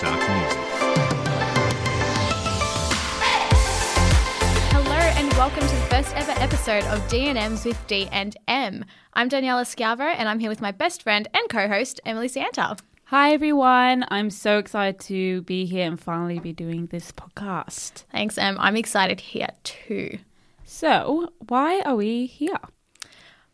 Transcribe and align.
start 0.00 0.18
music. 0.18 0.58
Hello 4.72 4.94
and 4.94 5.30
welcome 5.34 5.60
to 5.60 5.74
the 5.74 5.86
first 5.90 6.16
ever 6.16 6.32
episode 6.40 6.84
of 6.84 7.06
D&M's 7.08 7.66
with 7.66 7.86
D 7.86 8.08
and 8.10 8.34
M. 8.48 8.86
I'm 9.12 9.28
Daniela 9.28 9.66
Scalvo 9.66 10.10
and 10.16 10.26
I'm 10.26 10.38
here 10.38 10.48
with 10.48 10.62
my 10.62 10.70
best 10.70 11.02
friend 11.02 11.28
and 11.34 11.46
co-host 11.50 12.00
Emily 12.06 12.28
Santa. 12.28 12.78
Hi 13.04 13.34
everyone. 13.34 14.06
I'm 14.08 14.30
so 14.30 14.56
excited 14.56 15.00
to 15.00 15.42
be 15.42 15.66
here 15.66 15.86
and 15.86 16.00
finally 16.00 16.38
be 16.38 16.54
doing 16.54 16.86
this 16.86 17.12
podcast. 17.12 18.04
Thanks, 18.10 18.38
Em. 18.38 18.56
I'm 18.58 18.76
excited 18.76 19.20
here 19.20 19.50
too. 19.64 20.16
So, 20.64 21.30
why 21.48 21.82
are 21.82 21.96
we 21.96 22.24
here? 22.24 22.60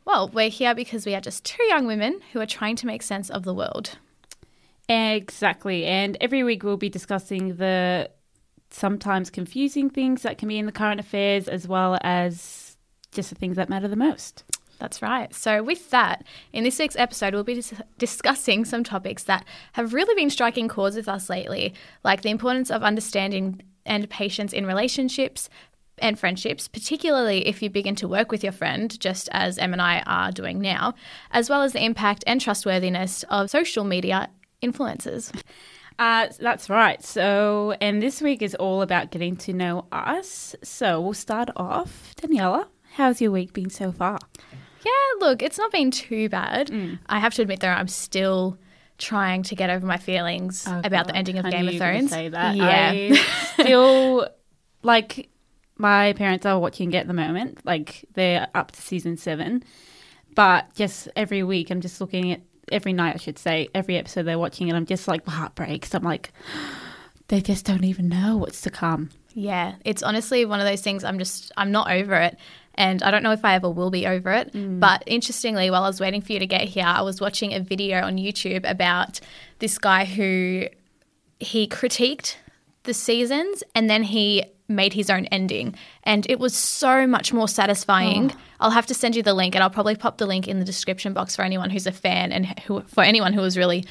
Well, 0.05 0.29
we're 0.29 0.51
here 0.51 0.77
because 0.77 1.07
we 1.07 1.17
are 1.17 1.21
just 1.21 1.45
two 1.45 1.65
young 1.65 1.89
women 1.89 2.21
who 2.33 2.41
are 2.41 2.47
trying 2.47 2.77
to 2.77 2.87
make 2.87 3.03
sense 3.03 3.31
of 3.31 3.43
the 3.43 3.53
world. 3.53 3.99
Exactly. 4.89 5.85
And 5.85 6.17
every 6.21 6.43
week 6.45 6.63
we'll 6.63 6.77
be 6.77 6.89
discussing 6.89 7.57
the 7.57 8.11
sometimes 8.71 9.31
confusing 9.31 9.91
things 9.91 10.23
that 10.23 10.39
can 10.39 10.49
be 10.49 10.59
in 10.59 10.67
the 10.67 10.73
current 10.73 11.01
affairs 11.01 11.49
as 11.49 11.67
well 11.67 11.99
as 12.03 12.77
just 13.13 13.31
the 13.31 13.35
things 13.37 13.57
that 13.57 13.69
matter 13.69 13.89
the 13.89 13.97
most. 13.97 14.45
That's 14.79 15.01
right. 15.01 15.35
So, 15.35 15.63
with 15.63 15.91
that, 15.91 16.25
in 16.53 16.63
this 16.63 16.79
week's 16.79 16.97
episode, 16.97 17.33
we'll 17.33 17.45
be 17.45 17.55
dis- 17.55 17.73
discussing 17.97 18.67
some 18.67 18.85
topics 18.85 19.25
that 19.25 19.45
have 19.73 19.95
really 19.95 20.15
been 20.15 20.29
striking 20.29 20.69
chords 20.69 20.97
with 20.97 21.09
us 21.09 21.31
lately, 21.31 21.73
like 22.05 22.21
the 22.21 22.29
importance 22.29 22.71
of 22.71 22.83
understanding 22.83 23.63
and 23.87 24.11
patience 24.11 24.53
in 24.53 24.67
relationships 24.67 25.49
and 25.99 26.19
friendships, 26.19 26.69
particularly 26.69 27.47
if 27.47 27.63
you 27.63 27.71
begin 27.71 27.95
to 27.97 28.07
work 28.07 28.31
with 28.31 28.43
your 28.43 28.53
friend, 28.53 29.01
just 29.01 29.31
as 29.33 29.57
Em 29.57 29.73
and 29.73 29.81
I 29.81 30.01
are 30.01 30.31
doing 30.31 30.61
now, 30.61 30.95
as 31.31 31.49
well 31.49 31.63
as 31.63 31.73
the 31.73 31.83
impact 31.83 32.23
and 32.27 32.39
trustworthiness 32.39 33.25
of 33.31 33.49
social 33.49 33.85
media 33.85 34.29
influencers. 34.63 35.33
Uh, 35.99 36.29
that's 36.39 36.69
right. 36.69 37.03
So, 37.03 37.75
and 37.81 38.03
this 38.03 38.21
week 38.21 38.43
is 38.43 38.55
all 38.55 38.83
about 38.83 39.11
getting 39.11 39.37
to 39.39 39.53
know 39.53 39.87
us. 39.93 40.55
So, 40.63 41.01
we'll 41.01 41.15
start 41.15 41.49
off. 41.57 42.15
Daniela, 42.17 42.67
how's 42.95 43.21
your 43.21 43.31
week 43.31 43.53
been 43.55 43.71
so 43.71 43.93
far? 43.93 44.19
Yeah, 44.85 45.27
look, 45.27 45.43
it's 45.43 45.59
not 45.59 45.73
been 45.73 45.91
too 45.91 46.29
bad. 46.29 46.71
I 47.07 47.19
have 47.19 47.35
to 47.35 47.43
admit, 47.43 47.61
though, 47.61 47.69
I'm 47.69 47.89
still 47.89 48.59
trying 48.99 49.43
to 49.45 49.55
get 49.55 49.69
over 49.71 49.87
my 49.87 49.97
feelings 49.99 50.65
Oh, 50.67 50.81
about 50.85 51.07
the 51.07 51.15
ending 51.17 51.39
of 51.39 51.45
I 51.47 51.51
Game 51.51 51.67
of 51.69 51.75
you 51.75 51.81
were 51.81 51.85
gonna 51.87 51.99
Thrones. 51.99 52.11
Say 52.11 52.29
that. 52.29 52.57
Yeah. 52.57 52.91
I 53.15 53.63
still 53.63 54.29
like 54.83 55.29
my 55.77 56.13
parents 56.15 56.47
are 56.47 56.59
watching 56.59 56.93
it 56.93 56.97
at 56.99 57.07
the 57.07 57.13
moment. 57.15 57.65
Like 57.67 58.05
they're 58.15 58.49
up 58.55 58.71
to 58.73 58.81
season 58.81 59.17
seven, 59.19 59.63
but 60.35 60.73
just 60.75 61.09
every 61.17 61.43
week 61.43 61.71
I'm 61.71 61.81
just 61.83 62.01
looking 62.01 62.33
at 62.33 62.41
every 62.73 62.93
night. 62.93 63.15
I 63.15 63.19
should 63.19 63.39
say 63.39 63.69
every 63.75 63.97
episode 63.97 64.25
they're 64.25 64.39
watching, 64.39 64.69
and 64.69 64.77
I'm 64.77 64.87
just 64.87 65.09
like 65.09 65.27
heartbreaks. 65.27 65.95
I'm 65.95 66.03
like, 66.03 66.33
they 67.29 67.41
just 67.41 67.65
don't 67.65 67.85
even 67.85 68.09
know 68.09 68.37
what's 68.37 68.61
to 68.63 68.71
come. 68.71 69.11
Yeah, 69.35 69.75
it's 69.85 70.03
honestly 70.03 70.45
one 70.47 70.61
of 70.61 70.67
those 70.67 70.81
things 70.81 71.05
I'm 71.05 71.19
just 71.19 71.53
I'm 71.57 71.71
not 71.71 71.91
over 71.91 72.15
it. 72.15 72.39
And 72.79 73.03
I 73.03 73.11
don't 73.11 73.23
know 73.23 73.33
if 73.33 73.45
I 73.45 73.55
ever 73.55 73.71
will 73.71 73.91
be 73.91 74.07
over 74.07 74.33
it. 74.33 74.53
Mm. 74.53 74.81
But 74.81 75.03
interestingly, 75.07 75.71
while 75.71 75.85
I 75.85 75.89
was 75.89 76.01
waiting 76.01 76.21
for 76.21 76.33
you 76.33 76.39
to 76.39 76.47
get 76.47 76.63
here, 76.63 76.85
I 76.87 77.03
was 77.03 77.21
watching 77.21 77.55
a 77.55 77.61
video 77.61 78.03
on 78.03 78.17
YouTube 78.17 78.69
about 78.69 79.21
this 79.61 79.79
guy 79.79 80.05
who 80.05 80.67
he 81.41 81.67
critiqued 81.67 82.37
the 82.85 82.95
seasons 82.95 83.63
and 83.75 83.91
then 83.91 84.03
he 84.03 84.45
made 84.69 84.93
his 84.93 85.11
own 85.11 85.27
ending. 85.27 85.75
And 86.03 86.29
it 86.29 86.39
was 86.39 86.55
so 86.55 87.07
much 87.07 87.33
more 87.33 87.49
satisfying. 87.49 88.33
Oh. 88.33 88.39
I'll 88.61 88.71
have 88.71 88.87
to 88.87 88.95
send 88.95 89.17
you 89.17 89.23
the 89.23 89.35
link 89.35 89.55
and 89.55 89.63
I'll 89.63 89.71
probably 89.71 89.97
pop 89.97 90.19
the 90.19 90.27
link 90.27 90.49
in 90.49 90.59
the 90.59 90.65
description 90.65 91.13
box 91.13 91.37
for 91.37 91.43
anyone 91.43 91.71
who's 91.71 91.87
a 91.87 91.93
fan 91.93 92.33
and 92.33 92.47
who, 92.61 92.83
for 92.83 93.03
anyone 93.03 93.33
who 93.33 93.41
was 93.41 93.57
really 93.57 93.85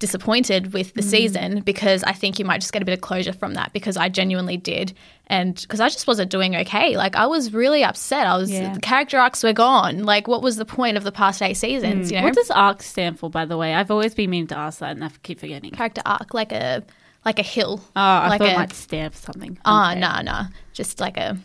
disappointed 0.00 0.72
with 0.72 0.94
the 0.94 1.02
mm. 1.02 1.10
season 1.10 1.60
because 1.60 2.02
I 2.04 2.12
think 2.12 2.38
you 2.38 2.44
might 2.46 2.62
just 2.62 2.72
get 2.72 2.80
a 2.80 2.86
bit 2.86 2.94
of 2.94 3.02
closure 3.02 3.34
from 3.34 3.52
that 3.54 3.74
because 3.74 3.98
I 3.98 4.08
genuinely 4.08 4.56
did 4.56 4.94
and 5.26 5.54
because 5.54 5.78
I 5.78 5.90
just 5.90 6.06
wasn't 6.06 6.30
doing 6.30 6.56
okay 6.56 6.96
like 6.96 7.16
I 7.16 7.26
was 7.26 7.52
really 7.52 7.84
upset 7.84 8.26
I 8.26 8.38
was 8.38 8.50
Yeah. 8.50 8.72
the 8.72 8.80
character 8.80 9.18
arcs 9.18 9.44
were 9.44 9.52
gone 9.52 10.04
like 10.04 10.26
what 10.26 10.40
was 10.40 10.56
the 10.56 10.64
point 10.64 10.96
of 10.96 11.04
the 11.04 11.12
past 11.12 11.42
eight 11.42 11.58
seasons 11.58 12.08
mm. 12.08 12.12
you 12.12 12.18
know 12.18 12.24
What 12.24 12.34
does 12.34 12.50
ARC 12.50 12.82
stand 12.82 13.18
for, 13.18 13.28
by 13.28 13.44
the 13.44 13.58
way? 13.58 13.74
I've 13.74 13.90
always 13.90 14.14
been 14.14 14.30
meaning 14.30 14.46
to 14.48 14.56
ask 14.56 14.78
that, 14.78 14.92
and 14.92 15.04
I 15.04 15.10
keep 15.22 15.38
forgetting. 15.38 15.72
character 15.72 16.02
arc 16.06 16.32
like 16.32 16.52
a 16.52 16.82
like 17.24 17.38
a 17.38 17.42
hill 17.42 17.80
Oh, 17.96 18.00
I 18.00 18.28
like 18.28 18.38
thought 18.40 18.48
a 18.48 18.52
it 18.52 18.56
might 18.58 18.72
for 19.12 19.18
something. 19.18 19.58
ah 19.64 19.90
Okay. 19.92 20.00
nah 20.00 20.22
nah 20.22 20.44
just 20.72 21.00
like 21.00 21.16
a 21.16 21.36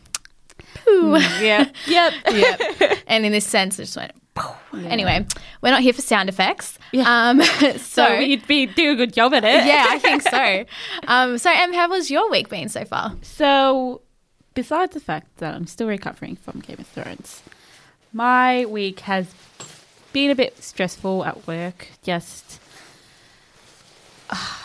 poo. 0.83 1.17
Yeah. 1.41 1.69
yep. 1.87 2.13
yeah 2.31 2.95
and 3.07 3.25
in 3.25 3.31
this 3.31 3.45
sense 3.45 3.77
it 3.79 3.83
just 3.85 3.97
went 3.97 4.11
anyway 4.89 5.25
we're 5.61 5.71
not 5.71 5.81
here 5.81 5.93
for 5.93 6.01
sound 6.01 6.27
effects 6.27 6.77
um 7.05 7.41
so, 7.77 7.77
So 7.77 8.13
you'd 8.19 8.45
be 8.47 8.65
do 8.65 8.91
a 8.91 8.95
good 8.95 9.13
job 9.13 9.33
at 9.33 9.43
it. 9.45 9.65
yeah 9.65 9.85
I 9.89 9.99
think 9.99 10.21
so 10.23 10.65
um 11.07 11.37
so 11.37 11.49
Em 11.53 11.71
how 11.73 11.87
was 11.89 12.11
your 12.11 12.29
week 12.29 12.49
been 12.49 12.67
so 12.69 12.83
far 12.83 13.15
So, 13.21 14.01
besides 14.53 14.93
the 14.93 14.99
fact 14.99 15.37
that 15.37 15.53
I'm 15.55 15.67
still 15.67 15.87
recovering 15.87 16.35
from 16.35 16.59
Game 16.59 16.77
of 16.79 16.87
Thrones, 16.87 17.43
my 18.13 18.65
week 18.65 19.01
has 19.01 19.27
been 20.13 20.31
a 20.31 20.35
bit 20.35 20.61
stressful 20.63 21.25
at 21.25 21.45
work. 21.47 21.87
Just 22.03 22.59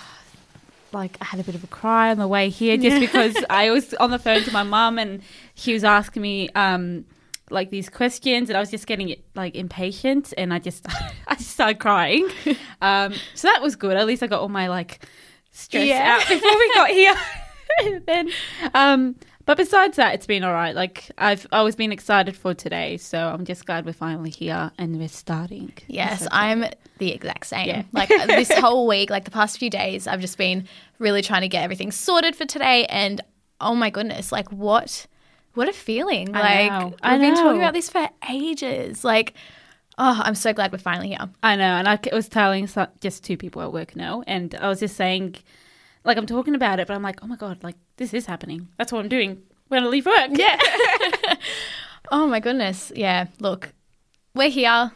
like 0.93 1.17
I 1.21 1.25
had 1.27 1.41
a 1.41 1.45
bit 1.45 1.55
of 1.55 1.63
a 1.65 1.67
cry 1.69 2.11
on 2.11 2.19
the 2.19 2.29
way 2.29 2.49
here, 2.49 2.77
just 2.77 3.01
because 3.01 3.37
I 3.51 3.71
was 3.71 3.95
on 3.95 4.11
the 4.11 4.19
phone 4.19 4.43
to 4.45 4.53
my 4.53 4.63
mum 4.63 4.99
and 4.99 5.23
she 5.55 5.73
was 5.73 5.85
asking 5.85 6.23
me 6.23 6.49
um, 6.51 7.05
like 7.51 7.71
these 7.71 7.89
questions, 7.89 8.49
and 8.51 8.57
I 8.57 8.61
was 8.61 8.71
just 8.71 8.87
getting 8.87 9.15
like 9.35 9.55
impatient, 9.55 10.33
and 10.39 10.53
I 10.55 10.59
just 10.59 10.87
I 11.29 11.35
just 11.37 11.51
started 11.51 11.79
crying. 11.79 12.29
Um, 12.83 13.13
so 13.35 13.47
that 13.49 13.61
was 13.61 13.77
good. 13.77 13.95
At 13.99 14.07
least 14.07 14.23
I 14.23 14.27
got 14.27 14.41
all 14.41 14.49
my 14.49 14.69
like 14.69 15.05
stress 15.53 15.87
Yeah. 15.87 16.19
out 16.19 16.27
before 16.29 16.51
we 16.59 16.75
got 16.75 16.89
here. 16.91 17.15
then, 18.07 18.31
um, 18.73 19.17
but 19.51 19.57
besides 19.57 19.97
that, 19.97 20.15
it's 20.15 20.27
been 20.27 20.45
all 20.45 20.53
right. 20.53 20.77
Like 20.77 21.11
I've 21.19 21.45
always 21.51 21.75
been 21.75 21.91
excited 21.91 22.37
for 22.37 22.55
today, 22.55 22.97
so 22.99 23.19
I'm 23.19 23.45
just 23.45 23.67
glad 23.67 23.85
we're 23.85 23.93
finally 23.93 24.31
here 24.31 24.71
and 24.79 24.97
we're 24.97 25.09
starting. 25.09 25.73
Yes, 25.89 26.21
So 26.21 26.29
I'm 26.31 26.67
the 26.99 27.11
exact 27.11 27.47
same. 27.47 27.67
Yeah. 27.67 27.83
Like 27.91 28.13
uh, 28.13 28.27
this 28.27 28.53
whole 28.59 28.87
week, 28.87 29.11
like 29.11 29.25
the 29.25 29.33
past 29.33 29.59
few 29.59 29.69
days, 29.69 30.07
I've 30.07 30.21
just 30.21 30.39
been 30.39 30.69
really 31.01 31.21
trying 31.21 31.41
to 31.41 31.49
get 31.49 31.65
everything 31.65 31.91
sorted 31.91 32.37
for 32.37 32.45
today. 32.45 32.85
And 32.85 33.23
oh 33.61 33.75
my 33.75 33.91
goodness, 33.91 34.31
like 34.31 34.53
what, 34.53 35.09
what 35.55 35.69
a 35.69 35.73
feeling! 35.73 36.33
I 36.33 36.41
like 36.41 36.71
know. 36.71 36.87
we've 36.87 36.99
I 37.03 37.19
been 37.19 37.35
talking 37.35 37.61
about 37.61 37.75
this 37.75 37.91
for 37.91 38.09
ages. 38.31 39.03
Like, 39.03 39.35
oh, 39.99 40.21
I'm 40.23 40.37
so 40.37 40.53
glad 40.53 40.71
we're 40.71 40.79
finally 40.79 41.09
here. 41.09 41.29
I 41.43 41.57
know, 41.57 41.65
and 41.65 41.89
I 41.89 41.99
was 42.13 42.29
telling 42.29 42.69
just 43.01 43.25
two 43.25 43.37
people 43.37 43.63
at 43.63 43.73
work 43.73 43.97
now, 43.97 44.23
and 44.29 44.55
I 44.55 44.69
was 44.69 44.79
just 44.79 44.95
saying, 44.95 45.39
like 46.05 46.17
I'm 46.17 46.27
talking 46.27 46.55
about 46.55 46.81
it, 46.81 46.87
but 46.87 46.95
I'm 46.95 47.03
like, 47.03 47.21
oh 47.23 47.27
my 47.27 47.37
god, 47.37 47.63
like 47.63 47.77
this 47.97 48.15
is 48.15 48.27
happening. 48.27 48.69
That's 48.79 48.93
what 48.93 49.01
I'm 49.01 49.09
doing 49.09 49.43
when 49.69 49.83
I 49.85 49.87
leave 49.87 50.07
work. 50.07 50.31
Yeah. 50.31 50.59
oh 52.11 52.27
my 52.27 52.41
goodness. 52.41 52.93
Yeah. 52.95 53.27
Look, 53.39 53.73
we're 54.35 54.51
here. 54.51 54.93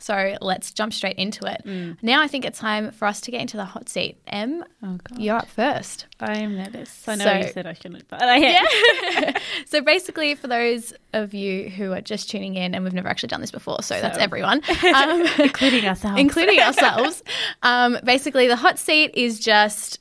So 0.00 0.36
let's 0.40 0.72
jump 0.72 0.92
straight 0.92 1.16
into 1.16 1.44
it. 1.46 1.98
Now 2.02 2.22
I 2.22 2.28
think 2.28 2.44
it's 2.44 2.60
time 2.60 2.92
for 2.92 3.06
us 3.06 3.20
to 3.22 3.32
get 3.32 3.40
into 3.40 3.56
the 3.56 3.64
hot 3.64 3.88
seat. 3.88 4.16
Em, 4.28 4.64
Oh 4.80 4.96
you're 5.16 5.34
up 5.36 5.48
first. 5.48 6.06
I 6.20 6.38
am 6.38 6.56
nervous. 6.56 7.08
I 7.08 7.16
know 7.16 7.24
So- 7.24 7.32
you 7.38 7.48
said 7.48 7.66
I 7.66 7.72
shouldn't, 7.72 8.06
but 8.06 8.22
I 8.22 8.36
am. 8.36 9.34
so 9.66 9.80
basically, 9.80 10.36
for 10.36 10.46
those 10.46 10.92
of 11.14 11.34
you 11.34 11.68
who 11.68 11.92
are 11.92 12.00
just 12.00 12.30
tuning 12.30 12.54
in, 12.54 12.76
and 12.76 12.84
we've 12.84 12.94
never 12.94 13.08
actually 13.08 13.28
done 13.28 13.40
this 13.40 13.50
before, 13.50 13.82
so, 13.82 14.00
that's 14.00 14.18
everyone, 14.18 14.62
um, 14.94 15.26
including 15.38 15.84
ourselves. 15.86 16.20
including 16.20 16.60
ourselves. 16.60 17.24
Um, 17.64 17.98
basically, 18.04 18.46
the 18.46 18.56
hot 18.56 18.78
seat 18.78 19.10
is 19.14 19.40
just 19.40 19.98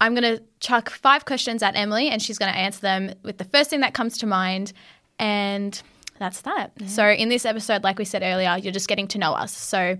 I'm 0.00 0.14
going 0.14 0.36
to 0.36 0.42
chuck 0.60 0.90
five 0.90 1.24
questions 1.24 1.62
at 1.62 1.74
Emily, 1.76 2.08
and 2.08 2.20
she's 2.20 2.38
going 2.38 2.52
to 2.52 2.58
answer 2.58 2.80
them 2.80 3.14
with 3.22 3.38
the 3.38 3.44
first 3.44 3.70
thing 3.70 3.80
that 3.80 3.94
comes 3.94 4.18
to 4.18 4.26
mind, 4.26 4.72
and 5.18 5.80
that's 6.18 6.42
that. 6.42 6.72
So 6.86 7.08
in 7.08 7.28
this 7.28 7.44
episode, 7.46 7.82
like 7.84 7.98
we 7.98 8.04
said 8.04 8.22
earlier, 8.22 8.56
you're 8.58 8.72
just 8.72 8.88
getting 8.88 9.08
to 9.08 9.18
know 9.18 9.32
us. 9.32 9.56
So 9.56 9.96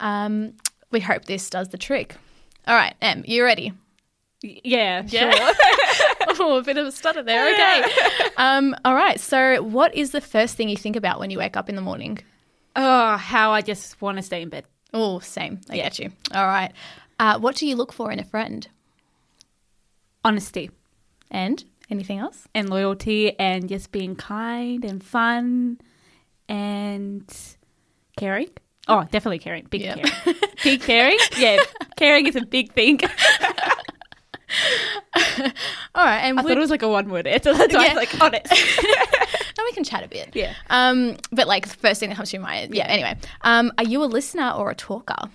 um, 0.00 0.52
we 0.90 1.00
hope 1.00 1.24
this 1.24 1.48
does 1.50 1.68
the 1.68 1.78
trick. 1.78 2.16
All 2.66 2.74
right, 2.74 2.94
Em, 3.00 3.24
you 3.26 3.42
ready? 3.44 3.72
yeah, 4.42 5.02
Yeah. 5.06 5.32
sure. 5.32 5.54
oh, 6.40 6.58
a 6.58 6.62
bit 6.62 6.76
of 6.76 6.86
a 6.86 6.92
stutter 6.92 7.22
there. 7.22 7.52
Okay. 7.52 8.30
um, 8.36 8.76
all 8.84 8.94
right. 8.94 9.18
So, 9.18 9.62
what 9.62 9.94
is 9.94 10.10
the 10.12 10.20
first 10.20 10.54
thing 10.56 10.68
you 10.68 10.76
think 10.76 10.94
about 10.96 11.18
when 11.18 11.30
you 11.30 11.38
wake 11.38 11.56
up 11.56 11.68
in 11.68 11.74
the 11.76 11.82
morning? 11.82 12.18
oh, 12.76 13.16
how 13.16 13.50
I 13.50 13.60
just 13.60 14.00
want 14.00 14.18
to 14.18 14.22
stay 14.22 14.40
in 14.42 14.50
bed. 14.50 14.64
Oh, 14.94 15.18
same. 15.18 15.60
I 15.68 15.74
get 15.76 15.98
you. 15.98 16.12
All 16.32 16.46
right. 16.46 16.70
Uh, 17.18 17.36
what 17.40 17.56
do 17.56 17.66
you 17.66 17.74
look 17.74 17.92
for 17.92 18.12
in 18.12 18.20
a 18.20 18.24
friend? 18.24 18.68
Honesty 20.24 20.70
And 21.30 21.64
anything 21.90 22.18
else? 22.18 22.46
and 22.54 22.68
loyalty, 22.70 23.38
and 23.38 23.68
just 23.68 23.92
being 23.92 24.16
kind 24.16 24.84
and 24.84 25.02
fun 25.02 25.78
and 26.48 27.24
caring. 28.16 28.48
Oh, 28.88 29.04
definitely 29.10 29.38
caring. 29.38 29.66
Big 29.70 29.82
Yep. 29.82 29.98
caring. 30.02 30.36
Big 30.64 30.80
caring. 30.80 31.18
Yeah, 31.38 31.58
caring 31.96 32.26
is 32.26 32.36
a 32.36 32.44
big 32.44 32.72
thing. 32.72 33.00
All 35.94 36.04
right. 36.04 36.20
And 36.20 36.38
I 36.38 36.42
thought 36.42 36.52
it 36.52 36.58
was 36.58 36.70
like 36.70 36.82
a 36.82 36.88
one 36.88 37.08
word 37.08 37.26
answer. 37.26 37.52
That's 37.52 37.74
why 37.74 37.84
I 37.86 37.94
was 37.94 37.96
like, 37.96 38.20
honest. 38.20 38.46
no, 39.58 39.64
we 39.64 39.72
can 39.72 39.84
chat 39.84 40.04
a 40.04 40.08
bit. 40.08 40.30
Yeah. 40.34 40.54
Um, 40.70 41.16
but 41.32 41.46
like 41.46 41.68
the 41.68 41.76
first 41.76 42.00
thing 42.00 42.08
that 42.10 42.16
comes 42.16 42.30
to 42.30 42.36
your 42.38 42.42
mind. 42.44 42.74
Yeah. 42.74 42.86
Anyway, 42.86 43.16
um, 43.42 43.72
are 43.78 43.84
you 43.84 44.02
a 44.02 44.06
listener 44.06 44.50
or 44.50 44.70
a 44.70 44.74
talker? 44.74 45.28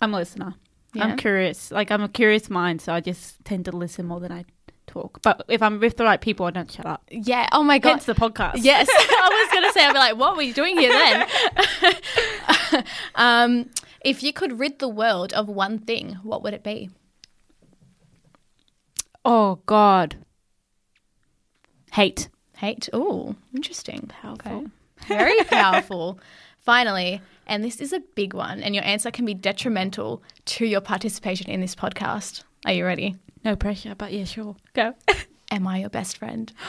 I'm 0.00 0.12
a 0.14 0.16
listener. 0.16 0.54
Yeah. 0.94 1.04
I'm 1.04 1.16
curious. 1.16 1.70
Like 1.70 1.90
I'm 1.90 2.02
a 2.02 2.08
curious 2.08 2.50
mind, 2.50 2.80
so 2.80 2.92
I 2.92 3.00
just 3.00 3.44
tend 3.44 3.64
to 3.66 3.72
listen 3.72 4.06
more 4.06 4.20
than 4.20 4.32
I 4.32 4.44
talk. 4.86 5.22
But 5.22 5.44
if 5.48 5.62
I'm 5.62 5.80
with 5.80 5.96
the 5.96 6.04
right 6.04 6.20
people, 6.20 6.46
I 6.46 6.50
don't 6.50 6.70
shut 6.70 6.86
up. 6.86 7.02
Yeah. 7.10 7.48
Oh 7.52 7.62
my 7.62 7.78
god. 7.78 7.90
Hence 7.90 8.04
the 8.04 8.14
podcast. 8.14 8.54
Yes, 8.56 8.88
I 8.90 9.46
was 9.46 9.52
going 9.52 9.68
to 9.68 9.72
say, 9.72 9.86
I'd 9.86 9.92
be 9.92 9.98
like, 9.98 10.16
what 10.16 10.36
were 10.36 10.42
you 10.42 10.54
doing 10.54 10.78
here 10.78 10.92
then? 10.92 12.84
um, 13.14 13.70
if 14.04 14.22
you 14.22 14.32
could 14.32 14.58
rid 14.58 14.78
the 14.78 14.88
world 14.88 15.32
of 15.32 15.48
one 15.48 15.78
thing, 15.78 16.18
what 16.22 16.42
would 16.42 16.54
it 16.54 16.62
be? 16.62 16.90
Oh 19.24 19.60
God. 19.66 20.16
Hate. 21.92 22.28
Hate. 22.56 22.88
Oh, 22.92 23.36
interesting. 23.54 24.08
Powerful. 24.08 24.66
Very 25.06 25.42
powerful. 25.44 26.18
Finally, 26.62 27.20
and 27.46 27.64
this 27.64 27.80
is 27.80 27.92
a 27.92 28.00
big 28.14 28.34
one, 28.34 28.62
and 28.62 28.74
your 28.74 28.84
answer 28.84 29.10
can 29.10 29.24
be 29.24 29.34
detrimental 29.34 30.22
to 30.44 30.64
your 30.64 30.80
participation 30.80 31.50
in 31.50 31.60
this 31.60 31.74
podcast. 31.74 32.44
Are 32.64 32.72
you 32.72 32.84
ready? 32.84 33.16
No 33.44 33.56
pressure, 33.56 33.94
but 33.96 34.12
yeah, 34.12 34.24
sure. 34.24 34.54
Go. 34.72 34.94
Am 35.50 35.66
I 35.66 35.78
your 35.78 35.90
best 35.90 36.18
friend? 36.18 36.52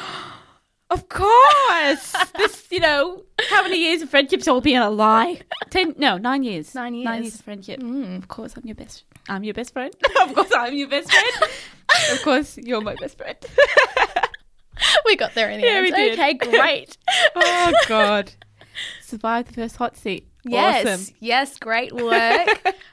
Of 0.90 1.10
course. 1.10 2.14
this, 2.38 2.68
you 2.70 2.80
know, 2.80 3.24
how 3.50 3.64
many 3.64 3.80
years 3.80 4.04
of 4.04 4.12
friendship's 4.12 4.48
are 4.48 4.52
all 4.52 4.62
been 4.62 4.80
a 4.80 4.92
lie? 4.92 5.40
Ten, 5.72 5.96
no, 5.98 6.20
nine 6.20 6.44
years. 6.44 6.76
Nine 6.76 6.94
years. 6.94 7.06
Nine 7.06 7.16
years. 7.16 7.24
years 7.24 7.36
of 7.40 7.42
friendship. 7.46 7.80
Mm. 7.80 8.18
Of 8.20 8.28
course, 8.28 8.54
I'm 8.56 8.64
your 8.66 8.76
best. 8.76 9.04
I'm 9.28 9.44
your 9.44 9.56
best 9.56 9.74
friend. 9.74 9.92
of 10.22 10.36
course, 10.36 10.52
I'm 10.56 10.76
your 10.76 10.88
best 10.90 11.12
friend. 11.12 11.52
of 12.12 12.22
course, 12.22 12.58
you're 12.60 12.82
my 12.82 12.94
best 12.96 13.18
friend. 13.18 13.38
We 15.06 15.16
got 15.16 15.34
there 15.34 15.50
in 15.50 15.62
the 15.62 15.66
Yeah, 15.68 15.74
end. 15.74 15.84
we 15.84 15.92
did. 15.92 16.14
Okay, 16.20 16.34
great. 16.36 16.98
oh 17.36 17.74
God. 17.88 18.32
Survived 19.02 19.50
the 19.50 19.54
first 19.54 19.76
hot 19.78 19.96
seat. 19.98 20.28
Yes, 20.46 20.86
Awesome. 20.86 21.16
yes, 21.20 21.58
great 21.58 21.92
work. 21.96 22.12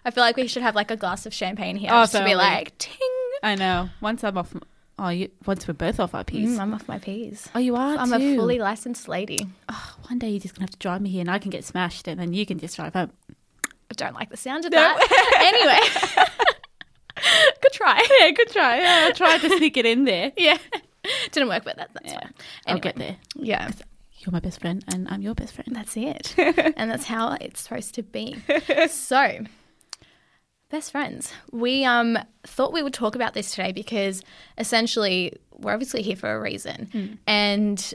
I 0.05 0.11
feel 0.13 0.23
like 0.23 0.37
we 0.37 0.47
should 0.47 0.63
have 0.63 0.75
like 0.77 0.91
a 0.91 0.97
glass 0.97 1.27
of 1.27 1.35
champagne 1.35 1.77
here 1.77 1.91
Oh, 1.93 2.03
just 2.03 2.13
to 2.13 2.25
be 2.25 2.35
like, 2.35 2.77
ting. 2.79 2.99
I 3.43 3.55
know. 3.57 3.89
Once 4.01 4.23
I'm 4.23 4.39
off. 4.39 4.55
Oh, 4.99 5.09
you, 5.09 5.31
once 5.47 5.67
we're 5.67 5.73
both 5.75 5.99
off 5.99 6.15
our 6.15 6.25
peas. 6.25 6.51
Mm, 6.57 6.61
I'm 6.61 6.75
off 6.75 6.87
my 6.87 6.99
peas. 6.99 7.49
Oh, 7.55 7.59
you 7.59 7.75
are. 7.75 7.97
I'm 7.97 8.11
too. 8.11 8.17
a 8.17 8.37
fully 8.37 8.59
licensed 8.59 9.09
lady. 9.09 9.39
Oh, 9.69 9.97
one 10.09 10.19
day 10.19 10.29
you're 10.29 10.41
just 10.41 10.55
gonna 10.55 10.65
have 10.65 10.71
to 10.71 10.79
drive 10.79 11.01
me 11.01 11.09
here, 11.11 11.23
and 11.23 11.31
I 11.31 11.39
can 11.39 11.51
get 11.51 11.65
smashed, 11.65 12.07
and 12.07 12.21
then 12.21 12.35
you 12.35 12.45
can 12.45 12.59
just 12.59 12.77
drive 12.77 12.93
home. 12.93 13.11
I 13.67 13.95
don't 13.97 14.15
like 14.15 14.29
the 14.31 14.37
sound 14.37 14.67
of 14.67 14.73
No. 14.73 14.79
that. 14.79 16.15
anyway, 16.15 16.27
good 17.63 17.73
try. 17.73 18.07
Yeah, 18.21 18.31
good 18.31 18.51
try. 18.51 18.79
Yeah, 18.79 19.07
I 19.09 19.13
tried 19.13 19.41
to 19.41 19.49
sneak 19.57 19.77
it 19.77 19.87
in 19.87 20.05
there. 20.05 20.33
Yeah, 20.37 20.59
didn't 21.33 21.49
work, 21.49 21.65
but 21.65 21.77
that, 21.79 21.91
that's 21.95 22.13
Yeah. 22.13 22.21
fine. 22.21 22.35
I'll 22.67 22.79
get 22.79 22.97
there. 22.97 23.17
Yeah, 23.37 23.71
You're 24.21 24.33
my 24.33 24.41
best 24.41 24.61
friend, 24.61 24.85
and 24.89 25.09
I'm 25.09 25.23
your 25.23 25.35
best 25.35 25.55
friend. 25.55 25.75
that's 25.75 25.97
it, 25.97 26.35
and 26.77 26.91
that's 26.91 27.07
how 27.07 27.39
it's 27.41 27.63
supposed 27.63 27.95
to 27.95 28.03
be. 28.03 28.37
So, 28.89 29.39
best 30.69 30.93
friends. 30.93 31.33
We 31.53 31.85
um 31.87 32.19
thought 32.45 32.75
we 32.75 32.83
would 32.83 32.93
talk 32.93 33.15
about 33.15 33.33
this 33.33 33.51
today 33.53 33.73
because 33.73 34.23
essentially 34.59 35.33
we're 35.59 35.73
obviously 35.73 36.03
here 36.03 36.17
for 36.17 36.35
a 36.35 36.39
reason, 36.41 37.19
and 37.27 37.95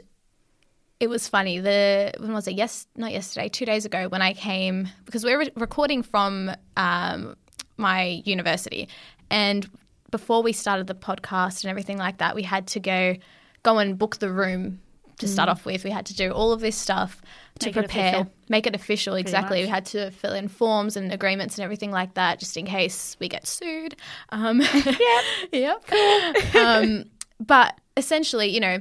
it 0.98 1.08
was 1.08 1.28
funny. 1.28 1.60
The 1.60 2.12
when 2.18 2.32
was 2.32 2.48
it? 2.48 2.54
Yes, 2.54 2.88
not 2.96 3.12
yesterday. 3.12 3.48
Two 3.48 3.64
days 3.64 3.84
ago 3.84 4.08
when 4.08 4.20
I 4.20 4.32
came 4.32 4.88
because 5.04 5.24
we 5.24 5.32
are 5.32 5.38
re- 5.38 5.52
recording 5.54 6.02
from 6.02 6.50
um, 6.76 7.36
my 7.76 8.22
university, 8.24 8.88
and 9.30 9.68
before 10.10 10.42
we 10.42 10.52
started 10.52 10.88
the 10.88 10.94
podcast 10.94 11.62
and 11.62 11.70
everything 11.70 11.98
like 11.98 12.18
that, 12.18 12.34
we 12.34 12.42
had 12.42 12.66
to 12.68 12.80
go 12.80 13.14
go 13.62 13.78
and 13.78 13.96
book 13.96 14.16
the 14.16 14.32
room 14.32 14.80
to 15.18 15.26
start 15.28 15.48
off 15.48 15.64
with. 15.64 15.82
We 15.84 15.90
had 15.90 16.06
to 16.06 16.14
do 16.14 16.30
all 16.30 16.52
of 16.52 16.60
this 16.60 16.76
stuff 16.76 17.22
to 17.60 17.66
Make 17.68 17.74
prepare, 17.74 18.08
official. 18.14 18.32
make 18.50 18.66
it 18.66 18.74
official. 18.74 19.14
exactly. 19.14 19.60
much. 19.60 19.66
We 19.66 19.70
had 19.70 19.86
to 19.86 20.10
fill 20.10 20.34
in 20.34 20.48
forms 20.48 20.96
and 20.96 21.10
agreements 21.12 21.56
and 21.56 21.64
everything 21.64 21.90
like 21.90 22.14
that, 22.14 22.38
just 22.38 22.56
in 22.56 22.66
case 22.66 23.16
we 23.18 23.28
get 23.28 23.46
sued. 23.46 23.96
Um, 24.28 24.60
yeah, 24.60 25.22
yep. 25.52 25.84
um, 26.54 27.04
but 27.40 27.78
essentially, 27.96 28.48
you 28.48 28.60
know, 28.60 28.78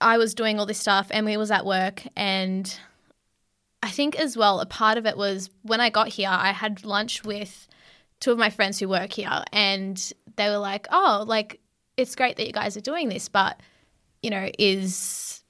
I 0.00 0.18
was 0.18 0.34
doing 0.34 0.58
all 0.58 0.66
this 0.66 0.78
stuff, 0.78 1.08
Emily 1.10 1.36
was 1.36 1.50
at 1.50 1.64
work, 1.66 2.02
and 2.16 2.78
I 3.82 3.88
think 3.90 4.16
as 4.18 4.36
well, 4.36 4.60
a 4.60 4.66
part 4.66 4.98
of 4.98 5.06
it 5.06 5.16
was 5.16 5.50
when 5.62 5.80
I 5.80 5.90
got 5.90 6.08
here, 6.08 6.28
I 6.30 6.52
had 6.52 6.84
lunch 6.84 7.22
with 7.24 7.68
two 8.20 8.32
of 8.32 8.38
my 8.38 8.50
friends 8.50 8.78
who 8.78 8.88
work 8.88 9.12
here, 9.12 9.42
and 9.52 10.12
they 10.36 10.48
were 10.48 10.58
like, 10.58 10.86
oh, 10.90 11.24
like, 11.26 11.60
it's 11.96 12.14
great 12.14 12.36
that 12.36 12.46
you 12.46 12.52
guys 12.52 12.76
are 12.76 12.80
doing 12.82 13.08
this, 13.08 13.28
but, 13.28 13.60
you 14.22 14.30
know, 14.30 14.50
is 14.58 15.42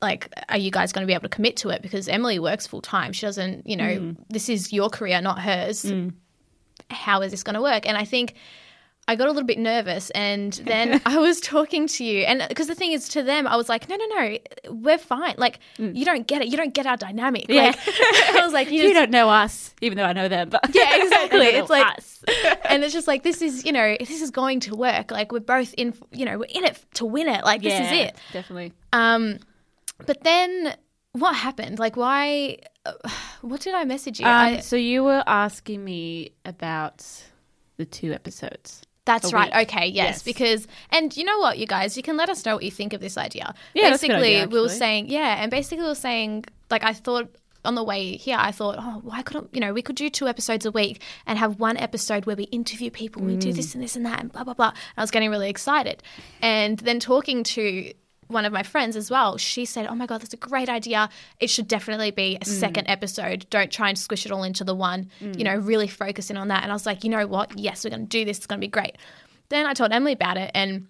like, 0.00 0.32
are 0.48 0.58
you 0.58 0.70
guys 0.70 0.92
going 0.92 1.02
to 1.02 1.06
be 1.06 1.14
able 1.14 1.22
to 1.22 1.28
commit 1.28 1.56
to 1.58 1.70
it? 1.70 1.82
Because 1.82 2.08
Emily 2.08 2.38
works 2.38 2.66
full 2.66 2.82
time. 2.82 3.12
She 3.12 3.26
doesn't, 3.26 3.66
you 3.66 3.76
know, 3.76 3.84
mm. 3.84 4.16
this 4.28 4.48
is 4.48 4.72
your 4.72 4.90
career, 4.90 5.20
not 5.20 5.40
hers. 5.40 5.84
Mm. 5.84 6.12
How 6.90 7.22
is 7.22 7.30
this 7.30 7.42
going 7.42 7.54
to 7.54 7.62
work? 7.62 7.86
And 7.88 7.96
I 7.96 8.04
think 8.04 8.34
I 9.06 9.16
got 9.16 9.26
a 9.26 9.30
little 9.32 9.44
bit 9.46 9.58
nervous 9.58 10.10
and 10.10 10.52
then 10.64 11.00
I 11.04 11.18
was 11.18 11.40
talking 11.40 11.86
to 11.88 12.04
you 12.04 12.20
and 12.24 12.42
because 12.48 12.66
the 12.68 12.74
thing 12.74 12.92
is 12.92 13.08
to 13.10 13.22
them 13.22 13.46
I 13.46 13.56
was 13.56 13.68
like 13.68 13.88
no 13.88 13.96
no 13.96 14.06
no 14.06 14.38
we're 14.70 14.98
fine 14.98 15.34
like 15.36 15.58
you 15.78 16.04
don't 16.04 16.26
get 16.26 16.40
it 16.42 16.48
you 16.48 16.56
don't 16.56 16.72
get 16.72 16.86
our 16.86 16.96
dynamic 16.96 17.46
Yeah. 17.48 17.64
like 17.66 17.78
I 17.88 18.40
was 18.42 18.52
like 18.52 18.70
you, 18.72 18.82
You 18.82 18.94
don't 18.94 19.10
know 19.10 19.28
us, 19.28 19.74
even 19.82 19.98
though 19.98 20.04
I 20.04 20.12
know 20.14 20.28
them. 20.28 20.48
But 20.48 20.74
yeah 20.74 21.02
exactly 21.04 21.46
it's 21.46 21.68
like 21.70 21.86
us. 21.98 22.24
and 22.64 22.82
it's 22.82 22.94
just 22.94 23.06
like 23.06 23.22
this 23.22 23.42
is 23.42 23.64
you 23.66 23.72
know 23.72 23.96
this 24.00 24.22
is 24.22 24.30
going 24.30 24.60
to 24.60 24.74
work 24.74 25.10
like 25.10 25.32
we're 25.32 25.40
both 25.40 25.74
in 25.74 25.92
you 26.12 26.24
know 26.24 26.38
we're 26.38 26.44
in 26.46 26.64
it 26.64 26.82
to 26.94 27.04
win 27.04 27.28
it 27.28 27.44
like 27.44 27.62
this 27.62 27.74
is 27.78 27.92
it 27.92 28.16
Definitely. 28.32 28.72
um 28.92 29.38
but 30.06 30.22
then 30.24 30.74
what 31.12 31.34
happened 31.36 31.78
like 31.78 31.96
why 31.96 32.58
uh, 32.86 32.92
what 33.42 33.60
did 33.60 33.74
I 33.74 33.84
message 33.84 34.18
you 34.20 34.26
Um, 34.26 34.32
I, 34.32 34.60
so 34.60 34.76
you 34.76 35.04
were 35.04 35.22
asking 35.26 35.84
me 35.84 36.32
about 36.44 37.04
the 37.76 37.84
two 37.84 38.12
episodes. 38.12 38.82
That's 39.04 39.32
right. 39.32 39.52
week. 39.54 39.68
Okay, 39.68 39.86
yes, 39.88 40.06
Yes. 40.06 40.22
because 40.22 40.66
and 40.90 41.14
you 41.16 41.24
know 41.24 41.38
what, 41.38 41.58
you 41.58 41.66
guys, 41.66 41.96
you 41.96 42.02
can 42.02 42.16
let 42.16 42.28
us 42.30 42.44
know 42.46 42.54
what 42.54 42.64
you 42.64 42.70
think 42.70 42.92
of 42.92 43.00
this 43.00 43.16
idea. 43.18 43.54
Yeah, 43.74 43.90
that's 43.90 44.02
a 44.02 44.06
good 44.08 44.14
basically, 44.14 44.36
idea, 44.36 44.48
we 44.48 44.60
were 44.60 44.68
saying, 44.68 45.08
yeah, 45.10 45.42
and 45.42 45.50
basically 45.50 45.82
we 45.82 45.88
were 45.88 45.94
saying, 45.94 46.44
like, 46.70 46.84
I 46.84 46.92
thought 46.94 47.28
on 47.66 47.74
the 47.74 47.82
way 47.84 48.16
here, 48.16 48.36
I 48.38 48.52
thought, 48.52 48.76
oh, 48.78 49.00
why 49.02 49.22
couldn't 49.22 49.48
you 49.54 49.60
know 49.60 49.72
we 49.72 49.80
could 49.82 49.96
do 49.96 50.10
two 50.10 50.28
episodes 50.28 50.66
a 50.66 50.70
week 50.70 51.00
and 51.26 51.38
have 51.38 51.58
one 51.58 51.76
episode 51.78 52.26
where 52.26 52.36
we 52.36 52.44
interview 52.44 52.90
people, 52.90 53.22
we 53.22 53.36
Mm. 53.36 53.40
do 53.40 53.52
this 53.52 53.74
and 53.74 53.82
this 53.82 53.96
and 53.96 54.04
that, 54.06 54.20
and 54.20 54.30
blah 54.32 54.44
blah 54.44 54.54
blah. 54.54 54.72
I 54.96 55.00
was 55.02 55.10
getting 55.10 55.30
really 55.30 55.48
excited, 55.50 56.02
and 56.42 56.78
then 56.80 57.00
talking 57.00 57.42
to 57.44 57.92
one 58.28 58.44
of 58.44 58.52
my 58.52 58.62
friends 58.62 58.96
as 58.96 59.10
well, 59.10 59.36
she 59.38 59.64
said, 59.64 59.86
"Oh 59.86 59.94
my 59.94 60.06
god, 60.06 60.20
that's 60.22 60.32
a 60.34 60.36
great 60.38 60.68
idea. 60.68 61.08
It 61.40 61.48
should 61.50 61.68
definitely 61.68 62.10
be 62.10 62.36
Mm. 62.40 62.42
a 62.42 62.44
second 62.46 62.86
episode. 62.88 63.46
Don't 63.50 63.70
try 63.70 63.88
and 63.88 63.98
squish 63.98 64.24
it 64.26 64.32
all 64.32 64.42
into 64.44 64.64
the 64.64 64.74
one. 64.74 65.10
You 65.20 65.44
know, 65.44 65.54
really 65.56 65.88
focus 65.88 66.30
in 66.30 66.36
on 66.36 66.48
that." 66.48 66.62
And 66.62 66.72
I 66.72 66.74
was 66.74 66.86
like, 66.86 67.04
"You 67.04 67.10
know 67.10 67.26
what? 67.26 67.58
Yes, 67.58 67.84
we're 67.84 67.90
going 67.90 68.02
to 68.06 68.08
do 68.08 68.24
this. 68.24 68.38
It's 68.38 68.46
going 68.46 68.58
to 68.60 68.64
be 68.66 68.70
great." 68.70 68.96
Then 69.50 69.66
I 69.66 69.74
told 69.74 69.92
Emily 69.92 70.12
about 70.12 70.36
it, 70.36 70.50
and 70.54 70.86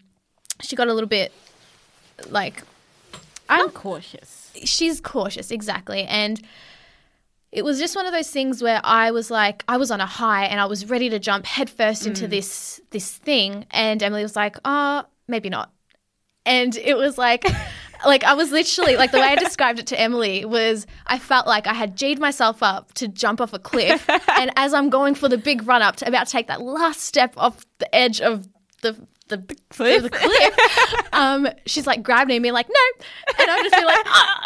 she 0.62 0.76
got 0.76 0.88
a 0.88 0.94
little 0.94 1.08
bit 1.08 1.32
like 2.30 2.62
I'm 3.48 3.70
cautious. 3.70 4.50
she's 4.64 5.00
cautious 5.00 5.50
exactly 5.50 6.04
and 6.04 6.40
it 7.52 7.64
was 7.64 7.78
just 7.78 7.94
one 7.96 8.06
of 8.06 8.12
those 8.12 8.30
things 8.30 8.62
where 8.62 8.80
I 8.84 9.10
was 9.10 9.30
like 9.30 9.64
I 9.68 9.76
was 9.76 9.90
on 9.90 10.00
a 10.00 10.06
high 10.06 10.44
and 10.46 10.60
I 10.60 10.64
was 10.66 10.88
ready 10.88 11.10
to 11.10 11.18
jump 11.18 11.44
headfirst 11.44 12.06
into 12.06 12.26
this 12.28 12.80
this 12.90 13.10
thing 13.10 13.66
and 13.72 14.02
Emily 14.02 14.22
was 14.22 14.36
like 14.36 14.56
oh 14.64 15.02
maybe 15.28 15.48
not 15.50 15.72
and 16.46 16.76
it 16.76 16.96
was 16.96 17.18
like 17.18 17.44
like 18.06 18.24
I 18.24 18.34
was 18.34 18.50
literally 18.50 18.96
like 18.96 19.12
the 19.12 19.18
way 19.18 19.26
I 19.26 19.36
described 19.36 19.78
it 19.78 19.86
to 19.88 20.00
Emily 20.00 20.44
was 20.44 20.86
I 21.06 21.18
felt 21.18 21.46
like 21.46 21.66
I 21.66 21.74
had 21.74 21.96
G'd 21.96 22.18
myself 22.18 22.62
up 22.62 22.92
to 22.94 23.08
jump 23.08 23.40
off 23.40 23.52
a 23.52 23.58
cliff 23.58 24.08
and 24.36 24.50
as 24.56 24.74
I'm 24.74 24.90
going 24.90 25.14
for 25.14 25.28
the 25.28 25.38
big 25.38 25.66
run 25.66 25.82
up 25.82 25.96
to 25.96 26.08
about 26.08 26.26
to 26.26 26.32
take 26.32 26.48
that 26.48 26.60
last 26.60 27.00
step 27.00 27.34
off 27.36 27.64
the 27.78 27.92
edge 27.94 28.20
of 28.20 28.48
the 28.82 28.96
the, 29.28 29.38
cliff? 29.70 30.02
the 30.02 30.10
cliff 30.10 30.54
um 31.14 31.48
she's 31.64 31.86
like 31.86 32.02
grabbing 32.02 32.42
me 32.42 32.52
like 32.52 32.68
no 32.68 33.04
and 33.38 33.50
I'm 33.50 33.64
just 33.64 33.74
be 33.74 33.84
like 33.84 34.04
ah. 34.04 34.42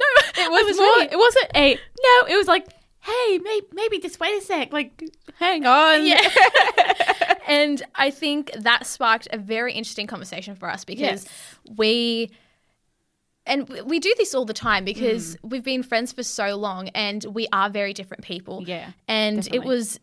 no 0.00 0.42
It 0.44 0.50
was, 0.50 0.64
was 0.64 0.76
more. 0.78 0.98
ready. 0.98 1.12
It 1.12 1.18
wasn't 1.18 1.50
a 1.54 1.74
no. 1.74 2.26
It 2.28 2.36
was 2.36 2.46
like, 2.46 2.66
hey, 3.08 3.38
maybe, 3.38 3.66
maybe 3.72 3.98
just 3.98 4.20
wait 4.20 4.40
a 4.42 4.44
sec. 4.44 4.72
Like, 4.72 5.02
hang 5.38 5.64
on. 5.66 6.06
Yeah. 6.06 6.20
and 7.48 7.82
I 7.94 8.10
think 8.10 8.52
that 8.52 8.86
sparked 8.86 9.28
a 9.32 9.38
very 9.38 9.72
interesting 9.72 10.06
conversation 10.06 10.54
for 10.54 10.68
us 10.70 10.84
because 10.84 11.00
Yes. 11.24 11.26
we 11.76 12.30
and 13.46 13.66
we 13.86 13.98
do 13.98 14.14
this 14.18 14.34
all 14.34 14.44
the 14.44 14.52
time 14.52 14.84
because 14.84 15.36
Mm. 15.36 15.50
we've 15.50 15.64
been 15.64 15.82
friends 15.82 16.12
for 16.12 16.22
so 16.22 16.54
long 16.56 16.88
and 16.90 17.24
we 17.24 17.46
are 17.52 17.70
very 17.70 17.94
different 17.94 18.22
people. 18.22 18.62
Yeah, 18.66 18.90
And 19.08 19.48
it 19.54 19.64
was 19.64 19.98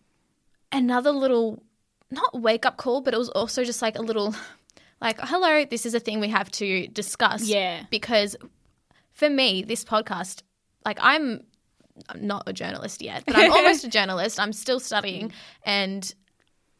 another 0.72 1.12
little 1.12 1.62
not 2.10 2.40
wake 2.40 2.66
up 2.66 2.78
call, 2.78 3.02
but 3.02 3.14
it 3.14 3.18
was 3.18 3.30
also 3.30 3.64
just 3.64 3.82
like 3.84 3.98
a 4.00 4.02
little 4.02 4.34
like, 5.02 5.20
hello, 5.20 5.66
this 5.66 5.86
is 5.86 5.94
a 5.94 6.00
thing 6.00 6.20
we 6.20 6.30
have 6.30 6.50
to 6.54 6.88
discuss. 6.88 7.44
Yeah. 7.44 7.84
Because 7.92 8.36
for 9.12 9.30
me, 9.30 9.62
this 9.64 9.84
podcast, 9.86 10.42
like 10.84 10.98
I'm 11.02 11.44
I'm 12.10 12.26
not 12.28 12.44
a 12.48 12.54
journalist 12.54 13.02
yet, 13.02 13.24
but 13.26 13.36
I'm 13.36 13.52
almost 13.52 13.84
a 13.84 13.88
journalist. 13.98 14.40
I'm 14.40 14.54
still 14.54 14.80
studying 14.80 15.32
and 15.64 16.14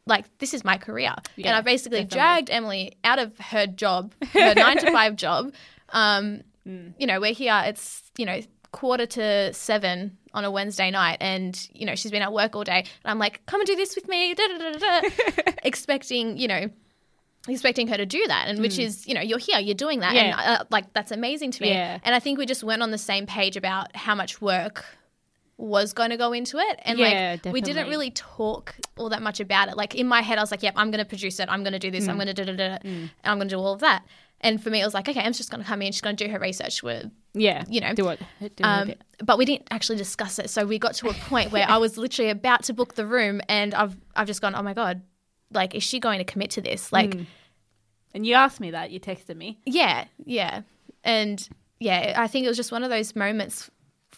like 0.06 0.24
this 0.38 0.54
is 0.54 0.64
my 0.64 0.76
career. 0.78 1.14
and 1.36 1.48
I 1.56 1.60
basically 1.62 2.00
definitely. 2.04 2.16
dragged 2.16 2.50
Emily 2.50 2.96
out 3.02 3.18
of 3.18 3.36
her 3.38 3.66
job, 3.66 4.12
her 4.32 4.54
nine 4.54 4.78
to 4.78 4.90
five 4.92 5.16
job. 5.16 5.52
Um, 5.90 6.42
Mm. 6.66 6.94
You 6.98 7.06
know, 7.06 7.20
we're 7.20 7.32
here, 7.32 7.62
it's, 7.64 8.02
you 8.18 8.26
know, 8.26 8.40
quarter 8.72 9.06
to 9.06 9.52
seven 9.54 10.18
on 10.34 10.44
a 10.44 10.50
Wednesday 10.50 10.90
night 10.90 11.18
and, 11.20 11.56
you 11.72 11.86
know, 11.86 11.94
she's 11.94 12.10
been 12.10 12.22
at 12.22 12.32
work 12.32 12.56
all 12.56 12.64
day. 12.64 12.78
And 12.80 12.86
I'm 13.04 13.20
like, 13.20 13.46
come 13.46 13.60
and 13.60 13.68
do 13.68 13.76
this 13.76 13.94
with 13.94 14.08
me, 14.08 14.34
da, 14.34 14.42
da, 14.48 14.72
da, 14.72 15.08
expecting, 15.62 16.36
you 16.38 16.48
know, 16.48 16.68
expecting 17.48 17.86
her 17.86 17.96
to 17.96 18.04
do 18.04 18.26
that 18.26 18.48
and 18.48 18.58
which 18.60 18.80
is 18.80 19.06
you 19.06 19.14
know 19.14 19.20
you're 19.20 19.38
here 19.38 19.60
you're 19.60 19.76
doing 19.76 20.00
that 20.00 20.16
and 20.16 20.34
Mm. 20.36 20.60
Uh, 20.60 20.64
like 20.70 20.92
that's 20.92 21.12
amazing 21.12 21.52
to 21.52 21.62
me 21.62 21.68
Yeah. 21.68 22.00
and 22.02 22.12
i 22.12 22.18
think 22.18 22.38
we 22.38 22.46
just 22.46 22.64
weren't 22.64 22.82
on 22.82 22.90
the 22.90 22.98
same 22.98 23.24
page 23.26 23.56
about 23.56 23.94
how 23.94 24.16
much 24.16 24.40
work 24.40 24.84
was 25.58 25.92
going 25.94 26.10
to 26.10 26.16
go 26.18 26.32
into 26.34 26.58
it 26.58 26.78
and 26.84 26.98
Yeah, 26.98 27.36
like 27.44 27.52
we 27.52 27.60
didn't 27.62 27.88
really 27.88 28.10
talk 28.10 28.74
all 28.98 29.08
that 29.08 29.22
much 29.22 29.40
about 29.40 29.68
it 29.68 29.76
like 29.76 29.94
in 29.94 30.06
my 30.06 30.20
head 30.20 30.36
i 30.38 30.42
was 30.42 30.50
like 30.50 30.62
yep 30.62 30.74
i'm 30.76 30.90
going 30.90 31.02
to 31.02 31.08
produce 31.08 31.40
it 31.40 31.48
i'm 31.48 31.62
going 31.62 31.72
to 31.72 31.78
do 31.78 31.90
this 31.90 32.04
Mm. 32.04 32.10
i'm 32.10 32.16
going 32.16 32.26
to 32.26 32.34
da 32.34 32.44
da 32.44 32.52
da 32.56 32.76
and 32.82 33.10
i'm 33.24 33.38
going 33.38 33.48
to 33.48 33.54
do 33.54 33.58
all 33.58 33.72
of 33.72 33.80
that 33.80 34.04
and 34.42 34.62
for 34.62 34.68
me 34.68 34.82
it 34.82 34.84
was 34.84 34.92
like 34.92 35.08
okay 35.08 35.20
i'm 35.22 35.32
just 35.32 35.50
going 35.50 35.62
to 35.62 35.66
come 35.66 35.80
in 35.80 35.92
she's 35.92 36.02
going 36.02 36.14
to 36.16 36.24
do 36.26 36.30
her 36.30 36.38
research 36.38 36.82
with 36.82 37.10
Yeah. 37.32 37.64
You 37.68 37.80
know, 37.80 37.94
do 37.94 38.08
it. 38.08 38.20
Do 38.56 38.64
um, 38.64 38.92
but 39.24 39.38
we 39.38 39.44
didn't 39.46 39.66
actually 39.70 39.96
discuss 39.98 40.38
it. 40.38 40.48
So 40.50 40.64
we 40.66 40.78
got 40.78 40.94
to 40.96 41.08
a 41.08 41.14
point 41.14 41.52
where 41.52 41.66
I 41.68 41.76
was 41.78 41.96
literally 42.04 42.30
about 42.30 42.62
to 42.64 42.72
book 42.74 42.94
the 42.94 43.06
room, 43.06 43.40
and 43.48 43.74
I've 43.74 43.94
I've 44.14 44.26
just 44.26 44.40
gone, 44.42 44.54
oh 44.54 44.62
my 44.62 44.72
god, 44.74 45.02
like 45.52 45.74
is 45.74 45.82
she 45.82 46.00
going 46.00 46.18
to 46.18 46.24
commit 46.24 46.50
to 46.52 46.60
this? 46.62 46.92
Like, 46.92 47.14
And 48.14 48.26
you 48.26 48.34
asked 48.34 48.60
me 48.60 48.70
that. 48.72 48.90
You 48.90 49.00
texted 49.00 49.36
me. 49.36 49.58
yeah, 49.66 50.06
yeah, 50.24 50.62
and 51.04 51.46
yeah, 51.78 52.14
I 52.16 52.26
think 52.26 52.44
it 52.46 52.48
was 52.48 52.56
just 52.56 52.72
one 52.72 52.82
of 52.84 52.90
those 52.90 53.14
moments 53.14 53.70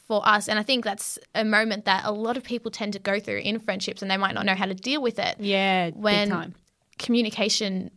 for 0.08 0.26
us, 0.26 0.48
and 0.48 0.58
I 0.58 0.62
think 0.62 0.84
that's 0.84 1.18
a 1.34 1.44
moment 1.44 1.84
that 1.84 2.04
a 2.06 2.10
lot 2.10 2.38
of 2.38 2.42
people 2.42 2.70
tend 2.70 2.94
to 2.94 2.98
go 2.98 3.20
through 3.20 3.38
in 3.38 3.60
friendships, 3.60 4.00
and 4.00 4.10
they 4.10 4.16
might 4.16 4.34
not 4.34 4.46
know 4.46 4.54
how 4.54 4.64
to 4.64 4.74
deal 4.74 5.02
with 5.02 5.18
it. 5.18 5.36
Yeah. 5.38 5.90
when 5.90 6.28
big 6.28 6.34
time. 6.34 6.54
communication, 6.98 7.90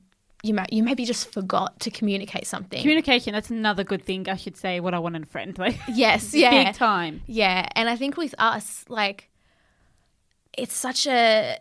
you 0.44 0.54
may, 0.54 0.66
you 0.72 0.84
maybe 0.84 1.06
just 1.06 1.32
forgot 1.32 1.80
to 1.80 1.90
communicate 1.90 2.46
something. 2.46 2.82
Communication. 2.82 3.32
That's 3.34 3.50
another 3.50 3.86
good 3.86 4.04
thing. 4.04 4.28
I 4.28 4.36
should 4.36 4.58
say 4.58 4.82
what 4.82 4.94
I 4.94 5.00
want 5.00 5.16
in 5.16 5.24
a 5.24 5.26
friend. 5.26 5.58
Like 5.62 5.78
yes, 5.88 6.34
yeah, 6.34 6.66
big 6.66 6.76
time. 6.76 7.22
Yeah, 7.28 7.68
and 7.76 7.90
I 7.90 7.96
think 7.96 8.18
with 8.18 8.36
us, 8.38 8.84
like, 8.90 9.30
it's 10.58 10.76
such 10.76 11.08
a 11.08 11.58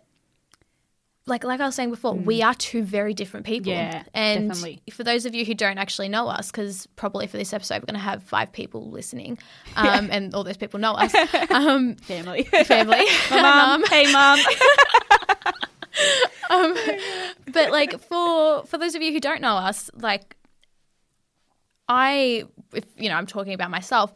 like 1.30 1.44
like 1.44 1.60
I 1.60 1.66
was 1.66 1.74
saying 1.74 1.90
before, 1.90 2.14
we 2.14 2.42
are 2.42 2.54
two 2.54 2.82
very 2.82 3.14
different 3.14 3.46
people. 3.46 3.72
Mm. 3.72 3.76
Yeah, 3.76 4.02
and 4.12 4.48
definitely. 4.48 4.82
for 4.92 5.04
those 5.04 5.24
of 5.24 5.34
you 5.34 5.44
who 5.44 5.54
don't 5.54 5.78
actually 5.78 6.08
know 6.08 6.28
us, 6.28 6.50
because 6.50 6.86
probably 6.96 7.26
for 7.26 7.36
this 7.36 7.52
episode 7.52 7.76
we're 7.76 7.86
going 7.86 7.94
to 7.94 8.00
have 8.00 8.22
five 8.22 8.52
people 8.52 8.90
listening, 8.90 9.38
um, 9.76 10.08
and 10.10 10.34
all 10.34 10.44
those 10.44 10.56
people 10.56 10.80
know 10.80 10.92
us, 10.92 11.14
um, 11.50 11.94
Family. 11.96 12.42
family, 12.64 13.06
mom. 13.30 13.84
Hey, 13.84 14.12
mom. 14.12 14.38
um, 16.50 16.76
but 17.52 17.70
like 17.70 18.00
for 18.02 18.64
for 18.66 18.76
those 18.76 18.94
of 18.94 19.02
you 19.02 19.12
who 19.12 19.20
don't 19.20 19.40
know 19.40 19.54
us, 19.54 19.90
like 19.94 20.36
I, 21.88 22.44
if 22.74 22.84
you 22.96 23.08
know, 23.08 23.16
I'm 23.16 23.26
talking 23.26 23.54
about 23.54 23.70
myself. 23.70 24.12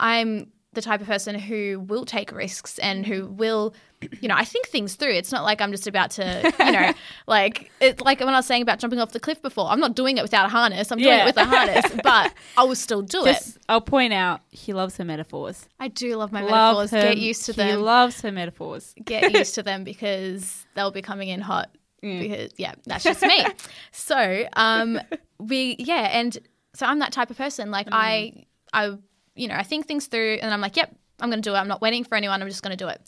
I'm 0.00 0.52
the 0.72 0.82
type 0.82 1.00
of 1.00 1.06
person 1.06 1.38
who 1.38 1.80
will 1.88 2.04
take 2.04 2.30
risks 2.30 2.78
and 2.78 3.04
who 3.04 3.26
will, 3.26 3.74
you 4.20 4.28
know, 4.28 4.34
I 4.36 4.44
think 4.44 4.68
things 4.68 4.94
through. 4.94 5.12
It's 5.14 5.32
not 5.32 5.42
like 5.42 5.60
I'm 5.60 5.72
just 5.72 5.86
about 5.86 6.10
to, 6.12 6.52
you 6.60 6.72
know, 6.72 6.92
like 7.26 7.70
it's 7.80 8.00
like 8.02 8.20
when 8.20 8.28
I 8.28 8.36
was 8.38 8.46
saying 8.46 8.62
about 8.62 8.78
jumping 8.78 9.00
off 9.00 9.12
the 9.12 9.20
cliff 9.20 9.42
before. 9.42 9.66
I'm 9.68 9.80
not 9.80 9.94
doing 9.96 10.18
it 10.18 10.22
without 10.22 10.46
a 10.46 10.48
harness. 10.48 10.92
I'm 10.92 10.98
doing 10.98 11.08
Yeah. 11.10 11.22
it 11.24 11.26
with 11.26 11.36
a 11.36 11.44
harness, 11.44 11.84
but 12.04 12.32
I 12.56 12.62
will 12.64 12.76
still 12.76 13.02
do 13.02 13.26
it. 13.26 13.56
I'll 13.68 13.80
point 13.80 14.12
out 14.12 14.40
he 14.50 14.72
loves 14.72 14.96
her 14.98 15.04
metaphors. 15.04 15.66
I 15.80 15.88
do 15.88 16.14
love 16.16 16.30
my 16.32 16.42
Love 16.42 16.76
metaphors. 16.76 16.90
her- 16.92 17.08
Get 17.14 17.18
used 17.18 17.44
to 17.46 17.52
them. 17.52 17.80
loves 17.82 18.20
her 18.20 18.30
metaphors. 18.32 18.94
get 19.04 19.32
used 19.32 19.54
to 19.56 19.62
them 19.68 19.84
because 19.84 20.64
they'll 20.74 20.90
be 20.92 21.02
coming 21.02 21.28
in 21.28 21.40
hot. 21.40 21.70
Because 22.00 22.52
yeah, 22.56 22.74
that's 22.86 23.02
just 23.02 23.22
me. 23.22 23.44
so 23.90 24.44
um, 24.52 25.00
we 25.40 25.74
yeah, 25.80 26.08
and 26.12 26.38
so 26.74 26.86
I'm 26.86 27.00
that 27.00 27.10
type 27.12 27.30
of 27.30 27.36
person. 27.36 27.70
Like 27.72 27.88
I 27.90 28.44
I 28.72 28.96
you 29.34 29.48
know 29.48 29.54
I 29.56 29.64
think 29.64 29.86
things 29.86 30.06
through, 30.06 30.38
and 30.40 30.54
I'm 30.54 30.60
like, 30.60 30.76
yep, 30.76 30.94
I'm 31.20 31.28
going 31.30 31.42
to 31.42 31.50
do 31.50 31.54
it. 31.54 31.58
I'm 31.58 31.66
not 31.66 31.80
waiting 31.80 32.04
for 32.04 32.14
anyone. 32.14 32.40
I'm 32.40 32.48
just 32.48 32.62
going 32.62 32.76
to 32.76 32.82
do 32.84 32.88
it. 32.88 33.00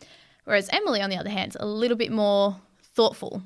Whereas 0.44 0.68
Emily, 0.72 1.00
on 1.00 1.10
the 1.10 1.16
other 1.16 1.30
hand, 1.30 1.52
is 1.52 1.56
a 1.60 1.66
little 1.66 1.96
bit 1.96 2.12
more 2.12 2.56
thoughtful. 2.82 3.42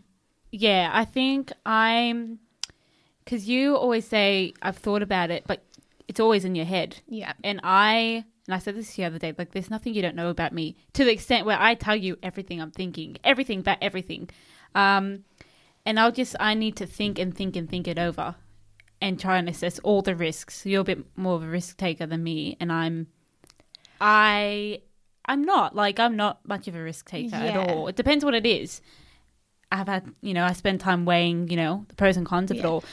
Yeah, 0.50 0.90
I 0.92 1.04
think 1.04 1.52
I'm 1.66 2.38
because 3.24 3.48
you 3.48 3.76
always 3.76 4.06
say 4.06 4.52
I've 4.62 4.76
thought 4.76 5.02
about 5.02 5.30
it, 5.30 5.44
but 5.46 5.64
it's 6.08 6.20
always 6.20 6.44
in 6.44 6.54
your 6.54 6.66
head. 6.66 7.00
Yeah. 7.08 7.32
And 7.42 7.60
I 7.64 8.24
and 8.46 8.54
I 8.54 8.58
said 8.58 8.76
this 8.76 8.94
the 8.94 9.04
other 9.04 9.18
day, 9.18 9.34
like 9.36 9.52
there's 9.52 9.70
nothing 9.70 9.94
you 9.94 10.02
don't 10.02 10.16
know 10.16 10.28
about 10.28 10.52
me 10.52 10.76
to 10.92 11.04
the 11.04 11.12
extent 11.12 11.46
where 11.46 11.58
I 11.58 11.74
tell 11.74 11.96
you 11.96 12.18
everything 12.22 12.60
I'm 12.60 12.70
thinking, 12.70 13.16
everything 13.24 13.60
about 13.60 13.78
everything. 13.80 14.28
Um, 14.74 15.24
and 15.86 15.98
I'll 15.98 16.12
just 16.12 16.36
I 16.38 16.54
need 16.54 16.76
to 16.76 16.86
think 16.86 17.18
and 17.18 17.34
think 17.34 17.56
and 17.56 17.68
think 17.68 17.88
it 17.88 17.98
over 17.98 18.36
and 19.00 19.18
try 19.18 19.38
and 19.38 19.48
assess 19.48 19.78
all 19.80 20.02
the 20.02 20.14
risks. 20.14 20.64
You're 20.64 20.82
a 20.82 20.84
bit 20.84 21.04
more 21.16 21.34
of 21.36 21.42
a 21.42 21.48
risk 21.48 21.76
taker 21.76 22.06
than 22.06 22.22
me, 22.22 22.56
and 22.60 22.70
I'm 22.70 23.08
I 24.00 24.82
I'm 25.26 25.42
not 25.42 25.74
like 25.74 25.98
I'm 25.98 26.16
not 26.16 26.46
much 26.46 26.68
of 26.68 26.74
a 26.74 26.82
risk 26.82 27.08
taker 27.08 27.36
at 27.36 27.70
all. 27.70 27.88
It 27.88 27.96
depends 27.96 28.24
what 28.24 28.34
it 28.34 28.46
is. 28.46 28.80
I've 29.72 29.88
had 29.88 30.12
you 30.20 30.34
know 30.34 30.44
I 30.44 30.52
spend 30.52 30.80
time 30.80 31.04
weighing 31.04 31.48
you 31.48 31.56
know 31.56 31.84
the 31.88 31.94
pros 31.94 32.16
and 32.16 32.26
cons 32.26 32.50
of 32.50 32.58
it 32.58 32.64
all. 32.64 32.84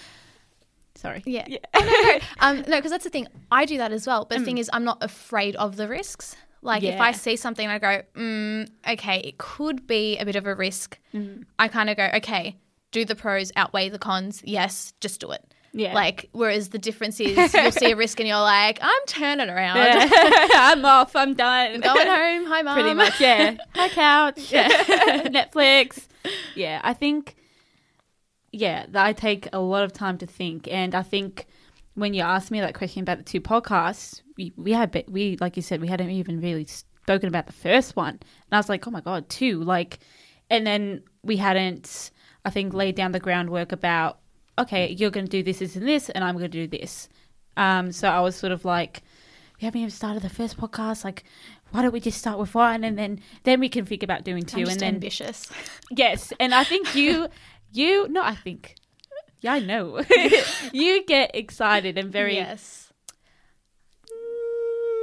Sorry. 0.95 1.23
Yeah. 1.25 1.47
Oh, 1.73 1.79
no, 1.79 2.09
no. 2.09 2.19
Um, 2.39 2.57
no, 2.69 2.77
because 2.77 2.91
that's 2.91 3.03
the 3.03 3.09
thing. 3.09 3.27
I 3.51 3.65
do 3.65 3.77
that 3.79 3.91
as 3.91 4.05
well. 4.05 4.25
But 4.25 4.37
the 4.39 4.45
thing 4.45 4.57
is, 4.59 4.69
I'm 4.71 4.83
not 4.83 5.01
afraid 5.01 5.55
of 5.55 5.75
the 5.75 5.87
risks. 5.87 6.35
Like 6.61 6.83
if 6.93 7.01
I 7.01 7.11
see 7.11 7.35
something, 7.37 7.67
I 7.67 7.79
go, 7.79 8.03
mm, 8.15 8.69
okay, 8.87 9.19
it 9.21 9.39
could 9.39 9.87
be 9.87 10.17
a 10.19 10.25
bit 10.25 10.35
of 10.35 10.45
a 10.45 10.53
risk. 10.53 10.99
I 11.57 11.67
kind 11.69 11.89
of 11.89 11.97
go, 11.97 12.07
okay, 12.17 12.57
do 12.91 13.03
the 13.03 13.15
pros 13.15 13.51
outweigh 13.55 13.89
the 13.89 13.97
cons? 13.97 14.41
Yes, 14.45 14.93
just 15.01 15.19
do 15.21 15.31
it. 15.31 15.53
Yeah. 15.73 15.93
Like, 15.93 16.29
whereas 16.33 16.69
the 16.69 16.77
difference 16.77 17.19
is 17.19 17.35
you'll 17.53 17.71
see 17.71 17.91
a 17.91 17.95
risk 17.95 18.19
and 18.19 18.27
you're 18.27 18.37
like, 18.39 18.79
I'm 18.81 19.01
turning 19.07 19.49
around. 19.49 19.77
I'm 20.11 20.83
off. 20.83 21.15
I'm 21.15 21.33
done. 21.33 21.75
I'm 21.75 21.81
Going 21.81 22.07
home. 22.07 22.45
Hi, 22.51 22.61
mom. 22.61 22.73
Pretty 22.75 22.93
much, 22.93 23.19
yeah. 23.21 23.55
My 23.75 23.87
couch, 23.89 24.51
Yeah. 24.51 24.69
Netflix. 25.27 26.07
Yeah, 26.55 26.81
I 26.83 26.93
think, 26.93 27.35
yeah, 28.51 28.85
that 28.89 29.05
I 29.05 29.13
take 29.13 29.47
a 29.53 29.59
lot 29.59 29.83
of 29.83 29.93
time 29.93 30.17
to 30.19 30.25
think, 30.25 30.67
and 30.67 30.93
I 30.93 31.03
think 31.03 31.45
when 31.95 32.13
you 32.13 32.21
asked 32.21 32.51
me 32.51 32.59
that 32.61 32.73
question 32.75 33.01
about 33.01 33.17
the 33.17 33.23
two 33.23 33.41
podcasts, 33.41 34.21
we 34.37 34.53
we 34.55 34.71
had 34.73 35.03
we 35.07 35.37
like 35.41 35.55
you 35.55 35.61
said 35.63 35.81
we 35.81 35.87
hadn't 35.87 36.09
even 36.09 36.39
really 36.41 36.65
spoken 36.65 37.27
about 37.27 37.47
the 37.47 37.53
first 37.53 37.95
one, 37.95 38.09
and 38.13 38.21
I 38.51 38.57
was 38.57 38.69
like, 38.69 38.85
oh 38.87 38.91
my 38.91 39.01
god, 39.01 39.29
two, 39.29 39.63
like, 39.63 39.99
and 40.49 40.67
then 40.67 41.01
we 41.23 41.37
hadn't, 41.37 42.11
I 42.45 42.49
think, 42.49 42.73
laid 42.73 42.95
down 42.95 43.13
the 43.13 43.19
groundwork 43.19 43.71
about 43.71 44.19
okay, 44.57 44.91
you're 44.91 45.11
going 45.11 45.25
to 45.25 45.31
do 45.31 45.43
this, 45.43 45.59
this, 45.59 45.75
and 45.75 45.87
this, 45.87 46.09
and 46.09 46.23
I'm 46.23 46.37
going 46.37 46.49
to 46.51 46.67
do 46.67 46.67
this. 46.67 47.09
Um, 47.57 47.91
so 47.91 48.07
I 48.07 48.21
was 48.21 48.35
sort 48.35 48.51
of 48.51 48.65
like, 48.65 49.01
we 49.59 49.65
haven't 49.65 49.81
even 49.81 49.91
started 49.91 50.23
the 50.23 50.29
first 50.29 50.57
podcast. 50.57 51.03
Like, 51.03 51.23
why 51.71 51.81
don't 51.81 51.91
we 51.91 51.99
just 51.99 52.17
start 52.17 52.37
with 52.37 52.53
one, 52.53 52.83
and 52.83 52.97
then 52.97 53.21
then 53.43 53.59
we 53.59 53.69
can 53.69 53.85
think 53.85 54.03
about 54.03 54.23
doing 54.23 54.43
2 54.43 54.57
I'm 54.57 54.65
just 54.65 54.71
and 54.73 54.81
then 54.81 54.93
ambitious. 54.95 55.49
yes, 55.91 56.33
and 56.39 56.53
I 56.53 56.63
think 56.63 56.95
you, 56.95 57.27
you, 57.71 58.07
no, 58.09 58.21
I 58.21 58.35
think, 58.35 58.75
yeah, 59.39 59.53
I 59.53 59.59
know, 59.59 60.01
you 60.73 61.05
get 61.05 61.35
excited 61.35 61.97
and 61.97 62.11
very 62.11 62.35
yes. 62.35 62.91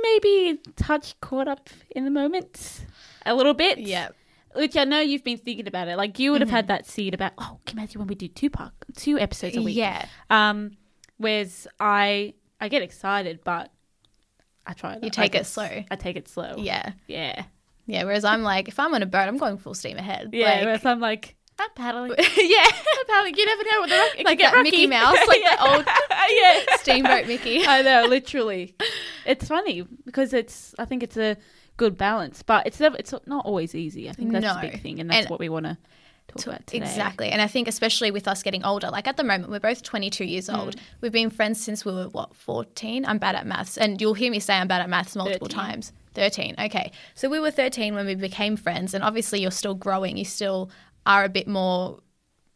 maybe 0.03 0.61
touch 0.77 1.19
caught 1.21 1.49
up 1.49 1.71
in 1.91 2.05
the 2.05 2.11
moment 2.11 2.85
a 3.25 3.35
little 3.35 3.55
bit. 3.55 3.79
Yeah. 3.79 4.09
Which 4.55 4.77
I 4.77 4.85
know 4.85 5.01
you've 5.01 5.25
been 5.25 5.39
thinking 5.39 5.69
about 5.69 5.89
it. 5.89 5.97
Like 5.97 6.19
you 6.19 6.33
would 6.33 6.41
have 6.41 6.51
had 6.51 6.69
that 6.69 6.87
seed 6.87 7.15
about, 7.15 7.33
oh, 7.39 7.59
can 7.67 7.77
you 7.77 7.83
imagine 7.83 7.99
when 8.01 8.09
we 8.09 8.15
do 8.15 8.29
two 8.29 8.51
part, 8.51 8.73
two 8.97 9.19
episodes 9.19 9.57
a 9.57 9.63
week? 9.63 9.77
Yeah. 9.77 10.07
Um, 10.31 10.73
whereas 11.19 11.67
I 11.79 12.35
I 12.61 12.69
get 12.69 12.83
excited, 12.83 13.41
but 13.45 13.71
I 14.67 14.73
try. 14.73 14.95
You 14.95 15.07
I 15.07 15.09
take 15.09 15.35
it 15.35 15.47
slow. 15.47 15.85
I 15.91 15.97
take 15.97 16.17
it 16.17 16.29
slow. 16.29 16.57
Yeah. 16.59 16.93
yeah, 17.07 17.45
Yeah. 17.87 18.05
Whereas 18.05 18.25
I'm 18.25 18.43
like, 18.43 18.69
if 18.69 18.79
I'm 18.79 18.95
on 18.95 19.03
a 19.03 19.07
boat, 19.07 19.29
I'm 19.29 19.39
going 19.39 19.59
full 19.59 19.75
steam 19.75 19.97
ahead. 19.97 20.31
yeah. 20.33 20.47
Like, 20.47 20.65
whereas 20.65 20.85
I'm 20.85 21.01
like, 21.01 21.37
I'm 21.59 21.71
paddling. 21.75 22.11
yeah. 22.37 22.67
I'm 22.67 23.07
paddling. 23.07 23.35
You 23.35 23.47
never 23.47 23.63
know 23.65 23.81
what 23.81 23.89
the 23.91 23.97
rock, 23.97 24.19
it 24.19 24.27
Like 24.27 24.39
that 24.41 24.63
Mickey. 24.63 24.87
Mouse, 24.87 25.17
like 25.29 25.41
yeah. 25.41 25.57
the 25.57 25.71
old 25.71 25.87
yeah. 26.31 26.77
steamboat 26.77 27.27
Mickey. 27.27 27.67
I 27.67 27.83
know, 27.83 28.05
literally. 28.05 28.77
It's 29.25 29.49
funny 29.49 29.83
because 30.05 30.33
it's. 30.33 30.75
I 30.79 30.85
think 30.85 31.03
it's 31.03 31.17
a 31.17 31.37
good 31.79 31.97
balance, 31.97 32.43
but 32.43 32.67
it's 32.67 32.79
never. 32.79 32.97
It's 32.99 33.15
not 33.25 33.47
always 33.47 33.75
easy. 33.75 34.11
I 34.11 34.13
think 34.13 34.33
that's 34.33 34.45
No. 34.45 34.55
the 34.61 34.69
big 34.69 34.83
thing, 34.83 35.01
and 35.01 35.09
that's 35.09 35.21
And- 35.23 35.31
what 35.31 35.41
we 35.41 35.49
want 35.49 35.65
to 35.65 35.79
talk 36.29 36.47
about 36.47 36.67
today. 36.67 36.85
Exactly. 36.85 37.31
And 37.31 37.41
I 37.41 37.47
think 37.47 37.67
especially 37.69 38.11
with 38.11 38.29
us 38.29 38.43
getting 38.43 38.63
older, 38.63 38.91
like 38.91 39.09
at 39.09 39.17
the 39.17 39.25
moment 39.25 39.51
we're 39.51 39.61
both 39.61 39.83
22 39.83 40.25
years 40.27 40.51
old. 40.51 40.77
Mm. 40.77 40.81
We've 41.01 41.13
been 41.13 41.31
friends 41.31 41.59
since 41.59 41.87
we 41.87 41.93
were 41.95 42.09
what, 42.11 42.37
14? 42.37 43.07
I'm 43.07 43.17
bad 43.17 43.35
at 43.35 43.47
maths. 43.47 43.79
And 43.79 43.99
you'll 43.99 44.13
hear 44.13 44.31
me 44.31 44.39
say 44.39 44.53
I'm 44.55 44.69
bad 44.69 44.83
at 44.83 44.91
maths 44.91 45.17
multiple 45.17 45.49
13. 45.49 45.59
times. 45.59 45.93
13. 46.13 46.55
Okay. 46.59 46.93
So 47.15 47.31
we 47.31 47.41
were 47.41 47.51
13 47.51 47.95
when 47.95 48.05
we 48.05 48.15
became 48.15 48.57
friends 48.59 48.93
and 48.93 49.03
obviously 49.03 49.41
you're 49.41 49.51
still 49.51 49.75
growing. 49.75 50.19
You 50.19 50.27
still 50.27 50.71
are 51.07 51.25
a 51.25 51.31
bit 51.31 51.49
more 51.49 52.01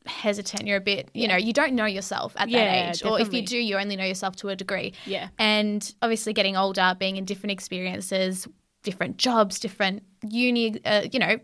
hesitant. 0.04 0.66
You're 0.66 0.76
a 0.76 0.80
bit, 0.80 1.08
you 1.14 1.26
know, 1.28 1.36
you 1.36 1.54
don't 1.54 1.72
know 1.74 1.86
yourself 1.86 2.34
at 2.36 2.50
Yeah, 2.50 2.64
that 2.64 2.96
age. 2.96 3.04
Or 3.06 3.20
if 3.20 3.32
you 3.32 3.40
do, 3.40 3.56
you 3.56 3.78
only 3.78 3.96
know 3.96 4.04
yourself 4.04 4.36
to 4.36 4.48
a 4.50 4.56
degree. 4.56 4.92
Yeah. 5.06 5.28
And 5.38 5.94
obviously 6.02 6.34
getting 6.34 6.56
older, 6.58 6.94
being 6.98 7.16
in 7.16 7.24
different 7.24 7.52
experiences, 7.52 8.46
different 8.82 9.16
jobs, 9.16 9.58
different 9.58 10.02
uni, 10.28 10.84
uh, 10.84 11.02
you 11.12 11.18
know, 11.18 11.38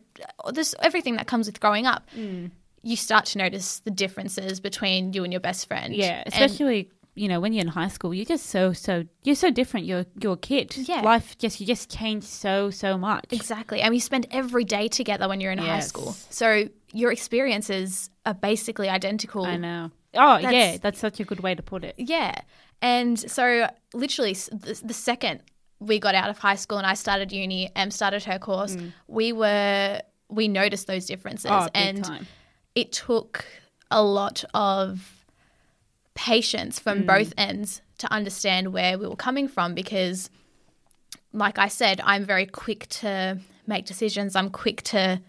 there's 0.52 0.75
everything 0.80 1.16
that 1.16 1.26
comes 1.26 1.47
with 1.47 1.61
growing 1.61 1.87
up. 1.87 2.09
Mm. 2.16 2.50
You 2.83 2.97
start 2.97 3.26
to 3.26 3.38
notice 3.38 3.80
the 3.80 3.90
differences 3.90 4.61
between 4.61 5.12
you 5.12 5.25
and 5.25 5.33
your 5.33 5.40
best 5.40 5.66
friend. 5.68 5.95
Yeah, 5.95 6.23
And- 6.25 6.35
especially 6.35 6.90
you 7.14 7.26
know, 7.26 7.40
when 7.40 7.52
you're 7.52 7.62
in 7.62 7.66
high 7.68 7.88
school, 7.88 8.14
you're 8.14 8.25
just 8.25 8.47
so 8.47 8.73
so 8.73 9.02
you're 9.25 9.35
so 9.35 9.50
different. 9.50 9.87
You're 9.87 10.07
you're 10.23 10.35
a 10.35 10.37
kid. 10.37 10.76
Yeah. 10.76 11.00
Life 11.00 11.37
just 11.38 11.61
you 11.61 11.66
just 11.66 11.90
change 11.90 12.23
so 12.23 12.71
so 12.71 12.97
much. 12.97 13.25
Exactly. 13.33 13.80
And 13.80 13.92
you 13.92 14.00
spend 14.00 14.28
every 14.30 14.62
day 14.62 14.87
together 14.87 15.28
when 15.28 15.40
you're 15.40 15.50
in 15.50 15.59
high 15.59 15.80
school. 15.80 16.14
So 16.30 16.68
your 16.92 17.11
experiences 17.11 18.09
are 18.25 18.35
basically 18.35 18.88
identical. 18.88 19.45
I 19.45 19.57
know. 19.57 19.90
Oh 20.14 20.37
yeah, 20.37 20.50
That's- 20.50 20.78
that's 20.78 20.99
such 21.00 21.18
a 21.18 21.25
good 21.25 21.40
way 21.40 21.57
to 21.57 21.62
put 21.62 21.83
it. 21.83 21.97
Yeah. 21.99 22.35
And 22.80 23.18
so, 23.18 23.68
literally, 23.92 24.35
the, 24.35 24.80
the 24.85 24.95
second 24.95 25.40
we 25.80 25.99
got 25.99 26.14
out 26.14 26.28
of 26.30 26.38
high 26.38 26.56
school 26.56 26.78
and 26.78 26.87
I 26.87 26.94
started 26.94 27.30
uni, 27.32 27.70
Em 27.76 27.90
started 27.90 28.25
her 28.25 28.38
course, 28.38 28.76
we 29.06 29.32
were, 29.32 30.00
we 30.28 30.49
noticed 30.49 30.87
those 30.87 31.06
differences. 31.06 31.50
Mm. 31.50 31.66
Oh, 31.66 31.68
and 31.75 32.04
time. 32.04 32.26
it 32.75 32.92
took 32.92 33.44
a 33.90 34.02
lot 34.02 34.44
of 34.54 35.25
patience 36.14 36.78
from 36.80 37.02
Mm. 37.04 37.06
both 37.06 37.32
ends 37.38 37.80
to 37.99 38.12
understand 38.12 38.73
where 38.73 38.99
we 38.99 39.06
were 39.06 39.16
coming 39.16 39.47
from 39.49 39.75
because, 39.75 40.30
like 41.32 41.58
I 41.58 41.68
said, 41.68 42.00
I'm 42.04 42.25
very 42.25 42.47
quick 42.47 42.88
to 42.88 43.38
make 43.66 43.87
decisions, 43.87 44.35
I'm 44.35 44.50
quick 44.50 44.82
to 44.85 45.20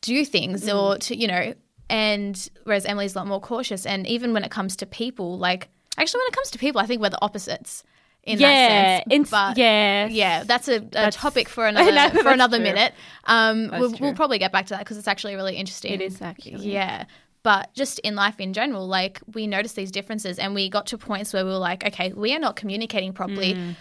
do 0.00 0.24
things 0.24 0.64
Mm. 0.64 0.74
or 0.76 0.98
to, 0.98 1.16
you 1.16 1.28
know, 1.28 1.54
and 1.88 2.48
whereas 2.64 2.86
Emily's 2.86 3.14
a 3.14 3.18
lot 3.18 3.26
more 3.26 3.40
cautious. 3.40 3.84
And 3.86 4.06
even 4.06 4.32
when 4.32 4.44
it 4.44 4.50
comes 4.50 4.76
to 4.76 4.86
people, 4.86 5.38
like, 5.38 5.68
actually, 5.98 6.20
when 6.20 6.28
it 6.28 6.34
comes 6.34 6.50
to 6.52 6.58
people, 6.58 6.80
I 6.80 6.86
think 6.86 7.00
we're 7.02 7.10
the 7.10 7.22
opposites 7.22 7.84
in 8.24 8.38
yeah, 8.38 8.98
that 8.98 9.08
sense. 9.10 9.30
But 9.30 9.56
yeah, 9.58 10.06
yeah, 10.06 10.44
that's 10.44 10.68
a, 10.68 10.76
a 10.76 10.80
That's- 10.80 11.14
topic 11.16 11.48
for 11.48 11.66
another 11.72 11.92
No, 11.92 12.10
for 12.22 12.28
another 12.30 12.58
true. 12.58 12.64
minute. 12.64 12.92
Um, 13.24 13.70
we'll, 13.72 13.94
we'll 14.00 14.14
probably 14.14 14.38
get 14.38 14.52
back 14.52 14.66
to 14.66 14.74
that 14.74 14.80
because 14.80 14.96
it's 14.98 15.08
actually 15.08 15.34
really 15.36 15.56
interesting. 15.56 15.92
It 15.92 16.00
is 16.02 16.20
actually. 16.20 16.66
Yeah. 16.70 17.04
But 17.42 17.72
just 17.74 17.98
in 18.00 18.14
life 18.16 18.38
in 18.38 18.52
general, 18.52 18.86
like 18.86 19.20
we 19.34 19.46
noticed 19.46 19.74
these 19.74 19.90
differences 19.90 20.38
and 20.38 20.54
we 20.54 20.68
got 20.68 20.86
to 20.88 20.98
points 20.98 21.32
where 21.32 21.44
we 21.44 21.50
were 21.50 21.56
like, 21.56 21.86
okay, 21.86 22.12
we 22.12 22.34
are 22.34 22.38
not 22.38 22.54
communicating 22.56 23.14
properly. 23.14 23.74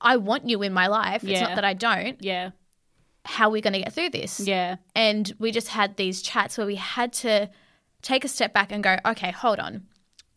I 0.00 0.16
want 0.16 0.48
you 0.48 0.60
in 0.62 0.72
my 0.72 0.88
life. 0.88 1.22
It's 1.22 1.40
Mm. 1.40 1.42
Not 1.48 1.54
that 1.54 1.64
I 1.64 1.74
don't. 1.74 2.20
yeah, 2.20 2.50
How 3.24 3.46
are 3.46 3.50
we 3.52 3.60
going 3.60 3.74
to 3.74 3.78
get 3.78 3.92
through 3.92 4.10
this? 4.10 4.40
yeah, 4.40 4.76
And 4.96 5.32
we 5.38 5.52
just 5.52 5.68
had 5.68 5.96
these 5.96 6.20
chats 6.22 6.58
where 6.58 6.66
we 6.66 6.74
had 6.76 7.12
to 7.14 7.48
take 8.02 8.24
a 8.24 8.28
step 8.28 8.52
back 8.52 8.72
and 8.72 8.82
go, 8.82 8.96
okay, 9.06 9.30
hold 9.30 9.60
on. 9.60 9.86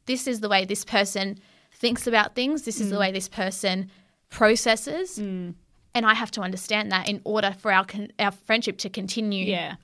This 0.06 0.28
is 0.28 0.42
the 0.42 0.50
way 0.50 0.66
this 0.66 0.84
person 0.86 1.40
thinks 1.84 2.08
about 2.08 2.34
things. 2.34 2.58
This 2.64 2.80
is 2.82 2.88
Mm. 2.88 2.92
the 2.92 3.00
way 3.04 3.12
this 3.12 3.28
person 3.28 3.90
processes. 4.30 5.18
And 5.20 5.56
I 6.12 6.14
have 6.16 6.32
to 6.32 6.42
understand 6.42 6.92
that 6.92 7.08
in 7.08 7.22
order 7.24 7.52
for 7.62 7.72
our 7.72 7.86
con- 7.86 8.12
our 8.18 8.32
friendship 8.32 8.78
to 8.80 8.90
continue 8.90 9.46
yeah. 9.46 9.76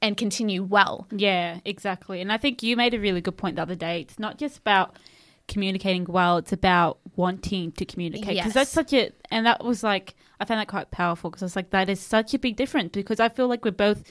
and 0.00 0.16
continue 0.16 0.62
well. 0.64 1.06
Yeah, 1.28 1.60
exactly. 1.64 2.20
And 2.22 2.32
I 2.32 2.38
think 2.42 2.62
you 2.64 2.76
made 2.76 2.94
a 2.94 2.98
really 2.98 3.20
good 3.20 3.36
point 3.36 3.56
the 3.56 3.62
other 3.62 3.76
day. 3.76 4.00
It's 4.00 4.18
not 4.18 4.38
just 4.38 4.56
about 4.58 4.96
communicating 5.46 6.04
well, 6.08 6.38
it's 6.38 6.52
about 6.52 6.98
wanting 7.16 7.70
to 7.72 7.84
communicate. 7.84 8.36
Because 8.36 8.46
Yes. 8.46 8.54
that's 8.54 8.70
such 8.70 8.92
a, 8.92 9.12
and 9.30 9.44
that 9.46 9.62
was 9.64 9.84
like, 9.84 10.14
I 10.40 10.44
found 10.46 10.58
that 10.60 10.68
quite 10.68 10.90
powerful 10.90 11.30
because 11.30 11.42
I 11.42 11.46
was 11.46 11.56
like, 11.56 11.70
that 11.70 11.88
is 11.88 12.00
such 12.00 12.34
a 12.34 12.38
big 12.38 12.56
difference 12.56 12.90
because 12.92 13.20
I 13.20 13.28
feel 13.28 13.46
like 13.46 13.64
we're 13.64 13.70
both 13.88 14.02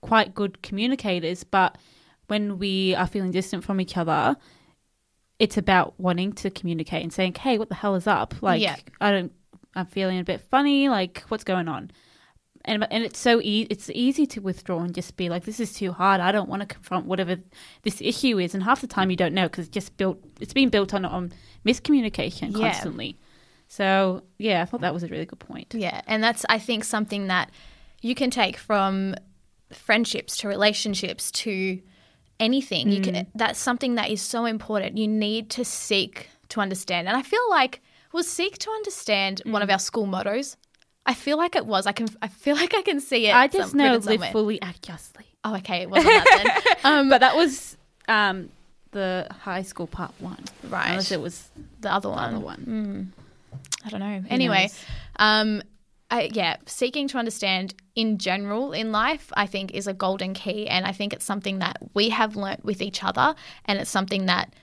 quite 0.00 0.34
good 0.34 0.62
communicators, 0.62 1.44
but 1.44 1.76
when 2.28 2.58
we 2.58 2.94
are 2.94 3.06
feeling 3.06 3.30
distant 3.32 3.64
from 3.64 3.80
each 3.80 3.96
other, 3.96 4.36
it's 5.38 5.56
about 5.56 5.94
wanting 5.98 6.32
to 6.34 6.50
communicate 6.50 7.02
and 7.02 7.12
saying, 7.12 7.34
hey, 7.34 7.58
what 7.58 7.68
the 7.68 7.74
hell 7.74 7.94
is 7.94 8.06
up? 8.06 8.34
Like, 8.42 8.60
Yeah. 8.60 8.76
I 9.00 9.10
don't, 9.12 9.32
I'm 9.74 9.86
feeling 9.86 10.18
a 10.18 10.24
bit 10.24 10.40
funny. 10.40 10.88
Like, 10.88 11.20
what's 11.28 11.44
going 11.44 11.68
on? 11.68 11.90
and 12.64 12.86
and 12.90 13.04
it's 13.04 13.18
so 13.20 13.40
e- 13.40 13.68
it's 13.70 13.88
easy 13.94 14.26
to 14.26 14.40
withdraw 14.40 14.80
and 14.80 14.92
just 14.92 15.16
be 15.16 15.28
like 15.30 15.44
this 15.44 15.60
is 15.60 15.72
too 15.72 15.92
hard 15.92 16.20
i 16.20 16.32
don't 16.32 16.48
want 16.48 16.60
to 16.60 16.66
confront 16.66 17.06
whatever 17.06 17.36
this 17.82 18.02
issue 18.02 18.36
is 18.38 18.52
and 18.52 18.64
half 18.64 18.80
the 18.80 18.86
time 18.86 19.10
you 19.10 19.16
don't 19.16 19.32
know 19.32 19.44
because 19.44 19.66
it's 19.66 19.72
just 19.72 19.96
built 19.96 20.18
it's 20.40 20.52
been 20.52 20.68
built 20.68 20.92
on 20.92 21.04
on 21.04 21.32
miscommunication 21.64 22.50
Yeah. 22.50 22.72
constantly 22.72 23.16
so 23.68 24.24
yeah 24.38 24.60
i 24.60 24.64
thought 24.64 24.80
that 24.80 24.92
was 24.92 25.04
a 25.04 25.06
really 25.08 25.24
good 25.24 25.38
point 25.38 25.72
Yeah, 25.72 26.00
and 26.08 26.22
that's 26.22 26.44
I 26.48 26.58
think 26.58 26.82
something 26.84 27.28
that 27.28 27.50
you 28.02 28.14
can 28.16 28.28
take 28.30 28.56
from 28.56 29.14
friendships 29.72 30.36
to 30.38 30.48
relationships 30.48 31.30
to 31.30 31.80
anything. 32.40 32.90
You 32.90 33.00
can, 33.00 33.26
that's 33.34 33.58
something 33.58 33.94
that 33.96 34.10
is 34.10 34.20
so 34.20 34.44
important. 34.44 34.96
You 34.98 35.08
need 35.08 35.50
to 35.50 35.64
seek 35.64 36.28
to 36.50 36.60
understand, 36.60 37.08
and 37.08 37.16
I 37.16 37.22
feel 37.22 37.40
like 37.50 37.80
was 38.12 38.28
seek 38.28 38.58
to 38.58 38.70
understand 38.70 39.42
one 39.44 39.62
of 39.62 39.70
our 39.70 39.78
school 39.78 40.06
mottos. 40.06 40.56
I 41.06 41.14
feel 41.14 41.36
like 41.38 41.56
it 41.56 41.66
was. 41.66 41.86
I 41.86 41.92
can. 41.92 42.08
I 42.22 42.28
feel 42.28 42.56
like 42.56 42.74
I 42.74 42.82
can 42.82 43.00
see 43.00 43.26
it. 43.26 43.34
i 43.34 43.46
just 43.48 43.70
some- 43.70 43.78
know 43.78 43.96
live 43.96 44.24
fully 44.32 44.60
act 44.62 44.82
justly 44.82 45.24
Oh, 45.44 45.54
okay. 45.56 45.82
It 45.82 45.90
wasn't 45.90 46.12
that 46.12 46.62
then. 46.64 46.76
Um, 46.92 47.08
but 47.08 47.20
that 47.20 47.34
was 47.36 47.76
um 48.08 48.48
the 48.92 49.26
high 49.42 49.62
school 49.62 49.86
part 49.86 50.12
one 50.18 50.42
Right. 50.68 50.90
unless 50.90 51.12
it 51.12 51.20
was 51.20 51.48
the 51.80 51.92
other 51.92 52.08
the 52.08 52.14
one. 52.14 52.34
other 52.34 52.44
one 52.44 53.12
I 53.84 53.88
don't 53.90 54.00
know. 54.00 54.20
Who 54.20 54.28
Anyway, 54.28 54.70
um, 55.16 55.62
I, 56.10 56.30
yeah, 56.32 56.56
seeking 56.66 57.06
to 57.08 57.18
understand 57.18 57.74
in 57.94 58.18
general 58.18 58.72
in 58.72 58.92
life, 58.92 59.30
I 59.34 59.46
think, 59.46 59.72
is 59.72 59.86
a 59.86 59.92
golden 59.92 60.32
key, 60.32 60.66
and 60.66 60.86
I 60.86 60.92
think 60.92 61.12
it's 61.12 61.24
something 61.24 61.58
that 61.58 61.76
we 61.94 62.08
have 62.08 62.36
learnt 62.36 62.64
with 62.64 62.80
each 62.80 63.04
other, 63.04 63.34
and 63.66 63.78
it's 63.78 63.90
something 63.90 64.26
that 64.26 64.54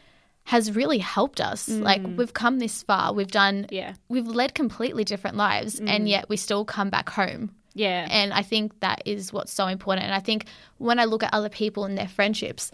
has 0.46 0.76
really 0.76 1.00
helped 1.00 1.42
us. 1.42 1.68
Like 1.68 2.02
mm. 2.02 2.16
we've 2.18 2.34
come 2.34 2.60
this 2.60 2.84
far, 2.84 3.14
we've 3.14 3.32
done, 3.32 3.68
yeah 3.70 3.94
we've 4.10 4.28
led 4.28 4.56
completely 4.56 5.04
different 5.04 5.38
lives, 5.38 5.80
and 5.80 6.06
mm. 6.06 6.10
yet 6.10 6.30
we 6.30 6.38
still 6.38 6.66
come 6.66 6.90
back 6.90 7.10
home. 7.10 7.52
yeah 7.74 8.08
And 8.10 8.34
I 8.34 8.42
think 8.42 8.80
that 8.80 9.02
is 9.06 9.32
what's 9.34 9.52
so 9.54 9.68
important. 9.68 10.06
And 10.06 10.16
I 10.16 10.20
think 10.20 10.46
when 10.78 11.00
I 11.00 11.06
look 11.06 11.24
at 11.24 11.34
other 11.34 11.50
people 11.50 11.86
and 11.86 11.98
their 11.98 12.08
friendships, 12.08 12.72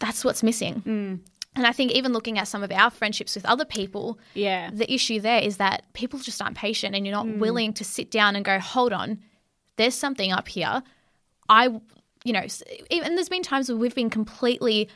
that's 0.00 0.24
what's 0.24 0.42
missing. 0.42 0.82
Mm. 0.86 1.29
And 1.56 1.66
I 1.66 1.72
think 1.72 1.92
even 1.92 2.12
looking 2.12 2.38
at 2.38 2.46
some 2.46 2.62
of 2.62 2.70
our 2.70 2.90
friendships 2.90 3.34
with 3.34 3.44
other 3.44 3.64
people, 3.64 4.18
yeah 4.34 4.70
the 4.72 4.92
issue 4.92 5.20
there 5.20 5.40
is 5.40 5.56
that 5.56 5.84
people 5.92 6.18
just 6.18 6.40
aren't 6.40 6.56
patient 6.56 6.94
and 6.94 7.04
you're 7.04 7.14
not 7.14 7.26
hmm. 7.26 7.38
willing 7.38 7.72
to 7.74 7.84
sit 7.84 8.10
down 8.10 8.36
and 8.36 8.44
go, 8.44 8.58
hold 8.58 8.92
on, 8.92 9.18
there's 9.76 9.94
something 9.94 10.32
up 10.32 10.48
here. 10.48 10.82
I, 11.48 11.80
you 12.24 12.32
know, 12.32 12.46
and 12.90 13.16
there's 13.16 13.28
been 13.28 13.42
times 13.42 13.68
where 13.68 13.78
we've 13.78 13.94
been 13.94 14.10
completely 14.10 14.88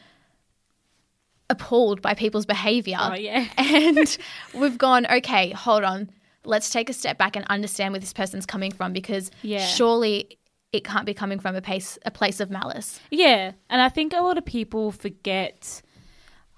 appalled 1.51 2.01
by 2.01 2.15
people's 2.15 2.47
behavior. 2.47 2.99
oh 3.01 3.15
yeah 3.15 3.47
And 3.59 4.17
we've 4.55 4.79
gone, 4.79 5.07
okay, 5.07 5.51
hold 5.51 5.85
on, 5.85 6.11
let's 6.45 6.71
take 6.71 6.89
a 6.89 6.93
step 6.93 7.19
back 7.19 7.37
and 7.37 7.45
understand 7.49 7.93
where 7.93 8.01
this 8.01 8.13
person's 8.13 8.47
coming 8.47 8.71
from 8.71 8.93
because 8.93 9.31
Yeah. 9.43 9.67
surely 9.67 10.39
it 10.73 10.85
can't 10.85 11.07
be 11.07 11.15
coming 11.15 11.39
from 11.39 11.55
a 11.55 11.63
place, 11.63 11.99
a 12.05 12.11
place 12.11 12.41
of 12.41 12.51
malice. 12.51 13.01
Yeah, 13.11 13.53
and 13.71 13.81
I 13.81 13.89
think 13.89 14.13
a 14.13 14.21
lot 14.21 14.39
of 14.39 14.45
people 14.45 14.91
forget. 14.93 15.83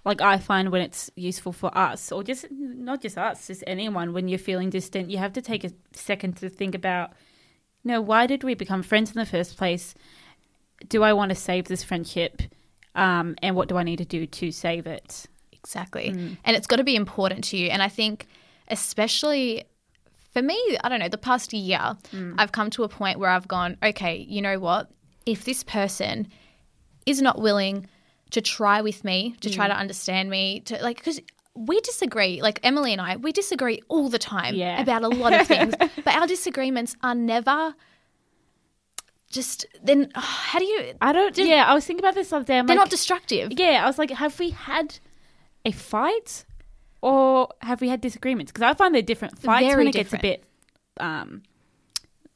Like 0.06 0.20
I 0.20 0.38
find 0.38 0.70
when 0.70 0.82
it's 0.82 1.10
useful 1.16 1.52
for 1.52 1.76
us, 1.76 2.12
or 2.12 2.22
just 2.22 2.46
not 2.50 3.02
just 3.02 3.18
us, 3.18 3.48
just 3.48 3.64
anyone, 3.66 4.12
when 4.12 4.28
you're 4.28 4.38
feeling 4.38 4.70
distant, 4.70 5.10
you 5.10 5.18
have 5.18 5.32
to 5.32 5.42
take 5.42 5.64
a 5.64 5.72
second 5.92 6.36
to 6.36 6.48
think 6.48 6.76
about, 6.76 7.10
you 7.82 7.90
know, 7.90 8.00
why 8.00 8.26
did 8.26 8.44
we 8.44 8.54
become 8.54 8.84
friends 8.84 9.10
in 9.10 9.18
the 9.18 9.26
first 9.26 9.56
place? 9.56 9.94
Do 10.88 11.02
I 11.02 11.12
want 11.12 11.30
to 11.30 11.34
save 11.34 11.64
this 11.66 11.82
friendship? 11.82 12.40
Um, 12.94 13.34
and 13.42 13.56
what 13.56 13.68
do 13.68 13.76
I 13.76 13.82
need 13.82 13.98
to 13.98 14.04
do 14.04 14.26
to 14.26 14.52
save 14.52 14.86
it? 14.86 15.26
Exactly. 15.52 16.12
Mm. 16.12 16.38
And 16.44 16.56
it's 16.56 16.68
got 16.68 16.76
to 16.76 16.84
be 16.84 16.94
important 16.94 17.42
to 17.46 17.56
you. 17.56 17.68
And 17.68 17.82
I 17.82 17.88
think, 17.88 18.28
especially 18.68 19.64
for 20.32 20.40
me, 20.40 20.58
I 20.84 20.88
don't 20.88 21.00
know, 21.00 21.08
the 21.08 21.18
past 21.18 21.52
year, 21.52 21.96
Mm. 22.12 22.36
I've 22.38 22.52
come 22.52 22.70
to 22.70 22.84
a 22.84 22.88
point 22.88 23.18
where 23.18 23.30
I've 23.30 23.48
gone, 23.48 23.76
okay, 23.82 24.24
you 24.28 24.40
know 24.40 24.60
what? 24.60 24.88
If 25.26 25.44
this 25.44 25.64
person 25.64 26.28
is 27.06 27.20
not 27.20 27.40
willing 27.40 27.88
to 28.30 28.40
try 28.40 28.80
with 28.82 29.04
me, 29.04 29.36
to 29.40 29.48
Mm. 29.48 29.54
try 29.54 29.68
to 29.68 29.74
understand 29.76 30.30
me, 30.30 30.60
to 30.60 30.82
like, 30.82 30.96
because 30.98 31.20
we 31.54 31.80
disagree, 31.80 32.42
like 32.42 32.60
Emily 32.62 32.92
and 32.92 33.00
I, 33.00 33.16
we 33.16 33.32
disagree 33.32 33.80
all 33.88 34.08
the 34.08 34.18
time 34.18 34.54
Yeah. 34.54 34.80
about 34.80 35.02
a 35.02 35.08
lot 35.08 35.32
of 35.32 35.46
things, 35.52 35.74
but 36.04 36.14
our 36.14 36.26
disagreements 36.26 36.96
are 37.02 37.14
never 37.14 37.74
just, 39.30 39.66
then 39.82 40.10
how 40.14 40.58
do 40.58 40.64
you, 40.64 40.92
I 41.00 41.12
don't. 41.12 41.36
yeah, 41.38 41.64
I 41.66 41.74
was 41.74 41.84
thinking 41.84 42.04
about 42.04 42.14
this 42.14 42.30
the 42.30 42.36
other 42.36 42.44
day. 42.44 42.58
I'm 42.58 42.66
they're 42.66 42.76
like, 42.76 42.82
not 42.84 42.90
destructive. 42.90 43.52
Yeah, 43.56 43.82
I 43.82 43.86
was 43.86 43.98
like, 43.98 44.10
have 44.10 44.38
we 44.38 44.50
had 44.50 44.98
a 45.64 45.72
fight 45.72 46.44
or 47.02 47.48
have 47.62 47.80
we 47.80 47.88
had 47.88 48.00
disagreements? 48.00 48.52
Because 48.52 48.62
I 48.70 48.74
find 48.74 48.94
they're 48.94 49.02
different 49.02 49.38
fights 49.38 49.66
Very 49.66 49.78
when 49.78 49.88
it 49.88 49.92
gets 49.94 50.12
a 50.12 50.18
bit, 50.18 50.44
um, 50.98 51.42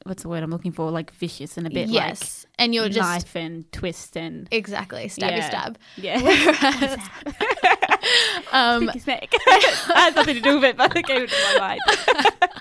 what's 0.03 0.23
the 0.23 0.29
word 0.29 0.43
I'm 0.43 0.51
looking 0.51 0.71
for? 0.71 0.89
Like 0.91 1.11
vicious 1.11 1.57
and 1.57 1.65
a 1.67 1.69
bit 1.69 1.89
yes. 1.89 2.45
and 2.59 2.73
you're 2.73 2.83
like 2.83 2.91
just, 2.93 3.09
knife 3.09 3.35
and 3.35 3.71
twist 3.71 4.15
and 4.17 4.47
exactly, 4.51 5.05
stabby 5.05 5.37
Yeah. 5.37 5.49
stab. 5.49 5.77
yeah, 5.97 6.21
Whereas, 6.21 6.99
um, 8.51 8.89
snake. 8.99 9.33
I 9.47 9.91
had 9.95 10.15
nothing 10.15 10.35
to 10.35 10.41
do 10.41 10.55
with 10.55 10.63
it, 10.65 10.77
but 10.77 10.95
it 10.95 11.05
came 11.05 11.21
into 11.23 11.35
my 11.55 11.59
mind. 11.59 12.51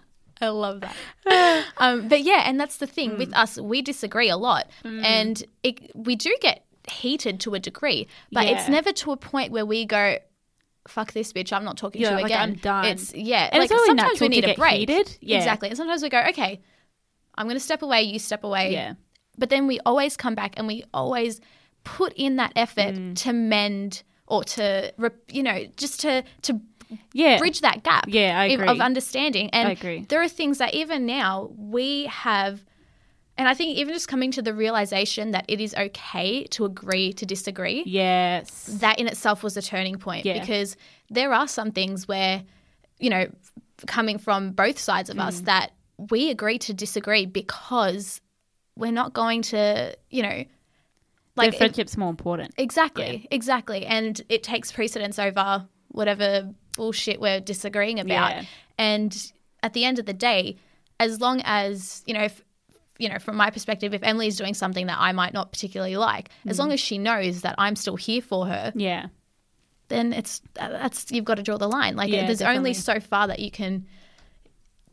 I 0.43 0.49
love 0.49 0.81
that. 0.83 1.65
um, 1.79 2.09
but 2.09 2.23
yeah, 2.23 2.43
and 2.47 2.59
that's 2.59 2.79
the 2.79 2.87
thing 2.87 3.13
Hmm. 3.13 3.19
with 3.19 3.37
us, 3.37 3.59
we 3.59 3.83
disagree 3.83 4.31
a 4.31 4.37
lot, 4.37 4.69
and 4.85 5.43
it, 5.63 5.91
we 5.95 6.17
do 6.17 6.35
get 6.41 6.65
heated 6.91 7.41
to 7.41 7.55
a 7.55 7.59
degree, 7.59 8.09
but 8.33 8.47
it's 8.47 8.69
never 8.69 8.93
to 8.93 9.13
a 9.13 9.17
point 9.17 9.53
where 9.53 9.67
we 9.67 9.85
go, 9.85 10.17
"Fuck 10.89 11.13
this 11.13 11.33
bitch, 11.33 11.53
I'm 11.53 11.65
not 11.65 11.77
talking 11.77 12.01
Yeah, 12.01 12.11
to 12.11 12.17
you 12.17 12.23
like, 12.23 12.31
again." 12.33 12.41
I'm 12.41 12.55
done. 12.55 12.85
It's 12.87 13.15
yeah, 13.15 13.49
And 13.53 13.61
like 13.61 13.71
it's 13.71 13.87
sometimes 13.87 14.21
we 14.21 14.29
need 14.29 14.45
a 14.49 14.55
break. 14.55 14.79
heated. 14.89 15.19
Yeah. 15.21 15.37
Exactly, 15.39 15.69
and 15.69 15.77
sometimes 15.77 16.03
we 16.03 16.09
go, 16.09 16.21
"Okay, 16.31 16.61
I'm 17.41 17.47
going 17.47 17.57
to 17.57 17.61
step 17.71 17.83
away, 17.83 18.03
you 18.03 18.19
step 18.19 18.45
away." 18.45 18.73
Yeah. 18.73 18.95
but 19.39 19.49
then 19.49 19.67
we 19.67 19.81
always 19.87 20.17
come 20.19 20.35
back 20.35 20.53
and 20.59 20.67
we 20.67 20.85
always 20.93 21.41
put 21.85 22.13
in 22.15 22.37
that 22.37 22.53
effort 22.57 22.95
Hmm. 22.95 23.15
to 23.15 23.33
mend 23.33 24.03
or 24.27 24.45
to 24.45 24.93
you 25.33 25.43
know 25.43 25.65
just 25.77 26.01
to 26.01 26.23
to 26.43 26.61
Yeah. 27.15 27.39
bridge 27.39 27.61
that 27.63 27.83
gap 27.83 28.05
Yeah, 28.09 28.39
I 28.39 28.47
of- 28.47 28.53
agree. 28.61 28.69
of 28.69 28.81
understanding. 28.81 29.49
And 29.51 29.69
I 29.69 29.73
agree. 29.73 30.05
there 30.09 30.21
are 30.21 30.29
things 30.29 30.59
that 30.59 30.75
even 30.75 31.07
now 31.07 31.51
we 31.57 32.07
have, 32.07 32.65
and 33.39 33.49
I 33.49 33.55
think 33.55 33.79
even 33.79 33.95
just 33.95 34.09
coming 34.09 34.31
to 34.33 34.43
the 34.43 34.53
realization 34.53 35.31
that 35.31 35.45
it 35.49 35.61
is 35.61 35.73
okay 35.75 36.45
to 36.55 36.65
agree 36.67 37.13
to 37.15 37.25
disagree, 37.25 37.83
Yes. 37.87 38.65
that 38.81 38.99
in 38.99 39.07
itself 39.07 39.43
was 39.43 39.57
a 39.57 39.63
turning 39.63 39.97
point 39.99 40.27
Yeah. 40.27 40.41
because 40.41 40.77
there 41.09 41.33
are 41.33 41.47
some 41.49 41.71
things 41.71 42.07
where, 42.09 42.43
you 42.99 43.09
know, 43.09 43.25
coming 43.87 44.19
from 44.19 44.51
both 44.53 44.79
sides 44.79 45.09
of 45.09 45.17
Mm. 45.17 45.27
us, 45.29 45.41
that 45.43 45.71
we 46.09 46.31
agree 46.31 46.59
to 46.61 46.73
disagree 46.75 47.27
because 47.27 48.21
we're 48.77 48.93
not 48.93 49.13
going 49.13 49.43
to, 49.43 49.95
you 50.09 50.23
know, 50.23 50.45
Like 51.37 51.51
like 51.51 51.57
friendship's 51.59 51.97
more 51.97 52.09
important. 52.11 52.55
Exactly, 52.57 53.27
exactly. 53.31 53.85
And 53.87 54.21
it 54.29 54.43
takes 54.43 54.73
precedence 54.73 55.19
over 55.19 55.67
whatever 55.89 56.49
bullshit 56.77 57.21
we're 57.21 57.41
disagreeing 57.41 58.01
about. 58.01 58.31
Yeah. 58.31 58.45
And 58.79 59.33
at 59.63 59.73
the 59.75 59.85
end 59.85 59.99
of 59.99 60.07
the 60.07 60.15
day, 60.15 60.57
as 60.99 61.21
long 61.21 61.43
as, 61.45 62.03
you 62.07 62.15
know, 62.15 62.23
if, 62.25 62.43
you 62.99 63.09
know, 63.09 63.19
from 63.19 63.37
my 63.37 63.51
perspective, 63.51 63.93
if 63.95 64.03
Emily 64.03 64.27
is 64.29 64.37
doing 64.37 64.55
something 64.55 64.87
that 64.87 64.99
I 64.99 65.13
might 65.13 65.33
not 65.35 65.53
particularly 65.53 65.97
like, 65.97 66.31
as 66.47 66.57
Mm. 66.57 66.61
long 66.61 66.73
as 66.73 66.81
she 66.81 66.97
knows 66.99 67.43
that 67.43 67.55
I'm 67.59 67.77
still 67.77 67.97
here 67.97 68.23
for 68.23 68.47
her, 68.47 68.73
Yeah. 68.75 69.07
then 69.89 70.13
it's 70.13 70.41
that's 70.55 71.11
you've 71.11 71.25
got 71.25 71.37
to 71.37 71.43
draw 71.43 71.59
the 71.59 71.69
line. 71.69 71.97
Like 71.97 72.11
Yeah, 72.11 72.27
there's 72.27 72.43
only 72.43 72.75
so 72.75 73.01
far 73.01 73.27
that 73.27 73.39
you 73.41 73.51
can, 73.51 73.87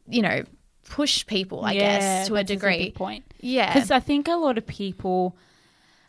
you 0.09 0.21
know, 0.21 0.43
push 0.89 1.25
people, 1.25 1.63
I 1.65 1.73
Yeah, 1.73 1.79
guess, 1.99 2.27
to 2.27 2.35
a 2.35 2.43
degree. 2.43 2.77
big 2.77 2.95
point. 2.95 3.25
Yeah. 3.39 3.73
Because 3.73 3.91
I 3.91 3.99
think 3.99 4.27
a 4.27 4.35
lot 4.35 4.57
of 4.57 4.65
people 4.65 5.37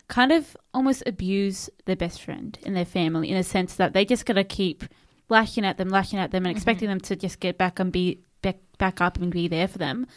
kind 0.07 0.31
of 0.31 0.55
almost 0.73 1.03
abuse 1.05 1.69
their 1.85 1.95
best 1.95 2.21
friend 2.21 2.57
and 2.65 2.75
their 2.75 2.85
family 2.85 3.29
in 3.29 3.37
a 3.37 3.43
sense 3.43 3.75
that 3.75 3.93
they 3.93 4.05
just 4.05 4.25
gotta 4.25 4.43
keep 4.43 4.83
lashing 5.29 5.65
at 5.65 5.77
them, 5.77 5.89
lashing 5.89 6.17
at 6.17 6.31
them, 6.31 6.45
and 6.45 6.55
expecting 6.55 6.87
Mm-hmm. 6.89 6.97
them 6.99 7.01
to 7.01 7.15
just 7.15 7.39
get 7.39 7.57
back 7.57 7.79
and 7.79 7.91
be 7.91 8.19
back, 8.41 8.57
back 8.77 9.01
up 9.01 9.17
and 9.17 9.31
be 9.31 9.47
there 9.47 9.67
for 9.67 9.77
them. 9.77 10.07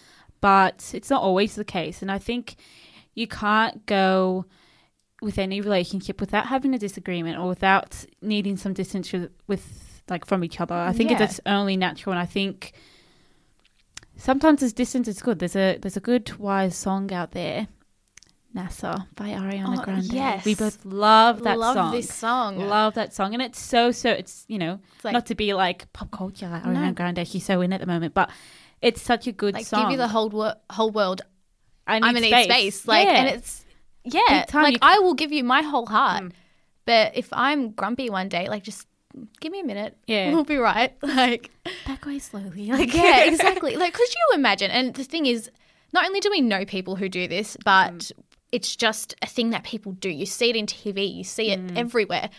But 0.41 0.91
it's 0.95 1.11
not 1.11 1.23
always 1.23 1.55
the 1.55 1.65
case, 1.65 2.01
and 2.03 2.11
I 2.11 2.19
think 2.19 2.57
you 3.15 3.27
can't 3.27 3.85
go 3.87 4.47
with 5.21 5.39
any 5.39 5.61
relationship 5.61 6.21
without 6.21 6.47
having 6.47 6.75
a 6.75 6.79
disagreement 6.79 7.39
or 7.39 7.47
without 7.47 8.05
needing 8.23 8.57
some 8.57 8.73
distance 8.73 9.13
with, 9.13 9.31
with 9.47 10.03
like 10.09 10.25
from 10.25 10.43
each 10.43 10.61
other. 10.61 10.75
I 10.75 10.93
think 10.93 11.11
Yeah. 11.11 11.23
it's 11.23 11.41
only 11.47 11.77
natural, 11.77 12.13
and 12.13 12.21
I 12.21 12.27
think 12.27 12.73
sometimes 14.23 14.61
this 14.61 14.73
distance 14.73 15.09
is 15.09 15.21
good. 15.23 15.39
There's 15.39 15.57
a 15.57 15.79
there's 15.79 15.97
a 15.97 16.01
good 16.01 16.37
wise 16.39 16.77
song 16.77 17.13
out 17.13 17.33
there, 17.33 17.69
NASA 18.55 19.07
by 19.17 19.29
Ariana 19.31 19.79
Oh, 19.79 19.83
Grande. 19.85 20.13
yes. 20.13 20.45
we 20.45 20.55
both 20.55 20.85
love 20.85 21.43
that 21.45 21.59
Love 21.59 21.75
song. 21.75 21.93
this 21.93 22.13
song. 22.13 22.59
Love 22.59 22.95
that 22.95 23.15
song, 23.15 23.33
and 23.35 23.43
it's 23.43 23.59
so 23.61 23.91
so. 23.93 24.11
It's 24.11 24.45
you 24.49 24.59
know 24.59 24.79
It's 24.97 25.05
like- 25.05 25.13
not 25.15 25.27
to 25.27 25.35
be 25.35 25.55
like 25.55 25.93
pop 25.93 26.11
culture 26.11 26.49
like 26.49 26.63
Ariana 26.65 26.87
No. 26.89 26.93
Grande. 26.93 27.27
She's 27.27 27.45
so 27.45 27.61
in 27.61 27.73
at 27.73 27.81
the 27.81 27.87
moment, 27.87 28.15
but 28.15 28.31
it's 28.81 29.01
such 29.03 29.27
a 29.27 29.33
good 29.33 29.55
like 29.55 29.67
song. 29.67 29.83
give 29.85 29.91
you 29.93 29.97
the 29.97 30.09
whole 30.09 30.29
wor- 30.29 30.57
whole 30.71 30.91
world 30.91 31.23
I 31.87 31.97
I'm 32.03 32.17
in 32.17 32.23
space. 32.25 32.45
space. 32.45 32.87
Like, 32.87 33.07
Yeah. 33.07 33.15
and 33.15 33.29
it's 33.37 33.65
yeah, 34.05 34.45
time. 34.49 34.63
like 34.65 34.75
You- 34.75 34.79
I 34.83 34.99
will 35.01 35.15
give 35.15 35.33
you 35.33 35.45
my 35.45 35.63
whole 35.63 35.87
heart. 35.87 36.25
Mm. 36.25 36.33
But 36.85 37.17
if 37.17 37.29
I'm 37.33 37.71
grumpy 37.71 38.11
one 38.11 38.29
day, 38.29 38.49
like 38.49 38.65
just 38.65 38.87
give 39.41 39.53
me 39.53 39.61
a 39.61 39.65
minute. 39.65 39.97
Yeah. 40.07 40.31
we'll 40.35 40.45
be 40.45 40.57
right. 40.57 40.95
Like, 41.03 41.51
back 41.87 42.05
away 42.07 42.19
slowly. 42.19 42.67
Like 42.73 42.95
yeah, 42.95 43.25
exactly. 43.25 43.77
Like, 43.77 43.95
could 43.95 44.09
you 44.13 44.35
imagine? 44.35 44.71
And 44.71 44.95
the 44.95 45.05
thing 45.05 45.27
is, 45.27 45.51
not 45.93 46.05
only 46.07 46.21
do 46.21 46.31
we 46.31 46.41
know 46.41 46.65
people 46.65 46.97
who 46.97 47.09
do 47.09 47.29
this, 47.29 47.57
but 47.65 47.93
Mm. 47.93 48.13
it's 48.53 48.75
just 48.77 49.15
a 49.23 49.27
thing 49.27 49.51
that 49.51 49.65
people 49.65 49.93
do. 49.93 50.09
You 50.09 50.27
see 50.27 50.51
it 50.51 50.57
in 50.57 50.67
TV, 50.67 51.07
you 51.15 51.25
see 51.25 51.51
it 51.51 51.61
Mm. 51.61 51.77
everywhere. 51.79 52.31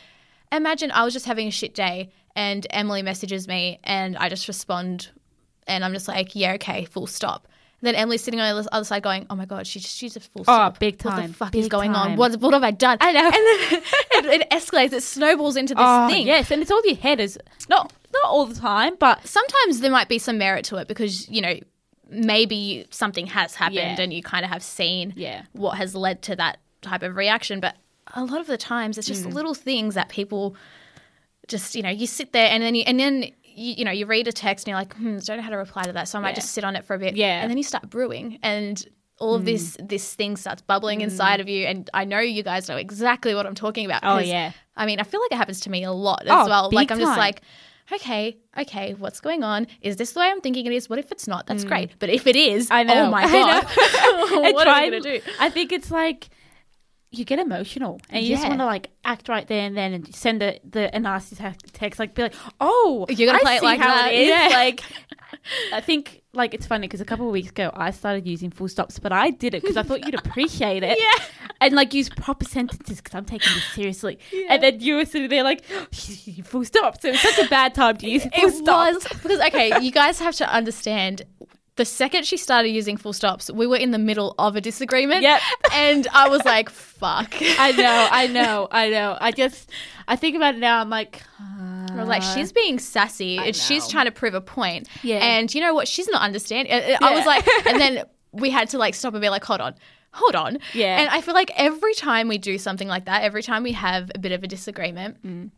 Imagine 0.52 0.92
I 0.92 1.04
was 1.04 1.14
just 1.14 1.26
having 1.26 1.48
a 1.48 1.52
shit 1.52 1.74
day 1.74 2.12
and 2.36 2.66
Emily 2.70 3.02
messages 3.02 3.48
me 3.48 3.80
and 3.84 4.18
I 4.18 4.30
just 4.30 4.48
respond 4.48 5.10
and 5.68 5.84
I'm 5.86 5.94
just 5.94 6.08
like, 6.08 6.36
yeah, 6.36 6.54
okay, 6.54 6.86
full 6.86 7.08
stop. 7.08 7.48
Then 7.84 7.96
Emily's 7.96 8.24
sitting 8.24 8.40
on 8.40 8.56
the 8.64 8.70
other 8.74 8.84
side 8.86 9.04
going, 9.04 9.26
oh 9.30 9.36
my 9.36 9.46
God, 9.46 9.68
she's, 9.68 9.88
she's 9.88 10.16
a 10.16 10.20
full 10.20 10.44
stop. 10.44 10.80
big 10.80 10.98
time. 10.98 11.22
What 11.22 11.28
the 11.28 11.34
fuck 11.34 11.52
Big 11.52 11.62
is 11.64 11.68
going 11.70 11.94
time. 11.94 12.14
on? 12.14 12.18
What, 12.18 12.36
what 12.40 12.54
have 12.54 12.64
I 12.64 12.72
done? 12.72 12.98
I 13.02 13.12
know. 13.12 13.26
And 13.26 13.34
then 13.34 14.34
it, 14.34 14.42
it 14.42 14.50
escalates, 14.50 14.94
it 14.94 15.04
snowballs 15.04 15.56
into 15.56 15.76
this 15.76 15.84
Oh, 15.86 16.08
thing. 16.08 16.26
yes, 16.26 16.50
and 16.50 16.62
it's 16.62 16.72
all 16.72 16.82
your 16.86 16.96
head 16.96 17.20
is 17.20 17.38
not 17.70 17.94
not 18.14 18.26
all 18.26 18.46
the 18.46 18.56
time, 18.56 18.96
but 19.00 19.26
sometimes 19.28 19.80
there 19.82 19.92
might 19.92 20.08
be 20.10 20.18
some 20.20 20.38
merit 20.38 20.66
to 20.66 20.78
it 20.78 20.88
because 20.88 21.28
you 21.30 21.42
know 21.42 21.56
maybe 22.10 22.86
something 22.92 23.26
has 23.28 23.56
happened 23.56 23.76
Yeah. 23.78 24.02
and 24.02 24.14
you 24.14 24.22
kind 24.22 24.46
of 24.46 24.52
have 24.52 24.62
seen 24.64 25.14
Yeah. 25.16 25.44
what 25.54 25.78
has 25.78 25.96
led 25.96 26.22
to 26.24 26.36
that 26.36 26.60
type 26.82 27.02
of 27.02 27.16
reaction 27.16 27.60
but 27.60 27.76
a 28.14 28.24
lot 28.24 28.40
of 28.42 28.48
the 28.48 28.58
times 28.58 28.98
it's 28.98 29.08
Mm. 29.08 29.14
just 29.14 29.26
little 29.28 29.54
things 29.56 29.96
that 29.96 30.10
people 30.10 30.56
just 31.48 31.76
you 31.76 31.82
know 31.82 31.90
you 31.90 32.06
sit 32.08 32.34
there 32.34 32.50
and 32.50 32.62
then 32.62 32.76
you 32.76 32.84
and 32.86 33.00
then 33.00 33.32
you, 33.56 33.76
you 33.80 33.86
know 33.86 33.92
you 33.92 34.06
read 34.06 34.28
a 34.28 34.32
text 34.32 34.66
and 34.68 34.72
you're 34.72 34.80
like 34.80 34.94
hmm 34.96 35.18
don't 35.20 35.38
know 35.38 35.44
how 35.44 35.50
to 35.50 35.58
reply 35.58 35.84
to 35.84 35.94
that 35.94 36.08
so 36.08 36.18
I 36.20 36.22
might 36.22 36.30
Yeah. 36.30 36.36
just 36.36 36.52
sit 36.52 36.64
on 36.64 36.76
it 36.76 36.86
for 36.86 36.94
a 36.96 37.00
bit 37.00 37.16
Yeah. 37.16 37.40
Mm. 37.40 37.42
and 37.44 37.50
then 37.52 37.58
you 37.58 37.64
start 37.64 37.90
brewing 37.90 38.40
and 38.44 38.86
all 39.20 39.36
of 39.36 39.46
this 39.46 39.78
this 39.80 40.14
thing 40.16 40.36
starts 40.38 40.62
bubbling 40.62 41.02
inside 41.02 41.40
of 41.40 41.48
you 41.48 41.66
and 41.66 41.90
I 41.94 42.04
know 42.06 42.20
you 42.20 42.44
guys 42.44 42.68
know 42.68 42.78
exactly 42.78 43.34
what 43.36 43.46
I'm 43.46 43.56
talking 43.56 43.86
about 43.86 44.02
Oh, 44.04 44.18
yeah. 44.18 44.52
I 44.76 44.86
mean 44.86 45.00
I 45.00 45.04
feel 45.04 45.22
like 45.22 45.32
it 45.32 45.38
happens 45.38 45.60
to 45.62 45.70
me 45.70 45.84
a 45.84 45.92
lot 45.92 46.24
as 46.24 46.30
Oh, 46.32 46.46
well 46.48 46.70
like 46.72 46.92
I'm 46.92 47.00
just 47.00 47.18
like 47.18 47.42
okay, 47.92 48.38
okay, 48.58 48.94
what's 48.94 49.20
going 49.20 49.44
on? 49.44 49.68
Is 49.82 49.98
this 49.98 50.14
the 50.14 50.22
way 50.22 50.28
I'm 50.28 50.40
thinking 50.42 50.66
it 50.66 50.72
is? 50.72 50.90
What 50.90 51.00
if 51.00 51.12
it's 51.12 51.28
not? 51.28 51.48
That's 51.48 51.66
great. 51.66 51.92
But 52.00 52.10
if 52.10 52.26
it 52.28 52.36
is, 52.38 52.70
Mm. 52.70 52.76
I 52.78 52.84
know. 52.84 53.06
oh 53.06 53.10
my 53.12 53.24
I 53.24 53.32
god, 53.32 54.54
what 54.54 54.68
am 54.68 54.74
I 54.74 54.90
going 54.90 55.04
to 55.04 55.20
do? 55.20 55.26
I 55.40 55.50
think 55.50 55.72
it's 55.74 55.92
like 55.92 56.30
you 57.16 57.24
get 57.26 57.38
emotional 57.40 58.02
and 58.10 58.26
you 58.26 58.36
just 58.36 58.48
want 58.48 58.60
to 58.60 58.66
like 58.66 58.90
act 59.06 59.30
right 59.30 59.48
there 59.48 59.66
and 59.66 59.78
then 59.78 59.94
and 59.94 60.16
send 60.16 60.42
the 60.42 60.60
the 60.70 60.94
a 60.96 61.00
nasty 61.00 61.36
te- 61.36 61.70
text 61.72 62.00
like 62.00 62.16
be 62.16 62.24
like 62.24 62.34
oh 62.60 63.06
You're 63.08 63.28
gonna 63.28 63.38
I 63.40 63.42
play 63.42 63.56
it 63.58 63.64
like 63.64 63.80
that." 63.80 64.12
it 64.14 64.28
Yeah. 64.28 64.50
like 64.52 64.82
I 65.72 65.80
think 65.82 66.22
like 66.34 66.54
it's 66.56 66.66
funny 66.66 66.88
because 66.88 67.02
a 67.02 67.06
couple 67.06 67.28
of 67.28 67.32
weeks 67.32 67.50
ago 67.50 67.70
I 67.76 67.92
started 67.92 68.26
using 68.26 68.50
full 68.50 68.68
stops 68.68 68.98
but 68.98 69.12
I 69.12 69.30
did 69.30 69.54
it 69.54 69.62
because 69.62 69.78
I 69.78 69.84
thought 69.84 70.04
you'd 70.06 70.16
appreciate 70.16 70.82
it 70.84 70.98
Yeah. 71.00 71.26
and 71.62 71.76
like 71.76 71.94
use 71.94 72.10
proper 72.10 72.46
sentences 72.46 72.98
because 72.98 73.14
I'm 73.16 73.26
taking 73.26 73.54
this 73.54 73.66
seriously 73.76 74.18
and 74.50 74.64
then 74.64 74.80
you 74.80 74.96
were 74.96 75.06
sitting 75.06 75.30
there 75.30 75.44
like 75.44 75.64
full 76.46 76.66
stops 76.66 77.02
so 77.04 77.10
it's 77.10 77.22
such 77.22 77.46
a 77.46 77.50
bad 77.50 77.76
time 77.76 77.98
to 77.98 78.10
use 78.10 78.24
full 78.24 78.48
It 78.48 78.54
stop 78.54 78.94
was 78.96 79.04
because 79.04 79.40
okay, 79.40 79.80
you 79.82 79.92
guys 79.92 80.20
have 80.20 80.36
to 80.38 80.52
understand. 80.52 81.24
The 81.76 81.86
second 81.86 82.26
she 82.26 82.38
started 82.38 82.70
using 82.70 82.98
full 82.98 83.14
stops, 83.14 83.50
we 83.52 83.66
were 83.66 83.78
in 83.78 83.92
the 83.92 83.98
middle 83.98 84.36
of 84.38 84.56
a 84.56 84.62
disagreement. 84.62 85.24
Yep. 85.24 85.42
and 85.74 86.08
I 86.14 86.30
was 86.30 86.46
like, 86.46 86.70
"Fuck." 86.70 87.34
I 87.42 87.72
know 87.72 88.08
I 88.12 88.28
know 88.28 88.68
I 88.72 88.90
know 88.90 89.18
I 89.20 89.32
just 89.32 89.70
I 90.08 90.16
think 90.16 90.36
about 90.36 90.56
it 90.56 90.60
now 90.60 90.80
I'm 90.80 90.90
like 90.90 91.24
I 91.98 92.00
was 92.00 92.08
like, 92.08 92.24
she's 92.24 92.52
uh, 92.52 92.56
being 92.56 92.80
sassy. 92.80 93.38
And 93.38 93.56
She's 93.56 93.88
trying 93.88 94.06
to 94.06 94.12
prove 94.12 94.34
a 94.34 94.42
point. 94.42 94.88
Yeah. 95.02 95.18
And 95.18 95.54
you 95.54 95.62
know 95.62 95.74
what? 95.74 95.88
She's 95.88 96.08
not 96.08 96.22
understanding. 96.22 96.74
I 96.74 96.94
uh, 96.94 96.96
uh, 96.96 96.98
I 97.02 97.16
was 97.16 97.26
like, 97.26 97.48
and 97.68 97.80
then 97.80 98.04
we 98.32 98.50
had 98.50 98.70
to 98.70 98.78
like 98.78 98.96
stop 98.96 99.14
and 99.14 99.22
be 99.22 99.30
like, 99.30 99.44
hold 99.44 99.62
on, 99.62 99.76
hold 100.12 100.36
on. 100.36 100.60
Yeah. 100.74 101.00
And 101.00 101.10
I 101.10 101.22
feel 101.22 101.34
like 101.34 101.52
every 101.56 101.94
time 101.94 102.28
we 102.28 102.38
do 102.38 102.58
something 102.58 102.88
like 102.88 103.06
that, 103.06 103.24
every 103.24 103.44
time 103.44 103.64
we 103.64 103.74
have 103.74 104.12
a 104.16 104.20
bit 104.20 104.32
of 104.32 104.44
a 104.44 104.48
disagreement, 104.48 105.24
mm. 105.24 105.52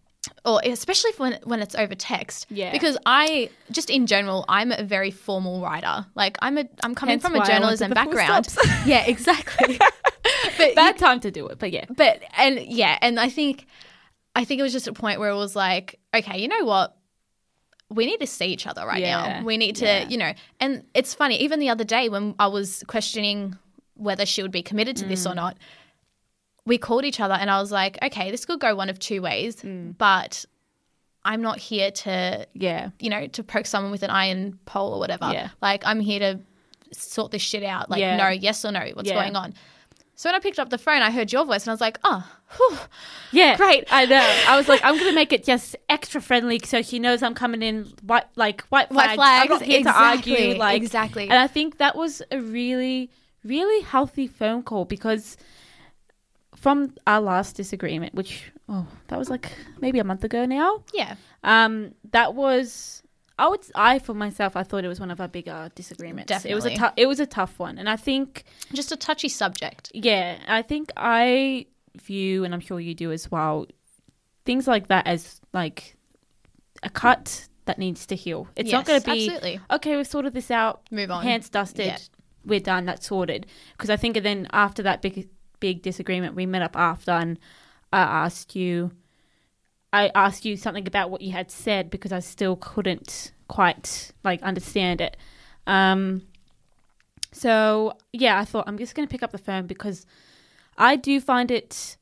Or 0.45 0.61
especially 0.63 1.11
when 1.17 1.39
when 1.43 1.61
it's 1.61 1.75
over 1.75 1.95
text, 1.95 2.47
Mm. 2.49 2.57
Yeah. 2.57 2.71
Because 2.71 2.97
I 3.05 3.49
just 3.71 3.89
in 3.89 4.05
general, 4.07 4.45
I'm 4.47 4.71
a 4.71 4.83
very 4.83 5.11
formal 5.11 5.61
writer. 5.61 6.05
Like 6.15 6.37
I'm 6.41 6.57
a 6.57 6.65
I'm 6.83 6.95
coming 6.95 7.13
Hence 7.13 7.23
from 7.23 7.35
a 7.35 7.45
journalism 7.45 7.91
background. 7.91 8.47
yeah, 8.85 9.05
exactly. 9.05 9.77
but 10.57 10.69
you 10.69 10.75
bad 10.75 10.97
time 10.97 11.19
to 11.19 11.29
do 11.31 11.47
it 11.47 11.59
but 11.59 11.71
yeah 11.71 11.85
but 11.95 12.21
and 12.37 12.59
yeah, 12.59 12.97
and 13.01 13.19
I 13.19 13.29
think 13.29 13.65
I 14.35 14.43
think 14.45 14.59
it 14.59 14.63
was 14.63 14.73
just 14.73 14.87
a 14.87 14.93
point 14.93 15.19
where 15.19 15.29
it 15.29 15.35
was 15.35 15.55
like, 15.55 15.99
okay, 16.13 16.39
you 16.39 16.47
know 16.47 16.65
what? 16.65 16.95
We 17.89 18.05
need 18.05 18.19
to 18.19 18.27
see 18.27 18.47
each 18.47 18.67
other 18.67 18.85
right 18.85 18.99
Yeah. 18.99 19.39
now. 19.39 19.45
We 19.45 19.57
need 19.57 19.75
to, 19.77 19.85
Yeah. 19.85 20.07
you 20.09 20.17
know, 20.17 20.33
and 20.59 20.83
it's 20.93 21.13
funny, 21.13 21.37
even 21.41 21.59
the 21.59 21.69
other 21.69 21.83
day 21.85 22.09
when 22.09 22.35
I 22.39 22.47
was 22.47 22.83
questioning 22.87 23.57
whether 23.93 24.25
she 24.25 24.41
would 24.41 24.51
be 24.51 24.61
committed 24.63 24.97
to 24.97 25.05
Mm. 25.05 25.09
this 25.09 25.25
or 25.25 25.35
not, 25.35 25.55
we 26.65 26.77
called 26.77 27.05
each 27.05 27.19
other 27.19 27.33
and 27.35 27.49
I 27.49 27.59
was 27.59 27.71
like, 27.71 27.97
okay, 28.03 28.31
this 28.31 28.45
could 28.45 28.59
go 28.59 28.75
one 28.75 28.89
of 28.89 28.97
two 28.99 29.21
ways, 29.21 29.57
Mm. 29.57 29.97
but 29.97 30.45
I'm 31.23 31.41
not 31.41 31.57
here 31.59 31.91
to 31.91 32.47
yeah 32.53 32.89
you 32.99 33.09
know, 33.09 33.27
to 33.27 33.43
poke 33.43 33.65
someone 33.65 33.91
with 33.91 34.03
an 34.03 34.09
iron 34.11 34.59
pole 34.65 34.93
or 34.93 34.99
whatever. 34.99 35.31
Yeah. 35.31 35.49
Like 35.61 35.83
I'm 35.85 35.99
here 35.99 36.19
to 36.19 36.39
sort 36.91 37.31
this 37.31 37.41
shit 37.41 37.63
out. 37.63 37.89
Like 37.89 37.99
Yeah. 37.99 38.17
no, 38.17 38.29
yes 38.29 38.63
or 38.65 38.71
no, 38.71 38.81
what's 38.93 39.09
Yeah. 39.09 39.15
going 39.21 39.35
on? 39.35 39.53
So 40.17 40.29
when 40.29 40.35
I 40.35 40.39
picked 40.39 40.59
up 40.59 40.69
the 40.69 40.77
phone, 40.77 41.01
I 41.01 41.11
heard 41.11 41.33
your 41.33 41.43
voice 41.45 41.63
and 41.63 41.71
I 41.71 41.73
was 41.73 41.81
like, 41.81 41.99
oh, 42.05 42.25
whew. 42.55 42.77
Yeah, 43.33 43.57
Great. 43.57 43.85
I 43.91 44.05
know. 44.05 44.35
I 44.47 44.55
was 44.55 44.69
like, 44.69 44.79
I'm 44.83 44.97
gonna 44.97 45.11
make 45.11 45.33
it 45.33 45.43
just 45.43 45.75
extra 45.89 46.21
friendly 46.21 46.59
so 46.63 46.81
she 46.81 46.99
knows 46.99 47.21
I'm 47.21 47.33
coming 47.35 47.61
in 47.61 47.91
white, 48.01 48.23
like 48.37 48.61
white 48.69 48.87
flags. 48.87 49.09
White 49.09 49.15
flags, 49.15 49.43
I'm 49.43 49.49
not 49.49 49.61
here 49.63 49.79
exactly, 49.79 50.35
to 50.35 50.41
argue. 50.47 50.57
Like 50.59 50.81
exactly. 50.81 51.23
And 51.29 51.37
I 51.37 51.47
think 51.47 51.79
that 51.79 51.97
was 51.97 52.21
a 52.31 52.39
really, 52.39 53.09
really 53.43 53.83
healthy 53.83 54.25
phone 54.27 54.63
call 54.63 54.85
because 54.85 55.35
from 56.65 56.95
our 57.05 57.21
last 57.21 57.55
disagreement, 57.55 58.15
which 58.15 58.51
oh, 58.67 58.87
that 59.09 59.19
was 59.19 59.29
like 59.29 59.51
maybe 59.81 59.99
a 59.99 60.03
month 60.03 60.23
ago 60.23 60.47
now. 60.47 60.83
yeah. 60.95 61.13
Um, 61.43 61.93
that 62.09 62.33
was. 62.33 63.03
I 63.37 63.49
would, 63.49 63.59
I 63.75 63.99
for 63.99 64.15
myself, 64.15 64.55
I 64.55 64.63
thought 64.63 64.83
it 64.83 64.87
was 64.87 64.99
one 64.99 65.11
of 65.11 65.21
our 65.21 65.27
bigger 65.27 65.69
disagreements. 65.75 66.27
Definitely. 66.27 66.51
it 66.53 66.55
was 66.55 66.65
a 66.65 66.75
tough, 66.75 66.93
it 66.97 67.05
was 67.05 67.19
a 67.19 67.27
tough 67.27 67.59
one, 67.59 67.77
and 67.77 67.87
I 67.87 67.97
think 67.97 68.45
Just 68.73 68.91
a 68.91 68.97
touchy 68.97 69.29
subject. 69.29 69.91
yeah, 69.93 70.39
I 70.47 70.63
think 70.63 70.91
I 70.97 71.67
view, 72.01 72.45
and 72.45 72.51
I'm 72.51 72.61
sure 72.61 72.79
you 72.79 72.95
do 72.95 73.11
as 73.11 73.29
well, 73.29 73.67
things 74.43 74.67
like 74.67 74.87
that 74.87 75.05
as 75.05 75.39
like 75.53 75.95
a 76.81 76.89
cut 76.89 77.47
that 77.65 77.77
needs 77.77 78.07
to 78.07 78.15
heal. 78.15 78.47
It's 78.55 78.71
not 78.71 78.85
going 78.85 79.01
to 79.01 79.05
be 79.05 79.27
absolutely. 79.27 79.59
okay. 79.69 79.97
We've 79.97 80.07
sorted 80.07 80.33
this 80.33 80.49
out. 80.49 80.81
Move 80.89 81.11
on. 81.11 81.21
Hands 81.21 81.47
dusted. 81.47 81.85
Yeah. 81.85 81.97
We're 82.43 82.59
done. 82.59 82.85
That's 82.85 83.05
sorted. 83.05 83.45
Because 83.73 83.91
I 83.91 83.97
think 83.97 84.19
then 84.23 84.47
after 84.51 84.81
that 84.81 85.03
big 85.03 85.29
big 85.59 85.81
disagreement, 85.81 86.35
we 86.35 86.45
met 86.45 86.61
up 86.61 86.75
after, 86.75 87.11
and 87.11 87.39
I 87.91 87.99
asked 87.99 88.55
you. 88.55 88.91
I 89.93 90.11
asked 90.13 90.43
you 90.43 90.57
something 90.57 90.87
about 90.87 91.09
what 91.09 91.21
you 91.21 91.31
had 91.31 91.49
said 91.49 91.89
because 91.89 92.11
I 92.11 92.19
still 92.19 92.57
couldn't 92.57 93.31
quite 93.47 94.11
like 94.25 94.41
understand 94.43 94.99
it. 94.99 95.15
Um, 95.67 96.23
so 97.31 97.97
yeah, 98.11 98.39
I 98.39 98.45
thought 98.45 98.65
I'm 98.67 98.77
just 98.77 98.93
going 98.95 99.07
to 99.07 99.11
pick 99.11 99.23
up 99.23 99.31
the 99.31 99.37
phone 99.37 99.67
because 99.67 100.05
I 100.77 100.95
do 100.95 101.19
find 101.21 101.49
it. 101.51 101.97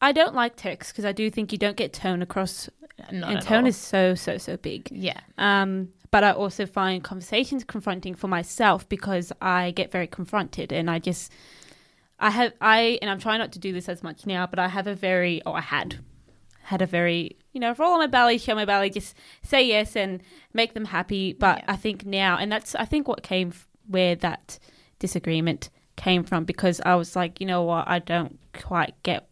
I 0.00 0.12
don't 0.12 0.34
like 0.34 0.56
text 0.56 0.92
because 0.92 1.04
I 1.04 1.12
do 1.12 1.30
think 1.30 1.52
you 1.52 1.58
don't 1.58 1.76
get 1.76 1.92
tone 1.92 2.20
across, 2.22 2.68
Not 3.10 3.32
and 3.32 3.42
tone 3.42 3.62
all. 3.62 3.68
is 3.68 3.76
so 3.76 4.14
so 4.14 4.36
so 4.36 4.56
big. 4.58 4.88
yeah. 4.90 5.20
Um, 5.38 5.88
but 6.10 6.24
I 6.24 6.32
also 6.32 6.66
find 6.66 7.02
conversations 7.02 7.64
confronting 7.64 8.14
for 8.14 8.28
myself 8.28 8.86
because 8.90 9.32
I 9.40 9.70
get 9.70 9.90
very 9.90 10.06
confronted 10.06 10.70
and 10.70 10.90
I 10.90 10.98
just, 10.98 11.32
I 12.22 12.30
have, 12.30 12.52
I, 12.60 12.98
and 13.02 13.10
I'm 13.10 13.18
trying 13.18 13.40
not 13.40 13.52
to 13.52 13.58
do 13.58 13.72
this 13.72 13.88
as 13.88 14.02
much 14.02 14.26
now, 14.26 14.46
but 14.46 14.58
I 14.58 14.68
have 14.68 14.86
a 14.86 14.94
very, 14.94 15.42
or 15.44 15.56
I 15.56 15.60
had, 15.60 15.98
had 16.62 16.80
a 16.80 16.86
very, 16.86 17.36
you 17.52 17.60
know, 17.60 17.74
roll 17.76 17.94
on 17.94 17.98
my 17.98 18.06
belly, 18.06 18.38
show 18.38 18.54
my 18.54 18.64
belly, 18.64 18.90
just 18.90 19.16
say 19.42 19.66
yes 19.66 19.96
and 19.96 20.22
make 20.54 20.72
them 20.72 20.84
happy. 20.84 21.32
But 21.32 21.58
Yeah. 21.58 21.64
I 21.72 21.76
think 21.76 22.06
now, 22.06 22.38
and 22.38 22.50
that's, 22.50 22.76
I 22.76 22.84
think 22.84 23.08
what 23.08 23.24
came, 23.24 23.52
where 23.88 24.14
that 24.14 24.60
disagreement 25.00 25.68
came 25.96 26.22
from 26.22 26.44
because 26.44 26.80
I 26.86 26.94
was 26.94 27.16
like, 27.16 27.40
you 27.40 27.46
know 27.46 27.64
what, 27.64 27.88
I 27.88 27.98
don't 27.98 28.38
quite 28.54 28.94
get 29.02 29.28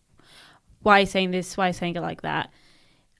why 0.82 1.04
saying 1.04 1.30
this, 1.30 1.56
why 1.56 1.70
saying 1.70 1.94
it 1.94 2.00
like 2.00 2.22
that. 2.22 2.50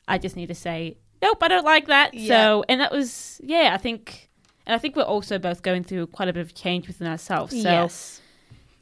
I 0.09 0.18
just 0.18 0.35
need 0.35 0.48
to 0.48 0.54
say, 0.54 0.96
nope, 1.22 1.38
I 1.42 1.48
don't 1.48 1.64
like 1.64 1.87
that. 1.87 2.14
Yeah. 2.14 2.28
So, 2.28 2.64
and 2.68 2.80
that 2.80 2.90
was, 2.90 3.40
yeah, 3.44 3.70
I 3.72 3.78
think, 3.78 4.30
and 4.66 4.74
I 4.74 4.78
think 4.78 4.96
we're 4.96 5.02
also 5.02 5.38
both 5.38 5.62
going 5.62 5.85
through 5.85 6.09
quite 6.09 6.28
a 6.28 6.33
bit 6.33 6.40
of 6.40 6.54
change 6.54 6.88
within 6.88 7.06
ourselves. 7.06 7.52
So, 7.52 7.70
yes. 7.70 8.20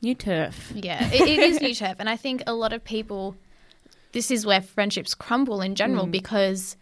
New 0.03 0.15
turf. 0.15 0.73
Yeah, 0.75 1.05
it, 1.13 1.21
it 1.23 1.39
is 1.41 1.61
new 1.61 1.75
turf, 1.75 1.97
and 1.99 2.09
I 2.09 2.17
think 2.17 2.43
a 2.47 2.55
lot 2.55 2.73
of 2.73 2.83
people. 2.85 3.37
This 4.13 4.31
is 4.31 4.47
where 4.47 4.61
friendships 4.63 5.15
crumble 5.15 5.61
in 5.61 5.75
general 5.75 6.07
Mm. 6.07 6.13
because, 6.13 6.77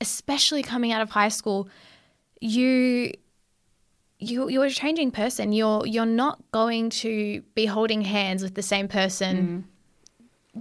especially 0.00 0.62
coming 0.62 0.92
out 0.92 1.00
of 1.02 1.10
high 1.10 1.28
school, 1.30 1.68
you. 2.40 3.12
You, 4.18 4.48
you're 4.48 4.64
a 4.64 4.70
changing 4.70 5.10
person. 5.10 5.52
You're 5.52 5.86
you're 5.86 6.06
not 6.06 6.40
going 6.50 6.88
to 7.04 7.42
be 7.54 7.66
holding 7.66 8.00
hands 8.00 8.42
with 8.42 8.54
the 8.54 8.62
same 8.62 8.88
person 8.88 9.66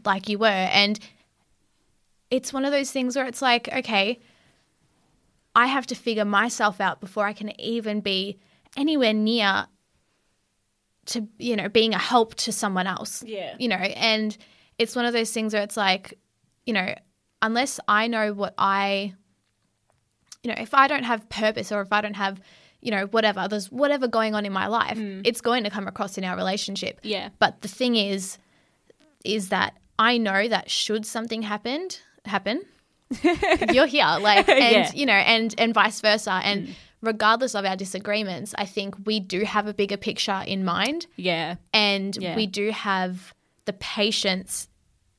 like 0.03 0.27
you 0.27 0.37
were, 0.37 0.47
and 0.47 0.99
it's 2.29 2.51
one 2.51 2.65
of 2.65 2.73
those 2.73 2.91
things 2.91 3.15
where 3.15 3.25
it's 3.25 3.41
like, 3.41 3.69
okay, 3.73 4.19
I 5.55 5.67
have 5.67 5.87
to 5.87 5.95
figure 5.95 6.25
myself 6.25 6.81
out 6.81 6.99
before 6.99 7.25
I 7.25 7.31
can 7.31 7.57
even 7.57 8.01
be 8.01 8.37
anywhere 8.75 9.13
near 9.13 9.67
to 11.07 11.27
you 11.37 11.55
know 11.55 11.69
being 11.69 11.93
a 11.93 11.97
help 11.99 12.35
to 12.35 12.51
someone 12.51 12.87
else 12.87 13.23
Yeah. 13.25 13.55
you 13.59 13.67
know 13.67 13.75
and 13.75 14.35
it's 14.77 14.95
one 14.95 15.05
of 15.05 15.13
those 15.13 15.31
things 15.31 15.53
where 15.53 15.63
it's 15.63 15.77
like 15.77 16.17
you 16.65 16.73
know 16.73 16.95
unless 17.41 17.79
i 17.87 18.07
know 18.07 18.33
what 18.33 18.53
i 18.57 19.13
you 20.43 20.49
know 20.49 20.57
if 20.59 20.73
i 20.73 20.87
don't 20.87 21.03
have 21.03 21.27
purpose 21.29 21.71
or 21.71 21.81
if 21.81 21.91
i 21.93 22.01
don't 22.01 22.15
have 22.15 22.41
you 22.81 22.91
know 22.91 23.05
whatever 23.07 23.47
there's 23.47 23.71
whatever 23.71 24.07
going 24.07 24.35
on 24.35 24.45
in 24.45 24.53
my 24.53 24.67
life 24.67 24.97
mm. 24.97 25.21
it's 25.25 25.41
going 25.41 25.63
to 25.63 25.69
come 25.69 25.87
across 25.87 26.17
in 26.17 26.23
our 26.23 26.35
relationship 26.35 26.99
Yeah. 27.03 27.29
but 27.39 27.61
the 27.61 27.67
thing 27.67 27.95
is 27.95 28.37
is 29.23 29.49
that 29.49 29.75
i 29.99 30.17
know 30.17 30.47
that 30.47 30.69
should 30.69 31.05
something 31.05 31.41
happened 31.41 31.99
happen 32.25 32.61
you're 33.73 33.85
here 33.85 34.17
like 34.19 34.49
and 34.49 34.59
Yeah. 34.75 34.91
you 34.93 35.05
know 35.05 35.13
and 35.13 35.53
and 35.57 35.73
vice 35.73 36.01
versa 36.01 36.41
and 36.43 36.67
mm. 36.67 36.73
Regardless 37.05 37.55
of 37.55 37.63
our 37.65 37.75
disagreements 37.75 38.53
i 38.57 38.65
think 38.65 38.95
we 39.05 39.19
do 39.19 39.43
have 39.45 39.67
a 39.67 39.73
bigger 39.73 39.97
picture 39.97 40.43
in 40.45 40.63
mind 40.65 41.07
Yeah. 41.15 41.55
and 41.73 42.15
Yeah. 42.17 42.35
we 42.35 42.47
do 42.47 42.71
have 42.71 43.33
the 43.65 43.73
patience 43.73 44.67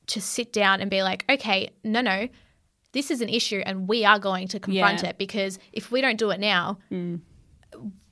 to 0.07 0.21
sit 0.21 0.53
down 0.53 0.81
and 0.81 0.89
be 0.91 1.01
like 1.03 1.25
okay 1.29 1.69
no 1.83 2.01
no 2.01 2.27
this 2.93 3.11
is 3.11 3.21
an 3.21 3.29
issue 3.29 3.61
and 3.65 3.87
we 3.87 4.05
are 4.05 4.19
going 4.19 4.47
to 4.49 4.59
confront 4.59 4.99
Yeah. 5.03 5.07
Mm. 5.07 5.09
it 5.11 5.17
because 5.17 5.59
if 5.73 5.91
we 5.91 6.01
don't 6.01 6.17
do 6.17 6.29
it 6.31 6.39
now 6.39 6.77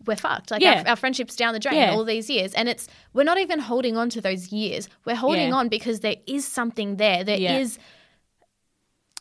we're 0.05 0.15
fucked 0.15 0.51
like 0.51 0.61
Yeah. 0.61 0.81
our, 0.83 0.89
our 0.89 0.95
friendship's 0.95 1.35
down 1.35 1.53
the 1.53 1.59
drain 1.59 1.75
Yeah. 1.75 1.91
all 1.93 2.03
these 2.05 2.29
years 2.29 2.53
and 2.53 2.69
it's 2.69 2.87
we're 3.13 3.23
not 3.23 3.39
even 3.39 3.59
holding 3.59 3.97
on 3.97 4.09
to 4.11 4.21
those 4.21 4.51
years 4.51 4.87
we're 5.05 5.15
holding 5.15 5.51
on 5.53 5.67
because 5.69 6.01
there 6.01 6.17
is 6.27 6.45
something 6.47 6.97
there 6.97 7.23
There 7.23 7.59
is 7.59 7.79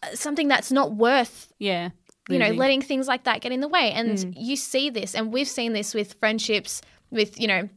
Yeah. 0.03 0.15
something 0.15 0.49
that's 0.49 0.71
not 0.71 0.93
worth 0.93 1.53
Yeah. 1.59 1.91
You 2.29 2.39
know 2.39 2.51
letting 2.51 2.81
things 2.81 3.07
like 3.07 3.25
that 3.25 3.41
get 3.43 3.53
in 3.53 3.61
the 3.61 3.69
way 3.69 3.93
and 3.93 4.19
Mm. 4.19 4.33
you 4.37 4.57
see 4.57 4.89
this 4.91 5.15
and 5.15 5.33
we've 5.33 5.49
seen 5.49 5.73
this 5.75 5.93
with 5.95 6.15
friendships 6.15 6.81
with 7.11 7.39
you 7.41 7.47
know 7.47 7.69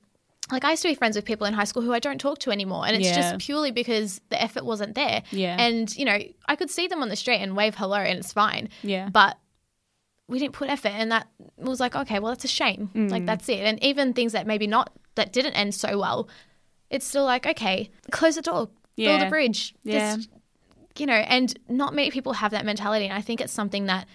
like 0.51 0.63
i 0.63 0.69
used 0.71 0.81
to 0.83 0.87
be 0.87 0.95
friends 0.95 1.15
with 1.17 1.25
people 1.25 1.45
in 1.45 1.53
high 1.53 1.65
school 1.65 1.81
who 1.83 1.91
i 1.93 1.99
don't 1.99 2.19
talk 2.21 2.39
to 2.39 2.51
anymore 2.51 2.85
and 2.87 2.95
it's 2.95 3.07
Yeah. 3.07 3.15
just 3.31 3.39
purely 3.45 3.71
because 3.71 4.21
the 4.29 4.41
effort 4.41 4.63
wasn't 4.63 4.95
there 4.95 5.23
Yeah. 5.31 5.57
and 5.59 5.93
you 5.97 6.05
know 6.05 6.17
i 6.47 6.55
could 6.55 6.69
see 6.69 6.87
them 6.87 7.01
on 7.01 7.09
the 7.09 7.17
street 7.17 7.39
and 7.39 7.57
wave 7.57 7.75
hello 7.75 7.97
and 7.97 8.17
it's 8.19 8.31
fine 8.31 8.69
Yeah. 8.83 9.09
but 9.09 9.37
we 10.29 10.39
didn't 10.39 10.53
put 10.53 10.69
effort 10.69 10.89
and 10.93 11.11
that 11.11 11.27
was 11.57 11.79
like 11.81 11.95
okay 11.95 12.19
well 12.19 12.31
that's 12.31 12.45
a 12.45 12.47
shame 12.47 12.89
Mm. 12.95 13.11
like 13.11 13.25
that's 13.25 13.49
it 13.49 13.59
and 13.59 13.83
even 13.83 14.13
things 14.13 14.31
that 14.31 14.47
maybe 14.47 14.67
not 14.67 14.91
that 15.15 15.33
didn't 15.33 15.53
end 15.53 15.73
so 15.75 15.97
well 15.99 16.29
it's 16.89 17.05
still 17.05 17.25
like 17.25 17.45
okay 17.45 17.89
close 18.11 18.35
the 18.35 18.41
door 18.41 18.69
build 18.95 19.21
a 19.21 19.29
bridge 19.29 19.75
Yeah. 19.83 20.15
just 20.15 20.29
you 20.97 21.05
know 21.05 21.13
and 21.35 21.53
not 21.69 21.93
many 21.93 22.09
people 22.11 22.33
have 22.33 22.51
that 22.51 22.65
mentality 22.65 23.05
and 23.05 23.13
i 23.13 23.21
think 23.21 23.41
it's 23.41 23.53
something 23.53 23.85
that 23.87 24.07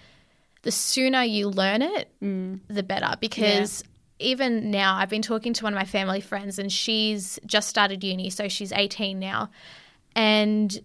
the 0.63 0.71
sooner 0.73 1.23
you 1.23 1.49
learn 1.49 1.83
it 1.83 2.09
Mm. 2.23 2.61
the 2.69 2.83
better. 2.83 3.15
Because 3.21 3.83
even 4.19 4.71
now 4.71 4.95
i've 4.97 5.09
been 5.09 5.23
talking 5.23 5.53
to 5.53 5.65
one 5.65 5.73
of 5.73 5.77
my 5.79 5.85
family 5.85 6.21
friends 6.21 6.57
and 6.57 6.71
she's 6.71 7.41
just 7.45 7.69
started 7.69 8.05
uni 8.05 8.31
so 8.31 8.47
she's 8.49 8.71
18 8.73 9.19
now. 9.19 9.51
And 10.15 10.79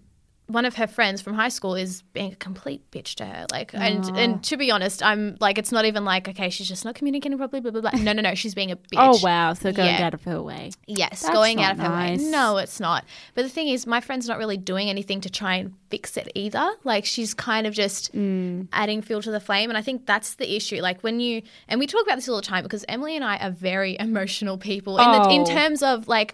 one 0.47 0.63
of 0.65 0.75
her 0.75 0.88
friends 0.88 1.21
from 1.21 1.33
high 1.33 1.49
school 1.49 1.75
is 1.75 2.01
being 2.13 2.31
a 2.31 2.36
complete 2.38 2.89
bitch 2.91 3.15
to 3.15 3.25
her 3.25 3.45
like 3.51 3.73
and 3.73 4.10
and 4.15 4.41
to 4.43 4.55
be 4.55 4.71
honest 4.71 5.03
i'm 5.03 5.36
like 5.41 5.57
it's 5.57 5.73
not 5.73 5.83
even 5.83 6.05
like 6.05 6.29
okay 6.29 6.49
she's 6.49 6.69
just 6.69 6.86
not 6.86 6.95
communicating 6.95 7.38
properly 7.38 7.60
blah 7.60 7.69
blah 7.71 7.81
blah 7.81 7.91
no 7.99 8.13
no 8.13 8.21
no 8.21 8.33
she's 8.33 8.55
being 8.55 8.71
a 8.71 8.75
bitch 8.91 8.97
Oh 8.97 9.19
wow! 9.21 9.53
So 9.53 9.73
going 9.73 9.89
Yeah. 9.95 10.05
out 10.07 10.13
of 10.13 10.23
her 10.23 10.41
way. 10.41 10.71
Yes, 10.88 11.21
That's 11.23 11.33
going 11.36 11.62
out 11.62 11.73
of 11.73 11.79
her 11.79 11.91
way. 11.91 12.15
No, 12.17 12.57
it's 12.57 12.79
not. 12.79 13.03
But 13.36 13.41
the 13.43 13.49
thing 13.49 13.67
is, 13.67 13.86
my 13.86 13.99
friend's 14.01 14.27
not 14.27 14.38
really 14.38 14.55
doing 14.57 14.89
anything 14.89 15.19
to 15.21 15.29
try 15.29 15.55
and 15.55 15.73
fix 15.89 16.15
it 16.17 16.31
either. 16.33 16.65
Like 16.86 17.03
she's 17.05 17.33
kind 17.33 17.67
of 17.67 17.73
just 17.73 18.13
Mm. 18.15 18.67
adding 18.71 19.01
fuel 19.01 19.21
to 19.21 19.31
the 19.31 19.39
flame, 19.41 19.69
and 19.69 19.77
I 19.77 19.81
think 19.81 20.05
that's 20.05 20.36
the 20.36 20.55
issue. 20.55 20.77
Like 20.81 21.01
when 21.01 21.19
you 21.19 21.41
and 21.67 21.79
we 21.79 21.88
talk 21.88 22.03
about 22.03 22.15
this 22.15 22.29
all 22.29 22.38
the 22.38 22.41
time 22.41 22.63
because 22.63 22.86
Emily 22.88 23.15
and 23.17 23.23
I 23.25 23.38
are 23.38 23.51
very 23.51 23.97
emotional 24.07 24.57
people 24.57 24.97
in 24.97 25.12
the, 25.12 25.29
in 25.29 25.41
Oh. 25.41 25.45
terms 25.45 25.83
of 25.83 26.07
like 26.07 26.33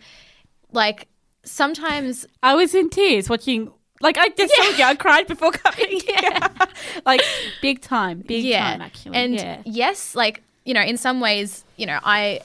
like 0.71 1.07
sometimes 1.43 2.25
I 2.41 2.55
was 2.55 2.73
in 2.75 2.89
tears 2.89 3.29
watching. 3.29 3.71
Like 4.01 4.17
I 4.17 4.29
just 4.29 4.53
told 4.55 4.77
you, 4.77 4.83
I 4.83 4.95
cried 4.95 5.27
before 5.27 5.51
coming. 5.51 6.01
Yeah. 6.07 6.47
like 7.05 7.21
big 7.61 7.81
time, 7.81 8.19
big 8.19 8.43
yeah, 8.43 8.71
time 8.71 8.81
actually. 8.81 9.15
and 9.15 9.35
yeah. 9.35 9.61
yes, 9.65 10.15
like 10.15 10.43
you 10.65 10.73
know, 10.73 10.81
in 10.81 10.97
some 10.97 11.19
ways, 11.19 11.63
you 11.77 11.85
know, 11.85 11.99
I. 12.03 12.41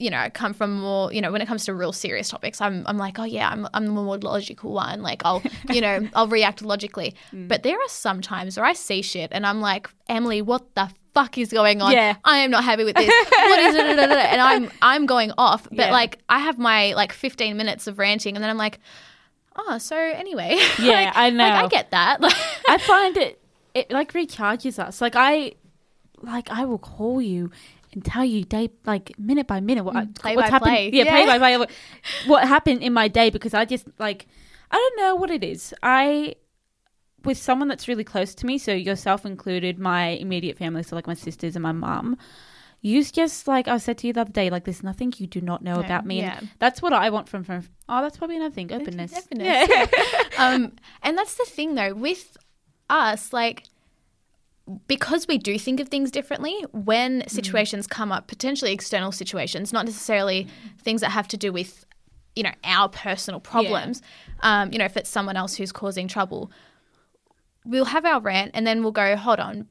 You 0.00 0.10
know, 0.10 0.28
come 0.34 0.54
from 0.54 0.80
more. 0.80 1.12
You 1.12 1.20
know, 1.20 1.30
when 1.30 1.40
it 1.40 1.46
comes 1.46 1.66
to 1.66 1.72
real 1.72 1.92
serious 1.92 2.28
topics, 2.28 2.60
I'm. 2.60 2.82
I'm 2.86 2.98
like, 2.98 3.16
oh 3.20 3.24
yeah, 3.24 3.48
I'm. 3.48 3.68
I'm 3.74 3.86
the 3.86 3.92
more 3.92 4.18
logical 4.18 4.72
one. 4.72 5.02
Like, 5.02 5.22
I'll. 5.24 5.40
You 5.72 5.80
know, 5.80 6.08
I'll 6.14 6.26
react 6.26 6.62
logically. 6.62 7.14
Mm. 7.32 7.46
But 7.46 7.62
there 7.62 7.76
are 7.76 7.88
some 7.88 8.20
times 8.20 8.56
where 8.56 8.66
I 8.66 8.72
see 8.72 9.02
shit 9.02 9.30
and 9.32 9.46
I'm 9.46 9.60
like, 9.60 9.88
Emily, 10.08 10.42
what 10.42 10.74
the 10.74 10.90
fuck 11.14 11.38
is 11.38 11.52
going 11.52 11.80
on? 11.80 11.92
Yeah. 11.92 12.16
I 12.24 12.38
am 12.38 12.50
not 12.50 12.64
happy 12.64 12.82
with 12.82 12.96
this. 12.96 13.06
what 13.30 13.60
is 13.60 13.74
it? 13.76 13.86
And 13.86 14.40
I'm. 14.40 14.68
I'm 14.82 15.06
going 15.06 15.30
off. 15.38 15.62
But 15.70 15.78
Yeah. 15.86 15.92
like, 15.92 16.18
I 16.28 16.40
have 16.40 16.58
my 16.58 16.92
like 16.94 17.12
15 17.12 17.56
minutes 17.56 17.86
of 17.86 18.00
ranting, 18.00 18.34
and 18.34 18.42
then 18.42 18.50
I'm 18.50 18.58
like, 18.58 18.80
oh, 19.56 19.78
so 19.78 19.96
anyway. 19.96 20.58
Yeah, 20.78 20.92
Like- 20.92 21.16
I 21.16 21.30
know. 21.30 21.44
Like, 21.44 21.64
I 21.64 21.68
get 21.68 21.90
that. 21.92 22.18
I 22.68 22.78
find 22.78 23.16
it 23.16 23.40
it 23.74 23.90
like 23.90 24.12
recharges 24.12 24.78
us. 24.78 25.00
Like 25.00 25.14
I 25.16 25.54
like 26.22 26.50
I 26.50 26.64
will 26.64 26.78
call 26.78 27.20
you 27.20 27.50
and 27.92 28.04
tell 28.04 28.24
you 28.24 28.44
day 28.44 28.70
like 28.86 29.18
minute 29.18 29.46
by 29.46 29.60
minute 29.60 29.84
what 29.84 29.96
I, 29.96 30.04
Mm, 30.04 30.14
play 30.18 30.36
what's 30.36 30.48
by 30.48 30.52
happened. 30.52 30.70
play. 30.70 30.90
Yeah, 30.92 31.04
play 31.10 31.26
by 31.26 31.38
play. 31.38 31.56
What, 31.58 31.70
what 32.26 32.48
happened 32.48 32.82
in 32.82 32.92
my 32.92 33.08
day 33.08 33.30
because 33.30 33.54
I 33.54 33.64
just 33.64 33.86
like 33.98 34.26
I 34.70 34.76
don't 34.76 34.96
know 34.98 35.14
what 35.16 35.30
it 35.30 35.44
is. 35.44 35.74
I 35.82 36.34
with 37.24 37.38
someone 37.38 37.68
that's 37.68 37.88
really 37.88 38.04
close 38.04 38.34
to 38.34 38.44
me, 38.46 38.58
so 38.58 38.72
yourself 38.72 39.24
included, 39.24 39.78
my 39.78 40.08
immediate 40.08 40.58
family, 40.58 40.82
so 40.82 40.94
like 40.94 41.06
my 41.06 41.14
sisters 41.14 41.56
and 41.56 41.62
my 41.62 41.72
mum. 41.72 42.18
You 42.86 43.02
just 43.02 43.48
like 43.48 43.66
I 43.66 43.78
said 43.78 43.96
to 43.98 44.06
you 44.06 44.12
the 44.12 44.20
other 44.20 44.32
day, 44.32 44.50
like 44.50 44.64
there's 44.64 44.82
nothing 44.82 45.10
you 45.16 45.26
do 45.26 45.40
not 45.40 45.62
know 45.62 45.76
No, 45.76 45.80
about 45.80 46.04
me, 46.04 46.18
yeah. 46.20 46.36
and 46.38 46.50
that's 46.58 46.82
what 46.82 46.92
I 46.92 47.08
want 47.08 47.30
from 47.30 47.42
from. 47.42 47.62
Oh, 47.88 48.02
that's 48.02 48.18
probably 48.18 48.36
another 48.36 48.54
thing, 48.54 48.70
openness. 48.70 49.14
Openness, 49.16 49.68
Yeah. 49.70 49.86
um, 50.38 50.72
and 51.02 51.16
that's 51.16 51.36
the 51.36 51.46
thing 51.46 51.76
though 51.76 51.94
with 51.94 52.36
us, 52.90 53.32
like 53.32 53.64
because 54.86 55.26
we 55.26 55.38
do 55.38 55.58
think 55.58 55.80
of 55.80 55.88
things 55.88 56.10
differently 56.10 56.54
when 56.72 57.22
Mm. 57.22 57.30
situations 57.30 57.86
come 57.86 58.12
up, 58.12 58.26
potentially 58.26 58.72
external 58.72 59.12
situations, 59.12 59.72
not 59.72 59.86
necessarily 59.86 60.46
things 60.78 61.00
that 61.00 61.10
have 61.10 61.28
to 61.28 61.36
do 61.38 61.52
with 61.52 61.86
you 62.36 62.42
know 62.42 62.52
our 62.64 62.90
personal 62.90 63.40
problems. 63.40 64.02
Um, 64.40 64.72
you 64.72 64.78
know, 64.78 64.84
if 64.84 64.96
it's 64.98 65.08
someone 65.08 65.36
else 65.38 65.54
who's 65.54 65.72
causing 65.72 66.06
trouble, 66.06 66.50
we'll 67.64 67.86
have 67.86 68.04
our 68.04 68.20
rant 68.20 68.50
and 68.52 68.66
then 68.66 68.82
we'll 68.82 68.92
go, 68.92 69.16
hold 69.16 69.40
on. 69.40 69.68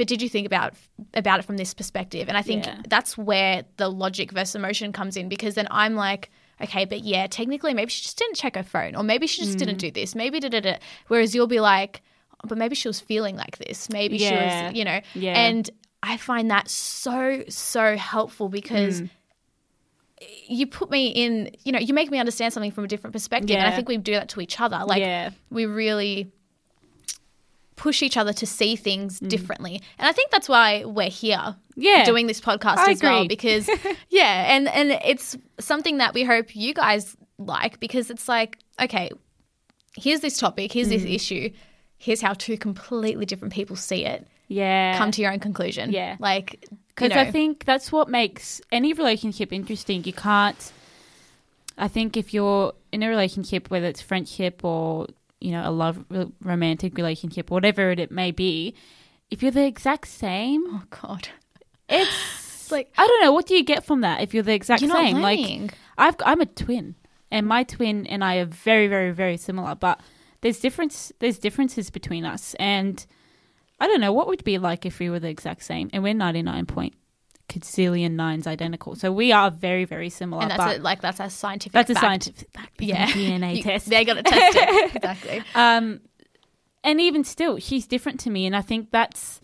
But 0.00 0.08
did 0.08 0.22
you 0.22 0.30
think 0.30 0.46
about 0.46 0.72
about 1.12 1.40
it 1.40 1.42
from 1.44 1.58
this 1.58 1.74
perspective? 1.74 2.26
And 2.28 2.38
I 2.38 2.40
think 2.40 2.64
Yeah. 2.64 2.80
that's 2.88 3.18
where 3.18 3.64
the 3.76 3.90
logic 3.90 4.32
versus 4.32 4.54
emotion 4.54 4.92
comes 4.94 5.14
in 5.14 5.28
because 5.28 5.56
then 5.56 5.68
I'm 5.70 5.94
like, 5.94 6.30
okay, 6.62 6.86
but 6.86 7.00
yeah, 7.04 7.26
technically 7.26 7.74
maybe 7.74 7.90
she 7.90 8.02
just 8.02 8.16
didn't 8.16 8.36
check 8.36 8.54
her 8.56 8.62
phone 8.62 8.96
or 8.96 9.02
maybe 9.02 9.26
she 9.26 9.42
just 9.44 9.58
didn't 9.58 9.76
Mm. 9.76 9.80
do 9.86 9.90
this. 9.90 10.14
Maybe 10.14 10.40
da 10.40 10.48
da 10.48 10.60
da. 10.60 10.76
Whereas 11.08 11.34
you'll 11.34 11.46
be 11.58 11.60
like, 11.60 12.00
"Oh, 12.42 12.48
but 12.48 12.56
maybe 12.56 12.74
she 12.76 12.88
was 12.88 12.98
feeling 12.98 13.36
like 13.36 13.58
this. 13.58 13.90
Maybe 13.90 14.16
she 14.16 14.32
was, 14.34 14.72
you 14.74 14.84
know. 14.86 15.00
Yeah. 15.14 15.34
And 15.38 15.68
I 16.02 16.16
find 16.16 16.50
that 16.50 16.70
so 16.70 17.44
so 17.50 17.94
helpful 17.98 18.48
because 18.48 19.02
Mm. 19.02 19.10
you 20.48 20.66
put 20.66 20.90
me 20.90 21.08
in, 21.08 21.50
you 21.64 21.72
know, 21.72 21.78
you 21.78 21.92
make 21.94 22.10
me 22.10 22.18
understand 22.18 22.54
something 22.54 22.70
from 22.72 22.84
a 22.84 22.88
different 22.88 23.12
perspective. 23.12 23.56
And 23.56 23.66
I 23.66 23.70
think 23.76 23.86
we 23.88 23.98
do 23.98 24.12
that 24.12 24.30
to 24.30 24.40
each 24.40 24.60
other. 24.60 24.82
Like 24.86 25.00
Yeah. 25.00 25.30
we 25.50 25.66
really 25.66 26.30
push 27.86 28.02
each 28.02 28.16
other 28.16 28.32
to 28.34 28.46
see 28.46 28.76
things 28.76 29.18
Mm. 29.20 29.28
differently. 29.28 29.74
And 29.98 30.06
I 30.06 30.12
think 30.12 30.30
that's 30.30 30.48
why 30.48 30.84
we're 30.84 31.08
here 31.24 31.56
Yeah. 31.76 32.04
doing 32.04 32.26
this 32.26 32.40
podcast 32.40 32.76
I 32.78 32.90
as 32.92 33.02
well 33.02 33.26
because 33.26 33.68
yeah, 34.10 34.54
and 34.54 34.68
and 34.68 34.88
it's 35.12 35.36
something 35.58 35.96
that 35.98 36.12
we 36.12 36.22
hope 36.24 36.54
you 36.54 36.74
guys 36.74 37.16
like 37.38 37.80
because 37.80 38.10
it's 38.10 38.28
like, 38.28 38.58
okay, 38.80 39.10
here's 39.96 40.20
this 40.20 40.36
topic, 40.38 40.72
here's 40.72 40.88
Mm. 40.88 40.92
this 40.98 41.04
issue. 41.04 41.50
Here's 41.96 42.20
how 42.20 42.34
two 42.34 42.56
completely 42.58 43.24
different 43.26 43.52
people 43.54 43.76
see 43.76 44.04
it. 44.04 44.26
Yeah. 44.48 44.98
Come 44.98 45.10
to 45.12 45.22
your 45.22 45.32
own 45.32 45.38
conclusion. 45.40 45.90
Yeah. 45.92 46.16
Like 46.18 46.48
Because 46.88 47.10
you 47.10 47.14
know, 47.14 47.20
I 47.28 47.30
think 47.30 47.64
that's 47.64 47.90
what 47.92 48.08
makes 48.08 48.60
any 48.72 48.92
relationship 48.92 49.52
interesting. 49.52 50.04
You 50.04 50.12
can't. 50.12 50.72
I 51.78 51.88
think 51.88 52.16
if 52.16 52.34
you're 52.34 52.74
in 52.92 53.02
a 53.02 53.08
relationship, 53.08 53.70
whether 53.70 53.86
it's 53.86 54.02
friendship 54.02 54.64
or 54.64 55.06
you 55.40 55.52
know 55.52 55.68
a 55.68 55.70
love 55.70 56.04
romantic 56.42 56.96
relationship, 56.96 57.50
whatever 57.50 57.90
it 57.90 58.10
may 58.10 58.30
be, 58.30 58.74
if 59.30 59.42
you're 59.42 59.50
the 59.52 59.64
exact 59.66 60.08
same, 60.08 60.62
Oh 60.68 60.82
god. 61.02 61.28
it's 61.88 62.70
like- 62.70 62.92
I 62.96 63.06
don't 63.06 63.22
know 63.22 63.32
what 63.32 63.46
do 63.46 63.54
you 63.54 63.64
get 63.64 63.84
from 63.84 64.00
that 64.02 64.20
if 64.20 64.32
you're 64.34 64.42
the 64.42 64.54
exact 64.54 64.82
You're 64.82 64.90
same. 64.92 65.20
Like 65.20 65.74
I've 65.98 66.16
I'm 66.24 66.40
a 66.40 66.46
twin, 66.46 66.94
and 67.30 67.46
my 67.46 67.62
twin 67.64 68.06
and 68.06 68.22
I 68.24 68.36
are 68.36 68.46
very 68.46 68.86
very 68.88 69.10
very 69.12 69.36
similar, 69.36 69.74
but 69.74 70.00
there's 70.42 70.60
difference 70.60 71.12
there's 71.18 71.38
differences 71.38 71.90
between 71.90 72.24
us, 72.24 72.54
and 72.58 73.04
I 73.78 73.86
don't 73.86 74.00
know 74.00 74.12
what 74.12 74.26
would 74.28 74.44
be 74.44 74.58
like 74.58 74.84
if 74.86 74.98
we 74.98 75.10
were 75.10 75.20
the 75.20 75.28
exact 75.28 75.62
same, 75.64 75.90
and 75.92 76.02
we're 76.02 76.14
ninety 76.14 76.42
nine 76.42 76.66
point 76.66 76.94
gazillion 77.50 78.12
nines 78.12 78.46
identical, 78.46 78.94
so 78.94 79.12
we 79.12 79.32
are 79.32 79.50
very 79.50 79.84
very 79.84 80.08
similar. 80.08 80.42
And 80.42 80.50
that's 80.50 80.78
a, 80.78 80.80
like 80.80 81.00
that's 81.00 81.20
a 81.20 81.28
scientific 81.28 81.72
that's 81.72 81.90
a 81.90 81.94
scientific 81.94 82.50
fact. 82.52 82.80
Yeah. 82.80 83.06
DNA 83.06 83.56
You- 83.58 83.62
test. 83.62 83.88
They 83.88 84.04
got 84.04 84.14
to 84.14 84.22
test 84.22 84.56
it. 84.58 84.96
exactly. 84.96 85.42
Um, 85.54 86.00
and 86.82 87.00
even 87.00 87.24
still, 87.24 87.58
she's 87.58 87.86
different 87.86 88.20
to 88.20 88.30
me, 88.30 88.46
and 88.46 88.56
I 88.56 88.62
think 88.62 88.90
that's 88.90 89.40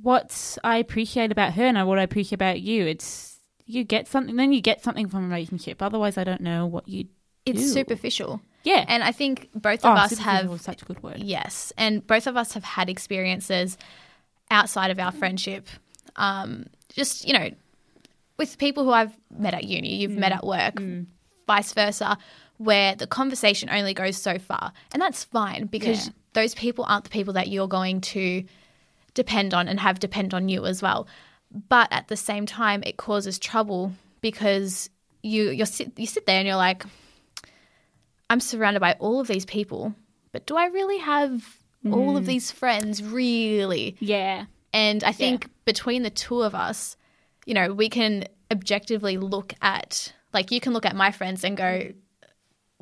what 0.00 0.58
I 0.64 0.78
appreciate 0.78 1.30
about 1.30 1.52
her, 1.54 1.64
and 1.64 1.86
what 1.86 1.98
I 1.98 2.02
appreciate 2.02 2.34
about 2.34 2.60
you. 2.60 2.86
It's 2.86 3.38
you 3.66 3.84
get 3.84 4.08
something, 4.08 4.36
then 4.36 4.52
you 4.52 4.60
get 4.60 4.82
something 4.82 5.08
from 5.08 5.24
a 5.24 5.28
relationship. 5.28 5.80
Otherwise, 5.80 6.18
I 6.18 6.24
don't 6.24 6.40
know 6.40 6.66
what 6.66 6.88
you. 6.88 7.06
It's 7.46 7.60
do. 7.60 7.68
superficial. 7.68 8.40
Yeah, 8.64 8.84
And 8.88 9.04
I 9.04 9.12
think 9.12 9.50
both 9.54 9.84
oh, 9.84 9.92
of 9.92 9.98
us 9.98 10.18
have 10.18 10.60
such 10.62 10.80
a 10.80 10.84
good 10.86 11.02
word. 11.02 11.18
Yes, 11.18 11.72
and 11.76 12.04
both 12.04 12.26
of 12.26 12.36
us 12.36 12.54
have 12.54 12.64
had 12.64 12.88
experiences 12.88 13.76
outside 14.50 14.90
of 14.90 14.98
our 14.98 15.12
friendship. 15.12 15.68
Um, 16.16 16.66
just 16.94 17.26
you 17.26 17.34
know, 17.34 17.50
with 18.38 18.58
people 18.58 18.84
who 18.84 18.90
I've 18.90 19.16
met 19.36 19.54
at 19.54 19.64
uni, 19.64 19.96
you've 19.96 20.16
met 20.16 20.32
mm. 20.32 20.36
at 20.36 20.44
work, 20.46 20.74
mm. 20.76 21.06
vice 21.46 21.72
versa, 21.72 22.16
where 22.58 22.94
the 22.94 23.06
conversation 23.06 23.68
only 23.70 23.94
goes 23.94 24.16
so 24.16 24.38
far, 24.38 24.72
and 24.92 25.02
that's 25.02 25.24
fine 25.24 25.66
because 25.66 26.06
Yeah. 26.06 26.12
those 26.34 26.54
people 26.54 26.84
aren't 26.88 27.04
the 27.04 27.10
people 27.10 27.34
that 27.34 27.48
you're 27.48 27.68
going 27.68 28.00
to 28.00 28.44
depend 29.14 29.54
on 29.54 29.68
and 29.68 29.78
have 29.80 30.00
depend 30.00 30.34
on 30.34 30.48
you 30.48 30.64
as 30.66 30.82
well. 30.82 31.06
But 31.68 31.88
at 31.92 32.08
the 32.08 32.16
same 32.16 32.46
time, 32.46 32.82
it 32.84 32.96
causes 32.96 33.38
trouble 33.38 33.92
because 34.20 34.90
you 35.22 35.50
you 35.50 35.66
sit 35.66 35.92
you 35.96 36.06
sit 36.06 36.26
there 36.26 36.38
and 36.38 36.46
you're 36.46 36.56
like, 36.56 36.84
I'm 38.30 38.40
surrounded 38.40 38.80
by 38.80 38.94
all 38.98 39.20
of 39.20 39.26
these 39.28 39.44
people, 39.44 39.94
but 40.32 40.46
do 40.46 40.56
I 40.56 40.66
really 40.66 40.98
have 40.98 41.58
all 41.92 42.16
of 42.16 42.24
mm. 42.24 42.26
these 42.26 42.50
friends? 42.50 43.02
Really? 43.02 43.96
Yeah, 44.00 44.46
And 44.72 45.04
I 45.04 45.12
think 45.12 45.48
between 45.64 46.02
the 46.02 46.10
two 46.10 46.42
of 46.42 46.54
us, 46.54 46.96
you 47.46 47.54
know, 47.54 47.72
we 47.72 47.88
can 47.88 48.24
objectively 48.50 49.16
look 49.18 49.54
at, 49.62 50.12
like, 50.32 50.50
you 50.50 50.60
can 50.60 50.72
look 50.72 50.86
at 50.86 50.94
my 50.96 51.10
friends 51.10 51.44
and 51.44 51.56
go, 51.56 51.92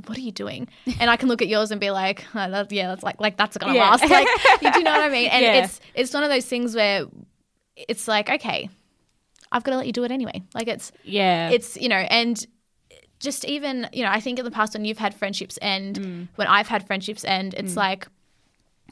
what 0.06 0.16
are 0.18 0.20
you 0.22 0.32
doing? 0.32 0.68
And 1.00 1.10
I 1.10 1.16
can 1.16 1.28
look 1.28 1.42
at 1.42 1.48
yours 1.48 1.70
and 1.70 1.80
be 1.80 1.90
like, 1.90 2.24
oh, 2.34 2.50
that, 2.50 2.72
yeah, 2.72 2.88
that's 2.88 3.02
like, 3.02 3.20
like 3.20 3.36
that's 3.36 3.56
gonna 3.56 3.74
Yeah. 3.74 3.90
last. 3.90 4.08
Like, 4.08 4.28
you 4.60 4.72
do 4.72 4.82
know 4.82 4.90
what 4.92 5.00
I 5.00 5.08
mean? 5.18 5.28
And 5.30 5.44
Yeah. 5.44 5.54
it's 5.64 5.80
it's 5.94 6.12
one 6.14 6.22
of 6.24 6.30
those 6.30 6.46
things 6.46 6.74
where 6.74 7.06
it's 7.76 8.08
like, 8.08 8.28
okay, 8.30 8.68
I've 9.50 9.62
got 9.64 9.72
to 9.72 9.76
let 9.76 9.86
you 9.86 9.92
do 9.92 10.02
it 10.04 10.10
anyway. 10.10 10.42
Like, 10.54 10.68
it's 10.68 10.92
yeah, 11.04 11.50
it's 11.50 11.76
you 11.76 11.88
know 11.88 11.96
and 11.96 12.44
just 13.20 13.44
even 13.44 13.88
you 13.92 14.02
know 14.02 14.10
i 14.10 14.18
think 14.18 14.36
in 14.40 14.44
the 14.44 14.50
past 14.50 14.74
when 14.74 14.84
you've 14.84 14.98
had 14.98 15.14
friendships 15.14 15.56
end 15.62 16.00
Mm. 16.00 16.28
when 16.34 16.48
i've 16.48 16.66
had 16.66 16.84
friendships 16.88 17.24
end 17.24 17.54
it's 17.56 17.76
like 17.76 18.08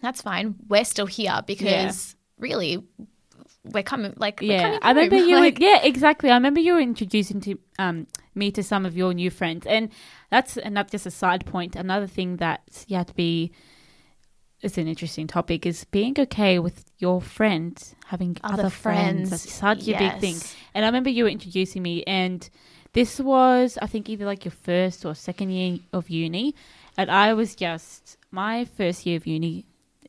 that's 0.02 0.22
fine 0.22 0.54
we're 0.68 0.84
still 0.84 1.06
here 1.06 1.40
because 1.48 2.14
really 2.38 2.80
we're 3.64 3.82
coming 3.82 4.14
like 4.16 4.40
we're 4.40 4.52
yeah. 4.52 4.62
coming 4.62 4.78
I 4.82 4.90
remember 4.90 5.18
home. 5.18 5.28
you. 5.28 5.36
like, 5.36 5.58
were, 5.58 5.64
yeah, 5.64 5.80
exactly. 5.82 6.30
I 6.30 6.34
remember 6.34 6.60
you 6.60 6.74
were 6.74 6.80
introducing 6.80 7.40
to 7.42 7.58
um 7.78 8.06
me 8.34 8.50
to 8.52 8.62
some 8.62 8.86
of 8.86 8.96
your 8.96 9.12
new 9.12 9.30
friends, 9.30 9.66
and 9.66 9.90
that's 10.30 10.56
and 10.56 10.76
that's 10.76 10.92
just 10.92 11.06
a 11.06 11.10
side 11.10 11.46
point. 11.46 11.76
Another 11.76 12.06
thing 12.06 12.36
that 12.36 12.84
you 12.88 12.96
have 12.96 13.06
to 13.06 13.14
be. 13.14 13.52
It's 14.62 14.76
an 14.76 14.88
interesting 14.88 15.26
topic. 15.26 15.64
Is 15.64 15.84
being 15.84 16.14
okay 16.18 16.58
with 16.58 16.84
your 16.98 17.22
friend 17.22 17.82
having 18.06 18.36
Other 18.44 18.64
other, 18.64 18.70
friends. 18.70 19.30
friends, 19.30 19.30
That's 19.30 19.52
such 19.52 19.88
a 19.88 19.96
big 19.96 20.18
thing. 20.18 20.36
And 20.74 20.84
I 20.84 20.88
remember 20.88 21.08
you 21.08 21.24
were 21.24 21.30
introducing 21.30 21.82
me, 21.82 22.04
and 22.04 22.48
this 22.92 23.20
was, 23.20 23.78
I 23.80 23.86
think, 23.86 24.10
either 24.10 24.26
like 24.26 24.44
your 24.44 24.52
first 24.52 25.06
or 25.06 25.14
second 25.14 25.50
year 25.50 25.78
of 25.92 26.10
uni. 26.10 26.54
And 26.98 27.10
I 27.10 27.32
was 27.34 27.54
just, 27.54 28.18
my 28.30 28.66
first 28.66 29.06
year 29.06 29.16
of 29.16 29.26
uni 29.26 29.64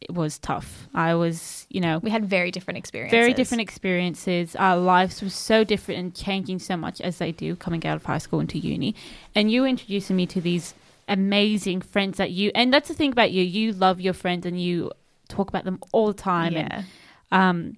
was 0.10 0.40
tough. 0.40 0.88
I 0.94 1.14
was, 1.16 1.66
you 1.70 1.80
know, 1.82 2.00
we 2.00 2.10
had 2.10 2.26
very 2.26 2.52
different 2.52 2.78
experiences 2.78 3.12
very 3.18 3.34
different 3.34 3.62
experiences. 3.62 4.56
Our 4.56 4.78
lives 4.78 5.22
were 5.22 5.30
so 5.30 5.64
different 5.64 6.00
and 6.00 6.16
changing 6.16 6.60
so 6.60 6.76
much 6.78 7.02
as 7.02 7.18
they 7.18 7.32
do 7.32 7.56
coming 7.56 7.86
out 7.86 7.96
of 7.98 8.06
high 8.06 8.18
school 8.18 8.40
into 8.40 8.58
uni. 8.58 8.96
And 9.36 9.52
you 9.52 9.62
were 9.62 9.68
introducing 9.68 10.16
me 10.16 10.26
to 10.28 10.42
these 10.42 10.74
amazing 11.08 11.82
friends 11.82 12.18
that 12.18 12.32
you, 12.32 12.52
and 12.56 12.74
that's 12.74 12.88
the 12.88 12.94
thing 12.96 13.12
about 13.12 13.32
you, 13.32 13.44
you 13.44 13.74
love 13.74 14.00
your 14.02 14.14
friends 14.14 14.46
and 14.46 14.62
you 14.62 14.92
talk 15.28 15.50
about 15.50 15.66
them 15.66 15.80
all 15.92 16.08
the 16.08 16.14
time. 16.14 16.54
yeah 16.54 16.68
And, 16.72 16.86
um, 17.32 17.78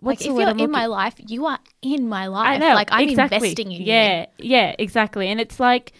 what's 0.00 0.20
like 0.22 0.30
if 0.30 0.38
you're 0.38 0.48
I'm 0.48 0.60
in 0.60 0.70
my 0.70 0.86
life 0.86 1.14
you 1.26 1.46
are 1.46 1.58
in 1.82 2.08
my 2.08 2.26
life 2.28 2.46
I 2.48 2.56
know. 2.58 2.74
like 2.74 2.88
i'm 2.92 3.08
exactly. 3.08 3.36
investing 3.36 3.72
in 3.72 3.80
you 3.80 3.86
Yeah, 3.86 4.26
yeah, 4.38 4.74
exactly. 4.78 5.28
And 5.28 5.40
it's 5.40 5.58
like 5.58 5.92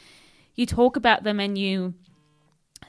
you 0.54 0.66
talk 0.66 0.96
about 0.96 1.22
them 1.24 1.40
and 1.40 1.56
you 1.58 1.94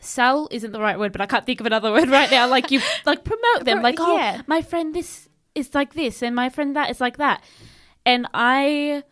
sell 0.03 0.47
isn't 0.51 0.71
the 0.71 0.79
right 0.79 0.97
word, 0.99 1.11
but 1.11 1.21
I 1.21 1.25
can't 1.25 1.45
think 1.45 1.59
of 1.59 1.65
another 1.65 1.91
word 1.95 2.09
right 2.09 2.29
now. 2.31 2.47
Like 2.47 2.71
you 2.71 2.81
like 3.05 3.23
promote 3.23 3.65
them, 3.65 3.81
like 3.81 3.99
oh, 3.99 4.17
yeah. 4.17 4.41
my 4.47 4.61
friend 4.61 4.93
this 4.93 5.27
is 5.55 5.73
like 5.73 5.93
this, 5.93 6.21
and 6.21 6.35
my 6.35 6.49
friend 6.49 6.75
that 6.75 6.89
is 6.89 7.01
like 7.01 7.17
that. 7.17 7.43
And 8.05 8.27
I, 8.33 9.03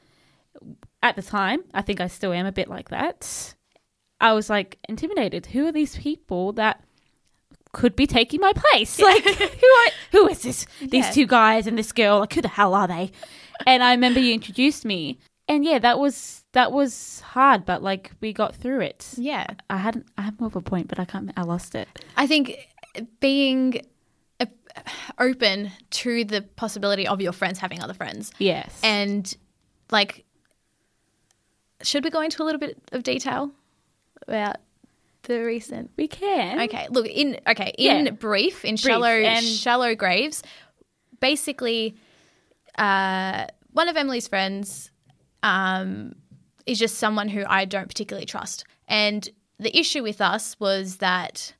at 1.04 1.16
the 1.16 1.22
time, 1.22 1.60
I 1.74 1.82
think 1.82 2.00
I 2.02 2.08
still 2.08 2.34
am 2.34 2.46
a 2.46 2.52
bit 2.52 2.68
like 2.68 2.90
that. 2.90 3.54
I 4.20 4.34
was 4.34 4.50
like 4.50 4.80
intimidated. 4.90 5.48
Who 5.48 5.68
are 5.68 5.72
these 5.72 5.96
people 5.98 6.54
that 6.54 6.84
could 7.74 7.96
be 7.96 8.08
taking 8.08 8.40
my 8.40 8.54
place? 8.54 9.00
Like 9.00 9.24
who 9.24 9.68
are 9.68 9.90
who 10.12 10.28
is 10.28 10.42
this? 10.42 10.66
These 10.80 11.06
Yeah. 11.06 11.12
two 11.12 11.28
guys 11.28 11.68
and 11.68 11.78
this 11.78 11.92
girl. 11.92 12.20
Like 12.20 12.34
who 12.34 12.42
the 12.42 12.48
hell 12.48 12.74
are 12.74 12.88
they? 12.88 13.12
And 13.68 13.84
I 13.84 13.92
remember 13.92 14.20
you 14.20 14.34
introduced 14.34 14.86
me, 14.86 15.20
and 15.48 15.64
yeah, 15.64 15.80
that 15.80 16.00
was 16.00 16.44
that 16.58 16.72
was 16.72 17.20
hard, 17.22 17.66
but 17.66 17.80
like 17.84 18.12
we 18.22 18.34
got 18.34 18.56
through 18.56 18.82
it. 18.82 19.02
yeah 19.18 19.46
I 19.70 19.78
had 19.78 20.04
I 20.18 20.22
had 20.28 20.40
more 20.40 20.48
of 20.48 20.56
a 20.56 20.62
point, 20.62 20.88
but 20.88 21.00
I 21.00 21.06
can't. 21.06 21.32
I 21.38 21.44
lost 21.44 21.76
it. 21.76 21.88
I 22.18 22.26
think 22.28 22.44
being 23.20 23.82
open 25.20 25.72
to 25.90 26.24
the 26.26 26.42
possibility 26.56 27.08
of 27.08 27.20
your 27.22 27.32
friends 27.34 27.58
having 27.60 27.82
other 27.82 27.94
friends 27.94 28.32
Yes. 28.38 28.80
and 28.84 29.26
like 29.92 30.24
should 31.82 32.04
we 32.04 32.10
go 32.10 32.22
into 32.22 32.42
a 32.42 32.46
little 32.46 32.60
bit 32.60 32.78
of 32.92 33.02
detail 33.04 33.52
about 34.28 34.58
the 35.24 35.42
recent 35.44 35.90
we 35.98 36.08
can. 36.08 36.60
okay 36.62 36.88
look 36.92 37.08
in 37.08 37.40
okay 37.48 37.74
in 37.78 38.06
Yeah. 38.06 38.12
brief 38.12 38.64
in 38.66 38.78
shallow 38.78 39.08
and- 39.34 39.46
shallow 39.46 39.96
graves 39.96 40.44
basically 41.20 41.96
uh, 42.78 43.46
one 43.74 43.88
of 43.90 43.98
emily's 43.98 44.28
friends 44.28 44.92
um, 45.44 46.14
is 46.68 46.78
just 46.78 46.96
someone 47.00 47.30
who 47.30 47.44
i 47.48 47.66
don't 47.66 47.88
particularly 47.88 48.26
trust 48.26 48.64
and 48.88 49.30
the 49.60 49.76
issue 49.76 50.04
with 50.04 50.22
us 50.22 50.56
was 50.60 50.98
that 50.98 51.54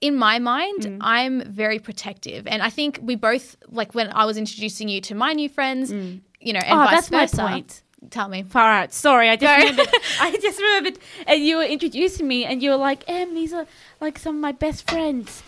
in 0.00 0.16
my 0.16 0.38
mind, 0.38 0.80
Mm. 0.82 0.98
I'm 1.00 1.42
very 1.42 1.78
protective, 1.78 2.46
and 2.46 2.62
I 2.62 2.70
think 2.70 2.98
we 3.02 3.16
both 3.16 3.56
like 3.68 3.94
when 3.94 4.08
I 4.12 4.24
was 4.24 4.36
introducing 4.36 4.88
you 4.88 5.00
to 5.02 5.14
my 5.14 5.32
new 5.32 5.48
friends, 5.48 5.92
you 5.92 6.52
know, 6.54 6.60
and 6.60 6.72
oh, 6.80 6.84
vice 6.84 7.08
that's 7.08 7.08
versa. 7.08 7.42
my 7.42 7.50
point. 7.52 7.82
Tell 8.08 8.28
me. 8.28 8.42
Far 8.42 8.70
out. 8.72 8.92
Sorry, 8.94 9.28
I 9.28 9.36
just 9.36 9.58
remembered. 9.58 9.88
I 10.20 10.36
just 10.40 10.58
remembered, 10.58 10.98
and 11.26 11.44
you 11.44 11.58
were 11.58 11.64
introducing 11.64 12.26
me, 12.26 12.46
and 12.46 12.62
you 12.62 12.70
were 12.70 12.76
like, 12.76 13.04
"Em, 13.08 13.34
these 13.34 13.52
are 13.52 13.66
like 14.00 14.18
some 14.18 14.36
of 14.36 14.40
my 14.40 14.52
best 14.52 14.90
friends," 14.90 15.42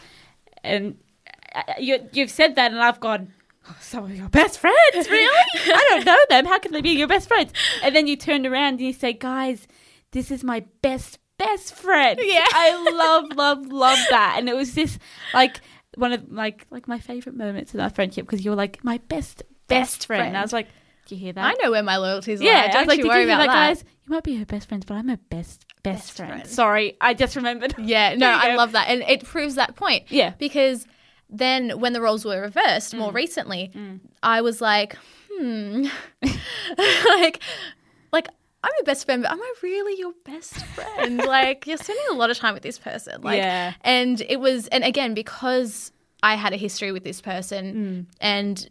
and 0.62 0.98
uh, 1.54 1.62
you 1.78 2.06
you've 2.12 2.30
said 2.30 2.54
that, 2.56 2.72
and 2.72 2.80
I've 2.82 3.00
gone. 3.00 3.32
"Oh, 3.68 3.76
some 3.80 4.04
of 4.04 4.16
your 4.16 4.28
best 4.28 4.58
friends, 4.58 5.08
really? 5.08 5.48
I 5.54 5.86
don't 5.90 6.04
know 6.06 6.18
them. 6.28 6.46
How 6.46 6.58
can 6.58 6.72
they 6.72 6.80
be 6.80 6.90
your 6.90 7.08
best 7.08 7.28
friends? 7.28 7.52
And 7.82 7.94
then 7.94 8.06
you 8.06 8.16
turned 8.16 8.46
around 8.46 8.74
and 8.74 8.80
you 8.80 8.92
say, 8.92 9.12
"Guys, 9.12 9.66
this 10.12 10.30
is 10.30 10.42
my 10.44 10.64
best 10.82 11.18
best 11.38 11.74
friend." 11.74 12.18
Yeah. 12.22 12.44
I 12.52 12.90
love, 12.92 13.36
love, 13.36 13.66
love 13.72 13.98
that, 14.10 14.36
and 14.38 14.48
it 14.48 14.56
was 14.56 14.74
just 14.74 14.98
like 15.34 15.60
one 15.96 16.12
of 16.12 16.30
like 16.32 16.66
like 16.70 16.88
my 16.88 16.98
favorite 16.98 17.36
moments 17.36 17.74
in 17.74 17.80
our 17.80 17.90
friendship 17.90 18.26
because 18.26 18.44
you 18.44 18.50
were 18.50 18.56
like 18.56 18.82
my 18.84 18.98
best 19.08 19.42
best, 19.68 19.98
Best 19.98 20.06
friend. 20.06 20.22
And 20.22 20.30
friend. 20.32 20.38
I 20.38 20.42
was 20.42 20.52
like, 20.52 20.68
"Do 21.06 21.14
you 21.14 21.20
hear 21.20 21.32
that?" 21.34 21.44
I 21.44 21.62
know 21.62 21.70
where 21.70 21.82
my 21.82 21.96
loyalties 21.98 22.40
lie. 22.40 22.46
Yeah, 22.46 22.72
Don't 22.72 22.84
I 22.84 22.86
like, 22.86 22.96
did 23.00 23.06
worry 23.06 23.22
you 23.22 23.26
hear 23.28 23.36
about 23.36 23.46
that, 23.46 23.52
that. 23.52 23.68
guys? 23.68 23.84
You 24.06 24.10
might 24.14 24.24
be 24.24 24.36
her 24.36 24.44
best 24.46 24.68
friend, 24.68 24.84
but 24.86 24.94
I'm 24.94 25.08
her 25.08 25.18
best 25.30 25.64
best, 25.82 26.06
Best 26.06 26.12
friend. 26.12 26.32
friend. 26.32 26.48
Sorry, 26.48 26.96
I 27.00 27.14
just 27.14 27.36
remembered. 27.36 27.74
Yeah, 27.78 28.14
no, 28.16 28.28
I 28.28 28.54
love 28.56 28.72
that. 28.72 28.88
And 28.88 29.02
it 29.02 29.24
proves 29.24 29.54
that 29.56 29.76
point. 29.76 30.10
Yeah. 30.10 30.30
Because 30.38 30.86
then 31.32 31.80
when 31.80 31.94
the 31.94 32.00
roles 32.00 32.24
were 32.24 32.40
reversed 32.40 32.94
more 32.94 33.10
mm. 33.10 33.14
recently, 33.14 33.70
mm. 33.74 33.98
I 34.22 34.42
was 34.42 34.60
like, 34.60 34.96
hmm. 35.32 35.86
like 36.78 37.42
like 38.12 38.28
I'm 38.62 38.70
your 38.78 38.84
best 38.84 39.06
friend, 39.06 39.22
but 39.22 39.32
am 39.32 39.40
I 39.40 39.54
really 39.62 39.98
your 39.98 40.12
best 40.24 40.64
friend? 40.66 41.18
like 41.26 41.66
you're 41.66 41.78
spending 41.78 42.04
a 42.10 42.14
lot 42.14 42.30
of 42.30 42.36
time 42.36 42.54
with 42.54 42.62
this 42.62 42.78
person. 42.78 43.22
Like 43.22 43.38
Yeah. 43.38 43.72
and 43.80 44.20
it 44.20 44.38
was 44.38 44.68
and 44.68 44.84
again, 44.84 45.14
because 45.14 45.90
I 46.22 46.36
had 46.36 46.52
a 46.52 46.56
history 46.56 46.92
with 46.92 47.02
this 47.02 47.20
person 47.20 47.74
mm. 47.74 48.16
and 48.20 48.68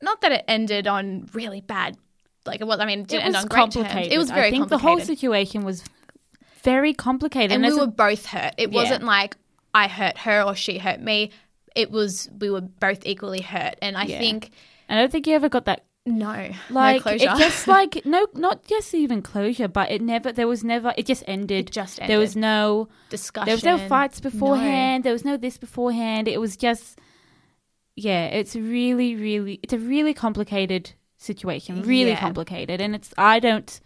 not 0.00 0.20
that 0.20 0.32
it 0.32 0.44
ended 0.48 0.86
on 0.86 1.28
really 1.34 1.60
bad 1.60 1.96
like 2.46 2.60
it 2.60 2.66
was 2.66 2.78
I 2.78 2.86
mean 2.86 3.00
it 3.00 3.08
didn't 3.08 3.22
It 3.22 3.26
end 3.26 3.34
was 3.34 3.42
on 3.44 3.48
great 3.48 3.60
terms. 3.62 3.74
complicated. 3.74 4.12
It 4.12 4.18
was 4.18 4.30
very 4.30 4.46
I 4.46 4.50
think 4.50 4.68
complicated 4.68 4.80
the 4.80 4.88
whole 4.88 5.00
situation 5.00 5.64
was 5.64 5.82
very 6.62 6.94
complicated, 6.94 7.52
and, 7.52 7.64
and, 7.64 7.74
we 7.74 7.80
were 7.80 7.84
a- 7.84 7.88
both 7.88 8.26
hurt. 8.26 8.54
It 8.56 8.72
Yeah. 8.72 8.82
wasn't 8.82 9.04
like 9.04 9.36
I 9.74 9.88
hurt 9.88 10.18
her 10.18 10.42
or 10.42 10.54
she 10.54 10.78
hurt 10.78 11.00
me. 11.00 11.30
It 11.74 11.90
was 11.90 12.28
we 12.38 12.50
were 12.50 12.60
both 12.60 13.04
equally 13.06 13.40
hurt, 13.40 13.76
and 13.82 13.96
I 13.96 14.04
Yeah. 14.04 14.18
think 14.18 14.50
I 14.88 14.96
don't 14.96 15.10
think 15.10 15.26
you 15.26 15.34
ever 15.34 15.48
got 15.48 15.64
that. 15.64 15.84
no, 16.06 16.50
Like 16.70 17.04
no 17.06 17.12
it 17.12 17.20
just 17.20 17.66
like 17.76 18.04
no, 18.04 18.26
not 18.34 18.64
just 18.66 18.94
even 18.94 19.22
closure, 19.22 19.68
but 19.68 19.90
it 19.90 20.02
never. 20.02 20.32
There 20.32 20.46
was 20.46 20.62
never. 20.62 20.92
It 20.98 21.06
just 21.06 21.24
ended. 21.26 21.68
It 21.68 21.72
just 21.72 21.98
There 22.06 22.18
was 22.18 22.36
ended. 22.36 22.42
no. 22.42 22.88
discussion. 23.08 23.46
There 23.46 23.54
was 23.54 23.64
no 23.64 23.78
fights 23.88 24.20
beforehand. 24.20 25.04
There 25.04 25.12
was 25.12 25.24
no 25.24 25.36
this 25.36 25.56
beforehand. 25.58 26.28
It 26.28 26.40
was 26.40 26.56
just. 26.56 26.98
Yeah, 27.96 28.26
it's 28.26 28.56
really, 28.56 29.14
really. 29.14 29.60
It's 29.62 29.72
a 29.72 29.78
really 29.78 30.14
complicated 30.14 30.92
situation. 31.16 31.82
Really 31.82 32.10
Yeah. 32.10 32.20
complicated, 32.20 32.80
and 32.80 32.94
it's. 32.94 33.12
I 33.16 33.40
don't. 33.40 33.80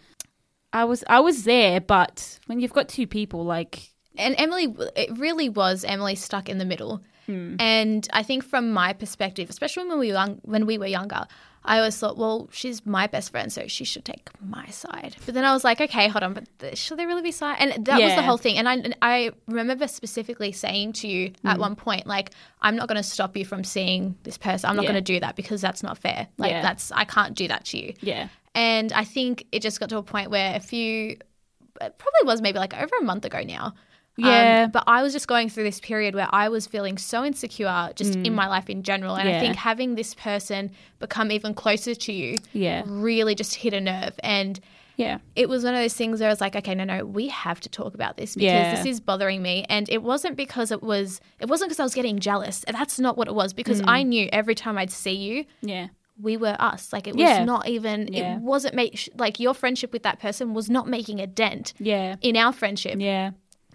I 0.72 0.84
was 0.84 1.04
I 1.08 1.20
was 1.20 1.44
there, 1.44 1.80
but 1.80 2.38
when 2.46 2.60
you've 2.60 2.72
got 2.72 2.88
two 2.88 3.06
people, 3.06 3.44
like 3.44 3.94
and 4.16 4.34
Emily, 4.38 4.74
it 4.96 5.16
really 5.18 5.48
was 5.48 5.84
Emily 5.84 6.14
stuck 6.14 6.48
in 6.48 6.58
the 6.58 6.64
middle. 6.64 7.02
Hmm. 7.28 7.56
And 7.60 8.08
I 8.12 8.22
think 8.22 8.42
from 8.42 8.72
my 8.72 8.92
perspective, 8.94 9.50
especially 9.50 9.86
when 9.86 9.98
we 9.98 10.08
were 10.08 10.14
young, 10.14 10.40
when 10.42 10.64
we 10.66 10.78
were 10.78 10.86
younger, 10.86 11.26
I 11.64 11.78
always 11.78 11.96
thought, 11.98 12.16
well, 12.16 12.48
she's 12.50 12.86
my 12.86 13.06
best 13.06 13.30
friend, 13.30 13.52
so 13.52 13.66
she 13.66 13.84
should 13.84 14.04
take 14.06 14.30
my 14.40 14.66
side. 14.68 15.16
But 15.26 15.34
then 15.34 15.44
I 15.44 15.52
was 15.52 15.64
like, 15.64 15.80
okay, 15.82 16.08
hold 16.08 16.22
on, 16.22 16.32
but 16.32 16.44
th- 16.60 16.78
should 16.78 16.98
there 16.98 17.06
really 17.06 17.20
be 17.20 17.30
side? 17.32 17.56
And 17.60 17.84
that 17.84 18.00
was 18.00 18.14
the 18.14 18.22
whole 18.22 18.38
thing. 18.38 18.56
And 18.56 18.66
I, 18.66 18.74
and 18.76 18.96
I 19.02 19.32
remember 19.46 19.86
specifically 19.88 20.52
saying 20.52 20.94
to 20.94 21.08
you 21.08 21.32
Hmm. 21.42 21.48
at 21.48 21.58
one 21.58 21.76
point, 21.76 22.06
like, 22.06 22.30
I'm 22.62 22.76
not 22.76 22.88
going 22.88 22.96
to 22.96 23.02
stop 23.02 23.36
you 23.36 23.44
from 23.44 23.64
seeing 23.64 24.16
this 24.22 24.38
person. 24.38 24.70
I'm 24.70 24.76
not 24.76 24.84
Yeah. 24.84 24.92
going 24.92 25.04
to 25.04 25.12
do 25.12 25.20
that 25.20 25.36
because 25.36 25.60
that's 25.60 25.82
not 25.82 25.98
fair. 25.98 26.28
Like, 26.38 26.52
Yeah. 26.52 26.62
that's 26.62 26.90
I 26.92 27.04
can't 27.04 27.34
do 27.36 27.48
that 27.48 27.66
to 27.66 27.78
you. 27.78 27.92
yeah, 28.00 28.28
And 28.54 28.90
I 28.94 29.04
think 29.04 29.44
it 29.52 29.60
just 29.60 29.78
got 29.80 29.90
to 29.90 29.98
a 29.98 30.02
point 30.02 30.30
where 30.30 30.56
a 30.56 30.60
few, 30.60 31.10
it 31.10 31.98
probably 31.98 32.24
was 32.24 32.40
maybe 32.40 32.58
like 32.58 32.74
over 32.74 32.96
a 32.98 33.04
month 33.04 33.26
ago 33.26 33.42
now. 33.42 33.74
Um, 34.18 34.24
Yeah. 34.24 34.66
but 34.66 34.84
I 34.86 35.02
was 35.02 35.12
just 35.12 35.28
going 35.28 35.48
through 35.48 35.64
this 35.64 35.80
period 35.80 36.14
where 36.14 36.28
I 36.32 36.48
was 36.48 36.66
feeling 36.66 36.98
so 36.98 37.24
insecure 37.24 37.90
just 37.94 38.16
in 38.16 38.34
my 38.34 38.48
life 38.48 38.68
in 38.68 38.82
general. 38.82 39.14
And 39.16 39.28
I 39.28 39.32
Mm. 39.32 39.40
Think 39.40 39.56
having 39.56 39.94
this 39.94 40.14
person 40.14 40.70
become 40.98 41.30
even 41.30 41.54
closer 41.54 41.94
to 41.94 42.12
you 42.12 42.36
Yeah. 42.52 42.82
really 42.86 43.34
just 43.34 43.54
hit 43.56 43.72
a 43.72 43.80
nerve. 43.80 44.18
And 44.24 44.58
yeah, 44.96 45.18
it 45.36 45.48
was 45.48 45.62
one 45.62 45.74
of 45.74 45.80
those 45.80 45.94
things 45.94 46.18
where 46.18 46.28
I 46.28 46.32
was 46.32 46.40
like, 46.40 46.56
okay, 46.56 46.74
no, 46.74 46.82
no, 46.82 47.04
we 47.04 47.28
have 47.28 47.60
to 47.60 47.68
talk 47.68 47.94
about 47.94 48.16
this 48.16 48.34
because 48.34 48.46
Yeah. 48.52 48.74
this 48.74 48.84
is 48.86 48.98
bothering 49.00 49.40
me. 49.40 49.64
And 49.68 49.88
it 49.88 50.02
wasn't 50.02 50.36
because 50.36 50.72
it 50.72 50.82
was, 50.82 51.20
it 51.38 51.48
wasn't 51.48 51.68
because 51.70 51.78
I 51.78 51.84
was 51.84 51.94
getting 51.94 52.18
jealous. 52.18 52.64
That's 52.66 52.98
not 52.98 53.16
what 53.16 53.28
it 53.28 53.34
was 53.34 53.52
Mm. 53.52 53.56
because 53.56 53.80
I 53.86 54.02
knew 54.02 54.28
every 54.32 54.56
time 54.56 54.76
I'd 54.76 54.90
see 54.90 55.12
you, 55.14 55.44
yeah, 55.62 55.86
we 56.20 56.36
were 56.36 56.56
us. 56.58 56.92
Like 56.92 57.06
it 57.06 57.14
was 57.14 57.22
Yeah. 57.22 57.44
not 57.44 57.68
even. 57.68 58.08
Yeah. 58.12 58.34
It 58.34 58.40
wasn't 58.40 58.74
make 58.74 59.08
like 59.16 59.38
your 59.38 59.54
friendship 59.54 59.92
with 59.92 60.02
that 60.02 60.18
person 60.18 60.52
was 60.52 60.68
not 60.68 60.88
making 60.88 61.20
a 61.20 61.28
dent 61.28 61.74
yeah, 61.78 62.16
in 62.20 62.36
our 62.36 62.52
friendship. 62.52 62.96
yeah, 62.98 63.30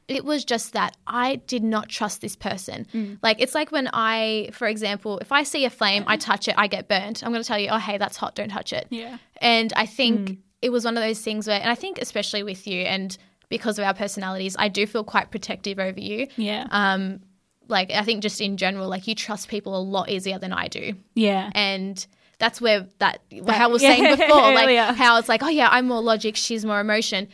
It 0.08 0.26
was 0.26 0.43
just 0.43 0.74
that 0.74 0.97
I 1.08 1.38
did 1.47 1.64
not 1.64 1.88
trust 1.89 2.20
this 2.22 2.36
person. 2.36 2.86
Mm. 2.93 3.20
Like 3.24 3.41
it's 3.41 3.56
like 3.56 3.72
when 3.72 3.89
I, 3.93 4.49
for 4.51 4.68
example, 4.68 5.20
if 5.20 5.32
I 5.32 5.43
see 5.43 5.64
a 5.66 5.70
flame, 5.70 6.04
I 6.08 6.18
touch 6.18 6.47
it, 6.47 6.56
I 6.58 6.68
get 6.68 6.88
burnt. 6.88 7.24
I'm 7.24 7.32
going 7.32 7.41
to 7.41 7.47
tell 7.47 7.60
you, 7.60 7.70
oh 7.72 7.78
hey, 7.78 7.97
that's 7.97 8.18
hot, 8.18 8.36
don't 8.36 8.49
touch 8.49 8.74
it. 8.74 8.88
yeah, 8.89 9.18
And 9.38 9.72
I 9.76 9.86
think 9.86 10.30
Mm. 10.30 10.38
it 10.62 10.72
was 10.72 10.84
one 10.86 10.97
of 10.97 11.04
those 11.04 11.20
things 11.22 11.47
where, 11.47 11.60
and 11.60 11.70
I 11.70 11.76
think 11.76 11.99
especially 11.99 12.43
with 12.43 12.68
you 12.68 12.82
and 12.82 13.18
because 13.49 13.80
of 13.80 13.86
our 13.86 13.93
personalities, 13.93 14.56
I 14.60 14.68
do 14.68 14.86
feel 14.88 15.04
quite 15.04 15.32
protective 15.32 15.80
over 15.80 15.99
you. 15.99 16.28
yeah, 16.38 16.68
Um, 16.72 17.22
like 17.70 17.91
I 17.91 18.01
think 18.04 18.22
just 18.24 18.41
in 18.41 18.58
general, 18.58 18.89
like 18.89 19.08
you 19.08 19.16
trust 19.16 19.47
people 19.47 19.78
a 19.78 19.82
lot 19.82 20.10
easier 20.10 20.38
than 20.38 20.51
I 20.51 20.68
do 20.68 20.95
yeah. 21.16 21.49
and 21.56 22.06
that's 22.39 22.60
where 22.60 22.88
that 22.99 23.22
That- 23.32 23.49
how 23.56 23.70
I 23.70 23.72
was 23.72 23.82
yeah, 23.84 23.95
saying 23.95 24.18
before, 24.18 24.54
like 24.54 24.95
how 24.97 25.18
it's 25.18 25.30
like, 25.30 25.41
oh 25.43 25.47
yeah, 25.49 25.70
I'm 25.72 25.88
more 25.88 26.01
logic, 26.01 26.36
she's 26.36 26.66
more 26.66 26.82
emotion, 26.82 27.30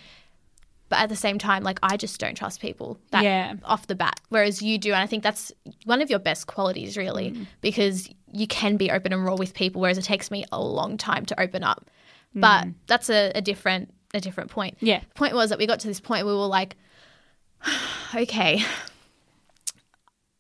but 0.89 0.99
at 0.99 1.09
the 1.09 1.15
same 1.15 1.37
time, 1.37 1.63
like 1.63 1.79
I 1.83 1.95
just 1.97 2.19
don't 2.19 2.35
trust 2.35 2.59
people 2.61 2.99
that 3.11 3.23
Yeah. 3.23 3.53
off 3.63 3.87
the 3.87 3.95
bat, 3.95 4.19
whereas 4.29 4.61
you 4.61 4.77
do, 4.77 4.89
and 4.93 5.01
I 5.01 5.07
think 5.07 5.23
that's 5.23 5.51
one 5.85 6.01
of 6.01 6.09
your 6.09 6.19
best 6.19 6.47
qualities, 6.47 6.97
really, 6.97 7.31
Mm. 7.31 7.47
because 7.61 8.09
you 8.31 8.47
can 8.47 8.75
be 8.77 8.91
open 8.91 9.13
and 9.13 9.23
raw 9.23 9.35
with 9.35 9.53
people, 9.53 9.81
whereas 9.81 9.97
it 9.97 10.03
takes 10.03 10.29
me 10.31 10.45
a 10.51 10.59
long 10.61 10.97
time 10.97 11.25
to 11.27 11.39
open 11.39 11.63
up. 11.63 11.89
But 12.35 12.67
that's 12.87 13.09
a, 13.09 13.31
a 13.35 13.41
different 13.41 13.93
a 14.13 14.19
different 14.19 14.49
point. 14.51 14.75
Mm. 14.81 14.87
Yeah. 14.87 14.99
The 14.99 15.15
point 15.15 15.35
was 15.35 15.49
that 15.51 15.59
we 15.59 15.67
got 15.67 15.79
to 15.81 15.87
this 15.87 15.99
point 15.99 16.25
where 16.25 16.33
we 16.33 16.39
were 16.39 16.47
like, 16.47 16.75
okay. 18.15 18.63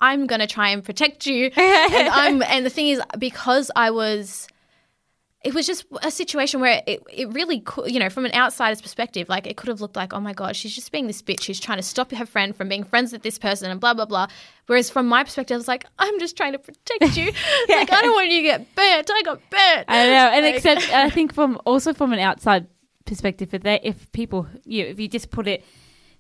I'm 0.01 0.27
gonna 0.27 0.47
try 0.47 0.69
and 0.69 0.83
protect 0.83 1.25
you, 1.25 1.45
and 1.55 2.09
I'm. 2.09 2.41
And 2.43 2.65
the 2.65 2.69
thing 2.69 2.87
is, 2.87 3.01
because 3.17 3.69
I 3.75 3.91
was, 3.91 4.47
it 5.41 5.53
was 5.53 5.65
just 5.65 5.85
a 6.03 6.11
situation 6.11 6.59
where 6.59 6.83
it, 6.85 7.01
it 7.11 7.29
really, 7.29 7.61
could, 7.61 7.89
you 7.91 7.97
know, 7.99 8.09
from 8.09 8.25
an 8.25 8.33
outsider's 8.33 8.81
perspective, 8.81 9.29
like 9.29 9.47
it 9.47 9.55
could 9.55 9.69
have 9.69 9.79
looked 9.79 9.95
like, 9.95 10.13
oh 10.13 10.19
my 10.19 10.33
god, 10.33 10.55
she's 10.55 10.75
just 10.75 10.91
being 10.91 11.07
this 11.07 11.21
bitch. 11.21 11.41
She's 11.43 11.61
trying 11.61 11.77
to 11.77 11.83
stop 11.83 12.11
her 12.11 12.25
friend 12.25 12.53
from 12.53 12.67
being 12.67 12.83
friends 12.83 13.13
with 13.13 13.21
this 13.21 13.39
person, 13.39 13.71
and 13.71 13.79
blah 13.79 13.93
blah 13.93 14.05
blah. 14.05 14.27
Whereas 14.67 14.89
from 14.89 15.07
my 15.07 15.23
perspective, 15.23 15.55
I 15.55 15.57
was 15.57 15.67
like, 15.67 15.85
I'm 15.97 16.19
just 16.19 16.35
trying 16.35 16.51
to 16.53 16.59
protect 16.59 17.15
you. 17.15 17.31
Like 17.69 17.91
I 17.91 18.01
don't 18.01 18.13
want 18.13 18.29
you 18.29 18.37
to 18.37 18.43
get 18.43 18.75
burnt. 18.75 19.09
I 19.13 19.21
got 19.23 19.49
burnt. 19.49 19.85
I 19.87 20.07
know, 20.07 20.29
and 20.33 20.45
Like- 20.45 20.55
except 20.55 20.81
I 20.93 21.09
think 21.09 21.33
from 21.33 21.59
also 21.65 21.93
from 21.93 22.11
an 22.11 22.19
outside 22.19 22.67
perspective, 23.05 23.53
if 23.53 23.63
they 23.63 23.79
if 23.81 24.11
people 24.11 24.45
you 24.65 24.85
if 24.85 24.99
you 24.99 25.07
just 25.07 25.31
put 25.31 25.47
it 25.47 25.63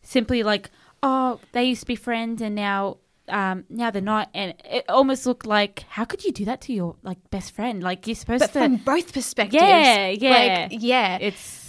simply 0.01 0.43
like, 0.43 0.69
oh, 1.03 1.39
they 1.51 1.65
used 1.65 1.81
to 1.81 1.87
be 1.87 1.95
friends 1.97 2.41
and 2.41 2.55
now 2.55 2.97
um 3.29 3.65
now 3.69 3.91
they're 3.91 4.01
not, 4.01 4.29
and 4.33 4.53
it 4.65 4.85
almost 4.89 5.25
looked 5.25 5.45
like 5.45 5.85
how 5.89 6.05
could 6.05 6.23
you 6.23 6.31
do 6.31 6.45
that 6.45 6.61
to 6.61 6.73
your 6.73 6.95
like 7.03 7.17
best 7.29 7.53
friend? 7.53 7.81
Like 7.83 8.07
you're 8.07 8.15
supposed 8.15 8.41
but 8.41 8.53
to. 8.53 8.59
from 8.59 8.77
both 8.77 9.13
perspectives, 9.13 9.61
Yeah, 9.61 10.07
yeah. 10.09 10.67
like, 10.69 10.81
yeah. 10.81 11.17
it's 11.21 11.68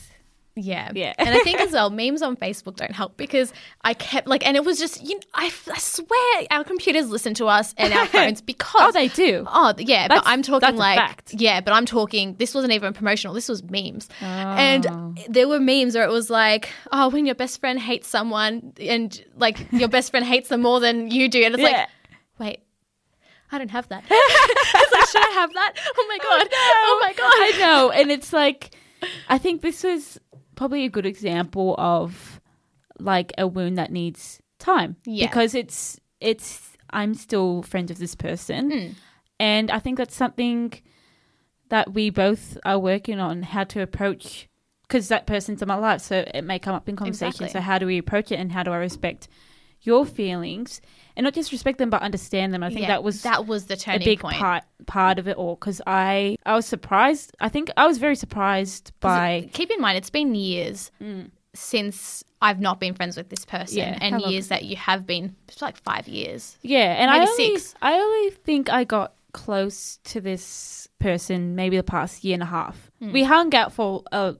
Yeah. 0.57 0.91
Yeah. 0.95 1.15
and 1.19 1.29
I 1.31 1.39
think 1.41 1.61
as 1.61 1.73
well, 1.73 1.91
memes 1.91 2.23
on 2.23 2.37
Facebook 2.37 2.77
don't 2.77 2.93
help 2.93 3.17
because 3.17 3.53
I 3.83 3.95
kept 3.95 4.27
like, 4.27 4.47
and 4.47 4.57
it 4.57 4.65
was 4.65 4.79
just, 4.79 5.03
you 5.03 5.15
know, 5.15 5.21
I, 5.35 5.47
I 5.47 5.79
swear 5.79 6.47
our 6.51 6.65
computers 6.65 7.09
listen 7.09 7.35
to 7.35 7.47
us 7.47 7.75
and 7.79 7.93
our 7.93 8.07
phones 8.17 8.41
because. 8.41 8.89
oh 8.89 8.93
they 8.93 9.09
do. 9.09 9.45
Oh, 9.49 9.73
yeah, 9.79 10.09
but 10.09 10.23
I'm 10.27 10.43
talking 10.43 10.61
that's 10.61 10.75
a 10.75 10.79
like, 10.79 10.99
fact. 10.99 11.35
yeah, 11.35 11.61
but 11.61 11.73
I'm 11.73 11.87
talking, 11.87 12.35
this 12.39 12.55
wasn't 12.55 12.73
even 12.73 12.93
promotional, 12.93 13.35
this 13.35 13.49
was 13.49 13.63
memes. 13.63 14.09
Oh. 14.21 14.25
And 14.25 15.19
there 15.29 15.49
were 15.49 15.61
memes 15.61 15.95
where 15.95 16.05
it 16.05 16.11
was 16.11 16.31
like, 16.31 16.69
oh, 16.93 17.09
when 17.09 17.27
your 17.27 17.35
best 17.37 17.61
friend 17.61 17.79
hates 17.79 18.09
someone 18.09 18.73
and 18.81 19.25
like 19.37 19.71
your 19.73 19.89
best 19.89 20.11
friend 20.11 20.27
hates 20.27 20.49
them 20.49 20.63
more 20.63 20.81
than 20.81 21.11
you 21.11 21.29
do. 21.29 21.43
And 21.45 21.55
it's 21.55 21.63
Yeah. 21.63 21.71
like, 21.71 21.89
wait, 22.39 22.61
I 23.53 23.59
don't 23.59 23.71
have 23.71 23.89
that. 23.89 24.05
it's 24.11 24.93
like, 24.93 25.09
should 25.09 25.29
I 25.29 25.33
have 25.35 25.53
that? 25.55 25.75
Oh 25.97 26.07
my 26.09 26.19
oh, 26.21 26.39
God. 26.39 26.49
Oh, 26.53 26.99
my 27.03 27.13
God. 27.13 27.33
I 27.33 27.59
know, 27.59 27.91
and 27.91 28.11
it's 28.11 28.33
like 28.33 28.71
I 29.29 29.39
think 29.39 29.63
this 29.63 29.85
is 29.85 30.21
probably 30.61 30.85
a 30.85 30.91
good 30.91 31.07
example 31.07 31.75
of 31.79 32.39
like 32.99 33.33
a 33.39 33.47
wound 33.47 33.79
that 33.79 33.91
needs 33.91 34.43
time. 34.59 34.95
Yeah. 35.07 35.27
Because 35.27 35.55
it's 35.55 35.99
it's 36.21 36.77
I'm 36.91 37.15
still 37.15 37.63
friends 37.63 37.89
with 37.89 37.97
this 37.97 38.15
person. 38.15 38.71
Hmm. 38.71 38.93
And 39.39 39.71
I 39.71 39.79
think 39.79 39.97
that's 39.97 40.15
something 40.15 40.75
that 41.71 41.95
we 41.95 42.11
both 42.11 42.59
are 42.67 42.79
working 42.79 43.19
on 43.19 43.43
how 43.43 43.65
to 43.65 43.81
approach 43.81 44.51
because 44.83 45.09
that 45.09 45.27
person's 45.27 45.63
in 45.63 45.69
my 45.69 45.77
life, 45.77 46.03
so 46.03 46.27
it 46.35 46.43
may 46.45 46.59
come 46.59 46.75
up 46.75 46.91
in 46.91 46.95
conversation. 46.95 47.45
Exactly. 47.45 47.49
So 47.49 47.61
how 47.61 47.79
do 47.79 47.87
we 47.87 47.97
approach 47.97 48.31
it 48.31 48.37
and 48.37 48.53
how 48.53 48.63
do 48.63 48.71
I 48.71 48.77
respect 48.77 49.29
your 49.81 50.05
feelings 50.05 50.83
and 51.21 51.25
not 51.27 51.35
just 51.35 51.53
respect 51.53 51.77
them 51.77 51.91
but 51.91 52.01
understand 52.01 52.55
them. 52.55 52.63
I 52.63 52.69
think 52.71 52.81
Yeah, 52.81 52.87
that 52.89 53.03
was 53.05 53.21
that 53.23 53.47
was 53.47 53.67
the 53.67 53.75
a 53.75 53.77
turning 53.77 54.05
big 54.07 54.21
point. 54.21 54.37
part 54.37 54.65
part 54.87 55.19
of 55.19 55.29
it 55.29 55.37
all 55.37 55.55
because 55.57 55.83
I 55.87 56.37
I 56.47 56.55
was 56.55 56.65
surprised. 56.65 57.37
I 57.41 57.51
think 57.51 57.71
I 57.77 57.87
was 57.87 57.99
very 57.99 58.17
surprised 58.17 58.93
by 59.01 59.31
it- 59.45 59.53
keep 59.53 59.71
in 59.71 59.81
mind, 59.81 59.99
it's 59.99 60.09
been 60.11 60.35
years 60.35 60.91
since 61.53 62.25
I've 62.41 62.61
not 62.61 62.81
been 62.81 62.95
friends 62.95 63.17
with 63.17 63.29
this 63.29 63.45
person, 63.45 63.79
Yeah, 63.79 63.99
and 64.01 64.21
years 64.23 64.49
that 64.49 64.65
you 64.65 64.77
have 64.77 65.07
been. 65.07 65.37
It's 65.49 65.61
like 65.61 65.77
five 65.77 66.09
years. 66.09 66.57
yeah, 66.63 66.95
and 67.01 67.11
I 67.11 67.19
only 67.29 67.59
six. 67.59 67.75
I 67.83 67.95
only 67.95 68.31
think 68.31 68.71
I 68.73 68.85
got 68.85 69.13
close 69.33 69.99
to 70.05 70.21
this 70.21 70.89
person 70.99 71.55
maybe 71.55 71.77
the 71.77 71.83
past 71.83 72.25
year 72.25 72.35
and 72.35 72.43
a 72.43 72.47
half. 72.47 72.91
We 73.01 73.23
hung 73.25 73.55
out 73.55 73.73
for 73.73 74.03
a 74.13 74.35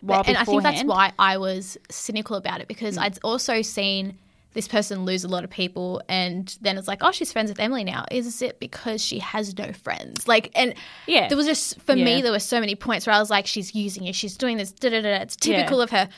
while 0.00 0.22
Hmm. 0.24 0.28
and 0.30 0.36
I 0.38 0.44
think 0.44 0.62
that's 0.62 0.84
why 0.84 1.12
I 1.18 1.38
was 1.38 1.76
cynical 1.90 2.36
about 2.36 2.60
it 2.60 2.68
because 2.68 2.96
I'd 2.98 3.18
also 3.24 3.62
seen 3.62 4.18
this 4.54 4.66
person 4.66 5.04
lose 5.04 5.24
a 5.24 5.28
lot 5.28 5.44
of 5.44 5.50
people, 5.50 6.02
and 6.08 6.56
then 6.62 6.78
it's 6.78 6.88
like, 6.88 6.98
oh, 7.02 7.12
she's 7.12 7.32
friends 7.32 7.50
with 7.50 7.60
Emily 7.60 7.84
now. 7.84 8.04
Is 8.10 8.40
it 8.42 8.58
because 8.60 9.04
she 9.04 9.18
has 9.18 9.56
no 9.58 9.72
friends? 9.72 10.26
Like, 10.26 10.50
and 10.54 10.74
Yeah. 11.06 11.28
there 11.28 11.36
was 11.36 11.46
just 11.46 11.80
for 11.82 11.94
Yeah. 11.94 12.04
me, 12.04 12.22
there 12.22 12.32
were 12.32 12.38
so 12.40 12.58
many 12.58 12.74
points 12.74 13.06
where 13.06 13.14
I 13.14 13.20
was 13.20 13.30
like, 13.30 13.46
she's 13.46 13.74
using 13.74 14.04
you 14.04 14.12
she's 14.12 14.36
doing 14.36 14.56
this, 14.56 14.72
da 14.72 14.88
da 14.90 15.02
da. 15.02 15.08
It's 15.22 15.36
Yeah. 15.44 15.56
typical 15.58 15.80
of 15.80 15.90
her, 15.90 16.08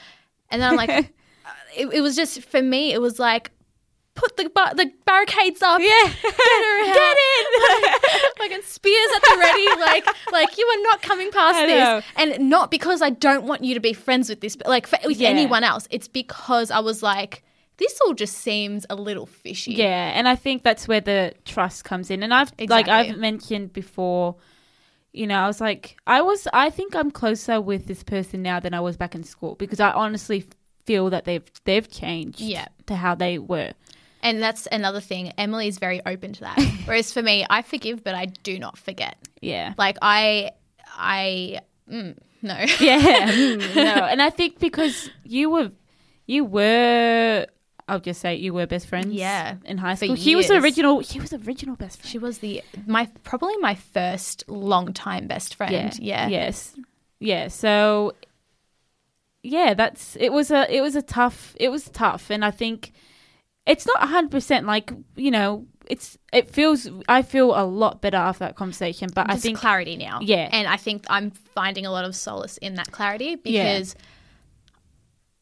and 0.50 0.62
then 0.62 0.70
I'm 0.70 0.76
like, 0.76 0.90
it, 1.76 1.86
it 1.92 2.00
was 2.00 2.16
just 2.16 2.42
for 2.42 2.62
me, 2.62 2.92
it 2.92 3.00
was 3.00 3.18
like. 3.18 3.50
Put 4.16 4.36
the 4.36 4.50
bar- 4.50 4.74
the 4.74 4.90
barricades 5.06 5.62
up. 5.62 5.80
Yeah. 5.80 5.86
get 6.22 6.34
her 6.34 6.80
out. 6.80 6.94
Get 6.94 7.16
in. 7.16 7.90
like, 8.40 8.50
like 8.50 8.62
spears 8.64 9.08
at 9.14 9.22
the 9.22 9.36
ready. 9.38 9.66
Like, 9.80 10.06
like 10.32 10.58
you 10.58 10.66
are 10.66 10.82
not 10.82 11.00
coming 11.00 11.30
past 11.30 11.56
I 11.56 11.66
know. 11.66 11.96
this, 12.00 12.04
and 12.16 12.50
not 12.50 12.72
because 12.72 13.02
I 13.02 13.10
don't 13.10 13.44
want 13.44 13.62
you 13.64 13.72
to 13.74 13.80
be 13.80 13.92
friends 13.92 14.28
with 14.28 14.40
this, 14.40 14.56
but 14.56 14.66
like 14.66 14.88
for, 14.88 14.98
with 15.04 15.18
Yeah. 15.18 15.28
anyone 15.28 15.62
else. 15.62 15.86
It's 15.90 16.08
because 16.08 16.72
I 16.72 16.80
was 16.80 17.04
like, 17.04 17.44
this 17.80 17.98
all 18.06 18.14
just 18.14 18.36
seems 18.36 18.86
a 18.88 18.94
little 18.94 19.26
fishy. 19.26 19.72
Yeah, 19.72 20.12
and 20.14 20.28
I 20.28 20.36
think 20.36 20.62
that's 20.62 20.86
where 20.86 21.00
the 21.00 21.34
trust 21.44 21.82
comes 21.84 22.10
in. 22.10 22.22
And 22.22 22.32
I've 22.32 22.52
like 22.68 22.86
I've 22.88 23.16
mentioned 23.16 23.72
before, 23.72 24.36
you 25.12 25.26
know, 25.26 25.38
I 25.40 25.46
was 25.48 25.60
like 25.60 25.96
I 26.06 26.20
was 26.22 26.46
I 26.52 26.70
think 26.70 26.94
I'm 26.94 27.10
closer 27.10 27.60
with 27.60 27.86
this 27.86 28.04
person 28.04 28.42
now 28.42 28.60
than 28.60 28.74
I 28.74 28.80
was 28.80 28.96
back 28.96 29.14
in 29.16 29.24
school 29.24 29.56
because 29.56 29.80
I 29.80 29.90
honestly 29.90 30.44
feel 30.86 31.10
that 31.10 31.24
they've 31.24 31.42
they've 31.64 31.90
changed 31.90 32.40
Yeah. 32.40 32.68
to 32.86 32.94
how 32.94 33.14
they 33.16 33.38
were. 33.38 33.72
And 34.22 34.42
that's 34.42 34.68
another 34.70 35.00
thing. 35.00 35.32
Emily 35.38 35.66
is 35.66 35.78
very 35.78 36.00
open 36.04 36.34
to 36.34 36.40
that. 36.42 36.58
Whereas 36.84 37.10
for 37.10 37.22
me, 37.22 37.46
I 37.48 37.62
forgive, 37.62 38.04
but 38.04 38.14
I 38.14 38.26
do 38.26 38.58
not 38.58 38.76
forget. 38.76 39.16
Yeah. 39.40 39.72
Like 39.78 39.96
I, 40.02 40.50
I, 40.94 41.60
mm, 41.90 42.18
no. 42.42 42.54
Yeah. 42.80 43.30
mm, 43.30 43.74
no. 43.74 44.04
And 44.04 44.20
I 44.20 44.28
think 44.28 44.58
because 44.58 45.08
you 45.24 45.48
were 45.48 45.70
you 46.26 46.44
were 46.44 47.46
I'll 47.90 48.00
just 48.00 48.20
say 48.20 48.36
you 48.36 48.54
were 48.54 48.66
best 48.66 48.86
friends 48.86 49.12
Yeah, 49.12 49.56
in 49.64 49.78
high 49.78 49.96
school. 49.96 50.14
He 50.14 50.36
was 50.36 50.46
the 50.46 50.58
original 50.58 51.00
he 51.00 51.18
was 51.20 51.30
the 51.30 51.40
original 51.46 51.74
best 51.74 51.98
friend. 51.98 52.10
She 52.10 52.18
was 52.18 52.38
the 52.38 52.62
my 52.86 53.08
probably 53.24 53.56
my 53.58 53.74
first 53.74 54.44
long 54.48 54.92
time 54.92 55.26
best 55.26 55.56
friend. 55.56 55.98
Yeah. 55.98 56.28
Yes. 56.28 56.74
Yeah. 57.18 57.48
So 57.48 58.14
yeah, 59.42 59.74
that's 59.74 60.16
it 60.20 60.32
was 60.32 60.50
a 60.50 60.72
it 60.74 60.80
was 60.80 60.94
a 60.94 61.02
tough 61.02 61.56
it 61.58 61.70
was 61.70 61.88
tough 61.90 62.30
and 62.30 62.44
I 62.44 62.52
think 62.52 62.92
it's 63.66 63.86
not 63.86 64.08
hundred 64.08 64.30
percent 64.30 64.66
like, 64.66 64.92
you 65.16 65.30
know, 65.30 65.66
it's 65.88 66.16
it 66.32 66.48
feels 66.50 66.88
I 67.08 67.22
feel 67.22 67.60
a 67.60 67.64
lot 67.64 68.00
better 68.00 68.16
after 68.16 68.44
that 68.44 68.54
conversation. 68.54 69.08
But 69.12 69.30
I 69.30 69.36
think 69.36 69.58
clarity 69.58 69.96
now. 69.96 70.20
Yeah. 70.22 70.48
And 70.52 70.68
I 70.68 70.76
think 70.76 71.06
I'm 71.10 71.32
finding 71.32 71.86
a 71.86 71.90
lot 71.90 72.04
of 72.04 72.14
solace 72.14 72.56
in 72.58 72.76
that 72.76 72.92
clarity 72.92 73.36
Yeah. 73.44 73.82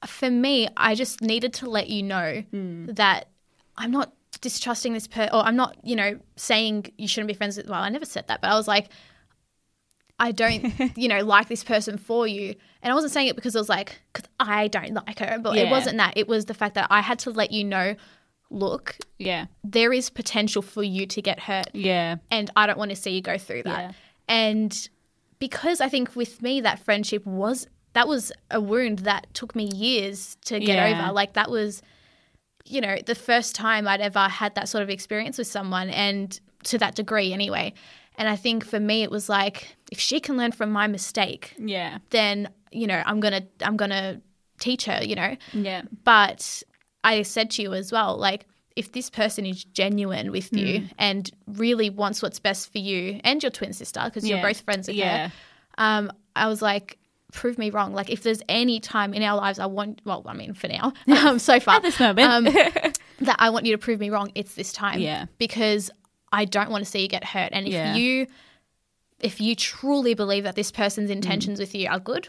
For 0.06 0.30
me, 0.30 0.68
I 0.76 0.94
just 0.94 1.20
needed 1.22 1.52
to 1.54 1.68
let 1.70 1.88
you 1.88 2.02
know 2.02 2.42
Hmm. 2.50 2.86
that 2.86 3.28
I'm 3.76 3.90
not 3.90 4.12
distrusting 4.40 4.92
this 4.92 5.06
person, 5.06 5.30
or 5.34 5.42
I'm 5.42 5.56
not, 5.56 5.76
you 5.82 5.96
know, 5.96 6.18
saying 6.36 6.86
you 6.98 7.08
shouldn't 7.08 7.28
be 7.28 7.34
friends 7.34 7.56
with. 7.56 7.68
Well, 7.68 7.80
I 7.82 7.88
never 7.88 8.04
said 8.04 8.28
that, 8.28 8.40
but 8.40 8.50
I 8.50 8.54
was 8.54 8.68
like, 8.68 8.88
I 10.20 10.32
don't, 10.32 10.72
you 10.96 11.08
know, 11.08 11.22
like 11.24 11.48
this 11.48 11.64
person 11.64 11.96
for 11.98 12.26
you. 12.26 12.54
And 12.82 12.90
I 12.90 12.94
wasn't 12.94 13.12
saying 13.12 13.28
it 13.28 13.36
because 13.36 13.54
it 13.54 13.58
was 13.58 13.68
like, 13.68 14.00
because 14.12 14.28
I 14.40 14.68
don't 14.68 14.92
like 14.94 15.18
her, 15.20 15.38
but 15.40 15.56
it 15.56 15.68
wasn't 15.70 15.96
that. 15.98 16.14
It 16.16 16.28
was 16.28 16.44
the 16.46 16.54
fact 16.54 16.74
that 16.74 16.86
I 16.90 17.00
had 17.00 17.18
to 17.20 17.30
let 17.30 17.52
you 17.52 17.64
know, 17.64 17.94
look, 18.50 18.96
Yeah. 19.18 19.46
there 19.64 19.92
is 19.92 20.10
potential 20.10 20.62
for 20.62 20.82
you 20.82 21.06
to 21.06 21.22
get 21.22 21.40
hurt 21.40 21.68
Yeah. 21.74 22.16
and 22.30 22.50
I 22.56 22.66
don't 22.66 22.78
want 22.78 22.90
to 22.90 22.96
see 22.96 23.10
you 23.12 23.20
go 23.20 23.38
through 23.38 23.64
that. 23.64 23.78
Yeah. 23.80 23.92
And 24.28 24.88
because 25.38 25.80
I 25.80 25.88
think 25.88 26.16
with 26.16 26.42
me 26.42 26.60
that 26.62 26.78
friendship 26.80 27.24
was 27.26 27.66
that 27.98 28.06
was 28.06 28.30
a 28.52 28.60
wound 28.60 29.00
that 29.00 29.26
took 29.34 29.56
me 29.56 29.64
years 29.74 30.36
to 30.44 30.60
get 30.60 30.76
Yeah. 30.76 30.88
over. 31.02 31.12
Like 31.12 31.32
that 31.32 31.50
was 31.50 31.82
you 32.64 32.82
know, 32.82 32.96
the 33.06 33.14
first 33.14 33.54
time 33.54 33.88
I'd 33.88 34.02
ever 34.02 34.24
had 34.28 34.54
that 34.56 34.68
sort 34.68 34.82
of 34.82 34.90
experience 34.90 35.38
with 35.38 35.46
someone 35.46 35.88
and 35.88 36.38
to 36.64 36.76
that 36.78 36.94
degree 36.96 37.32
anyway. 37.32 37.72
And 38.18 38.28
I 38.28 38.36
think 38.36 38.62
for 38.62 38.78
me 38.78 39.02
it 39.02 39.10
was 39.10 39.26
like 39.30 39.74
if 39.90 39.98
she 39.98 40.20
can 40.20 40.36
learn 40.36 40.52
from 40.52 40.70
my 40.70 40.86
mistake, 40.86 41.54
Yeah. 41.58 41.96
then, 42.10 42.50
you 42.70 42.86
know, 42.86 43.02
I'm 43.06 43.20
going 43.20 43.32
to 43.40 43.66
I'm 43.66 43.76
going 43.78 43.90
to 44.02 44.20
teach 44.60 44.84
her, 44.84 45.00
you 45.02 45.14
know. 45.14 45.34
Yeah. 45.54 45.82
But 46.04 46.62
I 47.04 47.22
said 47.22 47.50
to 47.52 47.62
you 47.62 47.72
as 47.72 47.90
well, 47.90 48.18
like, 48.18 48.46
if 48.76 48.92
this 48.92 49.08
person 49.08 49.46
is 49.46 49.64
genuine 49.64 50.30
with 50.30 50.52
you 50.52 50.80
Mm. 50.80 50.90
and 50.98 51.30
really 51.46 51.88
wants 51.90 52.20
what's 52.22 52.38
best 52.38 52.70
for 52.70 52.78
you 52.90 53.18
and 53.24 53.42
your 53.42 53.50
twin 53.50 53.72
sister, 53.72 54.02
because 54.04 54.28
you're 54.28 54.42
both 54.42 54.60
friends 54.60 54.88
with 54.88 54.96
Yeah. 54.96 55.28
her, 55.28 55.32
um, 55.78 56.12
I 56.36 56.48
was 56.48 56.60
like, 56.60 56.98
prove 57.32 57.58
me 57.58 57.70
wrong. 57.70 57.92
Like, 57.92 58.10
if 58.10 58.22
there's 58.22 58.42
any 58.48 58.80
time 58.80 59.12
in 59.14 59.22
our 59.22 59.36
lives 59.36 59.58
I 59.58 59.66
want, 59.66 60.00
well, 60.04 60.22
I 60.26 60.32
mean, 60.34 60.54
for 60.54 60.68
now, 60.68 60.92
um, 61.08 61.38
so 61.38 61.60
far, 61.60 61.76
At 61.76 61.82
this 61.82 62.00
moment. 62.00 62.28
um, 62.28 62.44
that 63.20 63.36
I 63.38 63.50
want 63.50 63.66
you 63.66 63.72
to 63.72 63.78
prove 63.78 64.00
me 64.00 64.10
wrong, 64.10 64.30
it's 64.34 64.54
this 64.54 64.72
time. 64.72 65.00
Yeah. 65.00 65.26
Because 65.38 65.90
I 66.32 66.44
don't 66.44 66.70
want 66.70 66.84
to 66.84 66.90
see 66.90 67.00
you 67.02 67.08
get 67.08 67.24
hurt. 67.24 67.50
And 67.52 67.66
if 67.66 67.72
Yeah. 67.72 67.94
you, 67.96 68.26
if 69.20 69.40
you 69.40 69.54
truly 69.56 70.14
believe 70.14 70.44
that 70.44 70.54
this 70.56 70.70
Mm. 70.70 70.76
person's 70.76 71.10
intentions 71.10 71.58
with 71.58 71.74
you 71.74 71.88
are 71.88 71.98
good, 72.00 72.28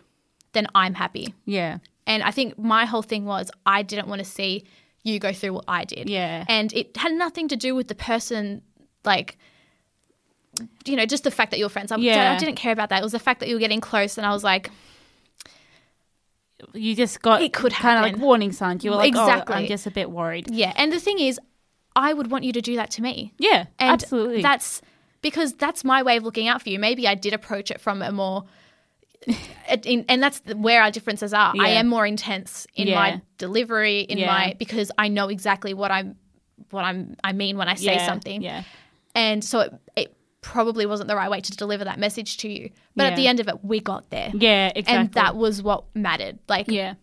then 0.54 0.68
I'm 0.76 0.94
happy. 0.96 1.34
yeah. 1.46 1.78
And 2.08 2.24
I 2.24 2.32
think 2.32 2.58
my 2.58 2.86
whole 2.86 3.04
thing 3.04 3.26
was 3.26 3.52
I 3.68 3.84
didn't 3.84 4.08
want 4.08 4.18
to 4.20 4.26
see 4.26 4.64
you 5.04 5.20
go 5.20 5.32
through 5.32 5.54
what 5.54 5.66
I 5.68 5.86
did. 5.86 6.10
Yeah. 6.10 6.44
And 6.50 6.74
it 6.74 6.98
had 6.98 7.12
nothing 7.14 7.48
to 7.50 7.56
do 7.56 7.76
with 7.76 7.88
the 7.88 7.94
person, 7.94 8.64
like, 9.06 9.38
you 10.86 10.96
know, 10.96 11.06
just 11.06 11.24
the 11.24 11.32
fact 11.32 11.52
that 11.52 11.60
you're 11.60 11.70
friends. 11.70 11.92
I, 11.92 11.98
Yeah. 11.98 12.34
I 12.34 12.38
didn't 12.40 12.56
care 12.56 12.72
about 12.74 12.90
that. 12.90 13.00
It 13.02 13.04
was 13.04 13.12
the 13.12 13.20
fact 13.20 13.40
that 13.42 13.48
you 13.50 13.56
were 13.56 13.60
getting 13.60 13.80
close, 13.80 14.18
and 14.18 14.26
I 14.26 14.32
was 14.32 14.44
like, 14.44 14.72
You 16.74 16.96
just 16.96 17.22
got 17.22 17.42
It 17.42 17.54
could 17.54 17.72
kind 17.74 17.98
of 17.98 18.04
like 18.12 18.22
warning 18.22 18.52
signs. 18.52 18.84
You 18.84 18.92
were 18.92 18.98
like, 18.98 19.10
Exactly. 19.10 19.56
oh, 19.56 19.58
I'm 19.60 19.68
just 19.68 19.88
a 19.88 19.92
bit 19.92 20.12
worried. 20.12 20.52
yeah. 20.52 20.74
And 20.76 20.92
the 20.92 21.00
thing 21.00 21.20
is, 21.20 21.40
I 21.96 22.14
would 22.14 22.30
want 22.32 22.44
you 22.44 22.54
to 22.54 22.62
do 22.62 22.76
that 22.76 22.92
to 22.92 23.02
me. 23.02 23.34
Yeah, 23.40 23.66
And 23.80 23.92
absolutely. 23.92 24.42
That's 24.42 24.82
because 25.22 25.54
that's 25.54 25.84
my 25.84 26.04
way 26.04 26.18
of 26.18 26.24
looking 26.24 26.48
out 26.48 26.62
for 26.62 26.70
you. 26.70 26.80
Maybe 26.80 27.08
I 27.08 27.16
did 27.16 27.34
approach 27.34 27.72
it 27.72 27.82
from 27.82 28.02
a 28.02 28.12
more, 28.12 28.46
in, 29.84 30.06
and 30.08 30.22
that's 30.24 30.42
where 30.56 30.82
our 30.82 30.92
differences 30.92 31.34
are. 31.34 31.54
I 31.60 31.70
am 31.70 31.88
more 31.88 32.06
intense 32.06 32.68
in 32.76 32.88
Yeah. 32.88 32.96
my 32.96 33.22
delivery, 33.38 34.02
in 34.02 34.18
Yeah. 34.18 34.28
my 34.28 34.56
because 34.58 34.92
I 34.98 35.08
know 35.10 35.28
exactly 35.28 35.74
what 35.74 35.92
I'm, 35.92 36.16
what 36.72 36.84
I'm. 36.84 37.16
I 37.24 37.34
mean 37.34 37.58
when 37.58 37.68
I 37.68 37.76
say 37.76 37.96
yeah. 37.96 38.06
something. 38.06 38.42
Yeah. 38.42 38.64
And 39.16 39.44
so 39.44 39.62
it, 39.62 39.74
it 39.96 40.16
probably 40.42 40.86
wasn't 40.86 41.10
the 41.10 41.16
right 41.16 41.30
way 41.30 41.42
to 41.42 41.52
deliver 41.58 41.84
that 41.84 42.00
message 42.00 42.38
to 42.38 42.50
you. 42.50 42.70
But 42.96 43.04
Yeah. 43.04 43.10
at 43.10 43.16
the 43.16 43.28
end 43.28 43.40
of 43.40 43.48
it, 43.48 43.64
we 43.64 43.80
got 43.80 44.10
there. 44.10 44.32
Yeah, 44.34 44.72
exactly. 44.76 44.96
And 44.96 45.12
that 45.14 45.36
was 45.36 45.62
what 45.62 45.84
mattered. 45.96 46.40
Like, 46.48 46.68
yeah. 46.70 46.94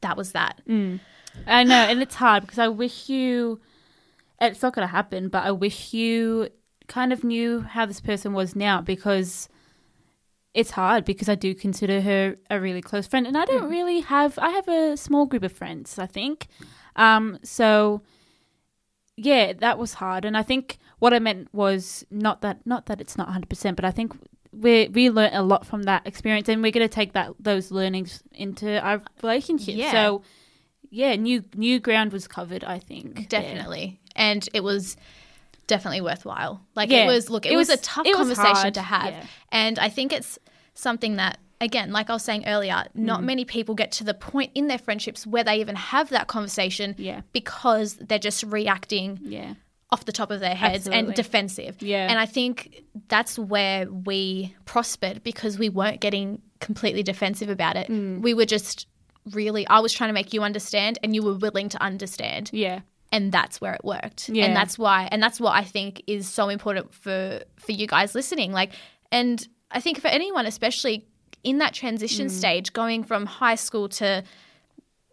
that 0.00 0.16
was 0.16 0.32
that. 0.32 0.60
I 0.68 1.64
know, 1.64 1.74
and 1.74 2.02
it's 2.02 2.14
hard 2.14 2.42
because 2.42 2.58
I 2.58 2.68
wish 2.68 3.08
you. 3.08 3.60
It's 4.40 4.62
not 4.62 4.74
going 4.74 4.86
to 4.86 4.92
happen, 4.92 5.28
but 5.28 5.44
I 5.44 5.52
wish 5.52 5.92
you 5.94 6.48
kind 6.88 7.12
of 7.12 7.22
knew 7.24 7.60
how 7.60 7.86
this 7.86 8.00
person 8.00 8.32
was 8.32 8.54
now 8.56 8.80
because 8.80 9.48
it's 10.52 10.72
hard 10.72 11.04
because 11.04 11.28
I 11.28 11.34
do 11.36 11.54
consider 11.54 12.00
her 12.02 12.36
a 12.50 12.60
really 12.60 12.82
close 12.82 13.06
friend, 13.06 13.26
and 13.26 13.38
I 13.38 13.44
don't 13.44 13.70
really 13.70 14.00
have. 14.00 14.38
I 14.38 14.50
have 14.50 14.68
a 14.68 14.96
small 14.96 15.26
group 15.26 15.42
of 15.44 15.52
friends, 15.52 15.98
I 15.98 16.06
think. 16.06 16.48
Um, 16.96 17.38
so 17.42 18.02
yeah, 19.16 19.52
that 19.54 19.78
was 19.78 19.94
hard, 19.94 20.24
and 20.24 20.36
I 20.36 20.42
think 20.42 20.78
what 21.02 21.12
I 21.12 21.18
meant 21.18 21.48
was 21.52 22.06
not 22.10 22.42
that 22.42 22.64
not 22.64 22.86
that 22.86 23.00
it's 23.00 23.16
not 23.18 23.28
hundred 23.28 23.48
percent, 23.48 23.74
but 23.76 23.84
I 23.84 23.90
think 23.90 24.12
we 24.52 24.86
we 24.88 25.10
learned 25.10 25.34
a 25.34 25.42
lot 25.42 25.66
from 25.66 25.82
that 25.84 26.06
experience, 26.06 26.48
and 26.48 26.62
we're 26.62 26.70
going 26.70 26.88
to 26.88 26.94
take 26.94 27.12
that 27.14 27.32
those 27.40 27.72
learnings 27.72 28.22
into 28.32 28.80
our 28.80 29.02
relationship. 29.22 29.74
Yeah. 29.74 29.90
So 29.90 30.22
yeah, 30.90 31.16
new 31.16 31.42
new 31.56 31.80
ground 31.80 32.12
was 32.12 32.28
covered. 32.28 32.62
I 32.62 32.78
think. 32.78 33.28
Definitely. 33.28 33.98
And 34.14 34.48
it 34.54 34.62
was 34.62 34.96
definitely 35.66 36.02
worthwhile. 36.02 36.60
Like 36.76 36.90
Yeah. 36.90 37.04
it 37.04 37.06
was 37.08 37.28
look, 37.30 37.46
it, 37.46 37.52
It 37.52 37.56
was, 37.56 37.68
was- 37.68 37.80
a 37.80 37.82
tough 37.82 38.06
was 38.06 38.16
conversation 38.16 38.72
to 38.74 38.82
have. 38.82 39.12
Yeah. 39.12 39.26
And 39.50 39.78
I 39.80 39.88
think 39.88 40.12
it's 40.12 40.38
something 40.74 41.16
that 41.16 41.38
again, 41.60 41.92
like 41.92 42.10
I 42.10 42.12
was 42.12 42.24
saying 42.24 42.44
earlier, 42.46 42.84
not 42.94 43.20
Mm. 43.20 43.24
many 43.24 43.44
people 43.44 43.74
get 43.74 43.90
to 43.92 44.04
the 44.04 44.14
point 44.14 44.50
in 44.54 44.66
their 44.66 44.78
friendships 44.78 45.26
where 45.26 45.44
they 45.44 45.56
even 45.60 45.76
have 45.76 46.08
that 46.10 46.26
conversation 46.26 46.94
Yeah. 46.98 47.20
because 47.32 47.94
they're 47.96 48.18
just 48.30 48.42
reacting 48.44 49.18
Yeah, 49.22 49.54
off 49.92 50.04
the 50.06 50.12
top 50.12 50.30
of 50.30 50.40
their 50.40 50.54
heads 50.54 50.86
Absolutely. 50.88 51.06
and 51.06 51.14
defensive. 51.14 51.76
Yeah. 51.82 52.08
And 52.10 52.18
I 52.18 52.26
think 52.26 52.82
that's 53.08 53.38
where 53.38 53.88
we 53.90 54.54
prospered 54.64 55.22
because 55.22 55.58
we 55.58 55.68
weren't 55.68 56.00
getting 56.00 56.40
completely 56.60 57.02
defensive 57.02 57.48
about 57.50 57.76
it. 57.76 57.88
Mm. 57.88 58.22
We 58.22 58.32
were 58.34 58.46
just 58.46 58.86
really 59.32 59.66
I 59.68 59.78
was 59.80 59.92
trying 59.92 60.08
to 60.08 60.14
make 60.14 60.32
you 60.32 60.42
understand 60.42 60.98
and 61.02 61.14
you 61.14 61.22
were 61.22 61.34
willing 61.34 61.68
to 61.68 61.82
understand. 61.82 62.50
yeah, 62.52 62.80
and 63.12 63.30
that's 63.30 63.60
where 63.60 63.74
it 63.74 63.84
worked. 63.84 64.28
Yeah. 64.30 64.46
And 64.46 64.56
that's 64.56 64.78
why 64.78 65.08
and 65.12 65.22
that's 65.22 65.38
what 65.38 65.52
I 65.52 65.62
think 65.62 66.02
is 66.06 66.26
so 66.28 66.48
important 66.48 66.92
for 66.94 67.40
for 67.56 67.72
you 67.72 67.86
guys 67.86 68.14
listening. 68.14 68.52
Like 68.52 68.72
and 69.12 69.46
I 69.70 69.80
think 69.80 70.00
for 70.00 70.08
anyone 70.08 70.46
especially 70.46 71.06
in 71.44 71.58
that 71.58 71.74
transition 71.74 72.28
Mm. 72.28 72.30
stage 72.30 72.72
going 72.72 73.04
from 73.04 73.26
high 73.26 73.56
school 73.56 73.88
to 73.90 74.24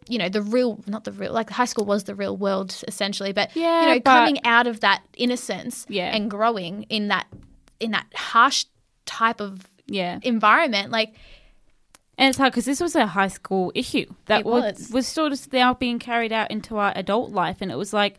you 0.09 0.17
know 0.17 0.27
the 0.29 0.41
real 0.41 0.83
not 0.87 1.03
the 1.03 1.11
real 1.11 1.31
like 1.33 1.49
high 1.49 1.65
school 1.65 1.85
was 1.85 2.03
the 2.05 2.15
real 2.15 2.35
world 2.35 2.75
essentially 2.87 3.31
but 3.31 3.55
Yeah, 3.55 3.81
you 3.81 3.87
know 3.93 3.99
but- 3.99 4.11
coming 4.19 4.43
out 4.45 4.67
of 4.67 4.79
that 4.81 5.01
innocence 5.15 5.85
Yeah. 5.89 6.13
and 6.15 6.29
growing 6.29 6.83
in 6.89 7.07
that 7.09 7.27
in 7.79 7.91
that 7.91 8.07
harsh 8.15 8.65
type 9.05 9.39
of 9.39 9.65
Yeah. 9.87 10.19
environment 10.23 10.91
like 10.91 11.13
And 12.17 12.27
it's 12.29 12.37
hard 12.37 12.51
because 12.51 12.65
this 12.65 12.81
was 12.81 12.95
a 12.95 13.07
high 13.07 13.29
school 13.29 13.71
issue 13.75 14.05
that 14.25 14.43
was, 14.43 14.63
was. 14.63 14.89
was 14.91 15.07
sort 15.07 15.31
of 15.31 15.53
now 15.53 15.73
being 15.73 15.99
carried 15.99 16.33
out 16.33 16.51
into 16.51 16.75
our 16.77 16.91
adult 16.95 17.31
life, 17.31 17.57
and 17.61 17.71
it 17.71 17.77
was 17.77 17.93
like, 17.93 18.15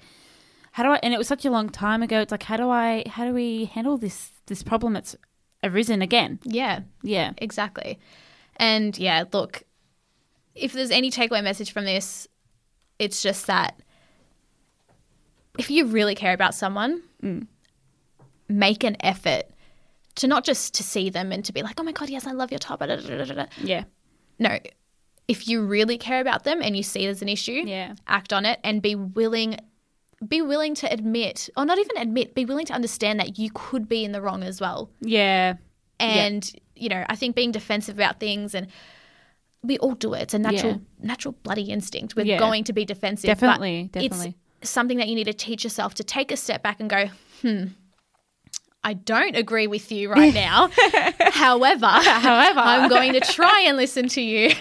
how 0.72 0.82
do 0.84 0.88
I? 0.91 0.99
And 1.03 1.12
it 1.12 1.18
was 1.18 1.28
such 1.28 1.45
a 1.45 1.51
long 1.51 1.68
time 1.68 2.03
ago. 2.03 2.18
It's 2.22 2.30
like, 2.32 2.45
how 2.45 2.57
do 2.57 2.70
I? 2.70 3.03
How 3.07 3.26
do 3.26 3.34
we 3.34 3.66
handle 3.66 3.99
this 3.99 4.30
this 4.47 4.62
problem 4.62 4.95
that's 4.95 5.16
arisen 5.62 6.01
again? 6.01 6.38
yeah 6.45 6.80
Yeah, 7.03 7.32
Exactly. 7.36 7.99
And 8.57 8.97
yeah, 8.99 9.24
look, 9.34 9.64
if 10.61 10.73
there's 10.73 10.91
any 10.91 11.11
takeaway 11.11 11.43
message 11.43 11.73
from 11.73 11.85
this, 11.85 12.29
it's 12.99 13.23
just 13.23 13.47
that 13.47 13.81
if 15.59 15.71
you 15.71 15.87
really 15.87 16.15
care 16.15 16.33
about 16.33 16.55
someone, 16.55 17.03
mm. 17.23 17.47
make 18.49 18.85
an 18.85 18.97
effort 19.01 19.45
to 20.17 20.27
not 20.27 20.45
just 20.45 20.75
to 20.75 20.83
see 20.83 21.11
them 21.11 21.33
and 21.33 21.45
to 21.45 21.53
be 21.53 21.63
like, 21.63 21.79
oh 21.81 21.83
my 21.83 21.93
God, 21.93 22.11
yes, 22.11 22.27
I 22.27 22.33
love 22.33 22.51
your 22.51 22.59
top. 22.59 22.83
yeah, 23.63 23.85
No, 24.39 24.59
if 25.29 25.49
you 25.49 25.65
really 25.65 25.97
care 25.99 26.21
about 26.21 26.45
them 26.45 26.61
and 26.63 26.77
you 26.77 26.83
see 26.83 27.05
there's 27.07 27.23
an 27.23 27.29
issue, 27.29 27.63
Yeah. 27.65 27.95
act 28.07 28.33
on 28.33 28.45
it 28.47 28.61
and 28.65 28.83
be 28.83 28.95
willing 28.95 29.57
be 30.29 30.43
willing 30.43 30.75
to 30.75 30.93
admit 30.93 31.49
or 31.57 31.65
not 31.65 31.79
even 31.79 31.97
admit 31.97 32.35
be 32.35 32.45
willing 32.45 32.67
to 32.67 32.75
understand 32.75 33.19
that 33.19 33.39
you 33.39 33.49
could 33.55 33.89
be 33.89 34.05
in 34.05 34.13
the 34.13 34.21
wrong 34.21 34.43
as 34.43 34.61
well. 34.61 34.91
Yeah, 35.01 35.55
and 36.01 36.53
you 36.75 36.89
know 36.89 37.05
i 37.09 37.15
think 37.15 37.37
being 37.37 37.53
defensive 37.53 37.97
about 37.97 38.19
things 38.19 38.55
and 38.55 38.67
we 39.63 39.79
all 39.79 39.95
do 39.95 40.15
it 40.15 40.23
it's 40.23 40.35
a 40.35 40.39
natural 40.39 40.73
Yeah. 40.73 40.79
natural 41.07 41.35
bloody 41.43 41.65
instinct 41.71 42.17
we're 42.17 42.25
Yeah. 42.27 42.39
going 42.39 42.65
to 42.65 42.73
be 42.73 42.85
defensive 42.85 43.29
Definitely, 43.29 43.91
definitely. 43.93 44.37
it's 44.63 44.71
something 44.71 44.99
that 44.99 45.09
you 45.09 45.15
need 45.15 45.25
to 45.25 45.33
teach 45.35 45.65
yourself 45.65 45.95
to 45.95 46.05
take 46.05 46.33
a 46.33 46.37
step 46.37 46.63
back 46.63 46.81
and 46.81 46.89
go 46.89 47.07
hmm 47.43 47.65
I 48.83 48.95
don't 48.95 49.37
agree 49.37 49.67
with 49.67 49.93
you 49.93 50.11
right 50.11 50.33
now. 50.49 50.71
However, 51.33 51.85
However. 51.87 52.61
I'm 52.61 52.89
going 52.89 53.13
to 53.13 53.21
try 53.21 53.65
and 53.67 53.77
listen 53.77 54.09
to 54.09 54.23
you, 54.23 54.53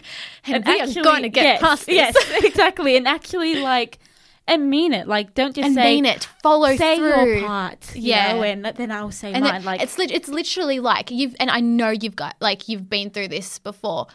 and, 0.45 0.65
we 0.65 0.81
are 0.81 0.87
going 1.03 1.21
to 1.23 1.29
get 1.29 1.43
yes, 1.43 1.61
past 1.61 1.85
this. 1.85 1.95
Yes, 1.95 2.15
exactly, 2.43 2.97
and 2.97 3.07
actually, 3.07 3.55
like, 3.61 3.97
and 4.45 4.69
mean 4.69 4.91
it. 4.91 5.07
Like, 5.07 5.35
don't 5.35 5.55
just 5.55 5.67
and 5.67 5.73
say 5.75 5.95
mean 5.95 6.05
it. 6.05 6.27
Follow 6.43 6.75
say 6.75 6.97
through. 6.97 7.37
your 7.37 7.47
part. 7.47 7.95
you 7.95 8.09
Yeah. 8.09 8.33
know, 8.33 8.43
and 8.43 8.65
then 8.65 8.91
I'll 8.91 9.11
say 9.11 9.31
and 9.31 9.41
mine. 9.41 9.53
then 9.53 9.63
like, 9.63 9.81
it's 9.81 9.97
lit- 9.97 10.11
it's 10.11 10.27
literally 10.27 10.81
like 10.81 11.11
you've 11.11 11.35
and 11.39 11.49
I 11.49 11.61
know 11.61 11.89
you've 11.91 12.17
got 12.17 12.35
like 12.41 12.67
you've 12.67 12.89
been 12.89 13.11
through 13.11 13.29
this 13.29 13.57
before. 13.59 14.07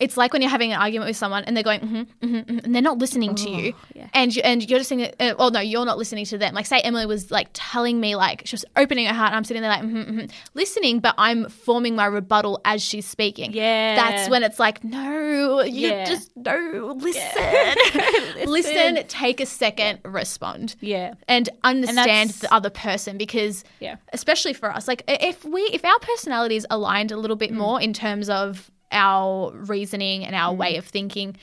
It's 0.00 0.16
like 0.16 0.32
when 0.32 0.42
you're 0.42 0.50
having 0.50 0.72
an 0.72 0.80
argument 0.80 1.08
with 1.10 1.16
someone 1.16 1.44
and 1.44 1.54
they're 1.54 1.62
going, 1.62 1.80
mm-hmm, 1.80 1.96
mm-hmm, 2.26 2.34
mm 2.36 2.64
and 2.64 2.74
they're 2.74 2.82
not 2.82 2.98
listening 2.98 3.34
to 3.36 3.50
you, 3.50 3.72
Oh, 3.76 3.80
yeah. 3.94 4.08
and 4.14 4.34
you, 4.34 4.42
and 4.42 4.68
you're 4.68 4.78
just 4.80 4.88
saying, 4.88 5.12
uh, 5.20 5.34
well, 5.38 5.50
no, 5.50 5.60
you're 5.60 5.84
not 5.84 5.98
listening 5.98 6.24
to 6.26 6.38
them. 6.38 6.54
Like, 6.54 6.66
say 6.66 6.80
Emily 6.80 7.06
was 7.06 7.30
like 7.30 7.48
telling 7.52 8.00
me, 8.00 8.16
like 8.16 8.42
she 8.46 8.54
was 8.54 8.64
opening 8.76 9.06
her 9.06 9.12
heart, 9.14 9.28
and 9.28 9.36
I'm 9.36 9.44
sitting 9.44 9.60
there 9.62 9.70
like, 9.70 9.82
mm-hmm, 9.82 10.18
mm-hmm, 10.18 10.26
listening, 10.54 11.00
but 11.00 11.14
I'm 11.18 11.48
forming 11.48 11.94
my 11.96 12.06
rebuttal 12.06 12.60
as 12.64 12.82
she's 12.82 13.06
speaking. 13.06 13.52
Yeah. 13.52 13.94
that's 13.94 14.28
when 14.30 14.42
it's 14.42 14.58
like, 14.58 14.82
no, 14.82 15.60
you 15.62 15.88
Yeah. 15.88 16.04
just 16.06 16.30
no, 16.36 16.96
listen, 17.00 18.46
listen, 18.46 19.04
take 19.08 19.40
a 19.40 19.46
second, 19.46 20.00
respond 20.04 20.76
yeah, 20.80 21.14
and 21.28 21.48
understand 21.64 22.30
that's- 22.30 22.38
the 22.40 22.52
other 22.54 22.70
person 22.70 23.18
because 23.18 23.64
Yeah. 23.80 23.96
especially 24.12 24.52
for 24.54 24.70
us 24.70 24.88
like 24.88 25.02
if 25.08 25.44
we 25.44 25.60
if 25.72 25.84
our 25.84 25.98
personalities 26.00 26.64
aligned 26.70 27.12
a 27.12 27.16
little 27.16 27.36
Mm. 27.36 27.40
bit 27.40 27.52
more 27.52 27.80
in 27.80 27.92
terms 27.92 28.28
of 28.28 28.70
our 28.92 29.52
reasoning 29.52 30.24
and 30.24 30.34
our 30.34 30.54
way 30.54 30.74
mm. 30.74 30.78
of 30.78 30.84
thinking 30.86 31.36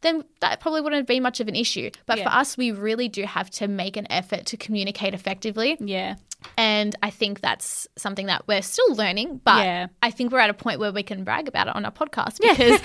then 0.00 0.24
that 0.40 0.58
probably 0.58 0.80
wouldn't 0.80 1.06
be 1.06 1.20
much 1.20 1.38
of 1.38 1.46
an 1.48 1.54
issue 1.54 1.90
but 2.06 2.18
Yeah. 2.18 2.24
for 2.24 2.30
us 2.36 2.56
we 2.56 2.72
really 2.72 3.08
do 3.08 3.22
have 3.24 3.48
to 3.50 3.68
make 3.68 3.96
an 3.96 4.10
effort 4.10 4.46
to 4.46 4.56
communicate 4.56 5.14
effectively 5.14 5.76
yeah, 5.80 6.16
and 6.56 6.96
i 7.04 7.10
think 7.10 7.40
that's 7.40 7.86
something 7.96 8.26
that 8.26 8.48
we're 8.48 8.62
still 8.62 8.94
learning 8.96 9.40
but 9.44 9.64
Yeah. 9.64 9.86
i 10.02 10.10
think 10.10 10.32
we're 10.32 10.40
at 10.40 10.50
a 10.50 10.54
point 10.54 10.80
where 10.80 10.90
we 10.90 11.04
can 11.04 11.22
brag 11.22 11.46
about 11.46 11.68
it 11.68 11.76
on 11.76 11.84
our 11.84 11.92
podcast 11.92 12.40
because 12.40 12.80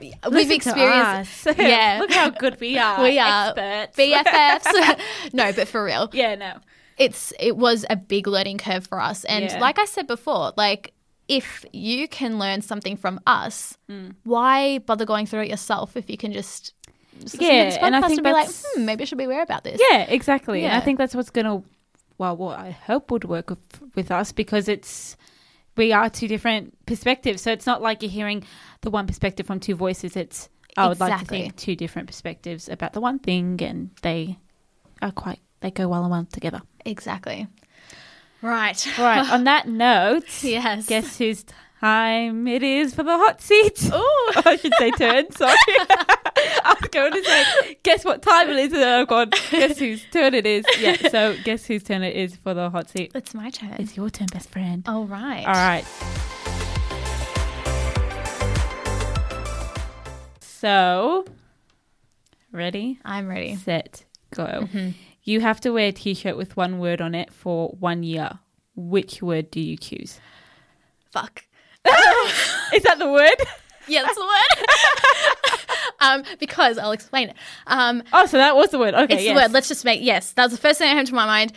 we've 0.00 0.14
Listen 0.32 0.48
to 0.48 0.54
experienced 0.54 1.46
yeah 1.58 1.98
Look 2.00 2.12
how 2.12 2.30
good 2.30 2.58
we 2.58 2.78
are. 2.86 3.02
we 3.02 3.18
are 3.18 3.52
experts. 3.56 3.98
BFFs. 3.98 5.00
no, 5.34 5.52
but 5.52 5.68
for 5.68 5.84
real, 5.84 6.08
yeah, 6.14 6.34
no. 6.36 6.54
it's 6.96 7.32
it 7.38 7.56
was 7.56 7.84
a 7.90 7.96
big 7.96 8.26
learning 8.26 8.58
curve 8.58 8.86
for 8.86 8.98
us. 9.00 9.24
And 9.24 9.44
Yeah. 9.44 9.60
like 9.60 9.78
I 9.78 9.84
said 9.84 10.06
before, 10.06 10.52
like 10.56 10.92
if 11.28 11.64
you 11.72 12.08
can 12.08 12.38
learn 12.38 12.62
something 12.62 12.96
from 12.96 13.20
us, 13.26 13.76
Mm. 13.88 14.14
why 14.24 14.78
bother 14.78 15.04
going 15.04 15.26
through 15.26 15.42
it 15.42 15.48
yourself 15.50 15.96
if 15.96 16.08
you 16.10 16.16
can 16.16 16.32
just, 16.32 16.72
just 17.20 17.40
Yeah, 17.40 17.76
and 17.80 17.94
I 17.94 18.00
think 18.08 18.22
be 18.22 18.32
like, 18.32 18.48
hmm, 18.50 18.84
maybe 18.84 19.02
I 19.02 19.04
should 19.04 19.18
be 19.18 19.24
aware 19.24 19.42
about 19.42 19.64
this. 19.64 19.80
Yeah, 19.90 20.02
exactly. 20.02 20.64
And 20.64 20.72
I 20.74 20.80
think 20.80 20.98
that's 20.98 21.14
what's 21.14 21.30
gonna, 21.30 21.62
well, 22.16 22.36
what 22.36 22.58
I 22.58 22.70
hope 22.70 23.10
would 23.10 23.24
work 23.24 23.50
with, 23.50 23.58
with 23.94 24.10
us 24.10 24.32
because 24.32 24.68
it's 24.68 25.16
we 25.76 25.92
are 25.92 26.10
two 26.10 26.26
different 26.28 26.74
perspectives. 26.86 27.40
So 27.42 27.52
it's 27.52 27.66
not 27.66 27.80
like 27.80 28.02
you're 28.02 28.10
hearing 28.10 28.42
the 28.80 28.90
one 28.90 29.06
perspective 29.06 29.46
from 29.46 29.60
two 29.60 29.76
voices. 29.76 30.16
It's 30.16 30.48
I 30.76 30.88
would 30.88 30.98
like 31.00 31.18
to 31.20 31.24
think 31.24 31.56
two 31.56 31.76
different 31.76 32.08
perspectives 32.08 32.68
about 32.68 32.92
the 32.94 33.00
one 33.00 33.18
thing, 33.18 33.60
and 33.62 33.90
they 34.02 34.38
are 35.02 35.12
quite 35.12 35.40
they 35.60 35.70
go 35.70 35.88
well 35.88 36.02
and 36.02 36.10
well 36.10 36.26
together. 36.32 36.62
Exactly. 36.84 37.46
Right. 38.42 38.86
Right. 38.98 39.30
on 39.30 39.44
that 39.44 39.66
note, 39.86 40.42
Yes. 40.44 40.86
guess 40.86 41.18
whose 41.18 41.44
time 41.80 42.46
it 42.48 42.62
is 42.62 42.94
for 42.94 43.02
the 43.02 43.16
hot 43.16 43.40
seat? 43.40 43.88
Oh, 43.92 44.32
I 44.46 44.56
should 44.56 44.72
say 44.78 44.90
turn. 44.92 45.30
Sorry, 45.32 45.54
I 45.78 46.76
was 46.80 46.88
going 46.90 47.12
to 47.12 47.24
say 47.24 47.78
guess 47.82 48.04
what 48.04 48.22
time 48.22 48.48
it 48.50 48.56
is, 48.58 48.72
I've 48.74 49.08
gone 49.08 49.30
guess 49.50 49.78
whose 49.78 50.04
turn 50.12 50.34
it 50.34 50.46
is. 50.46 50.64
Yeah. 50.78 51.08
So 51.08 51.36
guess 51.44 51.66
whose 51.66 51.82
turn 51.82 52.02
it 52.02 52.14
is 52.16 52.36
for 52.36 52.54
the 52.54 52.70
hot 52.70 52.88
seat? 52.90 53.12
It's 53.14 53.34
my 53.34 53.50
turn. 53.50 53.74
It's 53.78 53.96
your 53.96 54.08
turn, 54.10 54.28
best 54.32 54.50
friend. 54.50 54.84
All 54.88 55.04
right. 55.06 55.44
All 55.46 55.54
right. 55.54 55.84
So, 60.40 61.24
ready, 62.50 62.98
I'm 63.04 63.28
ready. 63.28 63.54
set, 63.56 64.04
go. 64.34 64.44
Mm-hmm. 64.44 64.90
You 65.28 65.42
have 65.42 65.60
to 65.60 65.70
wear 65.72 65.88
a 65.88 65.92
t-shirt 65.92 66.38
with 66.38 66.56
one 66.56 66.78
word 66.78 67.02
on 67.02 67.14
it 67.14 67.30
for 67.30 67.68
one 67.78 68.02
year. 68.02 68.38
Which 68.74 69.20
word 69.20 69.50
do 69.50 69.60
you 69.60 69.76
choose? 69.76 70.20
Fuck. 71.10 71.44
Is 71.84 72.82
that 72.84 72.96
the 72.98 73.10
word? 73.10 73.34
Yeah, 73.90 74.02
that's 74.02 74.18
the 74.18 74.26
word. 74.26 75.78
um, 76.00 76.36
because 76.38 76.76
I'll 76.76 76.92
explain 76.92 77.30
it. 77.30 77.36
Um, 77.66 78.02
Oh, 78.12 78.26
so 78.26 78.36
that 78.36 78.54
was 78.54 78.68
the 78.68 78.78
word. 78.78 78.92
Okay, 78.92 79.14
it's 79.14 79.24
yes. 79.24 79.34
the 79.34 79.40
word. 79.42 79.52
Let's 79.52 79.66
just 79.66 79.82
make 79.82 80.02
yes. 80.02 80.32
That 80.32 80.42
was 80.44 80.52
the 80.52 80.58
first 80.58 80.78
thing 80.78 80.90
that 80.90 80.94
came 80.94 81.06
to 81.06 81.14
my 81.14 81.24
mind. 81.24 81.54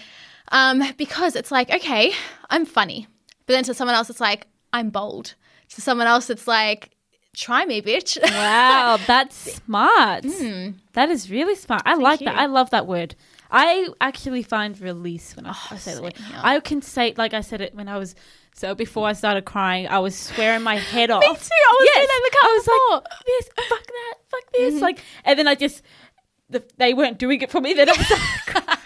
Um, 0.50 0.82
because 0.98 1.36
it's 1.36 1.52
like, 1.52 1.70
okay, 1.70 2.14
I'm 2.50 2.66
funny, 2.66 3.06
but 3.46 3.54
then 3.54 3.66
to 3.66 3.74
someone 3.74 3.96
else, 3.96 4.10
it's 4.10 4.22
like 4.22 4.48
I'm 4.72 4.92
bold. 4.92 5.36
To 5.72 5.82
someone 5.82 6.08
else, 6.08 6.30
it's 6.30 6.48
like, 6.48 6.92
try 7.36 7.66
me, 7.66 7.82
bitch. 7.82 8.18
Wow, 8.24 8.98
that's 9.06 9.36
smart. 9.36 10.24
That 10.94 11.10
is 11.10 11.30
really 11.30 11.56
smart. 11.56 11.82
I 11.86 11.96
like 11.96 12.22
that. 12.22 12.36
Hmm. 12.36 12.40
I 12.40 12.46
love 12.46 12.70
that 12.70 12.88
word. 12.88 13.16
I 13.52 13.90
actually 14.00 14.44
find 14.44 14.80
release 14.80 15.36
when 15.36 15.46
I, 15.46 15.56
I 15.70 15.78
say 15.78 15.96
the 15.96 16.02
word. 16.02 16.16
I 16.36 16.60
can 16.62 16.82
say, 16.82 17.14
like 17.18 17.34
I 17.34 17.42
said 17.42 17.60
it 17.62 17.76
when 17.76 17.88
I 17.90 17.98
was, 17.98 18.16
so 18.56 18.74
before 18.74 19.08
I 19.08 19.14
started 19.14 19.44
crying, 19.46 19.88
I 19.88 20.00
was 20.00 20.16
swearing 20.18 20.64
my 20.64 20.78
head 20.78 21.12
off. 21.12 21.22
Me 21.22 21.28
too. 21.28 21.34
I 21.34 21.38
was 21.38 21.90
yes, 21.94 22.10
in 22.10 22.24
the 22.24 22.38
car 22.38 22.50
I 22.50 22.54
was 22.54 23.02
like, 23.04 23.26
this, 23.26 23.50
fuck 23.70 23.88
that, 23.88 24.14
fuck 24.30 24.52
this. 24.54 24.74
Mm-hmm. 24.76 24.84
Like, 24.84 25.04
and 25.26 25.38
then 25.38 25.48
I 25.48 25.56
just, 25.56 25.82
the, 26.50 26.64
they 26.78 26.94
weren't 26.94 27.18
doing 27.18 27.42
it 27.42 27.52
for 27.52 27.60
me. 27.60 27.74
Then 27.74 27.90
I 27.90 27.92
was 27.92 28.10
like, 28.10 28.72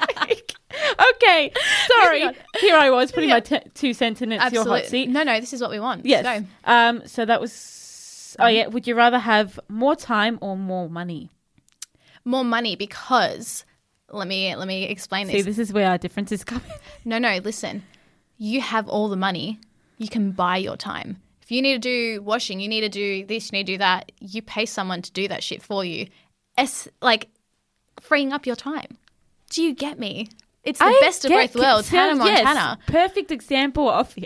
okay, 1.16 1.52
sorry. 1.88 2.26
Here 2.60 2.76
I 2.76 2.90
was 2.90 3.12
putting 3.12 3.30
Yeah. 3.30 3.36
my 3.36 3.40
t- 3.42 3.70
two 3.74 3.94
cents 3.94 4.22
in 4.22 4.32
it's 4.32 4.52
your 4.52 4.66
hot 4.66 4.86
seat. 4.86 5.10
No, 5.10 5.24
no, 5.24 5.40
this 5.40 5.54
is 5.54 5.62
what 5.62 5.70
we 5.70 5.80
want. 5.80 6.06
Yes. 6.06 6.24
Go. 6.24 6.46
Um. 6.66 7.08
So 7.08 7.26
that 7.26 7.40
was. 7.40 8.36
Oh 8.40 8.48
yeah. 8.48 8.68
Would 8.68 8.88
you 8.88 8.96
rather 8.96 9.20
have 9.20 9.60
more 9.70 9.96
time 9.96 10.38
or 10.42 10.58
more 10.58 10.90
money? 10.90 11.30
More 12.26 12.44
money 12.44 12.76
because 12.76 13.64
let 14.12 14.28
me 14.28 14.56
let 14.56 14.68
me 14.68 14.84
explain 14.84 15.28
this. 15.28 15.36
See, 15.36 15.42
this. 15.42 15.58
this 15.58 15.70
is 15.70 15.74
where 15.74 15.90
our 15.90 15.98
differences 15.98 16.44
come. 16.44 16.62
in. 16.66 16.74
No, 17.08 17.20
no, 17.20 17.38
listen. 17.38 17.84
You 18.38 18.62
have 18.62 18.90
all 18.90 19.10
the 19.10 19.16
money. 19.16 19.60
You 19.98 20.08
can 20.10 20.32
buy 20.32 20.58
your 20.58 20.76
time. 20.76 21.22
If 21.44 21.52
you 21.52 21.62
need 21.62 21.74
to 21.74 22.16
do 22.18 22.22
washing, 22.24 22.60
you 22.60 22.68
need 22.68 22.82
to 22.82 22.90
do 22.90 23.24
this, 23.26 23.52
you 23.52 23.60
need 23.60 23.68
to 23.68 23.74
do 23.74 23.78
that, 23.78 24.12
you 24.20 24.42
pay 24.42 24.66
someone 24.66 25.04
to 25.04 25.12
do 25.12 25.28
that 25.28 25.44
shit 25.44 25.62
for 25.62 25.86
you. 25.86 26.08
It's 26.58 26.88
like 27.02 27.28
freeing 28.02 28.34
up 28.34 28.48
your 28.48 28.56
time. 28.56 28.98
Do 29.52 29.62
you 29.62 29.76
get 29.76 30.00
me? 30.00 30.28
It's 30.64 30.80
the 30.80 30.86
I 30.86 30.98
best 31.00 31.24
of 31.26 31.30
both 31.30 31.56
worlds. 31.56 31.90
Hannah 31.90 32.18
sounds- 32.18 32.30
yes, 32.30 32.78
perfect 32.88 33.32
example 33.32 33.88
of 33.88 34.12
yeah. 34.18 34.26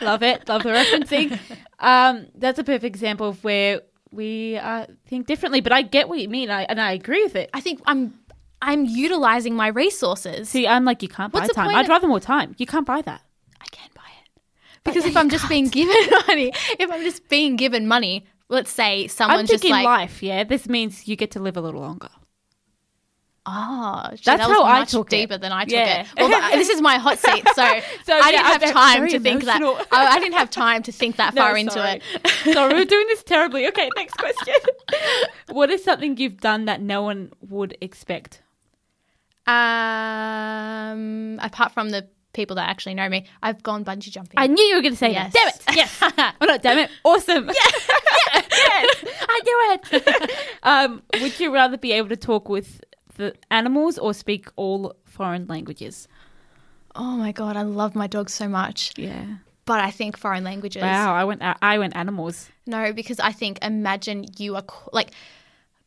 love 0.00 0.22
it. 0.22 0.48
Love 0.48 0.62
the 0.62 0.68
referencing. 0.68 1.38
Um, 1.80 2.28
that's 2.36 2.60
a 2.60 2.64
perfect 2.64 2.84
example 2.84 3.30
of 3.30 3.42
where 3.42 3.80
we 4.12 4.56
uh, 4.56 4.86
think 5.08 5.26
differently. 5.26 5.60
But 5.60 5.72
I 5.72 5.82
get 5.82 6.08
what 6.08 6.20
you 6.20 6.28
mean, 6.28 6.50
I, 6.50 6.62
and 6.62 6.80
I 6.80 6.92
agree 6.92 7.24
with 7.24 7.34
it. 7.34 7.50
I 7.52 7.60
think 7.60 7.80
I'm 7.86 8.14
I'm 8.62 8.84
utilizing 8.86 9.54
my 9.54 9.68
resources. 9.68 10.48
See, 10.48 10.66
I'm 10.66 10.84
like, 10.84 11.02
you 11.02 11.08
can't 11.08 11.32
buy 11.32 11.40
What's 11.40 11.48
the 11.48 11.54
time. 11.54 11.74
I'd 11.74 11.82
of- 11.84 11.88
rather 11.88 12.08
more 12.08 12.20
time. 12.20 12.54
You 12.58 12.66
can't 12.66 12.86
buy 12.86 13.02
that. 13.02 13.20
I 13.60 13.66
can 13.70 13.88
buy 13.94 14.02
it. 14.24 14.42
Because 14.84 15.04
if 15.04 15.16
I'm 15.16 15.28
just 15.28 15.48
being 15.48 15.68
given 15.68 15.94
money, 16.28 16.52
if 16.78 16.90
I'm 16.90 17.02
just 17.02 17.28
being 17.28 17.56
given 17.56 17.86
money, 17.86 18.26
let's 18.48 18.70
say 18.70 19.02
I'm 19.02 19.08
someone's 19.08 19.48
just 19.50 19.62
thinking 19.62 19.72
like, 19.72 19.84
life, 19.84 20.22
yeah? 20.22 20.44
This 20.44 20.68
means 20.68 21.06
you 21.06 21.16
get 21.16 21.32
to 21.32 21.40
live 21.40 21.56
a 21.56 21.60
little 21.60 21.80
longer. 21.80 22.08
Ah, 23.48 24.08
oh, 24.10 24.16
shit, 24.16 24.24
That's 24.24 24.44
that 24.44 24.52
how 24.52 24.64
I 24.64 24.84
took 24.84 25.06
it. 25.06 25.10
deeper 25.10 25.38
than 25.38 25.52
I 25.52 25.62
took 25.64 25.72
Yeah. 25.72 26.00
it. 26.00 26.06
Well, 26.16 26.34
uh, 26.34 26.50
this 26.50 26.68
is 26.68 26.80
my 26.80 26.96
hot 26.96 27.16
seat, 27.20 27.46
so, 27.54 27.54
So, 28.04 28.12
I 28.12 28.30
yeah, 28.30 28.30
didn't 28.32 28.46
have 28.46 28.62
I'm 28.64 28.72
time 28.72 29.08
to 29.08 29.20
think 29.20 29.44
that. 29.44 29.60
emotional. 29.60 29.86
I, 29.92 30.06
I 30.06 30.18
didn't 30.18 30.34
have 30.34 30.50
time 30.50 30.82
to 30.82 30.90
think 30.90 31.14
that 31.16 31.32
far 31.36 31.52
No, 31.52 31.58
into 31.58 31.94
it. 31.94 32.02
Sorry, 32.52 32.74
we're 32.74 32.84
doing 32.84 33.06
this 33.06 33.22
terribly. 33.22 33.68
Okay, 33.68 33.88
next 33.94 34.14
question. 34.14 34.54
what 35.50 35.70
is 35.70 35.84
something 35.84 36.16
you've 36.16 36.40
done 36.40 36.64
that 36.64 36.80
no 36.82 37.02
one 37.02 37.30
would 37.40 37.76
expect? 37.80 38.42
Um, 39.46 41.38
apart 41.42 41.72
from 41.72 41.90
the 41.90 42.06
people 42.32 42.56
that 42.56 42.68
actually 42.68 42.94
know 42.94 43.08
me, 43.08 43.24
I've 43.42 43.62
gone 43.62 43.84
bungee 43.84 44.10
jumping. 44.10 44.34
I 44.36 44.46
knew 44.46 44.62
you 44.64 44.76
were 44.76 44.82
going 44.82 44.92
to 44.94 44.98
say 44.98 45.12
Yes. 45.12 45.32
that. 45.32 45.58
Damn 45.66 45.74
it. 45.74 45.76
Yes. 45.76 45.98
oh, 46.40 46.46
no, 46.46 46.58
damn 46.58 46.78
it. 46.78 46.90
Awesome. 47.04 47.50
Yeah. 48.34 48.42
yes. 48.50 49.04
I 49.28 49.40
knew 49.44 49.58
it. 49.70 50.32
um, 50.62 51.02
would 51.20 51.38
you 51.40 51.52
rather 51.52 51.78
be 51.78 51.92
able 51.92 52.08
to 52.10 52.16
talk 52.16 52.48
with 52.48 52.82
the 53.16 53.34
animals 53.50 53.98
or 53.98 54.12
speak 54.14 54.48
all 54.56 54.94
foreign 55.04 55.46
languages? 55.46 56.08
oh 56.98 57.14
my 57.16 57.30
god, 57.30 57.56
I 57.58 57.62
love 57.62 57.94
my 57.94 58.06
dog 58.06 58.30
so 58.30 58.48
much, 58.48 58.92
Yeah. 58.96 59.26
but 59.66 59.80
I 59.80 59.90
think 59.90 60.16
foreign 60.16 60.44
languages. 60.44 60.80
Wow. 60.82 61.14
I 61.14 61.24
went. 61.24 61.42
I 61.42 61.76
went 61.78 61.94
animals. 61.94 62.48
No, 62.66 62.92
because 62.94 63.20
I 63.20 63.32
think 63.32 63.58
imagine 63.62 64.24
you 64.38 64.56
are 64.56 64.64
like 64.92 65.10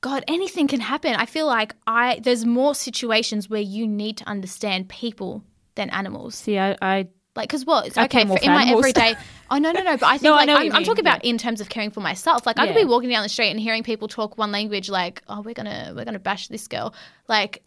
God, 0.02 0.24
anything 0.28 0.68
can 0.68 0.80
happen. 0.80 1.16
I 1.16 1.26
feel 1.26 1.46
like 1.46 1.76
I 1.86 2.20
there's 2.24 2.46
more 2.46 2.74
situations 2.74 3.50
where 3.50 3.62
you 3.62 3.86
need 3.88 4.18
to 4.18 4.28
understand 4.28 4.88
people 4.88 5.44
than 5.76 5.90
animals. 5.90 6.36
See, 6.36 6.58
I. 6.58 6.78
I 6.82 7.08
Like, 7.36 7.50
because 7.50 7.66
what? 7.66 7.88
It's 7.88 7.98
I 7.98 8.06
okay 8.06 8.26
for, 8.26 8.38
in 8.40 8.52
my 8.52 8.64
animals. 8.64 8.86
everyday. 8.86 9.16
Oh 9.52 9.58
no, 9.58 9.72
no, 9.72 9.82
no! 9.82 9.98
But 9.98 10.06
I 10.06 10.12
think 10.18 10.24
No, 10.24 10.34
I 10.34 10.46
like 10.46 10.48
what 10.48 10.76
I'm, 10.76 10.84
talking 10.84 11.02
about 11.02 11.26
yeah. 11.26 11.32
in 11.32 11.38
terms 11.38 11.60
of 11.60 11.70
caring 11.70 11.92
for 11.92 12.00
myself. 12.02 12.46
Like 12.46 12.60
I 12.60 12.68
could 12.68 12.76
be 12.76 12.86
walking 12.86 13.10
down 13.10 13.24
the 13.24 13.30
street 13.30 13.50
and 13.50 13.60
hearing 13.60 13.84
people 13.84 14.08
talk 14.08 14.38
one 14.38 14.52
language, 14.52 14.90
like, 14.90 15.22
"Oh, 15.28 15.42
we're 15.42 15.54
gonna 15.54 15.94
we're 15.96 16.06
gonna 16.06 16.20
bash 16.20 16.48
this 16.48 16.68
girl." 16.68 16.94
Like 17.28 17.64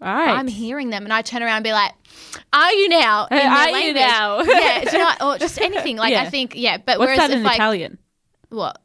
right. 0.00 0.30
I'm 0.30 0.46
hearing 0.48 0.90
them, 0.90 1.04
and 1.04 1.12
I 1.12 1.22
turn 1.22 1.42
around 1.42 1.56
and 1.56 1.64
be 1.64 1.72
like, 1.72 1.92
"Are 2.52 2.72
you 2.72 2.88
now? 2.88 3.26
in 3.30 3.38
are 3.38 3.70
you 3.78 3.92
now? 3.92 4.40
yeah, 4.42 4.90
you 4.90 4.98
know, 4.98 5.12
or 5.32 5.38
just 5.38 5.60
anything. 5.60 5.96
Like 5.96 6.14
I 6.14 6.30
think, 6.30 6.54
yeah. 6.54 6.78
But 6.78 6.98
What's 6.98 7.08
whereas 7.08 7.18
that 7.18 7.30
if 7.30 7.36
in 7.36 7.42
like 7.42 7.56
Italian? 7.56 7.98
what? 8.48 8.80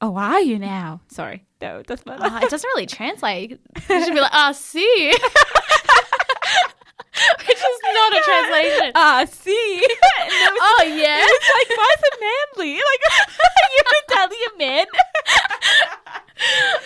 Oh, 0.00 0.16
are 0.16 0.40
you 0.40 0.58
now? 0.58 1.00
Sorry. 1.08 1.44
No, 1.64 1.78
it 1.78 1.86
doesn't 1.86 2.06
matter. 2.06 2.22
Oh, 2.24 2.38
it 2.38 2.50
doesn't 2.50 2.68
really 2.68 2.86
translate. 2.86 3.50
You 3.50 3.58
should 4.04 4.14
be 4.14 4.20
like, 4.20 4.32
ah, 4.34 4.52
see. 4.52 5.14
Which 7.46 7.56
is 7.56 7.80
not 7.94 8.12
a 8.12 8.20
translation. 8.22 8.92
Ah, 8.96 9.24
see. 9.30 9.52
oh, 10.20 10.82
yeah. 10.86 11.18
It's 11.20 11.48
like 11.54 11.68
nice 11.78 12.02
and 12.12 12.20
manly. 12.58 12.74
Like 12.74 13.02
you're 13.70 13.86
an 13.86 13.94
Italian 14.08 14.58
man. 14.58 14.86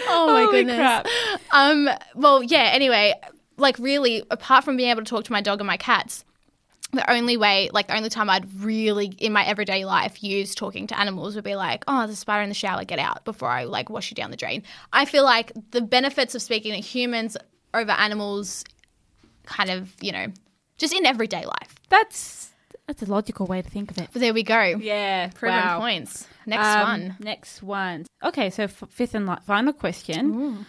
Oh, 0.09 0.26
my 0.26 0.43
Holy 0.43 0.53
goodness. 0.53 0.76
crap. 0.76 1.07
Um, 1.51 1.89
well, 2.14 2.43
yeah, 2.43 2.70
anyway, 2.72 3.14
like 3.57 3.79
really, 3.79 4.22
apart 4.31 4.64
from 4.64 4.76
being 4.76 4.91
able 4.91 5.03
to 5.03 5.09
talk 5.09 5.24
to 5.24 5.33
my 5.33 5.41
dog 5.41 5.61
and 5.61 5.66
my 5.66 5.76
cats, 5.79 6.24
the 6.93 7.11
only 7.11 7.36
way, 7.36 7.68
like 7.72 7.89
the 7.89 7.97
only 7.97 8.09
time 8.09 8.30
I'd 8.30 8.47
really 8.62 9.07
in 9.18 9.32
my 9.32 9.45
everyday 9.45 9.84
life 9.84 10.22
use 10.22 10.55
talking 10.55 10.86
to 10.86 10.99
animals 10.99 11.34
would 11.34 11.45
be 11.45 11.55
like, 11.55 11.84
oh, 11.86 11.99
there's 11.99 12.11
a 12.12 12.16
spider 12.16 12.43
in 12.43 12.49
the 12.49 12.55
shower, 12.55 12.84
get 12.84 12.99
out 12.99 13.24
before 13.24 13.49
I 13.51 13.64
like 13.64 13.91
wash 13.91 14.11
you 14.11 14.14
down 14.14 14.30
the 14.30 14.36
drain. 14.39 14.62
I 14.93 15.05
feel 15.05 15.24
like 15.24 15.53
the 15.72 15.80
benefits 15.82 16.34
of 16.34 16.41
speaking 16.43 16.72
to 16.72 16.80
humans 16.80 17.36
over 17.74 17.91
animals 17.93 18.64
kind 19.45 19.70
of, 19.70 19.93
you 20.01 20.12
know, 20.12 20.26
just 20.78 20.95
in 20.95 21.05
everyday 21.05 21.45
life. 21.45 21.74
That's 21.91 22.51
that's 22.86 23.03
a 23.03 23.07
logical 23.07 23.45
way 23.47 23.61
to 23.61 23.68
think 23.68 23.91
of 23.91 23.99
it. 23.99 24.09
But 24.12 24.20
there 24.20 24.32
we 24.32 24.43
go. 24.43 24.62
Yeah, 24.62 25.28
Proven 25.34 25.59
wow. 25.59 25.80
points. 25.80 26.26
Next 26.47 26.66
Um, 26.66 26.82
one. 26.89 27.16
Next 27.20 27.62
one. 27.62 28.07
Okay, 28.24 28.49
so 28.49 28.62
f- 28.62 28.84
fifth 28.89 29.14
and 29.14 29.26
la- 29.26 29.41
final 29.41 29.74
question. 29.74 30.64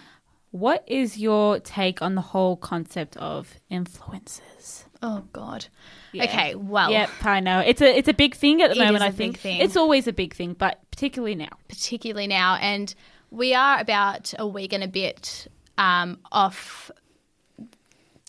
What 0.51 0.83
is 0.85 1.17
your 1.17 1.59
take 1.61 2.01
on 2.01 2.15
the 2.15 2.21
whole 2.21 2.57
concept 2.57 3.15
of 3.17 3.53
influencers? 3.71 4.83
Oh 5.01 5.23
God. 5.33 5.67
Yeah. 6.11 6.23
Okay. 6.25 6.55
Well, 6.55 6.91
Yep, 6.91 7.09
I 7.23 7.39
know. 7.39 7.59
It's 7.59 7.81
a 7.81 7.97
it's 7.97 8.07
a 8.09 8.13
big 8.13 8.35
thing 8.35 8.61
at 8.61 8.69
the 8.71 8.75
It 8.81 8.85
moment. 8.85 9.03
I 9.03 9.11
think 9.11 9.39
it's 9.45 9.77
always 9.77 10.07
a 10.07 10.13
big 10.13 10.33
thing, 10.35 10.53
but 10.53 10.79
particularly 10.91 11.35
now. 11.35 11.49
particularly 11.69 12.27
now, 12.27 12.55
and 12.55 12.93
we 13.31 13.53
are 13.53 13.79
about 13.79 14.33
a 14.37 14.45
week 14.47 14.73
and 14.73 14.83
a 14.83 14.87
bit 14.87 15.47
um, 15.77 16.17
off 16.31 16.91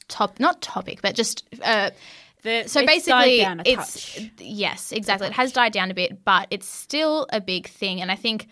top, 0.08 0.38
not 0.40 0.60
topic, 0.62 1.00
but 1.02 1.14
just. 1.14 1.44
Uh, 1.62 1.90
The, 2.42 2.64
so 2.68 2.86
basically, 2.86 3.36
died 3.38 3.42
down 3.42 3.60
a 3.60 3.62
it's 3.66 4.14
touch. 4.14 4.30
yes, 4.38 4.92
exactly. 4.92 5.26
It 5.26 5.34
has 5.34 5.52
died 5.52 5.72
down 5.74 5.90
a 5.90 5.94
bit, 5.94 6.24
but 6.24 6.46
it's 6.50 6.66
still 6.66 7.26
a 7.32 7.38
big 7.40 7.66
thing, 7.68 8.00
and 8.00 8.10
I 8.10 8.16
think 8.16 8.46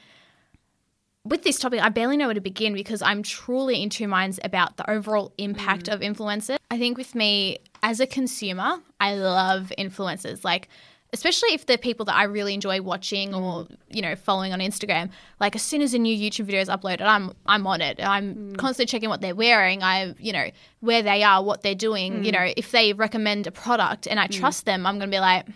with 1.25 1.43
this 1.43 1.59
topic, 1.59 1.81
I 1.83 1.89
barely 1.89 2.17
know 2.19 2.27
where 2.27 2.35
to 2.35 2.41
begin 2.43 2.75
because 2.75 3.01
I'm 3.01 3.23
truly 3.23 3.83
in 3.83 3.89
two 3.89 4.07
minds 4.07 4.39
about 4.45 4.77
the 4.77 4.91
overall 4.91 5.33
impact 5.39 5.87
Mm. 5.87 5.95
of 5.95 6.01
influencers. 6.01 6.59
I 6.71 6.77
think 6.79 6.99
with 6.99 7.15
me 7.15 7.59
as 7.83 8.01
a 8.01 8.07
consumer, 8.07 8.79
I 9.01 9.15
love 9.15 9.73
influencers. 9.79 10.45
Like, 10.45 10.69
especially 11.13 11.55
if 11.55 11.65
they're 11.65 11.79
people 11.79 12.05
that 12.05 12.15
I 12.17 12.25
really 12.25 12.53
enjoy 12.53 12.83
watching 12.83 13.35
or 13.35 13.65
Mm. 13.65 13.77
you 13.91 14.03
know 14.03 14.15
following 14.15 14.53
on 14.53 14.59
Instagram. 14.61 15.09
Like, 15.41 15.57
as 15.57 15.63
soon 15.63 15.81
as 15.83 15.95
a 15.95 15.99
new 15.99 16.15
YouTube 16.15 16.45
video 16.45 16.61
is 16.61 16.69
uploaded, 16.69 17.03
I'm 17.03 17.33
I'm 17.47 17.67
on 17.67 17.81
it. 17.81 17.99
I'm 18.03 18.35
Mm. 18.35 18.57
constantly 18.59 18.87
checking 18.91 19.09
what 19.09 19.21
they're 19.21 19.35
wearing. 19.35 19.83
I 19.83 20.15
you 20.19 20.33
know 20.33 20.51
where 20.81 21.03
they 21.03 21.23
are, 21.23 21.43
what 21.43 21.63
they're 21.63 21.75
doing. 21.75 22.21
Mm. 22.21 22.25
You 22.27 22.33
know, 22.33 22.53
if 22.57 22.71
they 22.73 22.93
recommend 22.93 23.47
a 23.47 23.51
product 23.51 24.07
and 24.07 24.21
I 24.21 24.27
trust 24.27 24.65
them, 24.67 24.87
I'm 24.87 24.99
going 24.99 25.11
to 25.11 25.15
be 25.15 25.21
like, 25.21 25.47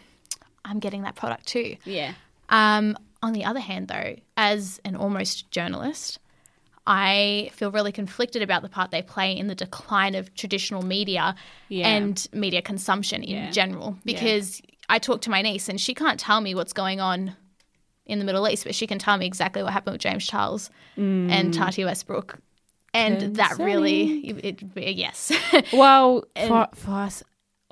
I'm 0.64 0.78
getting 0.78 1.02
that 1.02 1.16
product 1.16 1.46
too. 1.46 1.76
yeah. 1.84 2.14
Um, 2.48 2.96
on 3.22 3.32
the 3.32 3.44
other 3.44 3.60
hand, 3.60 3.88
though, 3.88 4.16
as 4.36 4.80
an 4.84 4.96
almost 4.96 5.50
journalist, 5.50 6.18
I 6.86 7.50
feel 7.52 7.70
really 7.70 7.92
conflicted 7.92 8.42
about 8.42 8.62
the 8.62 8.68
part 8.68 8.90
they 8.90 9.02
play 9.02 9.36
in 9.36 9.46
the 9.46 9.54
decline 9.54 10.14
of 10.14 10.34
traditional 10.34 10.82
media 10.82 11.34
Yeah. 11.68 11.88
and 11.88 12.26
media 12.32 12.60
consumption 12.62 13.22
in 13.22 13.36
Yeah. 13.36 13.50
general. 13.50 13.96
Because 14.04 14.60
I 14.88 14.98
talk 14.98 15.20
to 15.22 15.30
my 15.30 15.42
niece 15.42 15.68
and 15.68 15.80
she 15.80 15.94
can't 15.94 16.18
tell 16.18 16.40
me 16.40 16.54
what's 16.54 16.72
going 16.72 17.00
on 17.00 17.36
in 18.04 18.18
the 18.18 18.24
Middle 18.24 18.48
East, 18.48 18.64
but 18.64 18.74
she 18.74 18.86
can 18.86 18.98
tell 18.98 19.16
me 19.16 19.26
exactly 19.26 19.62
what 19.62 19.72
happened 19.72 19.94
with 19.94 20.00
James 20.02 20.26
Charles 20.26 20.70
and 20.96 21.30
mm. 21.30 21.56
Tati 21.56 21.84
Westbrook. 21.84 22.38
And 22.94 23.36
that 23.36 23.58
really, 23.58 24.18
it, 24.28 24.62
it, 24.76 24.96
yes, 24.96 25.32
Well, 25.72 26.24
for, 26.36 26.68
for 26.74 26.90
us 26.90 27.22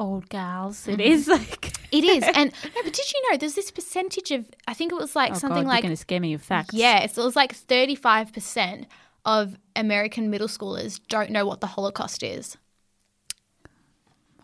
old 0.01 0.29
gals, 0.29 0.89
it 0.89 0.99
mm-hmm. 0.99 1.13
is 1.13 1.29
like 1.29 1.73
it 1.93 2.05
is. 2.05 2.25
And 2.35 2.53
no, 2.65 2.83
but 2.83 2.93
did 2.93 3.13
you 3.13 3.31
know 3.31 3.37
there's 3.37 3.55
this 3.55 3.71
percentage 3.71 4.31
of, 4.33 4.47
I 4.67 4.75
think 4.75 4.91
it 4.91 4.97
was 4.97 5.15
like 5.15 5.33
Oh 5.33 5.39
something 5.39 5.65
God, 5.65 5.69
like 5.69 5.83
going 5.83 5.93
to 5.93 5.97
scare 5.97 6.21
me 6.21 6.35
with 6.35 6.45
facts. 6.45 6.75
Yeah, 6.75 7.07
so 7.07 7.23
it 7.23 7.25
was 7.27 7.37
like 7.37 7.55
35% 7.55 8.87
of 9.25 9.57
American 9.77 10.31
middle 10.31 10.49
schoolers 10.49 11.01
don't 11.09 11.31
know 11.31 11.47
what 11.47 11.61
the 11.61 11.69
Holocaust 11.69 12.23
is. 12.23 12.57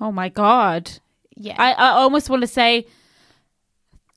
Oh 0.00 0.12
my 0.12 0.28
God. 0.28 0.92
Yeah. 1.34 1.56
I, 1.58 1.72
I 1.72 1.88
almost 1.90 2.28
want 2.28 2.42
to 2.42 2.46
say, 2.46 2.86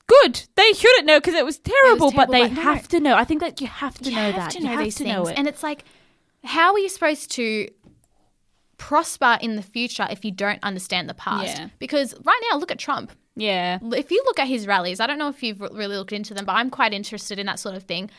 good. 0.06 0.42
They 0.56 0.72
shouldn't 0.72 1.06
know 1.06 1.18
because 1.18 1.34
it 1.34 1.44
was 1.44 1.58
terrible, 1.58 2.12
but 2.12 2.30
they 2.30 2.48
but 2.48 2.52
no. 2.52 2.62
have 2.62 2.88
to 2.88 3.00
know. 3.00 3.16
I 3.16 3.24
think 3.24 3.40
that 3.40 3.60
you 3.60 3.66
have 3.66 3.96
to 3.98 4.10
you 4.10 4.16
know 4.16 4.22
have 4.22 4.34
that. 4.36 4.50
to 4.52 4.60
you 4.60 4.66
have 4.66 4.80
these 4.80 4.96
to 4.96 5.04
things. 5.04 5.14
know 5.14 5.26
it. 5.26 5.38
And 5.38 5.48
it's 5.48 5.62
like, 5.62 5.84
how 6.44 6.72
are 6.72 6.78
you 6.78 6.88
supposed 6.88 7.30
to 7.32 7.68
prosper 8.80 9.36
in 9.42 9.56
the 9.56 9.62
future 9.62 10.08
if 10.10 10.24
you 10.24 10.32
don't 10.32 10.58
understand 10.62 11.08
the 11.08 11.14
past? 11.14 11.58
Yeah. 11.58 11.68
Because 11.78 12.14
right 12.24 12.40
now, 12.50 12.56
look 12.56 12.70
at 12.70 12.78
Trump. 12.78 13.12
yeah. 13.36 13.78
If 13.82 14.10
you 14.10 14.22
look 14.24 14.40
at 14.40 14.48
his 14.48 14.66
rallies, 14.66 15.00
I 15.00 15.06
don't 15.06 15.18
know 15.18 15.28
if 15.28 15.42
you've 15.42 15.60
really 15.60 15.98
looked 15.98 16.14
into 16.14 16.32
them, 16.32 16.46
but 16.46 16.52
I'm 16.52 16.70
quite 16.70 16.94
interested 16.94 17.38
in 17.38 17.44
that 17.46 17.58
sort 17.58 17.74
of 17.74 17.82
thing. 17.82 18.10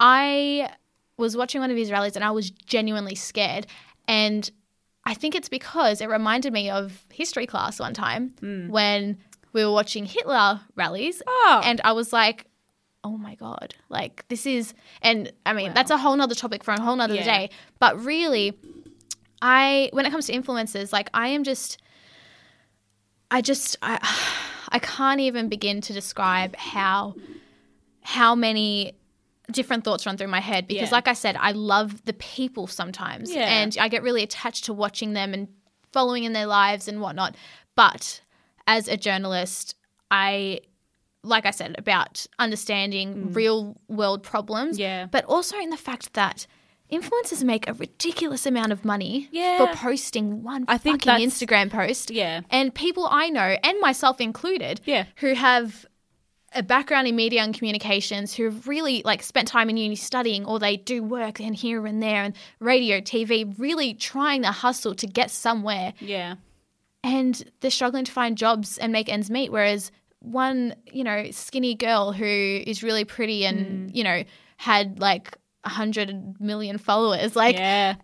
I 0.00 0.70
was 1.18 1.36
watching 1.36 1.60
one 1.60 1.70
of 1.70 1.76
his 1.76 1.92
rallies 1.92 2.16
and 2.16 2.24
I 2.24 2.30
was 2.30 2.50
genuinely 2.50 3.14
scared. 3.14 3.66
And 4.08 4.50
I 5.04 5.12
think 5.12 5.34
it's 5.34 5.50
because 5.50 6.00
it 6.00 6.08
reminded 6.08 6.54
me 6.54 6.70
of 6.70 7.04
history 7.12 7.46
class 7.46 7.78
one 7.78 7.92
time 7.92 8.32
hmm. 8.40 8.70
when 8.70 9.18
we 9.52 9.62
were 9.64 9.72
watching 9.72 10.06
Hitler 10.06 10.62
rallies. 10.76 11.22
Oh. 11.26 11.60
And 11.62 11.82
I 11.84 11.92
was 11.92 12.10
like, 12.10 12.46
oh 13.04 13.18
my 13.18 13.34
God, 13.34 13.74
like 13.90 14.26
this 14.28 14.46
is, 14.46 14.72
and 15.02 15.30
I 15.44 15.52
mean, 15.52 15.74
that's 15.74 15.90
a 15.90 15.98
whole 15.98 16.16
nother 16.16 16.34
topic 16.34 16.64
for 16.64 16.72
a 16.72 16.80
whole 16.80 16.96
nother 16.96 17.16
Yeah. 17.16 17.24
day. 17.24 17.50
But 17.78 18.02
really, 18.02 18.58
I, 19.42 19.88
when 19.92 20.06
it 20.06 20.10
comes 20.10 20.26
to 20.26 20.32
influencers, 20.32 20.92
like 20.92 21.08
I 21.14 21.28
am 21.28 21.44
just, 21.44 21.78
I 23.30 23.40
just, 23.40 23.76
I, 23.82 23.98
I 24.72 24.78
can't 24.78 25.20
even 25.20 25.48
begin 25.48 25.80
to 25.82 25.92
describe 25.92 26.54
how, 26.56 27.14
how 28.02 28.34
many 28.34 28.92
different 29.50 29.82
thoughts 29.82 30.06
run 30.06 30.16
through 30.16 30.28
my 30.28 30.38
head 30.40 30.68
because 30.68 30.90
Yeah. 30.90 30.94
like 30.94 31.08
I 31.08 31.12
said 31.12 31.34
I 31.36 31.50
love 31.50 32.04
the 32.04 32.12
people 32.12 32.68
sometimes 32.68 33.32
Yeah. 33.32 33.48
and 33.48 33.76
I 33.80 33.88
get 33.88 34.04
really 34.04 34.22
attached 34.22 34.66
to 34.66 34.72
watching 34.72 35.12
them 35.12 35.34
and 35.34 35.48
following 35.92 36.22
in 36.22 36.32
their 36.34 36.46
lives 36.46 36.86
and 36.86 37.00
whatnot 37.00 37.34
but 37.74 38.20
as 38.68 38.86
a 38.86 38.96
journalist 38.96 39.74
I 40.08 40.60
like 41.24 41.46
I 41.46 41.50
said 41.50 41.74
about 41.78 42.24
understanding 42.38 43.32
real 43.32 43.76
world 43.88 44.22
problems 44.22 44.76
Mm. 44.76 44.80
Yeah. 44.80 45.06
but 45.06 45.24
also 45.24 45.58
in 45.58 45.70
the 45.70 45.76
fact 45.76 46.12
that 46.14 46.46
influencers 46.90 47.42
make 47.44 47.68
a 47.68 47.74
ridiculous 47.74 48.46
amount 48.46 48.72
of 48.72 48.84
money 48.84 49.28
Yeah. 49.32 49.58
for 49.58 49.74
posting 49.76 50.42
one 50.42 50.64
I 50.68 50.78
think 50.78 51.04
fucking 51.04 51.26
Instagram 51.28 51.70
post. 51.70 52.10
Yeah. 52.10 52.40
And 52.50 52.74
people 52.74 53.06
I 53.10 53.28
know, 53.28 53.56
and 53.62 53.80
myself 53.80 54.20
included, 54.20 54.80
Yeah. 54.84 55.04
who 55.16 55.34
have 55.34 55.86
a 56.52 56.62
background 56.62 57.06
in 57.06 57.14
media 57.14 57.42
and 57.42 57.54
communications, 57.54 58.34
who 58.34 58.44
have 58.44 58.66
really 58.66 59.02
like 59.04 59.22
spent 59.22 59.46
time 59.46 59.70
in 59.70 59.76
uni 59.76 59.94
studying, 59.94 60.44
or 60.44 60.58
they 60.58 60.76
do 60.76 61.02
work 61.02 61.40
and 61.40 61.54
here 61.54 61.86
and 61.86 62.02
there, 62.02 62.24
and 62.24 62.34
radio, 62.58 63.00
TV, 63.00 63.54
really 63.58 63.94
trying 63.94 64.42
to 64.42 64.50
hustle 64.50 64.94
to 64.96 65.06
get 65.06 65.30
somewhere, 65.30 65.92
Yeah. 66.00 66.34
and 67.04 67.42
they're 67.60 67.70
struggling 67.70 68.04
to 68.04 68.12
find 68.12 68.36
jobs 68.36 68.78
and 68.78 68.92
make 68.92 69.08
ends 69.08 69.30
meet. 69.30 69.52
Whereas 69.52 69.92
one, 70.18 70.74
you 70.92 71.04
know, 71.04 71.30
skinny 71.30 71.74
girl 71.74 72.12
who 72.12 72.26
is 72.26 72.82
really 72.82 73.04
pretty 73.04 73.46
and 73.46 73.90
mm. 73.90 73.96
you 73.96 74.04
know 74.04 74.24
had 74.58 75.00
like 75.00 75.36
a 75.64 75.68
hundred 75.68 76.40
million 76.40 76.78
followers, 76.78 77.36
like 77.36 77.56
yeah. 77.56 77.96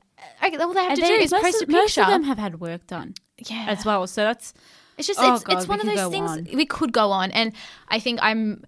okay, 0.44 0.56
all 0.56 0.72
they 0.74 0.80
have 0.82 0.90
And 0.90 0.96
to 1.00 1.02
then 1.02 1.18
do 1.18 1.24
is 1.24 1.30
post 1.32 1.60
a 1.60 1.64
of- 1.64 1.68
most 1.70 1.98
of 1.98 2.06
them 2.06 2.22
have 2.24 2.38
had 2.38 2.60
work 2.60 2.86
done 2.86 3.14
yeah, 3.38 3.66
as 3.68 3.84
well. 3.84 4.06
So 4.06 4.22
that's 4.24 4.52
It's 4.98 5.06
just 5.06 5.20
Oh, 5.22 5.34
it's, 5.34 5.44
God, 5.44 5.56
it's 5.58 5.68
one 5.68 5.80
of 5.80 5.86
those 5.86 6.10
things 6.10 6.30
on. 6.30 6.48
we 6.54 6.66
could 6.66 6.92
go 6.92 7.10
on 7.12 7.30
and 7.32 7.52
I 7.88 7.98
think 7.98 8.18
I'm 8.22 8.64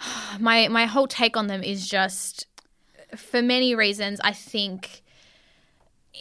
my 0.40 0.68
my 0.68 0.86
whole 0.86 1.06
take 1.06 1.36
on 1.36 1.46
them 1.46 1.62
is 1.62 1.88
just 1.88 2.46
for 3.16 3.42
many 3.42 3.74
reasons 3.74 4.20
I 4.22 4.32
think 4.32 5.02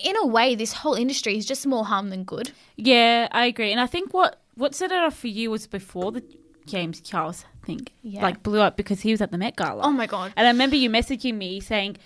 in 0.04 0.16
a 0.18 0.26
way 0.28 0.56
this 0.56 0.74
whole 0.74 0.94
industry 0.96 1.38
is 1.38 1.46
just 1.46 1.66
more 1.68 1.86
harm 1.86 2.10
than 2.10 2.24
good. 2.24 2.52
yeah, 2.78 3.28
I 3.32 3.46
agree. 3.46 3.72
And 3.72 3.82
I 3.82 3.88
think 3.88 4.14
what 4.14 4.40
what 4.56 4.76
set 4.76 4.92
it 4.92 5.00
off 5.00 5.18
for 5.18 5.28
you 5.28 5.50
was 5.52 5.68
before 5.68 6.12
the 6.12 6.24
James 6.66 7.02
Charles 7.02 7.46
thing 7.70 7.88
Yeah. 8.02 8.22
like 8.28 8.38
blew 8.48 8.62
up 8.68 8.76
because 8.82 9.00
he 9.02 9.12
was 9.16 9.22
at 9.26 9.32
the 9.32 9.38
Met 9.44 9.56
Gala. 9.56 9.84
Oh 9.84 9.92
my 10.02 10.08
god. 10.16 10.34
And 10.38 10.44
I 10.48 10.52
remember 10.52 10.76
you 10.84 10.90
messaging 10.90 11.36
me 11.46 11.52
saying, 11.60 11.98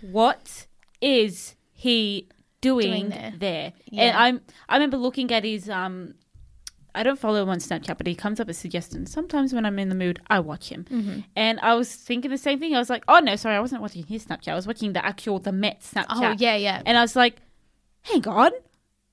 "What 0.00 0.66
is 1.00 1.54
he 1.72 2.28
doing, 2.60 2.90
Doing 2.90 3.08
there?" 3.10 3.32
there?" 3.46 3.72
Yeah. 3.90 4.02
And 4.04 4.16
I'm 4.16 4.36
I 4.68 4.74
remember 4.76 4.98
looking 5.06 5.28
at 5.32 5.44
his 5.44 5.68
um. 5.70 6.14
I 6.96 7.02
don't 7.02 7.18
follow 7.18 7.42
him 7.42 7.48
on 7.48 7.58
Snapchat, 7.58 7.96
but 7.98 8.06
he 8.06 8.14
comes 8.14 8.38
up 8.38 8.48
as 8.48 8.56
suggestions. 8.56 9.10
Sometimes 9.10 9.52
when 9.52 9.66
I'm 9.66 9.80
in 9.80 9.88
the 9.88 9.96
mood, 9.96 10.20
I 10.28 10.38
watch 10.38 10.68
him. 10.68 10.84
Mm-hmm. 10.88 11.18
And 11.34 11.58
I 11.58 11.74
was 11.74 11.92
thinking 11.92 12.30
the 12.30 12.38
same 12.38 12.60
thing. 12.60 12.72
I 12.76 12.78
was 12.78 12.88
like, 12.88 13.02
"Oh 13.08 13.18
no, 13.18 13.34
sorry, 13.34 13.56
I 13.56 13.60
wasn't 13.60 13.82
watching 13.82 14.04
his 14.06 14.24
Snapchat. 14.26 14.52
I 14.52 14.54
was 14.54 14.68
watching 14.68 14.92
the 14.92 15.04
actual 15.04 15.40
the 15.40 15.50
Met 15.50 15.80
Snapchat." 15.80 16.06
Oh 16.10 16.34
yeah, 16.38 16.54
yeah. 16.54 16.82
And 16.86 16.96
I 16.96 17.02
was 17.02 17.16
like, 17.16 17.36
"Hang 18.02 18.26
on, 18.28 18.52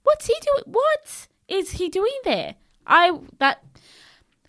what's 0.03 0.27
he 0.27 0.35
doing? 0.47 0.63
What 0.79 1.27
is 1.47 1.71
he 1.79 1.89
doing 1.89 2.17
there?" 2.23 2.53
I 2.85 3.17
that 3.39 3.63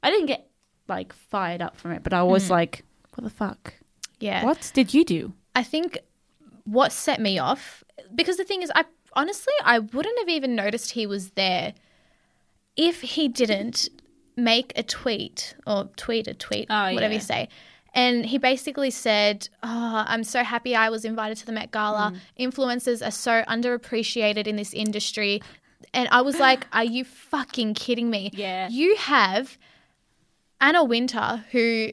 I 0.02 0.10
didn't 0.10 0.26
get 0.26 0.50
like 0.96 1.12
fired 1.12 1.62
up 1.62 1.76
from 1.76 1.90
it, 1.92 2.02
but 2.02 2.12
I 2.12 2.22
was 2.22 2.50
like, 2.50 2.84
"What 3.14 3.24
the 3.24 3.30
fuck? 3.30 3.74
yeah. 4.20 4.44
What 4.44 4.70
did 4.74 4.94
you 4.94 5.04
do?" 5.04 5.32
I 5.54 5.62
think 5.62 5.98
what 6.64 6.92
set 6.92 7.20
me 7.20 7.38
off 7.38 7.82
because 8.14 8.36
the 8.36 8.44
thing 8.44 8.62
is 8.62 8.70
I 8.74 8.84
honestly 9.14 9.52
I 9.64 9.80
wouldn't 9.80 10.18
have 10.20 10.28
even 10.28 10.54
noticed 10.54 10.92
he 10.92 11.06
was 11.06 11.30
there 11.32 11.74
if 12.76 13.00
he 13.02 13.28
didn't 13.28 13.88
make 14.36 14.72
a 14.76 14.82
tweet 14.82 15.54
or 15.66 15.90
tweet 15.96 16.26
a 16.26 16.34
tweet 16.34 16.66
Oh, 16.70 16.94
whatever 16.94 17.12
yeah. 17.12 17.18
you 17.20 17.20
say 17.20 17.48
and 17.94 18.24
he 18.24 18.38
basically 18.38 18.90
said 18.90 19.46
oh, 19.62 20.04
i'm 20.06 20.24
so 20.24 20.42
happy 20.42 20.74
i 20.74 20.88
was 20.88 21.04
invited 21.04 21.36
to 21.36 21.44
the 21.44 21.52
met 21.52 21.70
gala 21.70 22.12
Mm. 22.14 22.50
influencers 22.50 23.06
are 23.06 23.10
so 23.10 23.42
underappreciated 23.46 24.46
in 24.46 24.56
this 24.56 24.72
industry 24.72 25.42
and 25.92 26.08
i 26.10 26.22
was 26.22 26.38
like 26.40 26.66
are 26.72 26.84
you 26.96 27.04
fucking 27.04 27.74
kidding 27.74 28.08
me 28.08 28.30
Yeah. 28.32 28.68
you 28.70 28.96
have 28.96 29.58
anna 30.62 30.82
wintour 30.82 31.44
who 31.52 31.90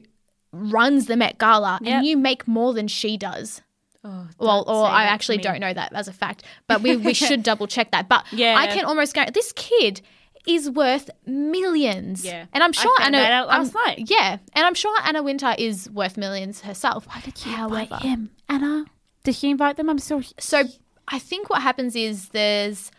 runs 0.52 1.06
the 1.06 1.16
met 1.16 1.36
gala 1.38 1.78
Yep. 1.82 1.92
and 1.92 2.06
you 2.06 2.16
make 2.16 2.48
more 2.48 2.72
than 2.72 2.88
she 2.88 3.16
does 3.18 3.60
Oh, 4.02 4.26
well, 4.38 4.64
or 4.66 4.86
I 4.86 5.04
actually 5.04 5.36
don't 5.36 5.60
know 5.60 5.74
that 5.74 5.92
as 5.92 6.08
a 6.08 6.12
fact, 6.14 6.42
but 6.66 6.80
we, 6.80 6.96
we 6.96 7.12
should 7.22 7.42
double 7.42 7.66
check 7.66 7.90
that. 7.90 8.08
But 8.08 8.24
Yeah. 8.32 8.54
I 8.56 8.66
can 8.66 8.86
almost 8.86 9.12
guarantee 9.12 9.32
this 9.38 9.52
kid 9.52 10.00
is 10.46 10.70
worth 10.70 11.10
millions. 11.26 12.24
Yeah. 12.24 12.46
and 12.54 12.64
I'm 12.64 12.72
sure 12.72 12.96
Anna. 13.02 13.18
that 13.18 13.46
last 13.48 13.76
I'm- 13.76 13.84
night. 13.86 14.10
Yeah, 14.10 14.38
and 14.54 14.64
I'm 14.64 14.72
sure 14.74 14.96
Anna 15.04 15.22
Wintour 15.22 15.54
is 15.58 15.90
worth 15.90 16.16
millions 16.16 16.62
herself. 16.62 17.06
Why 17.08 17.20
Did 17.20 17.44
you 17.44 17.52
However, 17.52 17.80
invite 17.82 18.00
him, 18.02 18.30
Anna? 18.48 18.86
Did 19.22 19.34
she 19.34 19.50
invite 19.50 19.76
them? 19.76 19.90
I'm 19.90 19.98
so. 19.98 20.22
so 20.38 20.62
I 21.06 21.18
think 21.18 21.50
what 21.50 21.60
happens 21.60 21.94
is 21.94 22.30
there's 22.30 22.90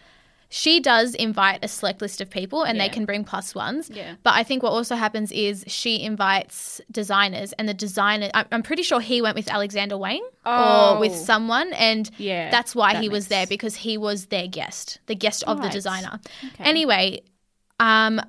she 0.54 0.82
does 0.82 1.16
invite 1.16 1.64
a 1.64 1.68
select 1.70 2.02
list 2.02 2.20
of 2.20 2.30
people 2.30 2.64
and 2.64 2.78
Yeah. 2.78 2.84
they 2.84 2.90
can 2.90 3.06
bring 3.06 3.24
plus 3.24 3.56
ones. 3.56 3.90
Yeah. 3.90 4.16
But 4.22 4.34
I 4.34 4.44
think 4.44 4.62
what 4.64 4.72
also 4.72 4.96
happens 4.96 5.32
is 5.32 5.64
she 5.66 6.02
invites 6.04 6.82
designers 6.92 7.54
and 7.54 7.70
the 7.70 7.74
designer, 7.74 8.30
I'm 8.34 8.62
pretty 8.62 8.84
sure 8.84 9.00
he 9.00 9.22
went 9.22 9.36
with 9.38 9.50
Alexander 9.50 9.98
Wang 9.98 10.22
Oh. 10.46 10.96
or 10.96 11.00
with 11.00 11.16
someone. 11.16 11.72
And 11.74 12.12
Yeah, 12.18 12.52
that's 12.52 12.76
why 12.76 12.94
that 12.94 13.02
he 13.02 13.08
was 13.08 13.30
there 13.30 13.48
because 13.48 13.76
he 13.78 13.98
was 13.98 14.26
their 14.26 14.46
guest, 14.48 15.00
the 15.06 15.16
guest 15.16 15.44
of 15.48 15.62
the 15.62 15.70
designer. 15.70 16.20
Okay. 16.46 16.64
Anyway, 16.66 17.22
um, 17.80 18.20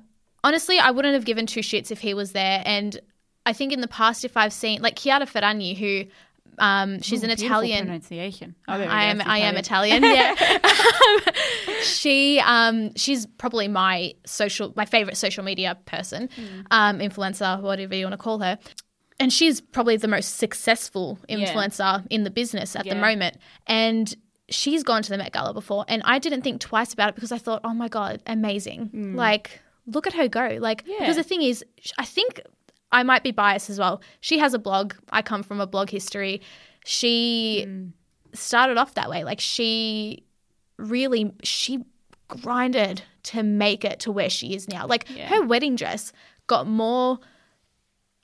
honestly, 0.45 0.79
I 0.79 0.91
wouldn't 0.91 1.15
have 1.15 1.25
given 1.25 1.45
two 1.45 1.59
shits 1.59 1.91
if 1.91 1.99
he 1.99 2.13
was 2.13 2.31
there. 2.31 2.63
And 2.65 2.99
I 3.45 3.51
think 3.51 3.73
in 3.73 3.81
the 3.81 3.87
past, 3.89 4.23
if 4.23 4.37
I've 4.37 4.53
seen, 4.53 4.81
like 4.81 4.95
Chiara 4.95 5.25
Ferragni, 5.25 5.75
who 5.77 6.05
um, 6.59 7.01
she's 7.01 7.21
Ooh, 7.21 7.25
an 7.25 7.31
Italian 7.31 7.85
pronunciation. 7.85 8.55
Oh, 8.67 8.73
I 8.73 9.05
am 9.05 9.21
I 9.21 9.39
am 9.39 9.57
Italian. 9.57 10.03
Yeah. 10.03 10.35
Um, 10.63 11.33
she 11.83 12.39
um 12.39 12.95
she's 12.95 13.25
probably 13.25 13.67
my 13.67 14.13
social 14.25 14.73
my 14.75 14.85
favorite 14.85 15.17
social 15.17 15.43
media 15.43 15.77
person, 15.85 16.29
um 16.71 16.99
influencer, 16.99 17.61
whatever 17.61 17.95
you 17.95 18.05
want 18.05 18.13
to 18.13 18.17
call 18.17 18.39
her. 18.39 18.57
And 19.19 19.31
she's 19.31 19.61
probably 19.61 19.97
the 19.97 20.07
most 20.07 20.37
successful 20.37 21.19
Yeah. 21.27 21.37
influencer 21.37 22.05
in 22.09 22.23
the 22.23 22.31
business 22.31 22.75
at 22.75 22.85
the 22.85 22.95
moment. 22.95 23.37
And 23.67 24.13
she's 24.49 24.83
gone 24.83 25.01
to 25.03 25.09
the 25.09 25.17
Met 25.17 25.31
Gala 25.31 25.53
before 25.53 25.85
and 25.87 26.01
I 26.05 26.19
didn't 26.19 26.41
think 26.41 26.61
twice 26.61 26.93
about 26.93 27.09
it 27.09 27.15
because 27.15 27.31
I 27.31 27.37
thought, 27.37 27.61
"Oh 27.63 27.73
my 27.73 27.87
god, 27.87 28.21
amazing." 28.27 29.15
Like 29.15 29.61
look 29.85 30.07
at 30.07 30.13
her 30.13 30.27
go. 30.27 30.57
Like 30.59 30.83
Yeah. 30.85 30.99
because 30.99 31.15
the 31.17 31.23
thing 31.23 31.41
is 31.41 31.63
I 31.97 32.05
think 32.05 32.41
I 32.93 33.03
might 33.03 33.23
be 33.23 33.31
biased 33.31 33.69
as 33.69 33.79
well. 33.79 34.01
She 34.21 34.37
has 34.39 34.53
a 34.53 34.59
blog. 34.59 34.93
I 35.09 35.21
come 35.21 35.43
from 35.43 35.59
a 35.59 35.67
blog 35.67 35.89
history. 35.89 36.41
She 36.85 37.65
mm. 37.67 37.91
started 38.33 38.77
off 38.77 38.93
that 38.93 39.09
way. 39.09 39.23
Like 39.23 39.41
she 39.41 40.23
really 40.77 41.33
she 41.43 41.83
grinded 42.27 43.01
to 43.23 43.43
make 43.43 43.83
it 43.83 43.99
to 44.01 44.11
where 44.11 44.29
she 44.29 44.53
is 44.55 44.67
now. 44.67 44.85
Like 44.87 45.09
Yeah. 45.09 45.27
her 45.27 45.41
wedding 45.45 45.75
dress 45.75 46.13
got 46.47 46.67
more 46.67 47.19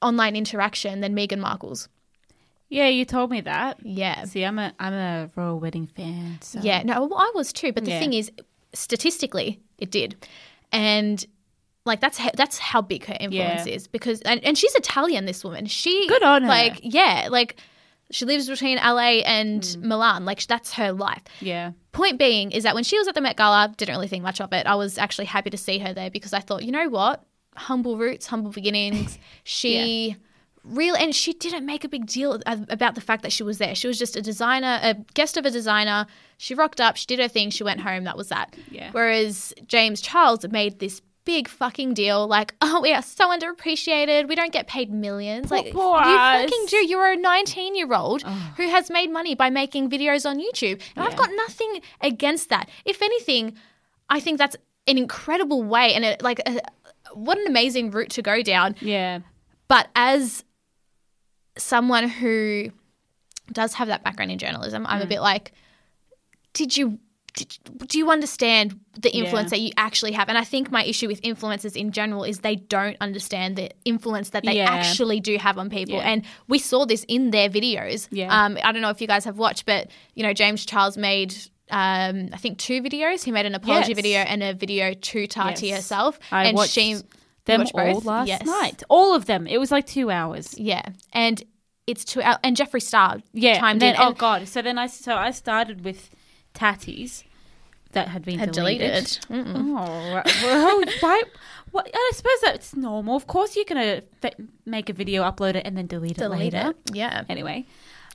online 0.01 0.35
interaction 0.35 1.01
than 1.01 1.15
Meghan 1.15 1.39
Markle's. 1.39 1.89
Yeah, 2.69 2.87
you 2.87 3.03
told 3.03 3.31
me 3.31 3.41
that. 3.41 3.77
Yeah. 3.83 4.25
See, 4.25 4.43
I'm 4.45 4.59
a 4.59 4.73
I'm 4.79 4.93
a 4.93 5.29
royal 5.35 5.59
wedding 5.59 5.87
fan. 5.87 6.37
So. 6.41 6.59
Yeah, 6.61 6.83
no, 6.83 7.05
well, 7.05 7.19
I 7.19 7.31
was 7.33 7.51
too. 7.51 7.73
But 7.73 7.85
the 7.85 7.91
Yeah. 7.91 7.99
thing 7.99 8.13
is, 8.13 8.31
statistically, 8.73 9.59
it 9.79 9.89
did, 9.89 10.27
and 10.71 11.25
like 11.85 11.99
that's 12.01 12.17
how, 12.17 12.29
that's 12.35 12.57
how 12.57 12.81
big 12.81 13.05
her 13.05 13.17
influence 13.19 13.65
Yeah. 13.67 13.73
is 13.73 13.87
because 13.87 14.21
and, 14.21 14.43
and 14.43 14.57
she's 14.57 14.75
Italian. 14.75 15.25
This 15.25 15.43
woman, 15.43 15.65
she 15.65 16.07
Good 16.07 16.23
on 16.23 16.43
her. 16.43 16.47
Like 16.49 16.79
yeah, 16.83 17.27
like 17.31 17.55
she 18.11 18.25
lives 18.25 18.47
between 18.49 18.77
LA 18.77 19.21
and 19.25 19.61
Mm. 19.61 19.83
Milan. 19.83 20.25
Like 20.25 20.45
that's 20.47 20.73
her 20.73 20.91
life. 20.91 21.21
Yeah. 21.41 21.71
Point 21.91 22.17
being 22.19 22.51
is 22.51 22.63
that 22.63 22.75
when 22.75 22.83
she 22.83 22.97
was 22.97 23.07
at 23.07 23.15
the 23.15 23.21
Met 23.21 23.37
Gala, 23.37 23.73
didn't 23.77 23.95
really 23.95 24.07
think 24.07 24.23
much 24.23 24.41
of 24.41 24.51
it. 24.53 24.65
I 24.67 24.75
was 24.75 24.97
actually 24.97 25.25
happy 25.25 25.49
to 25.51 25.57
see 25.57 25.79
her 25.79 25.93
there 25.93 26.09
because 26.09 26.33
I 26.33 26.39
thought, 26.39 26.63
you 26.63 26.71
know 26.71 26.89
what, 26.89 27.23
humble 27.55 27.97
roots, 27.97 28.27
humble 28.27 28.51
beginnings. 28.51 29.17
She. 29.43 30.15
real 30.63 30.95
and 30.95 31.15
she 31.15 31.33
didn't 31.33 31.65
make 31.65 31.83
a 31.83 31.89
big 31.89 32.05
deal 32.05 32.39
about 32.45 32.93
the 32.95 33.01
fact 33.01 33.23
that 33.23 33.31
she 33.31 33.43
was 33.43 33.57
there. 33.59 33.73
She 33.75 33.87
was 33.87 33.97
just 33.97 34.15
a 34.15 34.21
designer, 34.21 34.79
a 34.83 34.93
guest 35.13 35.37
of 35.37 35.45
a 35.45 35.49
designer. 35.51 36.05
She 36.37 36.53
rocked 36.53 36.81
up, 36.81 36.97
she 36.97 37.05
did 37.05 37.19
her 37.19 37.27
thing, 37.29 37.49
she 37.49 37.63
went 37.63 37.79
home. 37.79 38.03
That 38.03 38.17
was 38.17 38.27
that. 38.29 38.55
Yeah. 38.69 38.89
Whereas 38.91 39.53
James 39.67 40.01
Charles 40.01 40.45
made 40.49 40.79
this 40.79 41.01
big 41.29 41.47
fucking 41.47 41.93
deal, 41.93 42.27
like, 42.27 42.55
oh, 42.61 42.81
we 42.81 42.91
are 42.91 43.03
so 43.03 43.29
underappreciated. 43.29 44.27
We 44.27 44.33
don't 44.35 44.51
get 44.51 44.65
paid 44.65 44.91
millions. 44.91 45.51
Like, 45.51 45.67
you 45.67 45.73
fucking 45.73 46.65
do. 46.69 46.77
You're 46.77 47.11
a 47.11 47.15
19 47.15 47.75
year 47.75 47.93
old 47.93 48.23
who 48.57 48.67
has 48.67 48.89
made 48.89 49.11
money 49.11 49.35
by 49.35 49.49
making 49.51 49.89
videos 49.91 50.25
on 50.27 50.39
YouTube, 50.39 50.81
and 50.95 51.05
I've 51.05 51.15
got 51.15 51.29
nothing 51.35 51.81
against 52.01 52.49
that. 52.49 52.67
If 52.85 53.01
anything, 53.03 53.55
I 54.09 54.19
think 54.19 54.37
that's 54.39 54.55
an 54.87 54.97
incredible 54.97 55.61
way 55.61 55.93
and 55.93 56.03
it, 56.03 56.21
like 56.23 56.39
a, 56.47 56.59
what 57.13 57.37
an 57.37 57.45
amazing 57.47 57.91
route 57.91 58.09
to 58.11 58.21
go 58.23 58.41
down. 58.41 58.75
Yeah. 58.81 59.19
But 59.67 59.87
as 59.95 60.43
someone 61.57 62.07
who 62.09 62.71
does 63.51 63.73
have 63.75 63.87
that 63.89 64.03
background 64.03 64.31
in 64.31 64.39
journalism, 64.39 64.85
I'm 64.87 65.01
a 65.01 65.05
Mm. 65.05 65.09
bit 65.09 65.21
like, 65.21 65.51
did 66.53 66.75
you? 66.75 66.97
Do 67.87 67.97
you 67.97 68.09
understand 68.11 68.79
the 68.99 69.11
influence 69.15 69.51
Yeah. 69.51 69.57
that 69.57 69.59
you 69.61 69.71
actually 69.77 70.11
have? 70.13 70.29
And 70.29 70.37
I 70.37 70.43
think 70.43 70.71
my 70.71 70.83
issue 70.83 71.07
with 71.07 71.21
influencers 71.21 71.75
in 71.75 71.91
general 71.91 72.23
is 72.23 72.39
they 72.39 72.55
don't 72.55 72.97
understand 73.01 73.55
the 73.55 73.71
influence 73.85 74.29
that 74.31 74.43
they 74.45 74.57
Yeah. 74.57 74.69
actually 74.69 75.19
do 75.19 75.37
have 75.37 75.57
on 75.57 75.69
people. 75.69 75.95
Yeah. 75.95 76.09
And 76.11 76.25
we 76.47 76.59
saw 76.59 76.85
this 76.85 77.05
in 77.07 77.31
their 77.31 77.49
videos. 77.49 78.07
Yeah. 78.11 78.27
Um, 78.45 78.57
I 78.63 78.71
don't 78.71 78.81
know 78.81 78.89
if 78.89 79.01
you 79.01 79.07
guys 79.07 79.25
have 79.25 79.37
watched, 79.37 79.65
but 79.65 79.89
you 80.15 80.23
know, 80.23 80.33
James 80.33 80.65
Charles 80.65 80.97
made 80.97 81.35
um, 81.71 82.29
I 82.33 82.37
think 82.37 82.57
two 82.57 82.81
videos. 82.81 83.23
He 83.23 83.31
made 83.31 83.45
an 83.45 83.53
apology 83.53 83.89
Yes. 83.89 83.95
video 83.95 84.19
and 84.21 84.41
a 84.41 84.53
video 84.55 84.93
to 84.95 85.27
Tati 85.27 85.67
Yes. 85.67 85.77
herself. 85.77 86.17
I 86.31 86.45
and 86.45 86.57
watched 86.57 86.71
she 86.71 86.95
Them 87.45 87.61
watched 87.61 87.75
all 87.75 87.93
both? 87.93 88.05
last 88.05 88.27
Yes. 88.27 88.43
night. 88.43 88.81
All 88.89 89.13
of 89.13 89.25
them. 89.27 89.45
It 89.45 89.59
was 89.59 89.71
like 89.71 89.85
two 89.85 90.09
hours. 90.09 90.55
Yeah. 90.57 90.81
And 91.13 91.43
it's 91.85 92.03
two 92.03 92.23
hours. 92.23 92.37
And 92.43 92.57
Jeffree 92.57 92.81
Star 92.81 93.19
Yeah. 93.33 93.63
and 93.63 93.79
then, 93.79 93.93
in. 93.93 94.01
oh 94.01 94.07
and 94.07 94.17
god. 94.17 94.47
So 94.47 94.63
then 94.63 94.79
I 94.79 94.87
so 94.87 95.13
I 95.13 95.29
started 95.29 95.85
with 95.85 96.09
Tati's 96.55 97.23
that 97.93 98.07
had 98.07 98.23
been 98.23 98.39
had 98.39 98.51
deleted. 98.51 99.19
deleted. 99.27 99.47
Oh, 99.57 100.21
well, 100.43 100.83
why? 100.99 101.23
What, 101.71 101.89
I 101.93 102.11
suppose 102.15 102.41
that's 102.43 102.75
normal. 102.75 103.15
Of 103.15 103.27
course, 103.27 103.55
you're 103.55 103.65
gonna 103.65 104.01
fe- 104.21 104.33
make 104.65 104.89
a 104.89 104.93
video, 104.93 105.23
upload 105.23 105.55
it, 105.55 105.65
and 105.65 105.77
then 105.77 105.87
delete, 105.87 106.17
Delete 106.17 106.53
it 106.53 106.57
later. 106.57 106.69
it. 106.71 106.95
Yeah. 106.95 107.23
Anyway, 107.29 107.65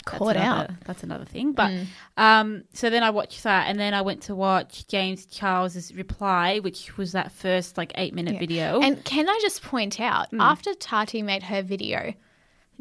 Caught 0.04 0.34
that's 0.34 0.38
out. 0.46 0.56
another, 0.58 0.78
That's 0.84 1.02
another 1.02 1.24
thing. 1.24 1.52
But 1.52 1.70
Mm. 1.70 1.86
um, 2.16 2.64
so 2.72 2.90
then 2.90 3.02
I 3.02 3.10
watched 3.10 3.42
that, 3.44 3.68
and 3.68 3.78
then 3.78 3.94
I 3.94 4.02
went 4.02 4.22
to 4.24 4.34
watch 4.34 4.86
James 4.88 5.24
Charles's 5.26 5.94
reply, 5.94 6.58
which 6.58 6.96
was 6.96 7.12
that 7.12 7.30
first 7.32 7.76
like 7.76 7.92
eight 7.96 8.12
minute 8.14 8.34
Yeah. 8.34 8.40
video. 8.40 8.80
And 8.80 9.04
can 9.04 9.28
I 9.28 9.38
just 9.40 9.62
point 9.62 10.00
out, 10.00 10.30
Mm. 10.32 10.40
after 10.42 10.74
Tati 10.74 11.22
made 11.22 11.44
her 11.44 11.62
video, 11.62 12.12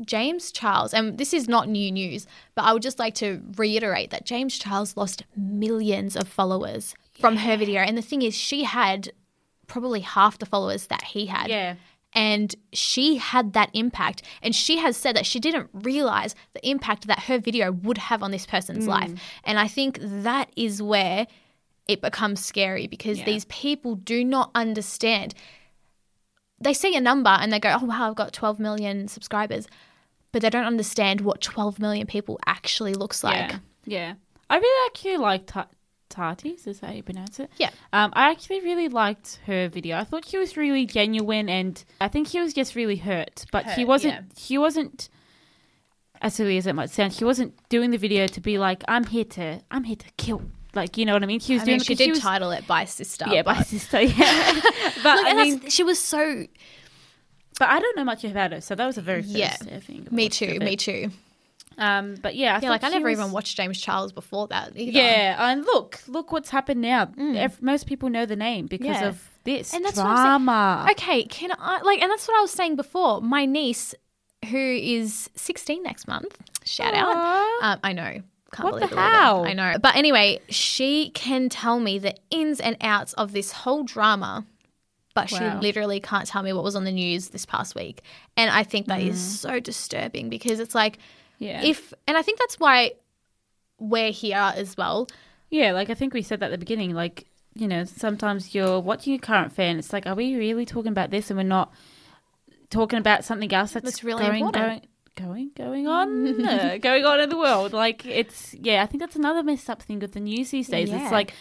James 0.01 0.51
Charles, 0.51 0.93
and 0.93 1.17
this 1.17 1.33
is 1.33 1.47
not 1.47 1.69
new 1.69 1.91
news, 1.91 2.27
but 2.55 2.63
I 2.63 2.73
would 2.73 2.81
just 2.81 2.99
like 2.99 3.15
to 3.15 3.41
reiterate 3.57 4.09
that 4.11 4.25
James 4.25 4.57
Charles 4.57 4.97
lost 4.97 5.23
millions 5.35 6.15
of 6.15 6.27
followers 6.27 6.95
from 7.19 7.37
her 7.37 7.57
video. 7.57 7.81
And 7.81 7.97
the 7.97 8.01
thing 8.01 8.21
is, 8.21 8.35
she 8.35 8.63
had 8.63 9.11
probably 9.67 10.01
half 10.01 10.39
the 10.39 10.45
followers 10.45 10.87
that 10.87 11.03
he 11.03 11.27
had. 11.27 11.49
yeah, 11.49 11.75
And 12.13 12.55
she 12.73 13.17
had 13.17 13.53
that 13.53 13.69
impact. 13.73 14.23
And 14.41 14.55
she 14.55 14.77
has 14.77 14.97
said 14.97 15.15
that 15.15 15.25
she 15.25 15.39
didn't 15.39 15.69
realize 15.73 16.35
the 16.53 16.67
impact 16.67 17.07
that 17.07 17.23
her 17.23 17.39
video 17.39 17.71
would 17.71 17.97
have 17.97 18.21
on 18.21 18.31
this 18.31 18.45
person's 18.45 18.85
mm. 18.85 18.89
life. 18.89 19.11
And 19.43 19.59
I 19.59 19.67
think 19.67 19.97
that 20.01 20.51
is 20.55 20.81
where 20.81 21.27
it 21.87 22.01
becomes 22.01 22.43
scary 22.43 22.87
because 22.87 23.19
Yeah. 23.19 23.25
these 23.25 23.45
people 23.45 23.95
do 23.95 24.23
not 24.23 24.51
understand. 24.55 25.33
They 26.63 26.73
see 26.73 26.95
a 26.95 27.01
number 27.01 27.29
and 27.29 27.51
they 27.51 27.59
go, 27.59 27.77
oh, 27.81 27.85
wow, 27.85 28.09
I've 28.09 28.15
got 28.15 28.33
12 28.33 28.59
million 28.59 29.07
subscribers. 29.07 29.67
But 30.31 30.41
they 30.41 30.49
don't 30.49 30.65
understand 30.65 31.21
what 31.21 31.41
12 31.41 31.79
million 31.79 32.07
people 32.07 32.39
actually 32.45 32.93
looks 32.93 33.23
like. 33.23 33.51
yeah, 33.51 33.57
yeah. 33.85 34.13
I 34.49 34.57
really 34.57 34.87
actually 34.89 35.17
liked 35.17 35.47
Ta- 35.47 35.67
Tati's. 36.09 36.65
Is 36.67 36.79
that 36.79 36.87
how 36.87 36.93
you 36.93 37.03
pronounce 37.03 37.39
it? 37.39 37.49
Yeah. 37.57 37.69
Um, 37.91 38.11
I 38.15 38.31
actually 38.31 38.61
really 38.61 38.87
liked 38.89 39.39
her 39.45 39.67
video. 39.69 39.97
I 39.97 40.03
thought 40.03 40.25
she 40.25 40.37
was 40.37 40.57
really 40.57 40.85
genuine, 40.85 41.49
and 41.49 41.83
I 42.01 42.07
think 42.07 42.27
he 42.29 42.39
was 42.39 42.53
just 42.53 42.75
really 42.75 42.95
hurt. 42.97 43.45
But 43.51 43.65
he 43.71 43.85
wasn't. 43.85 44.13
yeah. 44.15 44.21
He 44.37 44.57
wasn't. 44.57 45.09
As 46.21 46.33
silly 46.35 46.57
as 46.57 46.65
it 46.67 46.73
might 46.73 46.89
sound, 46.89 47.13
he 47.13 47.25
wasn't 47.25 47.53
doing 47.69 47.91
the 47.91 47.97
video 47.97 48.27
to 48.27 48.39
be 48.41 48.57
like, 48.57 48.83
"I'm 48.87 49.03
here 49.05 49.25
to, 49.25 49.61
I'm 49.69 49.83
here 49.83 49.97
to 49.97 50.05
kill." 50.17 50.41
Like, 50.75 50.97
you 50.97 51.05
know 51.05 51.13
what 51.13 51.21
I 51.23 51.27
mean? 51.27 51.39
She 51.39 51.53
was 51.53 51.61
I 51.61 51.65
doing 51.65 51.75
mean, 51.77 51.83
she 51.83 51.95
did 51.95 52.09
was, 52.09 52.19
title 52.19 52.51
it 52.51 52.65
by 52.65 52.85
sister. 52.85 53.25
yeah, 53.29 53.43
by 53.43 53.61
sister. 53.61 54.01
Yeah, 54.01 54.53
but 55.03 55.15
Look, 55.17 55.25
I 55.27 55.33
mean, 55.35 55.69
she 55.69 55.83
was 55.83 55.99
so. 55.99 56.45
but 57.59 57.69
I 57.69 57.79
don't 57.79 57.95
know 57.95 58.03
much 58.03 58.23
about 58.23 58.51
her, 58.53 58.61
so 58.61 58.73
that 58.75 58.85
was 58.85 58.97
a 58.97 59.01
very 59.01 59.21
first 59.21 59.35
Yeah. 59.35 59.55
thing. 59.57 60.07
Me 60.11 60.29
too, 60.29 60.57
me 60.59 60.75
too. 60.75 61.11
Um, 61.77 62.15
but 62.21 62.35
yeah, 62.35 62.55
I 62.55 62.59
Yeah, 62.59 62.69
like 62.69 62.83
I 62.83 62.89
never 62.89 63.09
was- 63.09 63.19
even 63.19 63.31
watched 63.31 63.55
James 63.57 63.79
Charles 63.79 64.11
before 64.11 64.47
that 64.49 64.73
either. 64.75 64.91
Yeah, 64.91 65.49
and 65.51 65.63
look, 65.65 66.01
look 66.07 66.31
what's 66.31 66.49
happened 66.51 66.81
now. 66.81 67.11
Ev- 67.19 67.61
most 67.61 67.87
people 67.87 68.09
know 68.09 68.25
the 68.25 68.35
name 68.35 68.67
because 68.67 68.97
Mm. 68.97 69.01
Yeah. 69.01 69.07
of 69.09 69.29
this 69.43 69.73
And 69.73 69.83
that's 69.83 69.97
what 69.97 70.05
I'm 70.05 70.15
saying. 70.17 70.23
drama. 70.25 70.87
Okay, 70.91 71.23
can 71.25 71.49
I 71.59 71.81
like 71.81 72.01
and 72.01 72.09
that's 72.11 72.27
what 72.27 72.37
I 72.37 72.41
was 72.41 72.51
saying 72.51 72.75
before. 72.77 73.21
My 73.21 73.45
niece 73.45 73.93
who 74.49 74.57
is 74.57 75.29
16 75.35 75.81
next 75.83 76.07
month. 76.07 76.37
Shout 76.65 76.93
out. 76.93 77.15
Um, 77.61 77.79
I 77.83 77.93
know. 77.93 78.21
Can't 78.53 78.71
What 78.71 78.89
the 78.89 78.95
hell? 78.95 79.45
I 79.45 79.53
know. 79.53 79.75
But 79.81 79.95
anyway, 79.95 80.39
she 80.49 81.09
can 81.11 81.49
tell 81.49 81.79
me 81.79 81.99
the 81.99 82.15
ins 82.29 82.59
and 82.59 82.77
outs 82.81 83.13
of 83.13 83.33
this 83.33 83.51
whole 83.51 83.83
drama, 83.83 84.45
but 85.13 85.29
she 85.29 85.43
literally 85.43 85.99
can't 85.99 86.27
tell 86.27 86.43
me 86.43 86.53
what 86.53 86.63
was 86.63 86.75
on 86.75 86.85
the 86.85 86.91
news 86.91 87.29
this 87.29 87.45
past 87.45 87.75
week. 87.75 88.01
And 88.37 88.49
I 88.51 88.63
think 88.63 88.87
that 88.87 89.01
is 89.01 89.19
so 89.19 89.59
disturbing 89.59 90.29
because 90.29 90.59
it's 90.59 90.75
like 90.75 90.97
Mm. 90.97 91.47
Yeah. 91.47 91.63
if 91.63 91.93
and 92.07 92.15
I 92.15 92.21
think 92.21 92.39
that's 92.39 92.59
why 92.59 92.93
we're 93.79 94.11
here 94.11 94.53
as 94.55 94.77
well. 94.77 95.07
Yeah, 95.49 95.71
like 95.73 95.89
I 95.89 95.93
think 95.93 96.13
we 96.13 96.21
said 96.21 96.39
that 96.39 96.47
at 96.47 96.51
the 96.51 96.57
beginning. 96.57 96.93
Like, 96.93 97.25
you 97.53 97.67
know, 97.67 97.83
sometimes 97.85 98.55
you're 98.55 98.79
watching 98.79 99.13
a 99.13 99.19
current 99.19 99.53
and 99.57 99.79
it's 99.79 99.91
like, 99.91 100.07
are 100.07 100.15
we 100.15 100.35
really 100.35 100.65
talking 100.65 100.91
about 100.91 101.11
this 101.11 101.29
and 101.29 101.37
we're 101.37 101.43
not 101.43 101.71
talking 102.69 102.97
about 102.97 103.23
something 103.23 103.53
else 103.53 103.73
that's, 103.73 103.85
That's 103.85 104.03
really 104.03 104.23
going, 104.23 104.45
important. 104.45 104.81
Going, 104.81 104.87
going, 105.15 105.51
going 105.55 105.87
on, 105.87 106.45
uh, 106.45 106.77
going 106.81 107.05
on 107.05 107.19
in 107.19 107.29
the 107.29 107.37
world. 107.37 107.73
Like, 107.73 108.05
it's, 108.05 108.53
yeah, 108.53 108.83
I 108.83 108.85
think 108.85 109.01
that's 109.01 109.15
another 109.15 109.43
messed 109.43 109.69
up 109.69 109.81
thing 109.81 109.99
with 109.99 110.13
the 110.13 110.19
news 110.19 110.51
these 110.51 110.67
days. 110.67 110.89
Yeah. 110.89 111.03
It's 111.03 111.11
like, 111.11 111.33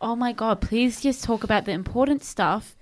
oh 0.00 0.16
my 0.16 0.32
God, 0.32 0.60
please 0.60 1.00
just 1.00 1.24
talk 1.24 1.44
about 1.44 1.64
the 1.64 1.72
important 1.72 2.22
stuff 2.22 2.76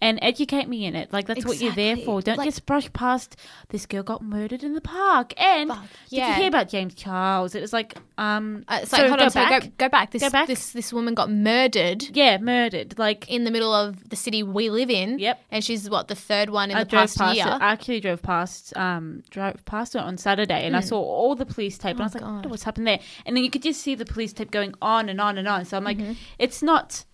and 0.00 0.18
educate 0.22 0.68
me 0.68 0.84
in 0.84 0.94
it. 0.94 1.12
Like, 1.12 1.26
that's 1.26 1.44
what 1.44 1.60
you're 1.60 1.72
there 1.72 1.96
for. 1.96 2.22
Don't 2.22 2.38
Like- 2.38 2.46
just 2.46 2.66
brush 2.66 2.92
past 2.92 3.36
this 3.70 3.84
girl 3.86 4.02
got 4.02 4.22
murdered 4.22 4.62
in 4.62 4.74
the 4.74 4.80
park. 4.80 5.34
And 5.40 5.70
Fuck, 5.70 5.82
did 6.08 6.18
yeah. 6.18 6.28
you 6.28 6.34
hear 6.34 6.48
about 6.48 6.68
James 6.68 6.94
Charles? 6.94 7.54
It 7.54 7.60
was 7.60 7.72
like, 7.72 7.96
um, 8.16 8.64
Uh, 8.68 8.84
so, 8.84 8.96
hold 9.08 9.18
go 9.18 9.24
on, 9.24 9.30
so 9.30 9.40
back. 9.44 9.62
go, 9.62 9.68
go 9.78 9.88
back. 9.88 10.10
This 10.12 10.22
Go 10.22 10.30
back. 10.30 10.46
this 10.46 10.72
this 10.72 10.92
woman 10.92 11.14
got 11.14 11.30
murdered 11.30 12.04
Yeah, 12.16 12.38
murdered. 12.38 12.98
Like, 12.98 13.28
in 13.28 13.44
the 13.44 13.50
middle 13.50 13.72
of 13.74 14.08
the 14.08 14.16
city 14.16 14.42
we 14.42 14.70
live 14.70 14.90
in. 14.90 15.18
Yep. 15.18 15.40
And 15.50 15.64
she's 15.64 15.90
what 15.90 16.08
the 16.08 16.14
third 16.14 16.50
one 16.50 16.70
in 16.70 16.76
I 16.76 16.84
the 16.84 16.90
past 16.90 17.18
year. 17.34 17.46
it. 17.46 17.60
I 17.60 17.72
actually 17.72 18.00
drove 18.00 18.22
past 18.22 18.76
um 18.76 19.22
drove 19.30 19.64
past 19.64 19.94
it 19.96 20.00
on 20.02 20.16
Saturday 20.16 20.64
and 20.66 20.76
I 20.76 20.80
saw 20.80 21.00
all 21.00 21.34
the 21.34 21.46
police 21.46 21.76
tape 21.78 21.92
and 21.96 22.02
I 22.02 22.04
was 22.04 22.14
like. 22.14 22.22
Oh, 22.24 22.42
God. 22.42 22.46
What's 22.46 22.62
happened 22.62 22.86
there? 22.86 23.00
And 23.26 23.36
then 23.36 23.42
you 23.44 23.50
could 23.50 23.62
just 23.62 23.80
see 23.80 23.94
the 23.94 24.04
police 24.04 24.32
tape 24.32 24.50
going 24.50 24.74
on 24.80 25.08
and 25.08 25.20
on 25.20 25.38
and 25.38 25.48
on. 25.48 25.64
So 25.64 25.76
I'm 25.76 25.84
like, 25.84 25.98
Mm-hmm. 25.98 26.12
it's 26.38 26.62
not 26.62 27.04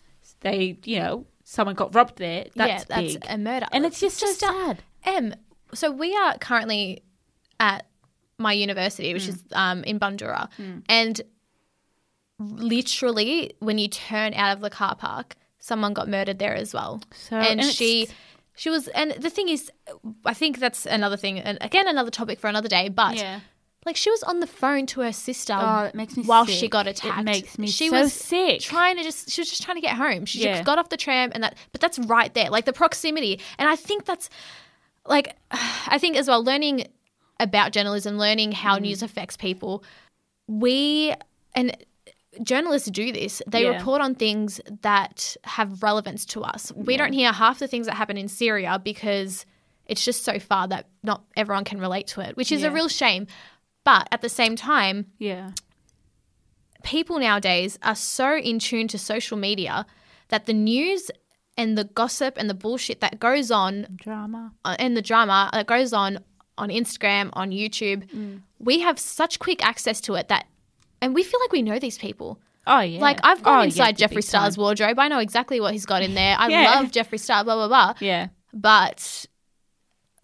they, 0.41 0.79
you 0.85 0.99
know, 0.99 1.27
someone 1.55 1.75
got 1.75 1.95
robbed 1.95 2.19
there. 2.19 2.47
That's 2.55 2.85
yeah, 2.91 2.97
that's 2.97 3.15
big. 3.15 3.27
a 3.29 3.39
murder. 3.39 3.67
and 3.73 3.87
it's 3.87 4.01
just, 4.01 4.19
so 4.19 4.27
uh, 4.29 4.53
sad. 4.53 4.83
Em, 5.05 5.35
so 5.73 5.91
we 5.91 6.15
are 6.17 6.37
currently 6.39 7.03
at 7.61 7.87
my 8.39 8.53
university, 8.53 9.13
which 9.15 9.29
is 9.29 9.43
um, 9.53 9.85
in 9.85 9.99
Bundoora, 10.01 10.49
and 10.89 11.21
literally 12.39 13.55
when 13.61 13.79
you 13.79 13.89
turn 13.89 14.35
out 14.35 14.57
of 14.57 14.61
the 14.61 14.71
car 14.71 14.97
park, 14.97 15.37
someone 15.59 15.95
got 15.95 16.09
murdered 16.09 16.39
there 16.39 16.55
as 16.55 16.75
well. 16.75 17.01
So 17.13 17.37
and, 17.37 17.61
it's- 17.61 17.75
she 17.75 18.09
she 18.57 18.71
was 18.71 18.89
and 18.89 19.13
the 19.13 19.31
thing 19.31 19.49
is 19.49 19.69
i 20.25 20.33
think 20.33 20.61
that's 20.61 20.87
another 20.87 21.17
thing 21.17 21.41
and 21.41 21.59
again 21.61 21.89
another 21.89 22.11
topic 22.11 22.39
for 22.39 22.47
another 22.47 22.69
day 22.69 22.89
but 22.89 23.17
Yeah. 23.17 23.41
Like 23.87 23.97
she 23.97 24.11
was 24.11 24.23
on 24.23 24.41
the 24.41 24.47
phone 24.47 24.87
to 24.87 25.01
her 25.03 25.13
sister 25.13 25.55
Oh, 25.59 25.85
it 25.85 25.95
makes 25.95 26.17
me 26.17 26.23
while 26.25 26.47
sick. 26.47 26.55
she 26.55 26.69
got 26.69 26.87
It 26.87 26.99
attacked 26.99 27.25
makes 27.25 27.59
me 27.59 27.67
she 27.67 27.89
so 27.89 28.01
was 28.01 28.13
sick. 28.13 28.61
trying 28.61 28.97
to 28.97 29.03
just 29.03 29.31
she 29.31 29.41
was 29.41 29.49
just 29.51 29.63
trying 29.63 29.77
to 29.77 29.81
get 29.83 29.97
home 29.97 30.25
she 30.25 30.41
Yeah. 30.45 30.55
just 30.55 30.65
got 30.65 30.79
off 30.79 30.89
the 30.89 30.97
tram 30.97 31.31
and 31.35 31.43
that 31.43 31.57
but 31.73 31.81
that's 31.81 31.99
right 31.99 32.33
there 32.35 32.51
like 32.51 32.65
the 32.65 32.73
proximity 32.73 33.41
and 33.59 33.69
i 33.69 33.77
think 33.77 34.05
that's 34.05 34.31
like 35.07 35.37
i 35.51 35.99
think 35.99 36.17
as 36.17 36.29
well 36.29 36.43
learning 36.43 36.87
about 37.41 37.73
journalism 37.73 38.17
learning 38.19 38.53
how 38.53 38.79
Mm. 38.79 38.83
news 38.83 39.03
affects 39.03 39.37
people 39.37 39.83
we 40.47 41.13
and 41.55 41.77
journalists 42.43 42.91
do 42.91 43.13
this 43.13 43.41
they 43.47 43.63
Yeah. 43.65 43.77
report 43.77 44.01
on 44.01 44.15
things 44.15 44.61
that 44.83 45.37
have 45.45 45.83
relevance 45.83 46.25
to 46.27 46.43
us 46.43 46.73
we 46.75 46.97
don't 46.97 47.13
hear 47.13 47.33
half 47.33 47.59
the 47.61 47.69
things 47.69 47.87
that 47.87 47.95
happen 47.95 48.17
in 48.17 48.29
syria 48.29 48.81
because 48.83 49.47
it's 49.87 50.05
just 50.05 50.25
so 50.25 50.39
far 50.39 50.67
that 50.69 50.87
not 51.03 51.23
everyone 51.37 51.63
can 51.65 51.79
relate 51.79 52.07
to 52.09 52.21
it 52.21 52.37
which 52.37 52.51
is 52.51 52.63
Yeah. 52.63 52.69
a 52.69 52.71
real 52.73 52.89
shame 52.89 53.27
but 53.85 54.09
at 54.11 54.21
the 54.23 54.29
same 54.29 54.57
time 54.57 55.07
Yeah. 55.19 55.51
people 56.83 57.19
nowadays 57.19 57.79
are 57.83 57.95
so 57.95 58.37
in 58.37 58.59
tune 58.59 58.89
to 58.89 58.99
social 58.99 59.37
media 59.37 59.87
that 60.29 60.47
the 60.47 60.53
news 60.53 61.11
and 61.57 61.79
the 61.79 61.85
gossip 61.85 62.35
and 62.37 62.51
the 62.51 62.55
bullshit 62.55 63.01
that 63.01 63.21
goes 63.21 63.51
on 63.51 63.87
Drama. 63.97 64.53
uh, 64.65 64.77
and 64.79 64.97
the 64.97 65.03
drama 65.03 65.51
that 65.53 65.67
goes 65.67 65.93
on 65.93 66.19
on 66.57 66.69
Instagram, 66.69 67.31
on 67.33 67.51
YouTube, 67.51 68.07
Mm. 68.11 68.41
we 68.61 68.79
have 68.81 68.97
such 68.99 69.41
quick 69.41 69.65
access 69.67 70.01
to 70.03 70.15
it 70.15 70.29
that, 70.29 70.47
and 71.03 71.13
we 71.13 71.25
feel 71.25 71.41
like 71.41 71.51
we 71.51 71.63
know 71.63 71.81
these 71.81 71.99
people. 71.99 72.39
Oh 72.67 72.79
yeah. 72.81 73.01
Like 73.01 73.19
I've 73.25 73.43
gone 73.43 73.59
Oh, 73.59 73.63
inside 73.63 73.97
big 73.97 74.09
Jeffree 74.11 74.23
Star's 74.23 74.57
wardrobe. 74.57 74.99
I 74.99 75.09
know 75.09 75.19
exactly 75.19 75.59
what 75.61 75.73
he's 75.73 75.85
got 75.85 76.03
in 76.03 76.15
there. 76.15 76.37
I 76.39 76.47
Yeah. 76.55 76.71
love 76.77 76.93
Jeffree 76.93 77.19
Star. 77.19 77.43
Blah 77.45 77.57
blah 77.57 77.69
blah. 77.69 77.95
Yeah. 78.01 78.29
But 78.53 79.27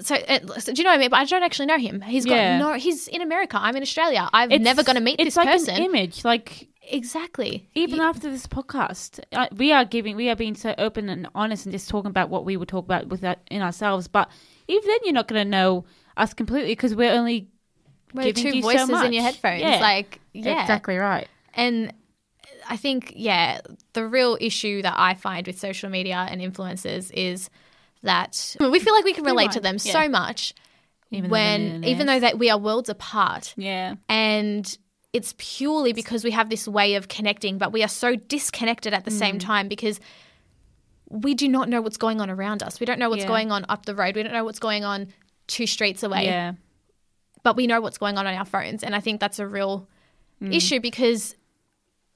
so, 0.01 0.15
uh, 0.17 0.59
so 0.59 0.73
do 0.73 0.81
you 0.81 0.85
know 0.85 0.91
what 0.91 0.97
I 0.97 0.99
mean? 0.99 1.11
But 1.11 1.19
I 1.21 1.25
don't 1.25 1.43
actually 1.43 1.67
know 1.67 1.79
him. 1.79 2.01
He's 2.01 2.25
got 2.25 2.35
Yeah. 2.35 2.59
no. 2.59 2.73
He's 2.75 3.09
in 3.09 3.23
America. 3.23 3.59
I'm 3.61 3.77
in 3.77 3.83
Australia. 3.83 4.29
I'm 4.33 4.51
It's- 4.51 4.65
never 4.65 4.83
going 4.83 4.97
to 4.97 5.03
meet 5.03 5.21
it's 5.21 5.29
this 5.29 5.37
like 5.37 5.49
person. 5.49 5.77
An 5.77 5.83
image, 5.83 6.25
like 6.25 6.69
exactly. 6.83 7.69
even 7.75 7.97
You- 7.97 8.03
after 8.03 8.31
this 8.31 8.47
podcast, 8.47 9.21
uh, 9.33 9.47
we 9.57 9.73
are 9.73 9.85
giving, 9.85 10.17
we 10.17 10.29
are 10.29 10.37
being 10.37 10.55
so 10.55 10.75
open 10.79 11.09
and 11.09 11.29
honest 11.35 11.67
and 11.67 11.73
just 11.73 11.89
talking 11.89 12.11
about 12.11 12.29
what 12.31 12.45
we 12.45 12.57
would 12.57 12.69
talk 12.69 12.85
about 12.85 13.09
with 13.09 13.21
that 13.23 13.41
in 13.51 13.63
ourselves. 13.63 14.09
But 14.09 14.31
even 14.69 14.87
then, 14.87 14.99
you're 15.05 15.13
not 15.15 15.29
going 15.29 15.43
to 15.45 15.49
know 15.49 15.85
us 16.17 16.35
completely 16.35 16.73
because 16.73 16.95
we're 16.95 17.13
only 17.13 17.49
We're 18.13 18.25
giving 18.33 18.43
two 18.53 18.57
you 18.57 18.63
so 18.63 18.69
voices 18.87 19.03
in 19.03 19.13
your 19.13 19.23
headphones. 19.23 19.61
Yeah. 19.63 19.81
Like, 19.81 20.21
yeah. 20.33 20.63
exactly 20.63 20.97
right. 20.97 21.29
And 21.55 21.93
I 22.69 22.77
think, 22.77 23.13
yeah, 23.17 23.61
the 23.95 24.07
real 24.07 24.37
issue 24.41 24.83
that 24.83 24.95
I 24.97 25.15
find 25.15 25.47
with 25.47 25.59
social 25.59 25.91
media 25.91 26.27
and 26.31 26.41
influencers 26.41 27.11
is 27.13 27.51
that 28.03 28.57
we 28.61 28.79
feel 28.81 28.95
like 28.95 29.05
we 29.05 29.13
can 29.13 29.25
relate 29.25 29.51
to 29.53 29.61
them 29.61 29.77
Yeah. 29.83 29.93
so 29.93 30.09
much 30.09 30.55
Even 31.11 31.29
though 31.29 31.33
when, 31.33 31.85
even 31.85 32.07
though 32.07 32.21
that 32.21 32.39
we 32.39 32.49
are 32.51 32.59
worlds 32.59 32.89
apart. 32.89 33.55
Yeah, 33.57 33.97
And 34.09 34.77
it's 35.13 35.35
purely 35.39 35.93
because 35.93 36.23
we 36.25 36.31
have 36.31 36.51
this 36.51 36.69
way 36.69 36.95
of 36.95 37.09
connecting, 37.09 37.59
but 37.59 37.73
we 37.73 37.83
are 37.83 37.89
so 37.89 38.15
disconnected 38.17 38.95
at 38.95 39.05
the 39.05 39.11
same 39.11 39.37
Mm. 39.37 39.41
time 39.41 39.69
because 39.69 39.99
we 41.09 41.35
do 41.35 41.49
not 41.49 41.69
know 41.69 41.81
what's 41.81 41.97
going 41.97 42.21
on 42.21 42.31
around 42.31 42.63
us. 42.63 42.79
We 42.79 42.87
don't 42.87 42.99
know 43.01 43.11
what's 43.11 43.23
Yeah. 43.25 43.29
going 43.29 43.51
on 43.51 43.67
up 43.69 43.87
the 43.87 43.95
road. 43.97 44.15
We 44.15 44.23
don't 44.23 44.33
know 44.33 44.45
what's 44.45 44.61
going 44.61 44.85
on 44.85 45.09
two 45.49 45.67
streets 45.67 46.03
away. 46.05 46.27
yeah, 46.27 46.53
but 47.43 47.57
we 47.57 47.67
know 47.67 47.81
what's 47.81 47.99
going 47.99 48.17
on 48.19 48.27
on 48.27 48.35
our 48.35 48.45
phones, 48.45 48.85
and 48.85 48.95
I 48.95 49.01
think 49.01 49.21
that's 49.21 49.39
a 49.41 49.47
real 49.49 49.89
Mm. 50.41 50.55
issue 50.55 50.79
because 50.81 51.35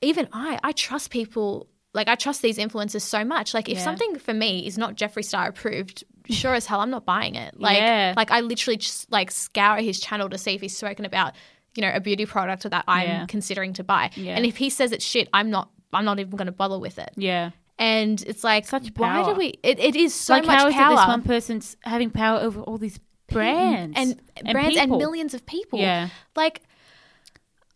even 0.01 0.29
I, 0.33 0.59
I 0.63 0.73
trust 0.73 1.11
people. 1.11 1.67
Like 1.95 2.09
I 2.09 2.15
trust 2.17 2.43
these 2.43 2.59
influencers 2.59 3.03
so 3.03 3.25
much. 3.25 3.55
Like 3.55 3.69
if 3.69 3.79
Yeah. 3.79 3.85
something 3.85 4.19
for 4.19 4.35
me 4.35 4.67
is 4.67 4.77
not 4.77 4.97
Jeffree 4.97 5.25
Star 5.25 5.49
approved, 5.49 6.05
sure 6.29 6.55
as 6.55 6.67
hell 6.67 6.81
I'm 6.81 6.91
not 6.91 7.05
buying 7.07 7.35
it. 7.37 7.59
Like 7.59 7.79
Yeah. 7.79 8.15
like 8.17 8.31
I 8.31 8.41
literally 8.41 8.77
just 8.77 9.11
like 9.13 9.31
scour 9.31 9.77
his 9.79 10.01
channel 10.01 10.29
to 10.29 10.37
see 10.39 10.55
if 10.55 10.61
he's 10.61 10.77
spoken 10.77 11.05
about 11.05 11.35
you 11.77 11.83
know 11.83 11.93
a 11.95 12.01
beauty 12.01 12.27
product 12.27 12.69
that 12.69 12.85
I'm 12.89 13.09
Yeah. 13.09 13.27
considering 13.27 13.73
to 13.75 13.85
buy. 13.85 14.11
Yeah. 14.17 14.37
And 14.37 14.45
if 14.45 14.57
he 14.57 14.71
says 14.71 14.93
it's 14.93 15.05
shit, 15.05 15.29
I'm 15.33 15.51
not. 15.51 15.71
I'm 15.93 16.05
not 16.05 16.19
even 16.19 16.33
going 16.33 16.47
to 16.47 16.53
bother 16.53 16.77
with 16.79 16.99
it. 16.99 17.11
Yeah. 17.17 17.51
And 17.79 18.21
it's 18.23 18.43
like 18.43 18.67
Such 18.67 18.89
why 18.97 19.23
do 19.25 19.35
we? 19.35 19.55
It, 19.63 19.79
it 19.79 19.95
is 19.95 20.13
so 20.13 20.35
like 20.35 20.45
much 20.47 20.59
how 20.59 20.69
is 20.69 20.75
power 20.75 20.93
it 20.93 20.97
this 20.97 21.07
one 21.07 21.23
person's 21.23 21.77
having 21.83 22.11
power 22.11 22.41
over 22.41 22.61
all 22.61 22.79
these 22.79 22.99
brands 23.29 23.97
and, 23.97 24.21
brands 24.53 24.77
and 24.77 24.91
millions 24.91 25.35
of 25.35 25.47
people. 25.47 25.79
Yeah. 25.79 26.09
like 26.37 26.63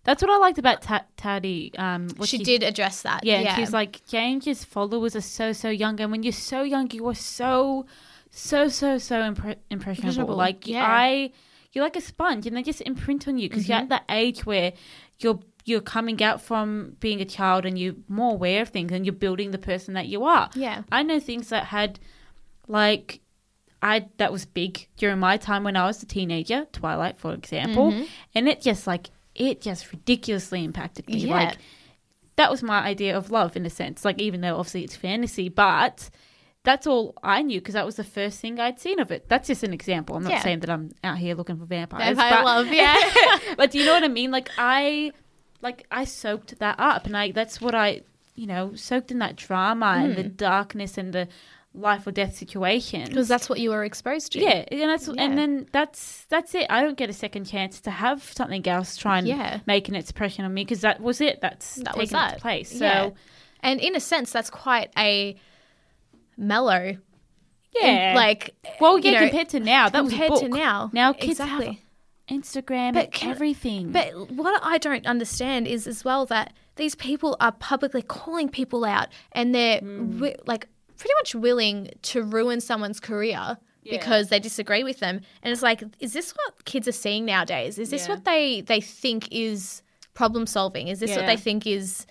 That's 0.05 0.23
what 0.23 0.31
I 0.31 0.39
liked 0.39 0.59
about 0.59 0.81
Ta- 0.83 1.05
Tati. 1.17 1.73
Um, 1.77 2.09
she 2.25 2.39
did 2.39 2.63
address 2.63 3.03
that. 3.03 3.25
Yeah, 3.25 3.41
Yeah, 3.41 3.57
she's 3.57 3.73
like, 3.73 4.07
James's 4.07 4.65
followers 4.65 5.15
are 5.15 5.21
so 5.21 5.53
so 5.53 5.69
young, 5.69 6.01
and 6.01 6.11
when 6.11 6.23
you're 6.23 6.33
so 6.33 6.63
young, 6.63 6.91
you 6.93 7.07
are 7.09 7.15
so 7.15 7.85
so 8.31 8.69
so 8.69 8.99
so 8.99 9.17
impre- 9.17 9.57
impressionable. 9.71 9.71
Impressionable, 9.71 10.37
Like 10.37 10.67
yeah. 10.67 10.87
I, 10.87 11.33
you're 11.73 11.85
like 11.85 11.97
a 11.97 12.01
sponge, 12.01 12.47
and 12.47 12.57
they 12.57 12.63
just 12.63 12.81
imprint 12.83 13.29
on 13.29 13.37
you 13.39 13.49
because 13.49 13.65
Mm-hmm. 13.65 13.73
you're 13.73 13.81
at 13.81 13.89
that 13.91 14.05
age 14.09 14.47
where 14.47 14.73
you're 15.21 15.41
you're 15.67 15.83
coming 15.83 16.23
out 16.23 16.41
from 16.41 16.97
being 17.01 17.21
a 17.21 17.27
child 17.27 17.67
and 17.67 17.79
you're 17.79 17.95
more 18.09 18.33
aware 18.33 18.63
of 18.63 18.71
things 18.71 18.91
and 18.91 19.05
you're 19.05 19.13
building 19.13 19.51
the 19.51 19.59
person 19.59 19.93
that 19.95 20.07
you 20.07 20.25
are. 20.25 20.49
Yeah. 20.55 20.83
I 20.91 21.03
know 21.03 21.21
things 21.21 21.51
that 21.51 21.65
had 21.65 22.01
like 22.67 23.21
I 23.83 24.07
that 24.17 24.33
was 24.33 24.47
big 24.47 24.89
during 24.97 25.19
my 25.19 25.37
time 25.37 25.65
when 25.65 25.77
I 25.77 25.85
was 25.85 26.03
a 26.03 26.07
teenager, 26.07 26.67
Twilight 26.73 27.19
for 27.19 27.35
example, 27.35 27.93
Mm-hmm. 27.93 28.05
and 28.35 28.49
it 28.49 28.63
just 28.63 28.87
like 28.87 29.11
it 29.39 29.63
just 29.63 29.91
ridiculously 29.93 30.63
impacted 30.65 31.09
me. 31.09 31.19
Yeah. 31.19 31.35
Like 31.35 31.59
that 32.37 32.51
was 32.51 32.63
my 32.63 32.81
idea 32.81 33.17
of 33.17 33.31
love 33.31 33.57
in 33.57 33.65
a 33.65 33.71
sense. 33.71 34.05
Like 34.05 34.21
even 34.21 34.41
though 34.43 34.57
obviously 34.59 34.85
it's 34.85 34.97
fantasy, 34.97 35.49
but 35.49 36.11
that's 36.65 36.87
all 36.87 37.15
I 37.23 37.41
knew 37.43 37.61
because 37.61 37.75
that 37.75 37.87
was 37.87 37.97
the 37.97 38.05
first 38.05 38.41
thing 38.41 38.61
I'd 38.61 38.79
seen 38.79 39.01
of 39.01 39.11
it. 39.11 39.29
That's 39.29 39.47
just 39.49 39.63
an 39.63 39.73
example. 39.73 40.17
I'm 40.17 40.23
not 40.25 40.33
Yeah. 40.33 40.43
saying 40.43 40.61
that 40.61 40.71
I'm 40.71 40.91
out 41.03 41.17
here 41.19 41.35
looking 41.35 41.57
for 41.57 41.65
vampires. 41.65 42.05
Vampire 42.17 42.31
but, 42.43 42.45
love, 42.45 42.67
yeah. 42.73 42.99
but 43.57 43.71
do 43.71 43.79
you 43.79 43.87
know 43.87 43.95
what 43.95 44.05
I 44.05 44.09
mean? 44.09 44.31
Like 44.31 44.51
I, 44.59 45.13
like 45.63 45.87
I 45.91 46.05
soaked 46.05 46.59
that 46.59 46.77
up, 46.79 47.07
and 47.07 47.17
I 47.17 47.31
that's 47.33 47.61
what 47.61 47.75
I, 47.75 48.03
you 48.35 48.47
know, 48.47 48.75
soaked 48.75 49.11
in 49.11 49.19
that 49.21 49.37
drama 49.37 49.87
and 49.99 50.13
Mm. 50.13 50.17
the 50.17 50.23
darkness 50.25 50.99
and 50.99 51.13
the 51.13 51.27
life 51.79 52.07
or 52.07 52.11
death 52.13 52.37
situation. 52.37 53.05
because 53.07 53.29
that's 53.29 53.49
what 53.49 53.61
you 53.61 53.71
were 53.71 53.85
exposed 53.85 54.33
to. 54.33 54.41
Yeah, 54.41 54.65
and 54.71 54.91
that's 54.91 55.09
Yeah. 55.09 55.15
and 55.23 55.39
then 55.39 55.67
that's 55.73 56.25
that's 56.29 56.55
it. 56.55 56.67
I 56.71 56.83
don't 56.83 56.97
get 56.97 57.09
a 57.11 57.13
second 57.13 57.45
chance 57.47 57.81
to 57.83 57.91
have 57.91 58.23
something 58.23 58.67
else 58.69 58.97
try 58.97 59.19
and 59.19 59.27
Yeah. 59.29 59.61
make 59.67 59.89
an 59.89 59.95
expression 59.95 60.45
on 60.45 60.53
me 60.55 60.65
because 60.65 60.81
that 60.83 61.01
was 61.01 61.21
it. 61.21 61.41
That's 61.41 61.77
that 61.77 61.85
taken 61.87 61.99
was 62.01 62.09
its 62.11 62.13
that 62.13 62.41
place. 62.41 62.71
So 62.79 62.85
Yeah. 62.85 63.11
and 63.61 63.81
in 63.81 63.95
a 63.97 64.01
sense, 64.01 64.33
that's 64.33 64.51
quite 64.51 64.91
a 64.99 65.37
mellow. 66.37 66.97
yeah, 67.81 68.13
like 68.17 68.55
well, 68.81 68.99
yeah, 68.99 69.13
know, 69.13 69.19
compared 69.29 69.49
to 69.51 69.61
now, 69.61 69.89
that 69.89 69.99
compared 70.01 70.31
was 70.31 70.41
to 70.41 70.49
now. 70.49 70.91
Now 70.93 71.13
kids 71.13 71.33
exactly. 71.41 71.67
have 71.67 71.77
Instagram 72.41 72.93
But 72.95 73.13
can- 73.13 73.31
everything. 73.31 73.93
But 73.93 74.31
what 74.33 74.61
I 74.63 74.79
don't 74.79 75.07
understand 75.07 75.67
is 75.67 75.87
as 75.87 76.05
well 76.05 76.27
that 76.27 76.53
these 76.77 76.95
people 76.95 77.37
are 77.41 77.53
publicly 77.53 78.03
calling 78.03 78.49
people 78.49 78.85
out 78.85 79.09
and 79.33 79.55
they're 79.55 79.79
Hmm. 79.81 80.13
wi- 80.19 80.37
like 80.47 80.69
pretty 80.99 81.15
much 81.21 81.35
willing 81.35 81.91
to 82.03 82.23
ruin 82.23 82.61
someone's 82.61 83.01
career 83.01 83.57
because 83.85 84.29
they 84.29 84.39
disagree 84.39 84.85
with 84.85 84.99
them. 85.01 85.21
And 85.43 85.51
it's 85.53 85.63
like, 85.63 85.83
is 85.99 86.13
this 86.13 86.33
what 86.33 86.65
kids 86.67 86.87
are 86.87 86.93
seeing 86.93 87.25
nowadays? 87.25 87.79
Is 87.79 87.89
this 87.91 88.07
Yeah. 88.07 88.15
what 88.17 88.25
they, 88.27 88.61
they 88.61 88.81
think 88.83 89.29
is 89.31 89.83
problem 90.13 90.47
solving? 90.47 90.89
Is 90.89 91.01
this 91.01 91.17
what 91.17 91.25
they 91.27 91.37
think 91.39 91.67
is 91.67 92.07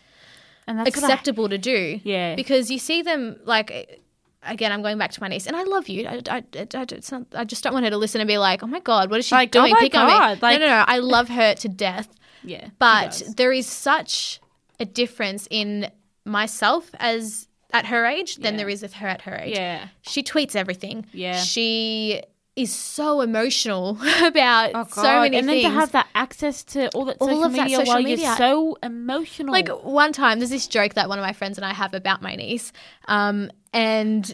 and 0.65 0.79
that's 0.79 0.95
what 0.95 1.03
I- 1.03 1.07
acceptable 1.13 1.47
to 1.49 1.57
do? 1.59 1.99
Yeah. 2.03 2.35
Because 2.35 2.71
you 2.71 2.79
see 2.79 3.01
them 3.03 3.39
like. 3.45 4.01
Again, 4.43 4.71
I'm 4.71 4.81
going 4.81 4.97
back 4.97 5.11
to 5.11 5.19
my 5.21 5.27
niece, 5.27 5.45
and 5.45 5.57
I 5.57 5.63
love 5.63 5.89
you. 5.89 6.07
I, 6.07 6.21
I, 6.29 6.37
I, 6.37 6.67
I, 6.73 6.85
it's 6.91 7.11
not, 7.11 7.23
I 7.35 7.43
just 7.43 7.63
don't 7.63 7.73
want 7.73 7.83
her 7.85 7.89
to 7.89 7.97
listen 7.97 8.21
and 8.21 8.27
be 8.27 8.37
like, 8.37 8.63
"Oh 8.63 8.67
my 8.67 8.79
god, 8.79 9.09
what 9.09 9.19
is 9.19 9.25
she 9.25 9.35
Like, 9.35 9.53
oh 9.55 9.61
doing? 9.61 9.73
my 9.73 9.79
Pick 9.79 9.95
on 9.95 10.05
me." 10.05 10.13
God, 10.13 10.41
like- 10.41 10.59
no, 10.59 10.65
no, 10.67 10.71
no. 10.77 10.85
I 10.87 10.99
love 10.99 11.27
her 11.27 11.53
to 11.55 11.67
death, 11.67 12.07
yeah, 12.43 12.69
but 12.79 13.23
there 13.35 13.51
is 13.51 13.65
such 13.67 14.39
a 14.79 14.85
difference 14.85 15.47
in 15.51 15.89
myself 16.23 16.89
as 16.99 17.46
at 17.73 17.85
her 17.87 18.05
age 18.05 18.35
than 18.37 18.53
Yeah. 18.53 18.57
there 18.57 18.69
is 18.69 18.81
with 18.81 18.93
her 18.93 19.07
at 19.07 19.21
her 19.23 19.35
age. 19.35 19.55
yeah, 19.57 19.87
She 20.01 20.23
tweets 20.23 20.55
everything. 20.55 21.05
Yeah. 21.13 21.39
She 21.41 22.21
is 22.55 22.73
so 22.73 23.21
emotional 23.21 23.97
about 24.23 24.71
oh 24.73 24.85
so 24.89 25.01
many 25.21 25.37
and 25.37 25.45
things. 25.47 25.63
And 25.65 25.65
then 25.65 25.71
to 25.73 25.79
have 25.79 25.91
that 25.91 26.07
access 26.15 26.63
to 26.63 26.89
all 26.95 27.05
that 27.05 27.17
All 27.19 27.27
social 27.27 27.43
of 27.45 27.51
that 27.53 27.61
media 27.63 27.77
social 27.77 27.93
while 27.93 28.03
media. 28.03 28.25
you're 28.27 28.35
so 28.37 28.77
emotional. 28.81 29.51
like 29.51 29.67
one 29.83 30.11
time, 30.11 30.39
there's 30.39 30.49
this 30.49 30.65
joke 30.67 30.95
that 30.95 31.07
one 31.07 31.19
of 31.19 31.23
my 31.23 31.33
friends 31.33 31.57
and 31.59 31.65
I 31.65 31.73
have 31.73 31.93
about 31.93 32.21
my 32.23 32.35
niece, 32.35 32.71
um, 33.07 33.51
and 33.73 34.33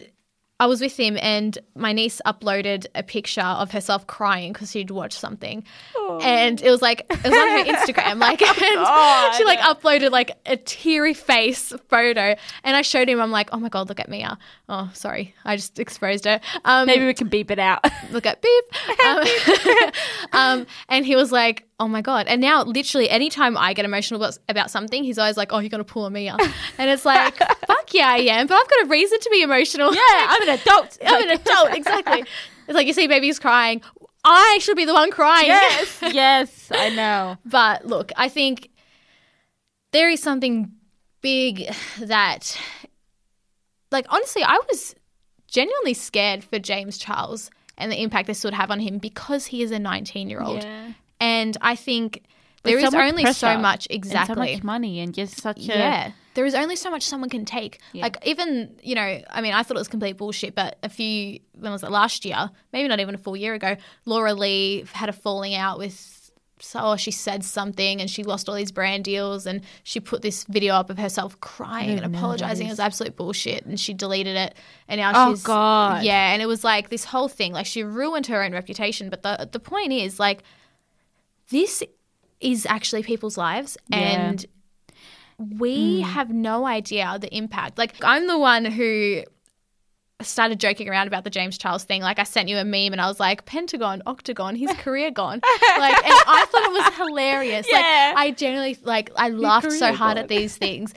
I 0.64 0.66
was 0.66 0.80
with 0.80 0.98
him, 0.98 1.18
and 1.20 1.58
my 1.74 1.92
niece 1.92 2.22
uploaded 2.24 2.86
a 2.94 3.02
picture 3.02 3.42
of 3.42 3.70
herself 3.72 4.06
crying 4.06 4.54
because 4.54 4.70
she'd 4.70 4.90
watched 4.90 5.18
something, 5.18 5.62
and 6.22 6.62
it 6.62 6.70
was 6.70 6.80
like 6.80 7.00
it 7.10 7.22
was 7.22 7.34
on 7.34 7.48
her 7.48 7.64
Instagram, 7.64 8.18
like, 8.18 8.40
and 8.62 9.36
she 9.36 9.44
like 9.44 9.58
uploaded 9.58 10.10
like 10.10 10.30
a 10.46 10.56
teary 10.56 11.12
face 11.12 11.74
photo, 11.90 12.34
and 12.64 12.76
I 12.76 12.80
showed 12.80 13.10
him. 13.10 13.20
I'm 13.20 13.30
like, 13.30 13.50
oh 13.52 13.58
my 13.58 13.68
god, 13.68 13.90
look 13.90 14.00
at 14.00 14.08
Mia. 14.08 14.38
Oh, 14.70 14.90
sorry, 14.94 15.34
I 15.44 15.56
just 15.56 15.78
exposed 15.78 16.24
her. 16.24 16.40
Um, 16.64 16.86
maybe 16.86 17.04
we 17.04 17.12
can 17.12 17.28
beep 17.28 17.50
it 17.50 17.58
out. 17.58 17.84
look 18.10 18.24
at 18.24 18.40
beep. 18.40 18.64
Um, 19.04 19.26
um, 20.32 20.66
and 20.88 21.04
he 21.04 21.14
was 21.14 21.30
like, 21.30 21.68
oh 21.80 21.88
my 21.88 22.00
God. 22.02 22.26
And 22.26 22.40
now, 22.40 22.62
literally, 22.62 23.10
anytime 23.10 23.56
I 23.56 23.72
get 23.72 23.84
emotional 23.84 24.22
about, 24.22 24.38
about 24.48 24.70
something, 24.70 25.04
he's 25.04 25.18
always 25.18 25.36
like, 25.36 25.52
oh, 25.52 25.58
you're 25.58 25.70
to 25.70 25.84
pull 25.84 26.06
a 26.06 26.10
Mia. 26.10 26.36
And 26.78 26.90
it's 26.90 27.04
like, 27.04 27.36
fuck 27.66 27.92
yeah, 27.94 28.08
I 28.08 28.18
am. 28.18 28.46
But 28.46 28.54
I've 28.54 28.68
got 28.68 28.84
a 28.84 28.88
reason 28.88 29.18
to 29.20 29.30
be 29.30 29.42
emotional. 29.42 29.94
yeah, 29.94 30.00
I'm 30.28 30.42
an 30.42 30.48
adult. 30.60 30.98
I'm 31.04 31.22
an 31.22 31.30
adult. 31.30 31.74
Exactly. 31.74 32.24
It's 32.66 32.74
like 32.74 32.86
you 32.86 32.92
see 32.92 33.06
babies 33.06 33.38
crying. 33.38 33.82
I 34.24 34.58
should 34.60 34.76
be 34.76 34.84
the 34.86 34.94
one 34.94 35.10
crying. 35.10 35.48
yes, 35.48 35.98
yes, 36.00 36.72
I 36.74 36.88
know. 36.90 37.36
But 37.44 37.86
look, 37.86 38.10
I 38.16 38.28
think 38.28 38.70
there 39.92 40.08
is 40.08 40.22
something 40.22 40.72
big 41.20 41.70
that, 42.00 42.58
like, 43.90 44.06
honestly, 44.08 44.42
I 44.42 44.58
was 44.70 44.94
genuinely 45.46 45.94
scared 45.94 46.42
for 46.42 46.58
James 46.58 46.98
Charles 46.98 47.50
and 47.76 47.92
the 47.92 48.00
impact 48.02 48.26
this 48.26 48.42
would 48.44 48.54
have 48.54 48.70
on 48.70 48.80
him 48.80 48.98
because 48.98 49.46
he 49.46 49.62
is 49.62 49.70
a 49.70 49.78
19 49.78 50.28
year 50.30 50.40
old. 50.40 50.62
Yeah. 50.62 50.92
And 51.20 51.56
I 51.60 51.76
think 51.76 52.24
there 52.64 52.78
is 52.78 52.90
so 52.90 52.98
only 52.98 53.32
so 53.32 53.58
much, 53.58 53.86
exactly. 53.90 54.34
so 54.34 54.40
much 54.40 54.62
money 54.62 55.00
and 55.00 55.14
just 55.14 55.40
such 55.40 55.58
a 55.58 55.62
Yeah. 55.62 56.12
There 56.34 56.44
is 56.44 56.54
only 56.54 56.74
so 56.74 56.90
much 56.90 57.04
someone 57.04 57.30
can 57.30 57.44
take. 57.44 57.78
Yeah. 57.92 58.02
Like 58.02 58.16
even, 58.26 58.74
you 58.82 58.96
know, 58.96 59.20
I 59.30 59.40
mean, 59.40 59.52
I 59.52 59.62
thought 59.62 59.76
it 59.76 59.80
was 59.80 59.88
complete 59.88 60.16
bullshit, 60.16 60.54
but 60.54 60.78
a 60.82 60.88
few 60.88 61.38
when 61.52 61.70
was 61.70 61.84
it 61.84 61.90
last 61.90 62.24
year? 62.24 62.50
Maybe 62.72 62.88
not 62.88 62.98
even 63.00 63.14
a 63.14 63.18
full 63.18 63.36
year 63.36 63.54
ago, 63.54 63.76
Laura 64.04 64.34
Lee 64.34 64.84
had 64.92 65.08
a 65.08 65.12
falling 65.12 65.54
out 65.54 65.78
with 65.78 66.22
so 66.60 66.80
oh, 66.82 66.96
she 66.96 67.10
said 67.10 67.44
something 67.44 68.00
and 68.00 68.08
she 68.08 68.22
lost 68.22 68.48
all 68.48 68.54
these 68.54 68.72
brand 68.72 69.04
deals 69.04 69.44
and 69.44 69.60
she 69.82 70.00
put 70.00 70.22
this 70.22 70.44
video 70.44 70.74
up 70.74 70.88
of 70.88 70.98
herself 70.98 71.38
crying 71.40 71.98
oh, 71.98 72.02
and 72.02 72.14
apologizing. 72.14 72.66
It 72.66 72.70
was 72.70 72.80
absolute 72.80 73.16
bullshit 73.16 73.66
and 73.66 73.78
she 73.78 73.92
deleted 73.92 74.36
it 74.36 74.54
and 74.88 74.98
now 74.98 75.10
she's 75.10 75.18
Oh, 75.18 75.34
she's 75.34 75.42
God. 75.44 76.04
Yeah, 76.04 76.32
and 76.32 76.40
it 76.40 76.46
was 76.46 76.64
like 76.64 76.88
this 76.88 77.04
whole 77.04 77.28
thing. 77.28 77.52
Like 77.52 77.66
she 77.66 77.84
ruined 77.84 78.26
her 78.28 78.42
own 78.42 78.52
reputation. 78.52 79.10
But 79.10 79.22
the 79.22 79.48
the 79.50 79.60
point 79.60 79.92
is 79.92 80.18
like 80.18 80.42
this 81.54 81.84
is 82.40 82.66
actually 82.66 83.04
people's 83.04 83.38
lives 83.38 83.78
Yeah. 83.88 83.98
and 83.98 84.46
we 85.38 86.02
mm. 86.02 86.02
have 86.02 86.30
no 86.30 86.66
idea 86.66 87.16
the 87.20 87.34
impact. 87.34 87.78
Like 87.78 87.94
I'm 88.02 88.26
the 88.26 88.38
one 88.38 88.64
who 88.64 89.22
started 90.20 90.58
joking 90.58 90.88
around 90.88 91.06
about 91.06 91.22
the 91.22 91.30
James 91.30 91.56
Charles 91.56 91.84
thing. 91.84 92.02
Like 92.02 92.18
I 92.18 92.24
sent 92.24 92.48
you 92.48 92.58
a 92.58 92.64
meme 92.64 92.92
and 92.92 93.00
I 93.00 93.06
was 93.06 93.20
like, 93.20 93.44
Pentagon, 93.46 94.02
Octagon, 94.04 94.56
his 94.56 94.70
career 94.78 95.12
gone. 95.12 95.40
Like 95.78 95.96
and 96.04 96.14
I 96.26 96.46
thought 96.50 96.62
it 96.62 96.72
was 96.72 96.94
hilarious. 96.94 97.66
Yeah. 97.70 98.12
Like 98.14 98.16
I 98.16 98.30
generally 98.32 98.76
like 98.82 99.10
I 99.16 99.28
laughed 99.30 99.70
so 99.70 99.92
hard 99.92 100.16
gone. 100.16 100.24
at 100.24 100.28
these 100.28 100.56
things. 100.56 100.92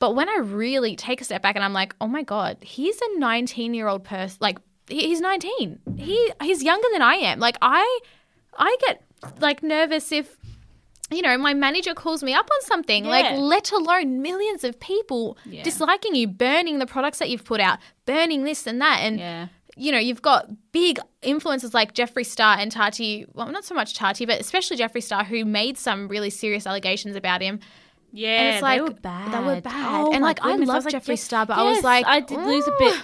But 0.00 0.16
when 0.16 0.28
I 0.28 0.38
really 0.38 0.96
take 0.96 1.20
a 1.20 1.24
step 1.24 1.42
back 1.42 1.54
and 1.54 1.64
I'm 1.64 1.72
like, 1.72 1.94
oh 2.00 2.08
my 2.08 2.24
God, 2.24 2.58
he's 2.60 3.00
a 3.00 3.18
19 3.18 3.72
year 3.72 3.86
old 3.86 4.02
person. 4.02 4.36
Like 4.40 4.58
he's 4.88 5.20
19. 5.20 5.78
He 5.96 6.32
he's 6.42 6.62
younger 6.62 6.88
than 6.92 7.02
I 7.02 7.14
am. 7.14 7.38
Like 7.38 7.56
I 7.62 8.00
I 8.58 8.76
get 8.86 9.03
like 9.40 9.62
nervous 9.62 10.12
if 10.12 10.36
you 11.10 11.20
know, 11.20 11.36
my 11.36 11.52
manager 11.52 11.92
calls 11.94 12.22
me 12.22 12.32
up 12.32 12.46
on 12.50 12.60
something, 12.66 13.04
like 13.04 13.36
let 13.36 13.70
alone 13.72 14.22
millions 14.22 14.64
of 14.64 14.80
people 14.80 15.36
Yeah. 15.44 15.62
disliking 15.62 16.14
you, 16.14 16.26
burning 16.26 16.78
the 16.78 16.86
products 16.86 17.18
that 17.18 17.28
you've 17.28 17.44
put 17.44 17.60
out, 17.60 17.78
burning 18.06 18.44
this 18.44 18.66
and 18.66 18.80
that. 18.80 19.00
And, 19.02 19.18
Yeah. 19.18 19.48
you 19.76 19.92
know, 19.92 19.98
you've 19.98 20.22
got 20.22 20.46
big 20.72 20.98
influencers 21.22 21.74
like 21.74 21.94
Jeffree 21.94 22.24
Star 22.24 22.56
and 22.58 22.72
Tati, 22.72 23.26
well, 23.34 23.48
not 23.52 23.66
so 23.66 23.74
much 23.74 23.92
Tati, 23.94 24.24
but 24.24 24.40
especially 24.40 24.78
Jeffree 24.78 25.02
Star, 25.02 25.24
who 25.24 25.44
made 25.44 25.76
some 25.76 26.08
really 26.08 26.30
serious 26.30 26.66
allegations 26.66 27.16
about 27.16 27.42
him. 27.42 27.60
Yeah, 28.10 28.40
And 28.40 28.54
it's 28.54 28.62
like, 28.62 28.78
they 28.78 28.82
were 28.82 28.90
bad. 29.00 29.32
they 29.32 29.44
were 29.54 29.60
bad. 29.60 30.00
Oh 30.00 30.12
and 30.12 30.22
like, 30.22 30.38
I 30.42 30.56
love 30.56 30.86
like, 30.86 30.94
Jeffree 30.94 31.08
yes, 31.08 31.22
Star, 31.22 31.44
but 31.44 31.58
I 31.58 31.64
was 31.64 31.84
like, 31.84 32.06
I 32.06 32.20
did 32.20 32.38
lose 32.40 32.66
a 32.66 32.72
bit. 32.78 32.96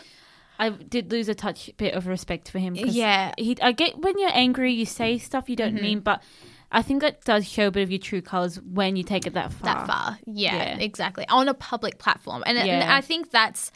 I 0.60 0.68
did 0.68 1.10
lose 1.10 1.28
a 1.28 1.34
touch 1.34 1.70
bit 1.78 1.94
of 1.94 2.06
respect 2.06 2.50
for 2.50 2.58
him. 2.58 2.74
Yeah. 2.76 3.32
he, 3.38 3.56
I 3.62 3.72
get 3.72 3.98
when 3.98 4.18
you're 4.18 4.30
angry, 4.32 4.72
you 4.72 4.84
say 4.86 5.18
stuff 5.18 5.48
you 5.48 5.56
don't 5.56 5.74
mean, 5.80 6.00
but 6.00 6.22
I 6.70 6.82
think 6.82 7.00
that 7.02 7.24
does 7.24 7.48
show 7.48 7.68
a 7.68 7.70
bit 7.70 7.82
of 7.82 7.90
your 7.90 7.98
true 7.98 8.20
colors 8.22 8.60
when 8.60 8.94
you 8.94 9.02
take 9.02 9.26
it 9.26 9.34
that 9.34 9.52
far. 9.52 9.64
that 9.74 9.86
far. 9.86 10.18
Yeah, 10.26 10.54
Yeah. 10.56 10.76
exactly. 10.78 11.26
On 11.28 11.48
a 11.48 11.54
public 11.54 11.98
platform. 11.98 12.44
And, 12.46 12.56
and 12.58 12.84
I 12.84 13.00
think 13.00 13.30
that's 13.30 13.72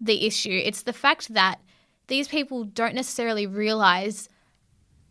the 0.00 0.26
issue. 0.26 0.60
It's 0.64 0.82
the 0.82 0.92
fact 0.92 1.32
that 1.32 1.60
these 2.08 2.28
people 2.28 2.64
don't 2.64 2.94
necessarily 2.94 3.46
realize 3.46 4.28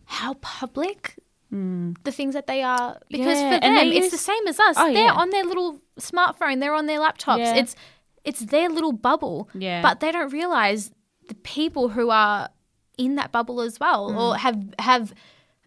how 0.05 0.33
public 0.41 1.15
the 1.49 2.11
things 2.11 2.33
that 2.33 2.47
they 2.47 2.63
are 2.63 2.99
because 3.09 3.37
Hmm. 3.39 3.45
Yeah, 3.45 3.53
for 3.55 3.59
them 3.61 3.75
they 3.75 3.97
it's 3.97 4.09
the 4.11 4.17
same 4.17 4.47
as 4.47 4.59
us. 4.59 4.75
Oh, 4.77 4.91
they're 4.91 5.05
yeah. 5.05 5.13
on 5.13 5.29
their 5.29 5.43
little 5.45 5.79
smartphone, 5.99 6.59
they're 6.59 6.73
on 6.73 6.87
their 6.87 6.99
laptops. 6.99 7.37
Yeah. 7.39 7.55
It's 7.55 7.75
it's 8.23 8.39
their 8.39 8.69
little 8.69 8.91
bubble. 8.91 9.49
Yeah. 9.53 9.81
But 9.83 9.99
they 9.99 10.11
don't 10.11 10.33
realize 10.33 10.91
the 11.27 11.35
people 11.35 11.89
who 11.89 12.09
are 12.09 12.49
in 12.97 13.15
that 13.15 13.31
bubble 13.31 13.61
as 13.61 13.79
well 13.79 14.11
Hmm. 14.11 14.17
or 14.17 14.37
have 14.37 14.63
have 14.79 15.13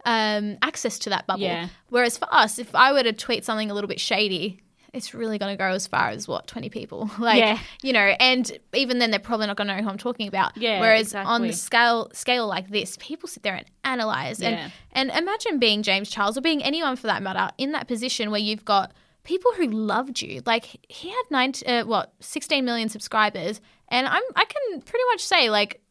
um, 0.05 0.57
access 0.61 0.99
to 0.99 1.09
that 1.09 1.27
bubble. 1.27 1.41
Yeah. 1.43 1.67
Whereas 1.89 2.17
for 2.17 2.27
us, 2.33 2.59
if 2.59 2.73
I 2.73 2.93
were 2.93 3.03
to 3.03 3.11
tweet 3.13 3.43
something 3.43 3.69
a 3.69 3.73
little 3.73 3.89
bit 3.89 3.99
shady, 3.99 4.61
it's 4.93 5.13
really 5.13 5.37
going 5.37 5.51
to 5.53 5.57
go 5.57 5.65
as 5.65 5.85
far 5.85 6.09
as 6.09 6.27
what 6.29 6.47
twenty 6.47 6.69
people, 6.69 7.09
like 7.19 7.39
Yeah. 7.39 7.59
you 7.83 7.91
know, 7.91 8.15
and 8.19 8.49
even 8.73 8.99
then 8.99 9.11
they're 9.11 9.19
probably 9.19 9.47
not 9.47 9.57
going 9.57 9.67
to 9.67 9.75
know 9.75 9.83
who 9.83 9.89
I'm 9.89 9.97
talking 9.97 10.27
about. 10.29 10.55
Yeah, 10.55 10.79
Whereas 10.79 11.13
on 11.13 11.41
the 11.41 11.51
scale 11.51 12.09
scale 12.13 12.47
like 12.47 12.69
this, 12.69 12.97
people 13.01 13.27
sit 13.27 13.43
there 13.43 13.55
and 13.55 13.65
analyze 13.83 14.39
Yeah. 14.39 14.69
and 14.93 15.11
and 15.11 15.19
imagine 15.21 15.59
being 15.59 15.83
James 15.83 16.09
Charles 16.09 16.37
or 16.37 16.41
being 16.41 16.63
anyone 16.63 16.95
for 16.95 17.07
that 17.07 17.21
matter 17.21 17.49
in 17.57 17.73
that 17.73 17.87
position 17.89 18.31
where 18.31 18.39
you've 18.39 18.63
got 18.65 18.93
people 19.27 19.51
who 19.57 19.67
loved 19.67 20.21
you. 20.21 20.41
Like 20.45 20.65
he 20.89 21.09
had 21.09 21.23
nine, 21.29 21.53
uh, 21.67 21.83
what, 21.83 22.13
sixteen 22.19 22.65
million 22.65 22.89
subscribers, 22.89 23.61
and 23.89 24.07
I'm 24.07 24.23
I 24.35 24.45
can 24.45 24.81
pretty 24.81 25.05
much 25.11 25.23
say 25.23 25.49
like 25.51 25.81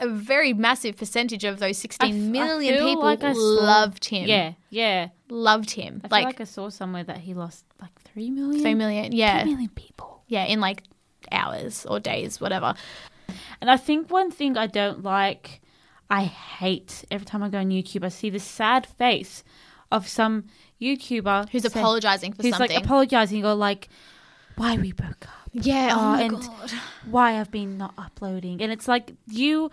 a 0.00 0.08
very 0.08 0.52
massive 0.52 0.96
percentage 0.96 1.44
of 1.44 1.58
those 1.58 1.68
I 1.68 1.72
sixteen 1.72 2.26
f- 2.26 2.30
million 2.32 2.74
people 2.84 3.02
like 3.02 3.20
saw- 3.22 3.32
loved 3.34 4.04
him. 4.04 4.26
Yeah, 4.28 4.52
yeah. 4.68 5.08
loved 5.30 5.70
him. 5.70 6.02
I 6.04 6.08
feel 6.08 6.16
like, 6.18 6.24
like, 6.26 6.40
I 6.42 6.44
saw 6.44 6.68
somewhere 6.68 7.04
that 7.04 7.18
he 7.18 7.32
lost 7.34 7.64
like 7.80 7.94
three 8.02 8.30
million. 8.30 8.60
three 8.60 8.74
million. 8.74 9.12
Yeah, 9.12 9.42
Three 9.42 9.52
million 9.52 9.70
people. 9.70 10.22
yeah, 10.28 10.44
in 10.44 10.60
like 10.60 10.82
hours 11.32 11.86
or 11.86 11.98
days, 12.00 12.40
whatever. 12.40 12.74
And 13.60 13.70
I 13.70 13.76
think 13.76 14.10
one 14.10 14.30
thing 14.30 14.56
I 14.56 14.66
don't 14.66 15.02
like, 15.04 15.60
I 16.08 16.24
hate 16.24 17.04
every 17.10 17.24
time 17.26 17.42
I 17.42 17.48
go 17.48 17.58
on 17.58 17.70
YouTube, 17.70 18.04
I 18.04 18.08
see 18.08 18.30
the 18.30 18.40
sad 18.40 18.86
face 18.86 19.44
of 19.92 20.06
some 20.08 20.44
YouTuber 20.80 21.48
Who's 21.50 21.64
apologizing 21.64 22.32
for 22.32 22.42
who's 22.42 22.56
something? 22.56 22.74
like 22.76 22.84
apologizing 22.84 23.44
or 23.44 23.54
like, 23.54 23.88
why 24.56 24.76
we 24.76 24.92
broke 24.92 25.26
up, 25.26 25.48
yeah. 25.52 25.94
Oh, 25.96 26.00
my 26.12 26.22
and- 26.22 26.36
god. 26.36 26.70
why 27.10 27.38
I've 27.40 27.50
been 27.50 27.76
not 27.78 27.94
uploading, 27.98 28.60
and 28.62 28.70
it's 28.72 28.88
like 28.88 29.12
you, 29.26 29.70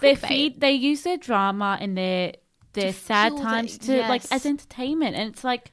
they 0.00 0.14
Clickbait. 0.14 0.28
feed, 0.28 0.60
they 0.60 0.72
use 0.72 1.02
their 1.02 1.16
drama 1.16 1.76
and 1.80 1.96
their 1.96 2.32
their 2.74 2.92
sad 2.92 3.30
fuel 3.32 3.38
the- 3.42 3.44
times 3.48 3.78
to 3.78 3.92
like 4.02 4.22
yes. 4.22 4.32
as 4.32 4.46
entertainment, 4.46 5.16
and 5.16 5.28
it's 5.30 5.44
like. 5.44 5.70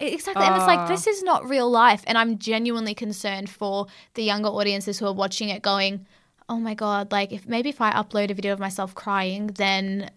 Exactly. 0.00 0.42
And 0.44 0.56
it's 0.56 0.66
like, 0.66 0.80
Ah. 0.80 0.86
this 0.88 1.06
is 1.06 1.22
not 1.22 1.48
real 1.48 1.70
life. 1.70 2.02
And 2.08 2.18
I'm 2.18 2.36
genuinely 2.36 2.92
concerned 2.92 3.48
for 3.48 3.86
the 4.14 4.24
younger 4.24 4.48
audiences 4.48 4.98
who 4.98 5.06
are 5.06 5.12
watching 5.12 5.48
it 5.48 5.62
going, 5.62 6.06
oh 6.48 6.58
my 6.58 6.74
God, 6.74 7.12
like 7.12 7.30
if 7.30 7.46
maybe 7.46 7.68
if 7.68 7.80
I 7.80 7.92
upload 7.92 8.28
a 8.28 8.34
video 8.34 8.52
of 8.52 8.58
myself 8.58 8.96
crying, 8.96 9.46
then 9.54 10.10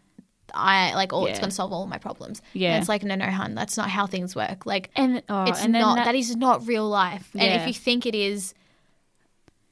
I 0.53 0.93
like, 0.95 1.11
oh, 1.13 1.25
it's 1.25 1.39
going 1.39 1.49
to 1.49 1.55
solve 1.55 1.73
all 1.73 1.87
my 1.87 1.97
problems. 1.97 2.41
Yeah. 2.53 2.73
And 2.73 2.79
it's 2.81 2.89
like, 2.89 3.03
no, 3.03 3.15
no, 3.15 3.25
hun, 3.25 3.55
that's 3.55 3.77
not 3.77 3.89
how 3.89 4.05
things 4.07 4.35
work. 4.35 4.65
Like, 4.65 4.89
And 4.95 5.23
oh, 5.29 5.43
it's 5.45 5.61
and 5.61 5.73
not, 5.73 5.95
that- 5.95 6.05
that 6.05 6.15
is 6.15 6.35
not 6.35 6.65
real 6.67 6.87
life. 6.87 7.29
And 7.33 7.61
if 7.61 7.67
you 7.67 7.73
think 7.73 8.05
it 8.05 8.15
is, 8.15 8.53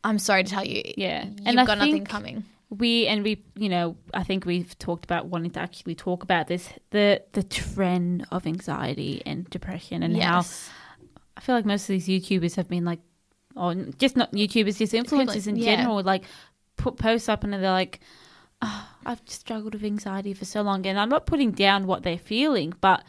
I'm 0.03 0.19
sorry 0.19 0.43
to 0.43 0.49
tell 0.51 0.65
you, 0.65 0.81
Yeah. 0.97 1.25
you've 1.25 1.47
And 1.47 1.59
I 1.59 1.65
got 1.65 1.77
nothing 1.77 2.05
coming. 2.05 2.43
we 2.69 3.05
and 3.07 3.23
we 3.23 3.43
you 3.55 3.69
know 3.69 3.95
i 4.15 4.23
think 4.23 4.45
we've 4.47 4.75
talked 4.79 5.05
about 5.05 5.27
wanting 5.27 5.51
to 5.51 5.59
actually 5.59 5.93
talk 5.93 6.23
about 6.23 6.47
this 6.47 6.69
the 6.89 7.21
the 7.33 7.43
trend 7.43 8.25
of 8.31 8.47
anxiety 8.47 9.21
and 9.27 9.47
depression 9.51 10.01
and 10.01 10.17
how 10.19 10.41
i 11.37 11.39
feel 11.39 11.53
like 11.53 11.65
most 11.65 11.83
of 11.83 11.89
these 11.89 12.07
youtubers 12.07 12.55
have 12.55 12.67
been 12.67 12.83
like 12.83 12.99
or 13.55 13.75
just 13.99 14.17
not 14.17 14.31
youtubers 14.31 14.77
just 14.79 14.91
influencers 14.93 15.45
in 15.45 15.55
yeah. 15.55 15.75
general 15.75 16.01
like 16.01 16.23
put 16.75 16.97
posts 16.97 17.29
up 17.29 17.43
and 17.43 17.53
they're 17.53 17.61
like 17.61 17.99
oh, 18.63 18.89
i've 19.05 19.21
struggled 19.25 19.73
with 19.73 19.83
anxiety 19.83 20.33
for 20.33 20.45
so 20.45 20.61
long 20.61 20.85
and 20.87 20.97
i'm 20.99 21.09
not 21.09 21.25
putting 21.25 21.51
down 21.51 21.85
what 21.85 22.03
they're 22.03 22.17
feeling 22.17 22.73
but 22.81 23.03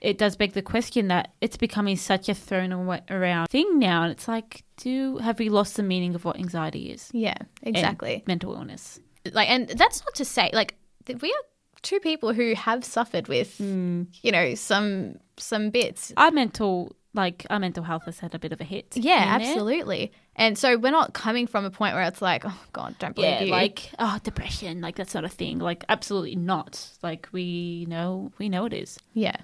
it 0.00 0.18
does 0.18 0.36
beg 0.36 0.52
the 0.52 0.62
question 0.62 1.08
that 1.08 1.32
it's 1.40 1.56
becoming 1.56 1.96
such 1.96 2.28
a 2.28 2.34
thrown 2.34 2.72
around 3.10 3.46
thing 3.48 3.78
now 3.78 4.02
and 4.02 4.12
it's 4.12 4.28
like 4.28 4.62
do 4.76 5.16
have 5.18 5.38
we 5.38 5.48
lost 5.48 5.76
the 5.76 5.82
meaning 5.82 6.14
of 6.14 6.24
what 6.24 6.36
anxiety 6.36 6.90
is 6.90 7.08
Yeah, 7.14 7.38
exactly. 7.62 8.22
mental 8.26 8.52
illness 8.54 9.00
like 9.32 9.48
and 9.48 9.68
that's 9.68 10.02
not 10.04 10.14
to 10.16 10.24
say 10.24 10.50
like 10.52 10.74
we 11.22 11.30
are 11.32 11.42
two 11.82 11.98
people 12.00 12.32
who 12.34 12.54
have 12.54 12.84
suffered 12.84 13.26
with 13.28 13.56
Mm. 13.58 14.08
you 14.22 14.32
know 14.32 14.54
some 14.54 15.16
some 15.38 15.70
bits 15.70 16.12
our 16.16 16.30
mental 16.30 16.94
like 17.14 17.46
our 17.48 17.58
mental 17.58 17.82
health 17.84 18.04
has 18.04 18.18
had 18.18 18.34
a 18.34 18.38
bit 18.38 18.52
of 18.52 18.60
a 18.60 18.64
hit. 18.64 18.94
yeah 18.96 19.24
absolutely. 19.40 20.12
there. 20.12 20.20
And 20.36 20.56
so 20.58 20.76
we're 20.76 20.92
not 20.92 21.12
coming 21.14 21.46
from 21.46 21.64
a 21.64 21.70
point 21.70 21.94
where 21.94 22.04
it's 22.04 22.22
like 22.22 22.44
oh 22.44 22.60
god 22.72 22.94
don't 22.98 23.14
believe 23.14 23.30
Yeah, 23.32 23.42
you 23.42 23.50
like 23.50 23.90
oh 23.98 24.18
depression, 24.22 24.80
like 24.80 24.96
that 24.96 25.10
sort 25.10 25.24
of 25.24 25.32
thing. 25.32 25.58
Like 25.58 25.84
absolutely 25.88 26.36
not. 26.36 26.86
Like 27.02 27.28
we 27.32 27.86
know 27.88 28.30
we 28.38 28.48
know 28.48 28.66
it 28.66 28.72
is. 28.72 28.98
yeah 29.14 29.36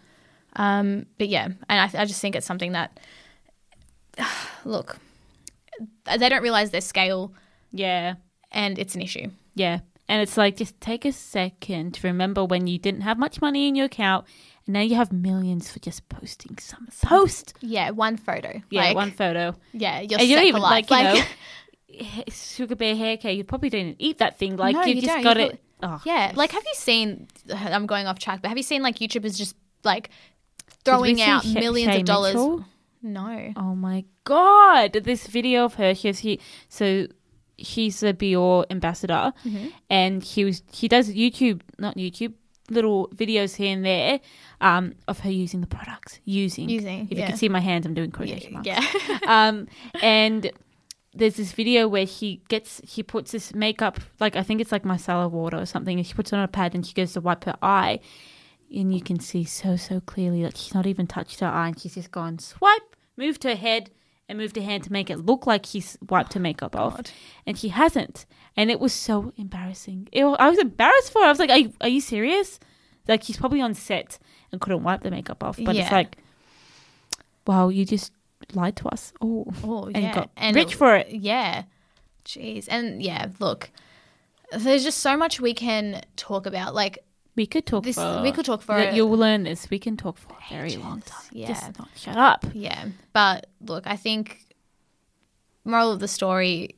um 0.56 1.06
but 1.18 1.28
yeah 1.28 1.46
and 1.46 1.56
I, 1.96 2.02
I 2.02 2.04
just 2.04 2.20
think 2.20 2.36
it's 2.36 2.46
something 2.46 2.72
that 2.72 3.00
look 4.64 4.98
they 6.18 6.28
don't 6.28 6.42
realize 6.42 6.70
their 6.70 6.80
scale 6.82 7.32
Yeah. 7.70 8.14
and 8.50 8.78
it's 8.78 8.94
an 8.94 9.02
issue 9.02 9.28
Yeah. 9.54 9.80
And 10.08 10.20
it's 10.20 10.36
like 10.36 10.56
just 10.56 10.78
take 10.80 11.06
a 11.06 11.12
second 11.12 11.94
to 11.94 12.06
remember 12.06 12.44
when 12.44 12.66
you 12.66 12.78
didn't 12.78 13.00
have 13.02 13.18
much 13.18 13.40
money 13.40 13.66
in 13.68 13.74
your 13.76 13.86
account 13.86 14.26
and 14.66 14.74
now 14.74 14.80
you 14.80 14.94
have 14.96 15.12
millions 15.12 15.70
for 15.70 15.78
just 15.80 16.08
posting 16.08 16.56
some 16.58 16.88
post. 17.02 17.54
yeah 17.60 17.90
one 17.90 18.16
photo 18.16 18.60
Yeah, 18.70 18.82
like, 18.84 18.96
one 18.96 19.10
photo. 19.10 19.54
yeah 19.72 20.00
you're 20.00 20.18
and 20.20 20.28
you 20.28 20.36
don't 20.36 20.46
even 20.46 20.62
like, 20.62 20.90
you 20.90 21.02
know 21.02 21.22
sugar 22.30 22.74
bear 22.76 22.96
hair 22.96 23.16
care, 23.16 23.32
you 23.32 23.44
probably 23.44 23.68
didn't 23.70 23.96
eat 23.98 24.18
that 24.18 24.38
thing. 24.38 24.56
Like 24.56 24.74
No, 24.74 24.82
you, 24.84 24.94
you 24.94 25.02
just 25.02 25.14
don't. 25.14 25.22
got 25.22 25.36
You 25.38 25.46
it. 25.46 25.60
Oh, 25.82 26.00
Yeah, 26.04 26.32
like 26.34 26.52
have 26.52 26.62
you 26.64 26.74
seen? 26.74 27.28
I'm 27.54 27.86
going 27.86 28.06
off 28.06 28.18
track, 28.18 28.40
but 28.42 28.48
have 28.48 28.56
you 28.56 28.62
seen 28.62 28.82
like 28.82 28.96
YouTubers 28.96 29.36
just 29.36 29.56
like 29.84 30.10
throwing 30.84 31.20
out 31.20 31.44
millions 31.46 31.92
Shay 31.92 32.00
of 32.00 32.06
dollars? 32.06 32.34
Mitchell? 32.34 32.64
No. 33.02 33.52
Oh 33.56 33.74
my 33.74 34.04
god! 34.24 34.92
This 34.92 35.26
video 35.26 35.64
of 35.64 35.74
her, 35.74 35.94
she's 35.94 36.20
he 36.20 36.40
so 36.68 37.06
she's 37.58 38.02
a 38.02 38.12
Bioré 38.14 38.64
ambassador, 38.70 39.32
Mm-hmm. 39.44 39.66
and 39.90 40.22
he 40.22 40.44
was 40.44 40.62
he 40.72 40.86
does 40.88 41.10
YouTube, 41.12 41.62
not 41.78 41.96
YouTube, 41.96 42.32
little 42.70 43.08
videos 43.08 43.56
here 43.56 43.72
and 43.72 43.84
there, 43.84 44.20
um, 44.60 44.94
of 45.08 45.20
her 45.20 45.30
using 45.30 45.60
the 45.60 45.66
products, 45.66 46.20
using 46.24 46.68
Using, 46.68 47.08
If 47.10 47.18
you 47.18 47.24
can 47.24 47.36
see 47.36 47.48
my 47.48 47.60
hands, 47.60 47.86
I'm 47.86 47.94
doing 47.94 48.10
quotation 48.10 48.54
marks. 48.54 48.66
Yeah. 48.66 48.84
um, 49.26 49.68
and 50.02 50.50
there's 51.14 51.36
this 51.36 51.52
video 51.52 51.88
where 51.88 52.04
he 52.04 52.42
gets 52.48 52.80
he 52.84 53.02
puts 53.02 53.32
this 53.32 53.54
makeup 53.54 54.00
like 54.18 54.34
I 54.34 54.42
think 54.42 54.60
it's 54.60 54.72
like 54.72 54.84
micellar 54.84 55.30
water 55.30 55.58
or 55.58 55.66
something, 55.66 55.98
and 55.98 56.06
she 56.06 56.14
puts 56.14 56.32
it 56.32 56.36
on 56.36 56.42
a 56.42 56.48
pad 56.48 56.74
and 56.74 56.86
she 56.86 56.94
goes 56.94 57.12
to 57.14 57.20
wipe 57.20 57.44
her 57.44 57.56
eye, 57.62 58.00
and 58.74 58.94
you 58.94 59.02
can 59.02 59.20
see 59.20 59.44
so 59.44 59.76
so 59.76 60.00
clearly 60.00 60.42
that 60.42 60.56
she's 60.56 60.74
not 60.74 60.86
even 60.86 61.06
touched 61.06 61.40
her 61.40 61.46
eye, 61.46 61.68
and 61.68 61.78
she's 61.78 61.94
just 61.94 62.10
gone 62.10 62.38
swipe, 62.38 62.96
moved 63.16 63.44
her 63.44 63.56
head. 63.56 63.90
And 64.28 64.38
moved 64.38 64.56
her 64.56 64.62
hand 64.62 64.84
to 64.84 64.92
make 64.92 65.10
it 65.10 65.18
look 65.18 65.46
like 65.46 65.66
he's 65.66 65.98
wiped 66.08 66.32
her 66.34 66.40
makeup 66.40 66.74
off, 66.74 66.96
God. 66.96 67.10
and 67.46 67.56
he 67.56 67.68
hasn't. 67.68 68.24
And 68.56 68.70
it 68.70 68.80
was 68.80 68.92
so 68.94 69.32
embarrassing. 69.36 70.08
It, 70.12 70.24
I 70.24 70.48
was 70.48 70.58
embarrassed 70.58 71.12
for 71.12 71.20
her. 71.20 71.26
I 71.26 71.28
was 71.28 71.38
like, 71.38 71.50
"Are 71.50 71.58
you, 71.58 71.72
are 71.82 71.88
you 71.88 72.00
serious?" 72.00 72.58
Like 73.08 73.24
he's 73.24 73.36
probably 73.36 73.60
on 73.60 73.74
set 73.74 74.18
and 74.50 74.60
couldn't 74.60 74.84
wipe 74.84 75.02
the 75.02 75.10
makeup 75.10 75.42
off. 75.44 75.58
But 75.62 75.76
it's 75.76 75.90
like, 75.92 76.16
wow, 77.46 77.68
you 77.68 77.84
just 77.84 78.12
lied 78.54 78.76
to 78.76 78.88
us. 78.88 79.12
Oh, 79.20 79.46
Oh, 79.64 79.84
and 79.86 79.96
yeah. 80.02 80.14
got 80.14 80.30
And 80.36 80.54
rich 80.56 80.74
for 80.76 80.96
it. 80.96 81.08
Yeah. 81.10 81.64
Jeez. 82.24 82.66
And 82.70 83.02
yeah, 83.02 83.26
look, 83.40 83.70
there's 84.52 84.84
just 84.84 84.98
so 84.98 85.16
much 85.16 85.40
we 85.40 85.52
can 85.54 86.02
talk 86.16 86.46
about. 86.46 86.74
Like 86.74 86.98
We 87.34 87.46
could 87.46 87.64
talk 87.66 87.84
this, 87.84 87.96
for. 87.96 88.20
we 88.22 88.30
could 88.32 88.44
talk 88.44 88.60
for. 88.62 88.78
You'll 88.78 89.10
learn 89.16 89.44
this. 89.44 89.70
We 89.70 89.78
can 89.78 89.96
talk 89.96 90.18
for 90.18 90.32
a 90.34 90.54
very 90.54 90.76
long 90.76 91.00
time. 91.02 91.24
yeah. 91.32 91.48
Just 91.48 91.78
not 91.78 91.88
shut 91.96 92.16
up. 92.16 92.44
Yeah. 92.52 92.88
But 93.12 93.46
look, 93.60 93.86
I 93.86 93.96
think 93.96 94.46
moral 95.64 95.92
of 95.92 96.00
the 96.00 96.08
story, 96.08 96.76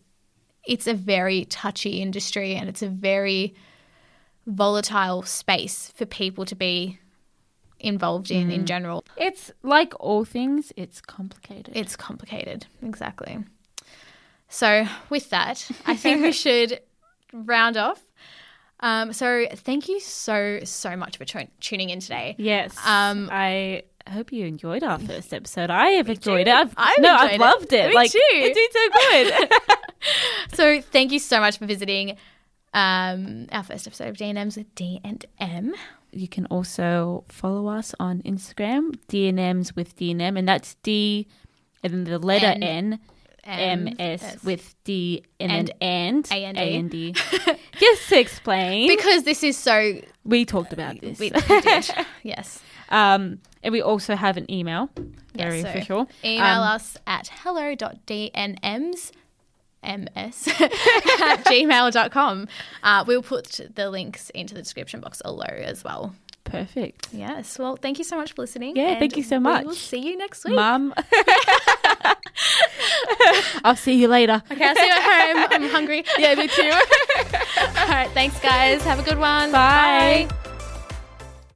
it's 0.65 0.87
a 0.87 0.95
very 0.95 1.45
touchy 1.47 2.01
industry 2.01 2.55
and 2.55 2.69
it's 2.69 2.83
a 2.83 2.89
very 2.89 3.55
volatile 4.47 5.23
space 5.23 5.91
for 5.97 6.07
people 6.07 6.45
to 6.45 6.55
be 6.55 6.99
involved 7.81 8.31
in 8.31 8.49
Mm. 8.49 8.55
in 8.55 8.67
general. 8.67 9.05
It's 9.17 9.51
like 9.63 9.93
all 9.99 10.25
things. 10.25 10.73
It's 10.77 11.01
complicated. 11.01 11.77
It's 11.77 11.97
complicated. 11.97 12.67
Exactly. 12.83 13.39
So, 14.49 14.87
with 15.11 15.31
that, 15.31 15.69
I 15.85 15.97
think 15.97 16.23
we 16.23 16.31
should 16.45 16.81
round 17.33 17.77
off. 17.77 18.03
Um, 18.85 19.13
so, 19.15 19.47
thank 19.55 19.89
you 19.89 19.99
so, 19.99 20.61
so 20.65 20.95
much 20.95 21.17
for 21.17 21.25
tu- 21.25 21.49
tuning 21.61 21.89
in 21.89 22.01
today. 22.01 22.35
yes. 22.39 22.77
Um, 22.87 23.31
I 23.33 23.85
hope 24.11 24.31
you 24.31 24.45
enjoyed 24.45 24.83
our 24.85 24.99
first 24.99 25.33
episode. 25.33 25.71
I 25.71 25.87
have 25.93 26.11
enjoyed 26.11 26.45
too. 26.45 26.51
it. 26.51 26.55
I've, 26.55 26.75
I've 26.77 26.99
no, 26.99 27.15
I've 27.15 27.33
it. 27.33 27.41
loved 27.41 27.73
it. 27.73 27.89
Me 27.89 27.95
like 27.95 28.11
too. 28.13 28.21
it's 28.33 28.59
been 28.59 29.41
so 29.41 29.49
good. 29.49 29.61
So, 30.53 30.81
thank 30.83 31.13
you 31.13 31.19
so 31.19 31.41
much 31.41 31.57
for 31.59 31.65
visiting. 31.65 32.19
Um, 32.75 33.47
our 33.53 33.63
first 33.63 33.87
episode 33.87 34.09
of 34.09 34.17
D&M's 34.19 34.57
with 34.57 34.75
D 34.75 35.01
and 35.03 35.25
M. 35.41 35.75
You 36.13 36.29
can 36.29 36.45
also 36.47 37.25
follow 37.29 37.69
us 37.69 37.95
on 37.99 38.21
Instagram, 38.23 38.99
DNMs 39.09 39.75
with 39.75 39.97
DNM, 39.97 40.39
and 40.39 40.47
that's 40.47 40.75
D 40.83 41.27
and 41.83 41.93
then 41.93 42.05
the 42.05 42.19
letter 42.19 42.47
N- 42.47 42.63
N. 42.63 43.01
M 43.45 43.95
S 43.99 44.43
with 44.45 44.75
D 44.85 45.23
and, 45.41 45.53
And 45.53 45.73
and 45.81 46.29
A 46.31 46.45
and 46.45 46.57
D. 46.57 46.63
A 46.63 46.77
and 46.79 46.91
D. 46.91 47.15
Just 47.79 48.09
to 48.09 48.19
explain, 48.19 48.89
Because 48.89 49.23
this 49.25 49.43
is 49.43 49.57
so 49.57 50.01
we 50.25 50.45
talked 50.45 50.73
about 50.73 51.01
this. 51.01 51.19
we, 51.19 51.31
we 51.49 51.61
did. 51.61 51.91
yes. 52.23 52.61
um, 52.89 53.41
and 53.63 53.73
we 53.73 53.81
also 53.83 54.15
have 54.17 54.37
an 54.37 54.51
email, 54.51 54.91
very 55.35 55.63
so 55.63 55.69
official. 55.69 56.09
Email 56.25 56.63
Um, 56.63 56.69
us 56.69 56.97
at 57.07 57.29
hello.dnms 57.29 59.13
ms 59.83 60.49
at 60.61 61.45
gmail.com. 61.45 62.49
Uh, 62.83 63.05
we'll 63.07 63.23
put 63.23 63.61
the 63.75 63.91
links 63.91 64.31
into 64.31 64.55
the 64.55 64.63
description 64.63 65.01
box 65.01 65.21
below 65.23 65.45
as 65.45 65.85
well. 65.85 66.15
Perfect. 66.45 67.09
Yes. 67.13 67.59
Well, 67.59 67.77
thank 67.77 67.99
you 67.99 68.05
so 68.05 68.17
much 68.17 68.33
for 68.33 68.43
listening. 68.43 68.77
Yeah, 68.77 68.99
thank 68.99 69.17
you 69.17 69.23
so 69.23 69.39
much. 69.41 69.65
We'll 69.67 69.75
see 69.75 69.99
you 69.99 70.17
next 70.17 70.45
week. 70.45 70.55
Mum. 70.55 70.95
I'll 73.65 73.77
see 73.77 73.95
you 73.95 74.09
later. 74.09 74.43
Okay, 74.51 74.65
I'll 74.65 74.75
see 74.77 74.87
you 74.87 74.93
at 74.93 75.49
home. 75.51 75.63
I'm 75.65 75.71
hungry. 75.71 76.05
Yeah, 76.19 76.35
me 76.35 76.49
too. 76.49 76.63
All 77.81 77.89
right. 77.89 78.11
Thanks, 78.15 78.39
guys. 78.41 78.83
Have 78.83 78.99
a 78.99 79.03
good 79.03 79.19
one. 79.19 79.51
Bye. 79.53 80.27
Bye. 80.31 80.44